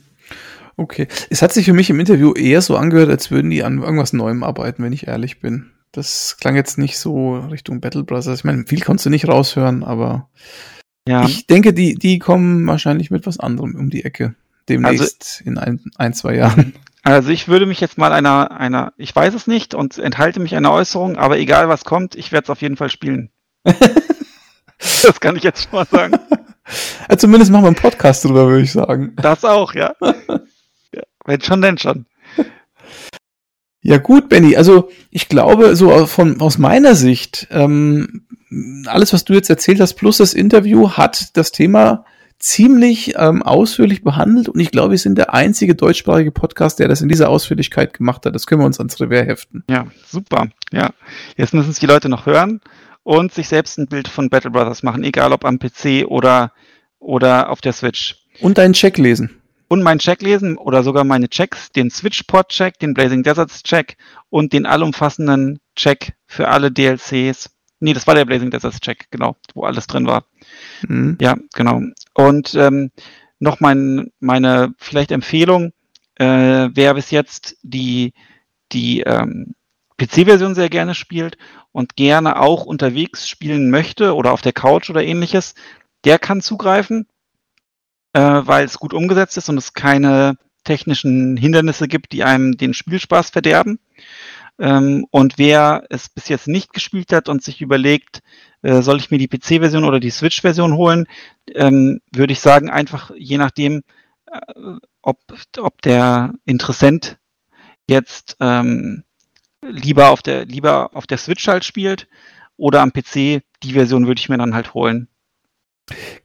Okay. 0.78 1.08
Es 1.30 1.42
hat 1.42 1.54
sich 1.54 1.66
für 1.66 1.74
mich 1.74 1.90
im 1.90 2.00
Interview 2.00 2.34
eher 2.34 2.62
so 2.62 2.76
angehört, 2.76 3.10
als 3.10 3.32
würden 3.32 3.50
die 3.50 3.64
an 3.64 3.82
irgendwas 3.82 4.14
Neuem 4.14 4.44
arbeiten, 4.44 4.84
wenn 4.84 4.94
ich 4.94 5.08
ehrlich 5.08 5.40
bin. 5.40 5.72
Das 5.92 6.38
klang 6.40 6.56
jetzt 6.56 6.78
nicht 6.78 7.00
so 7.00 7.38
Richtung 7.38 7.80
Battle 7.80 8.04
Brothers. 8.04 8.40
Ich 8.40 8.44
meine, 8.44 8.66
viel 8.66 8.82
konntest 8.82 9.06
du 9.06 9.10
nicht 9.10 9.28
raushören, 9.28 9.84
aber 9.84 10.30
ja. 11.08 11.24
ich 11.26 11.48
denke, 11.48 11.74
die, 11.74 11.96
die 11.96 12.20
kommen 12.20 12.68
wahrscheinlich 12.68 13.12
mit 13.12 13.26
was 13.26 13.40
anderem 13.40 13.76
um 13.76 13.90
die 13.90 14.04
Ecke. 14.04 14.36
Demnächst 14.68 15.38
also, 15.40 15.50
in 15.50 15.58
ein, 15.58 15.80
ein, 15.98 16.14
zwei 16.14 16.36
Jahren. 16.36 16.74
Also 17.04 17.30
ich 17.30 17.48
würde 17.48 17.68
mich 17.68 17.80
jetzt 17.80 18.00
mal 18.00 18.12
einer, 18.12 18.52
einer, 18.52 18.92
ich 18.98 19.16
weiß 19.16 19.36
es 19.36 19.46
nicht 19.46 19.76
und 19.76 20.00
enthalte 20.00 20.40
mich 20.40 20.56
einer 20.56 20.72
Äußerung, 20.72 21.18
aber 21.18 21.38
egal 21.38 21.70
was 21.70 21.86
kommt, 21.86 22.16
ich 22.16 22.32
werde 22.32 22.46
es 22.46 22.50
auf 22.50 22.64
jeden 22.64 22.78
Fall 22.78 22.90
spielen. 22.90 23.30
das 23.64 25.20
kann 25.20 25.36
ich 25.36 25.44
jetzt 25.44 25.64
schon 25.64 25.74
mal 25.74 25.86
sagen. 25.86 26.20
Zumindest 27.18 27.52
machen 27.52 27.64
wir 27.64 27.68
einen 27.68 27.76
Podcast 27.76 28.26
drüber, 28.26 28.48
würde 28.48 28.64
ich 28.64 28.72
sagen. 28.72 29.16
Das 29.18 29.46
auch, 29.46 29.76
ja. 29.76 29.94
ja. 31.26 31.34
Wenn 31.34 31.42
schon, 31.42 31.62
denn 31.62 31.78
schon. 31.78 32.06
Ja 33.82 34.00
gut, 34.00 34.30
Benny. 34.30 34.56
Also 34.56 34.90
ich 35.12 35.30
glaube, 35.30 35.76
so 35.76 36.08
von 36.08 36.42
aus 36.42 36.58
meiner 36.58 36.96
Sicht, 36.96 37.48
ähm, 37.52 38.26
alles, 38.88 39.14
was 39.14 39.26
du 39.26 39.34
jetzt 39.34 39.50
erzählt 39.50 39.80
hast, 39.80 39.94
plus 39.94 40.18
das 40.18 40.34
Interview, 40.34 40.92
hat 40.92 41.38
das 41.38 41.52
Thema 41.52 42.04
ziemlich 42.40 43.14
ähm, 43.16 43.44
ausführlich 43.44 44.04
behandelt 44.04 44.50
und 44.50 44.60
ich 44.60 44.72
glaube, 44.72 44.92
wir 44.92 44.98
sind 44.98 45.18
der 45.18 45.34
einzige 45.36 45.76
deutschsprachige 45.76 46.32
Podcast, 46.32 46.80
der 46.80 46.88
das 46.88 47.02
in 47.02 47.10
dieser 47.10 47.30
Ausführlichkeit 47.30 47.94
gemacht 47.94 48.26
hat. 48.26 48.34
Das 48.34 48.48
können 48.48 48.62
wir 48.62 48.66
uns 48.66 48.80
ans 48.80 49.00
Revers 49.00 49.28
heften. 49.28 49.64
Ja, 49.70 49.86
super. 50.08 50.48
Ja, 50.72 50.90
jetzt 51.38 51.54
müssen 51.54 51.70
es 51.70 51.80
die 51.80 51.86
Leute 51.86 52.10
noch 52.10 52.26
hören 52.26 52.62
und 53.04 53.34
sich 53.34 53.48
selbst 53.48 53.78
ein 53.78 53.88
Bild 53.88 54.08
von 54.08 54.30
Battle 54.30 54.52
Brothers 54.52 54.82
machen, 54.82 55.04
egal 55.04 55.32
ob 55.32 55.46
am 55.46 55.60
PC 55.60 56.06
oder, 56.08 56.52
oder 56.98 57.52
auf 57.52 57.62
der 57.62 57.74
Switch. 57.74 58.16
Und 58.42 58.58
deinen 58.58 58.74
Check 58.74 58.98
lesen. 58.98 59.42
Und 59.68 59.82
meinen 59.82 60.00
Check 60.00 60.22
lesen 60.22 60.58
oder 60.58 60.84
sogar 60.84 61.04
meine 61.04 61.30
Checks, 61.30 61.72
den 61.72 61.90
Switchport-Check, 61.90 62.80
den 62.80 62.94
Blazing 62.94 63.24
Deserts-Check 63.24 63.98
und 64.30 64.54
den 64.54 64.66
allumfassenden 64.66 65.60
Check 65.76 66.14
für 66.28 66.48
alle 66.50 66.72
DLCs. 66.72 67.50
Nee, 67.80 67.94
das 67.94 68.08
war 68.08 68.16
der 68.16 68.26
Blazing 68.26 68.52
Deserts-Check, 68.52 69.08
genau, 69.12 69.36
wo 69.54 69.64
alles 69.64 69.88
drin 69.88 70.06
war. 70.06 70.26
Mhm. 70.88 71.18
Ja, 71.20 71.36
genau. 71.54 71.82
Und 72.14 72.54
ähm, 72.56 72.92
noch 73.40 73.60
mein, 73.60 74.12
meine 74.20 74.74
vielleicht 74.78 75.12
Empfehlung, 75.12 75.74
äh, 76.16 76.70
wer 76.74 76.94
bis 76.94 77.12
jetzt 77.12 77.58
die, 77.64 78.14
die 78.72 79.02
ähm, 79.02 79.56
PC-Version 79.98 80.56
sehr 80.56 80.70
gerne 80.70 80.96
spielt 80.96 81.38
und 81.72 81.96
gerne 81.96 82.40
auch 82.40 82.66
unterwegs 82.66 83.28
spielen 83.28 83.70
möchte 83.70 84.16
oder 84.16 84.32
auf 84.32 84.42
der 84.42 84.54
Couch 84.54 84.90
oder 84.90 85.04
ähnliches, 85.04 85.56
der 86.04 86.20
kann 86.20 86.42
zugreifen, 86.42 87.08
äh, 88.16 88.48
weil 88.48 88.64
es 88.64 88.80
gut 88.80 88.94
umgesetzt 88.94 89.36
ist 89.36 89.50
und 89.50 89.58
es 89.58 89.74
keine 89.74 90.38
technischen 90.64 91.36
Hindernisse 91.36 91.90
gibt, 91.90 92.14
die 92.14 92.24
einem 92.24 92.56
den 92.56 92.74
Spielspaß 92.74 93.30
verderben. 93.30 93.78
Ähm, 94.58 95.06
und 95.12 95.38
wer 95.38 95.84
es 95.90 96.08
bis 96.08 96.30
jetzt 96.30 96.48
nicht 96.48 96.72
gespielt 96.72 97.12
hat 97.12 97.28
und 97.28 97.44
sich 97.44 97.62
überlegt, 97.62 98.24
äh, 98.62 98.82
soll 98.82 99.00
ich 99.00 99.12
mir 99.12 99.18
die 99.18 99.28
PC-Version 99.28 99.84
oder 99.84 100.00
die 100.00 100.12
Switch-Version 100.12 100.76
holen, 100.78 101.08
ähm, 101.54 102.00
würde 102.14 102.32
ich 102.32 102.40
sagen, 102.40 102.70
einfach 102.70 103.12
je 103.18 103.38
nachdem, 103.38 103.84
äh, 104.28 104.40
ob, 105.02 105.20
ob 105.60 105.82
der 105.82 106.34
Interessent 106.46 107.18
jetzt 107.86 108.38
ähm, 108.40 109.04
lieber 109.62 110.10
auf 110.10 110.22
der 110.22 110.46
lieber 110.46 110.92
auf 110.96 111.06
der 111.06 111.18
Switch 111.18 111.48
halt 111.50 111.66
spielt 111.66 112.08
oder 112.56 112.82
am 112.82 112.94
PC, 112.94 113.44
die 113.62 113.74
Version 113.74 114.08
würde 114.08 114.20
ich 114.20 114.30
mir 114.30 114.38
dann 114.38 114.56
halt 114.56 114.74
holen. 114.74 115.10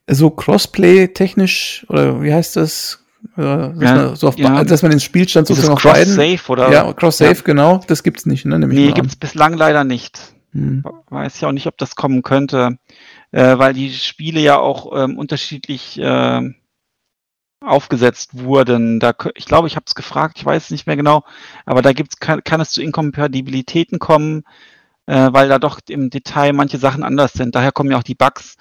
So 0.09 0.31
Crossplay 0.31 1.09
technisch 1.09 1.85
oder 1.89 2.23
wie 2.23 2.33
heißt 2.33 2.57
das? 2.57 3.05
Dass, 3.37 3.81
ja, 3.83 3.95
man 3.95 4.17
so 4.17 4.29
auf, 4.29 4.39
ja. 4.39 4.65
dass 4.65 4.83
man 4.83 4.91
den 4.91 5.01
Spielstand 5.01 5.47
sozusagen 5.47 5.75
auf 5.75 5.83
beiden. 5.83 6.17
Cross-Save 6.17 6.53
oder? 6.53 6.73
Ja, 6.73 6.93
Cross-Save, 6.93 7.35
ja. 7.35 7.43
genau. 7.45 7.81
Das 7.87 8.03
gibt's 8.03 8.25
nicht, 8.25 8.47
ne? 8.47 8.59
Nämlich 8.59 8.79
nee, 8.79 8.93
gibt's 8.93 9.17
bislang 9.17 9.55
leider 9.55 9.85
nicht. 9.85 10.35
Hm. 10.53 10.83
Weiß 11.11 11.41
ja 11.41 11.49
auch 11.49 11.53
nicht, 11.53 11.67
ob 11.67 11.77
das 11.77 11.97
kommen 11.97 12.23
könnte, 12.23 12.79
äh, 13.31 13.59
weil 13.59 13.75
die 13.75 13.93
Spiele 13.93 14.41
ja 14.41 14.59
auch 14.59 15.05
ähm, 15.05 15.19
unterschiedlich 15.19 15.99
äh, 16.01 16.51
aufgesetzt 17.61 18.31
wurden. 18.39 19.01
Da, 19.01 19.13
ich 19.35 19.45
glaube, 19.45 19.69
ich 19.69 19.77
habe 19.77 19.85
es 19.87 19.95
gefragt, 19.95 20.39
ich 20.39 20.45
weiß 20.45 20.65
es 20.65 20.71
nicht 20.71 20.87
mehr 20.87 20.97
genau, 20.97 21.25
aber 21.67 21.83
da 21.83 21.93
gibt's, 21.93 22.19
kann, 22.19 22.43
kann 22.43 22.61
es 22.61 22.71
zu 22.71 22.83
Inkompatibilitäten 22.83 23.99
kommen, 23.99 24.45
äh, 25.07 25.29
weil 25.33 25.49
da 25.49 25.59
doch 25.59 25.79
im 25.89 26.11
Detail 26.11 26.53
manche 26.53 26.79
Sachen 26.79 27.05
anders 27.05 27.35
sind. 27.35 27.55
Daher 27.55 27.73
kommen 27.73 27.91
ja 27.91 27.99
auch 27.99 28.03
die 28.03 28.15
Bugs, 28.15 28.57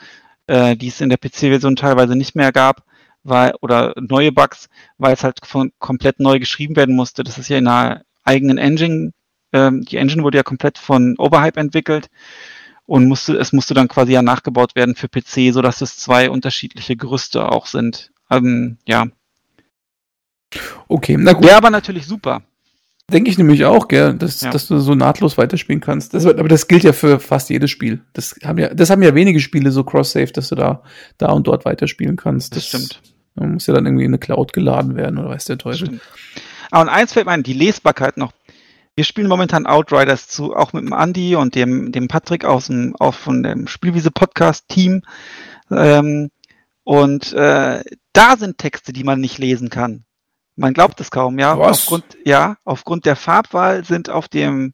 äh, 0.50 0.76
die 0.76 0.88
es 0.88 1.02
in 1.02 1.10
der 1.10 1.18
PC-Version 1.18 1.76
teilweise 1.76 2.16
nicht 2.16 2.36
mehr 2.36 2.52
gab 2.52 2.84
weil, 3.24 3.54
oder 3.62 3.94
neue 3.98 4.32
Bugs, 4.32 4.70
weil 4.98 5.14
es 5.14 5.24
halt 5.24 5.40
von, 5.46 5.72
komplett 5.80 6.20
neu 6.20 6.40
geschrieben 6.40 6.76
werden 6.76 6.96
musste. 6.96 7.24
Das 7.24 7.38
ist 7.38 7.50
ja 7.50 7.58
in 7.58 7.68
einer 7.68 8.04
eigenen 8.24 8.58
Engine. 8.58 9.12
Ähm, 9.54 9.84
die 9.84 9.98
Engine 9.98 10.24
wurde 10.24 10.38
ja 10.38 10.44
komplett 10.44 10.78
von 10.78 11.16
Overhype 11.18 11.60
entwickelt 11.60 12.10
und 12.86 13.08
musste, 13.08 13.38
es 13.38 13.54
musste 13.54 13.74
dann 13.74 13.88
quasi 13.88 14.14
ja 14.14 14.22
nachgebaut 14.22 14.76
werden 14.76 14.96
für 14.96 15.08
PC, 15.08 15.54
so 15.54 15.62
dass 15.62 15.82
es 15.82 15.98
zwei 15.98 16.30
unterschiedliche 16.30 16.96
Gerüste 16.96 17.52
auch 17.52 17.66
sind. 17.66 18.12
Ähm, 18.30 18.78
ja. 18.86 19.08
Okay, 20.88 21.16
na 21.20 21.34
gut. 21.34 21.46
Wäre 21.46 21.58
aber 21.58 21.70
natürlich 21.70 22.06
super. 22.08 22.42
Denke 23.12 23.30
ich 23.30 23.38
nämlich 23.38 23.66
auch, 23.66 23.88
gell, 23.88 24.14
dass, 24.14 24.42
ja. 24.42 24.52
dass 24.52 24.68
du 24.68 24.80
so 24.80 24.96
nahtlos 24.96 25.38
weiterspielen 25.38 25.82
kannst. 25.82 26.14
Das, 26.14 26.26
aber 26.26 26.48
das 26.48 26.68
gilt 26.68 26.84
ja 26.84 26.94
für 26.94 27.20
fast 27.20 27.50
jedes 27.50 27.72
Spiel. 27.72 28.02
Das 28.14 28.36
haben 28.44 28.58
ja, 28.58 28.74
das 28.74 28.90
haben 28.90 29.02
ja 29.02 29.16
wenige 29.16 29.40
Spiele 29.40 29.72
so 29.72 29.84
Cross-Save, 29.84 30.32
dass 30.32 30.50
du 30.50 30.56
da, 30.56 30.84
da 31.18 31.32
und 31.32 31.48
dort 31.48 31.66
weiterspielen 31.66 32.16
kannst. 32.16 32.56
Das, 32.56 32.70
das 32.70 32.84
stimmt. 32.84 33.02
Muss 33.36 33.68
ja 33.68 33.74
dann 33.74 33.86
irgendwie 33.86 34.06
in 34.06 34.12
eine 34.12 34.20
Cloud 34.20 34.54
geladen 34.54 34.96
werden 34.96 35.18
oder 35.18 35.30
weiß 35.30 35.46
der 35.46 35.58
Teufel. 35.58 36.00
Aber 36.72 36.82
und 36.82 36.90
eins 36.90 37.14
fällt 37.14 37.26
mir 37.26 37.32
ein, 37.32 37.44
die 37.44 37.54
Lesbarkeit 37.54 38.18
noch. 38.18 38.34
Wir 38.96 39.06
spielen 39.06 39.28
momentan 39.28 39.66
Outriders 39.66 40.28
zu, 40.28 40.54
auch 40.54 40.74
mit 40.74 40.84
dem 40.84 40.92
Andy 40.92 41.36
und 41.36 41.56
dem, 41.56 41.94
dem 41.94 42.10
Patrick 42.10 42.44
aus 42.44 42.68
dem, 42.68 42.96
auch 43.00 43.14
von 43.14 43.44
dem 43.44 43.68
Spielwiese 43.68 44.12
Podcast 44.12 44.68
Team. 44.68 45.04
Ähm, 45.72 46.32
und 46.84 47.32
äh, 47.34 47.82
da 48.14 48.38
sind 48.38 48.58
Texte, 48.58 48.92
die 48.92 49.04
man 49.04 49.22
nicht 49.22 49.38
lesen 49.38 49.70
kann. 49.70 50.04
Man 50.60 50.74
glaubt 50.74 51.00
es 51.00 51.10
kaum, 51.10 51.40
ja. 51.40 51.58
Was? 51.58 51.80
Aufgrund, 51.80 52.04
ja, 52.26 52.58
aufgrund 52.66 53.06
der 53.06 53.16
Farbwahl 53.16 53.86
sind 53.86 54.10
auf 54.10 54.28
dem 54.28 54.74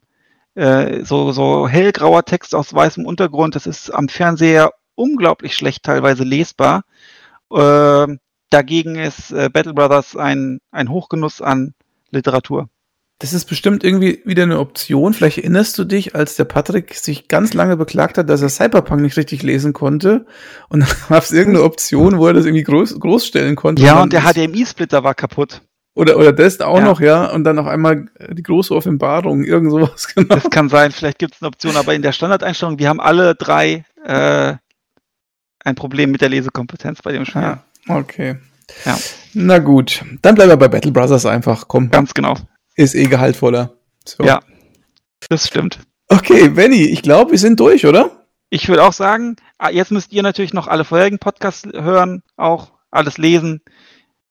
äh, 0.56 1.04
so, 1.04 1.30
so 1.30 1.68
hellgrauer 1.68 2.24
Text 2.24 2.56
aus 2.56 2.74
weißem 2.74 3.06
Untergrund, 3.06 3.54
das 3.54 3.66
ist 3.66 3.90
am 3.90 4.08
Fernseher 4.08 4.72
unglaublich 4.96 5.54
schlecht 5.54 5.84
teilweise 5.84 6.24
lesbar. 6.24 6.82
Äh, 7.52 8.06
dagegen 8.50 8.96
ist 8.96 9.30
äh, 9.30 9.48
Battle 9.48 9.74
Brothers 9.74 10.16
ein, 10.16 10.58
ein 10.72 10.90
Hochgenuss 10.90 11.40
an 11.40 11.74
Literatur. 12.10 12.68
Das 13.20 13.32
ist 13.32 13.44
bestimmt 13.44 13.84
irgendwie 13.84 14.20
wieder 14.24 14.42
eine 14.42 14.58
Option. 14.58 15.14
Vielleicht 15.14 15.38
erinnerst 15.38 15.78
du 15.78 15.84
dich, 15.84 16.16
als 16.16 16.34
der 16.34 16.44
Patrick 16.44 16.94
sich 16.94 17.28
ganz 17.28 17.54
lange 17.54 17.76
beklagt 17.76 18.18
hat, 18.18 18.28
dass 18.28 18.42
er 18.42 18.48
Cyberpunk 18.48 19.00
nicht 19.00 19.16
richtig 19.16 19.44
lesen 19.44 19.72
konnte. 19.72 20.26
Und 20.68 20.80
dann 20.88 20.96
gab 21.08 21.22
es 21.22 21.30
irgendeine 21.30 21.64
Option, 21.64 22.18
wo 22.18 22.26
er 22.26 22.34
das 22.34 22.44
irgendwie 22.44 22.64
groß, 22.64 22.98
groß 22.98 23.24
stellen 23.24 23.54
konnte. 23.54 23.82
Ja, 23.82 24.02
und 24.02 24.12
der 24.12 24.22
HDMI-Splitter 24.22 25.04
war 25.04 25.14
kaputt. 25.14 25.62
Oder, 25.96 26.18
oder 26.18 26.32
das 26.32 26.60
auch 26.60 26.78
Ja. 26.78 26.84
noch, 26.84 27.00
ja, 27.00 27.24
und 27.32 27.42
dann 27.44 27.58
auf 27.58 27.66
einmal 27.66 28.06
die 28.30 28.42
große 28.42 28.72
Offenbarung, 28.74 29.42
irgend 29.44 29.70
sowas, 29.72 30.06
genau. 30.14 30.34
Das 30.34 30.50
kann 30.50 30.68
sein, 30.68 30.92
vielleicht 30.92 31.18
gibt 31.18 31.34
es 31.34 31.42
eine 31.42 31.48
Option, 31.48 31.74
aber 31.76 31.94
in 31.94 32.02
der 32.02 32.12
Standardeinstellung, 32.12 32.78
wir 32.78 32.88
haben 32.90 33.00
alle 33.00 33.34
drei 33.34 33.84
äh, 34.04 34.54
ein 35.64 35.74
Problem 35.74 36.10
mit 36.10 36.20
der 36.20 36.28
Lesekompetenz 36.28 37.00
bei 37.02 37.12
dem 37.12 37.24
Spiel. 37.24 37.40
Ja, 37.42 37.64
okay. 37.88 38.36
Ja. 38.84 38.98
Na 39.32 39.58
gut, 39.58 40.04
dann 40.22 40.34
bleiben 40.34 40.50
wir 40.50 40.56
bei 40.58 40.68
Battle 40.68 40.92
Brothers 40.92 41.24
einfach. 41.24 41.66
Komm, 41.66 41.90
Ganz 41.90 42.12
genau. 42.14 42.36
ist 42.74 42.94
eh 42.94 43.04
gehaltvoller. 43.06 43.72
So. 44.04 44.22
Ja. 44.22 44.40
Das 45.30 45.46
stimmt. 45.48 45.78
Okay, 46.08 46.50
Benny, 46.50 46.84
ich 46.84 47.00
glaube, 47.02 47.30
wir 47.32 47.38
sind 47.38 47.58
durch, 47.58 47.86
oder? 47.86 48.10
Ich 48.50 48.68
würde 48.68 48.84
auch 48.84 48.92
sagen, 48.92 49.36
ah, 49.58 49.70
jetzt 49.70 49.90
müsst 49.90 50.12
ihr 50.12 50.22
natürlich 50.22 50.52
noch 50.52 50.68
alle 50.68 50.84
vorherigen 50.84 51.18
Podcasts 51.18 51.66
hören, 51.72 52.22
auch 52.36 52.72
alles 52.90 53.18
lesen, 53.18 53.60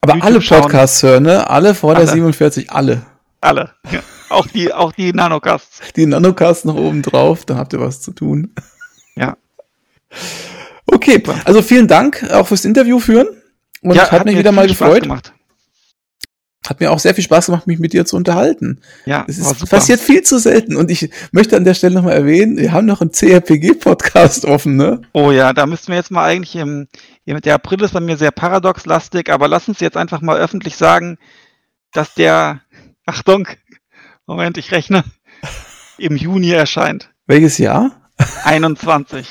Aber 0.01 0.13
YouTube 0.13 0.25
alle 0.25 0.41
schauen. 0.41 0.61
Podcasts 0.61 1.03
hören, 1.03 1.23
ne? 1.23 1.49
Alle 1.49 1.73
vor 1.75 1.93
der 1.95 2.03
Alle. 2.03 2.11
47, 2.11 2.71
alle. 2.71 3.05
alle. 3.41 3.71
Ja. 3.91 4.01
Auch 4.29 4.47
die, 4.47 4.73
auch 4.73 4.91
die 4.91 5.13
Nanocasts. 5.13 5.79
Die 5.95 6.07
Nanocasts 6.07 6.65
noch 6.65 6.75
oben 6.75 7.03
drauf, 7.03 7.45
dann 7.45 7.57
habt 7.57 7.73
ihr 7.73 7.79
was 7.79 8.01
zu 8.01 8.11
tun. 8.11 8.53
Ja. 9.15 9.37
Okay, 10.87 11.21
also 11.45 11.61
vielen 11.61 11.87
Dank 11.87 12.23
auch 12.31 12.47
fürs 12.47 12.65
Interview 12.65 12.99
führen. 12.99 13.27
Und 13.81 13.95
ja, 13.95 14.09
hat, 14.09 14.25
mich 14.25 14.33
mir 14.33 14.39
wieder 14.39 14.51
mal 14.51 14.65
viel 14.65 14.75
Spaß 14.75 14.87
gefreut. 14.87 15.03
Gemacht. 15.03 15.33
Hat 16.67 16.79
mir 16.79 16.91
auch 16.91 16.97
sehr 16.97 17.13
viel 17.13 17.23
Spaß 17.23 17.45
gemacht, 17.45 17.67
mich 17.67 17.77
mit 17.77 17.93
dir 17.93 18.05
zu 18.07 18.15
unterhalten. 18.15 18.81
Ja, 19.05 19.23
Es 19.27 19.37
ist 19.37 19.69
passiert 19.69 19.99
viel 19.99 20.23
zu 20.23 20.39
selten. 20.39 20.75
Und 20.75 20.89
ich 20.89 21.11
möchte 21.31 21.55
an 21.55 21.63
der 21.63 21.75
Stelle 21.75 21.93
nochmal 21.93 22.13
erwähnen, 22.13 22.57
wir 22.57 22.71
haben 22.71 22.87
noch 22.87 23.01
einen 23.01 23.11
CRPG-Podcast 23.11 24.45
offen, 24.45 24.75
ne? 24.75 25.01
Oh 25.13 25.29
ja, 25.31 25.53
da 25.53 25.67
müssten 25.67 25.89
wir 25.89 25.97
jetzt 25.97 26.09
mal 26.09 26.25
eigentlich 26.25 26.55
im- 26.55 26.87
der 27.25 27.55
April 27.55 27.81
ist 27.81 27.93
bei 27.93 27.99
mir 27.99 28.17
sehr 28.17 28.31
paradoxlastig, 28.31 29.31
aber 29.31 29.47
lass 29.47 29.67
uns 29.67 29.79
jetzt 29.79 29.97
einfach 29.97 30.21
mal 30.21 30.37
öffentlich 30.37 30.75
sagen, 30.75 31.17
dass 31.91 32.13
der, 32.13 32.61
Achtung, 33.05 33.47
Moment, 34.25 34.57
ich 34.57 34.71
rechne, 34.71 35.03
im 35.97 36.15
Juni 36.15 36.51
erscheint. 36.51 37.11
Welches 37.27 37.57
Jahr? 37.57 37.91
21. 38.43 39.27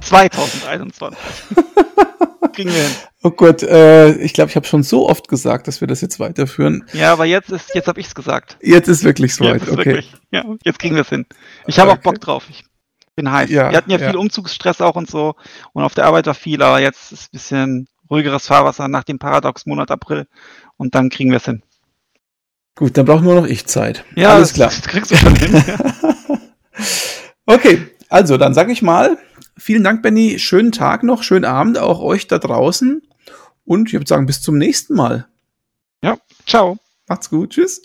2021. 0.00 1.18
Kriegen 2.52 2.70
wir 2.70 2.82
hin. 2.82 2.92
Oh 3.22 3.30
Gott, 3.30 3.62
äh, 3.62 4.12
ich 4.16 4.34
glaube, 4.34 4.50
ich 4.50 4.56
habe 4.56 4.66
schon 4.66 4.82
so 4.82 5.08
oft 5.08 5.28
gesagt, 5.28 5.68
dass 5.68 5.80
wir 5.80 5.88
das 5.88 6.00
jetzt 6.00 6.20
weiterführen. 6.20 6.84
Ja, 6.92 7.12
aber 7.12 7.24
jetzt 7.24 7.50
ist, 7.50 7.74
jetzt 7.74 7.86
habe 7.88 8.00
ich's 8.00 8.14
gesagt. 8.14 8.58
Jetzt 8.60 8.88
ist 8.88 9.04
wirklich 9.04 9.34
soweit, 9.34 9.60
Jetzt 9.60 9.68
ist 9.68 9.72
okay. 9.72 9.84
wirklich, 9.86 10.12
ja, 10.32 10.44
jetzt 10.64 10.78
kriegen 10.78 10.96
wir 10.96 11.02
es 11.02 11.08
hin. 11.08 11.24
Ich 11.66 11.78
habe 11.78 11.90
Okay. 11.92 11.98
auch 12.00 12.02
Bock 12.02 12.20
drauf. 12.20 12.44
Ich 12.50 12.64
bin 13.14 13.30
heiß. 13.30 13.50
Ja, 13.50 13.70
wir 13.70 13.76
hatten 13.76 13.90
ja, 13.90 13.98
ja. 13.98 14.08
viel 14.08 14.16
Umzugsstress 14.16 14.80
auch 14.80 14.96
und 14.96 15.10
so 15.10 15.34
und 15.72 15.82
auf 15.82 15.94
der 15.94 16.04
Arbeit 16.04 16.26
war 16.26 16.34
viel, 16.34 16.62
aber 16.62 16.80
jetzt 16.80 17.12
ist 17.12 17.24
ein 17.24 17.32
bisschen 17.32 17.88
ruhigeres 18.10 18.46
Fahrwasser 18.46 18.88
nach 18.88 19.04
dem 19.04 19.18
Paradox-Monat 19.18 19.90
April 19.90 20.26
und 20.76 20.94
dann 20.94 21.10
kriegen 21.10 21.30
wir 21.30 21.38
es 21.38 21.44
hin. 21.44 21.62
Gut, 22.74 22.96
dann 22.96 23.04
braucht 23.04 23.22
nur 23.22 23.34
noch 23.34 23.46
ich 23.46 23.66
Zeit. 23.66 24.04
Ja, 24.16 24.34
Alles 24.34 24.54
klar. 24.54 24.68
Das 24.68 24.82
kriegst 24.88 25.10
du 25.10 25.16
schon 25.16 25.36
hin. 25.36 25.62
Ja. 25.66 25.78
Okay, 27.44 27.88
also 28.08 28.36
dann 28.36 28.54
sage 28.54 28.72
ich 28.72 28.82
mal, 28.82 29.18
vielen 29.58 29.82
Dank, 29.82 30.00
Benny. 30.00 30.38
Schönen 30.38 30.70
Tag 30.70 31.02
noch, 31.02 31.24
schönen 31.24 31.44
Abend 31.44 31.76
auch 31.76 32.00
euch 32.00 32.28
da 32.28 32.38
draußen. 32.38 33.02
Und 33.64 33.88
ich 33.88 33.94
würde 33.94 34.06
sagen, 34.06 34.26
bis 34.26 34.40
zum 34.40 34.56
nächsten 34.58 34.94
Mal. 34.94 35.26
Ciao. 36.46 36.78
Macht's 37.08 37.30
gut. 37.30 37.50
Tschüss. 37.50 37.82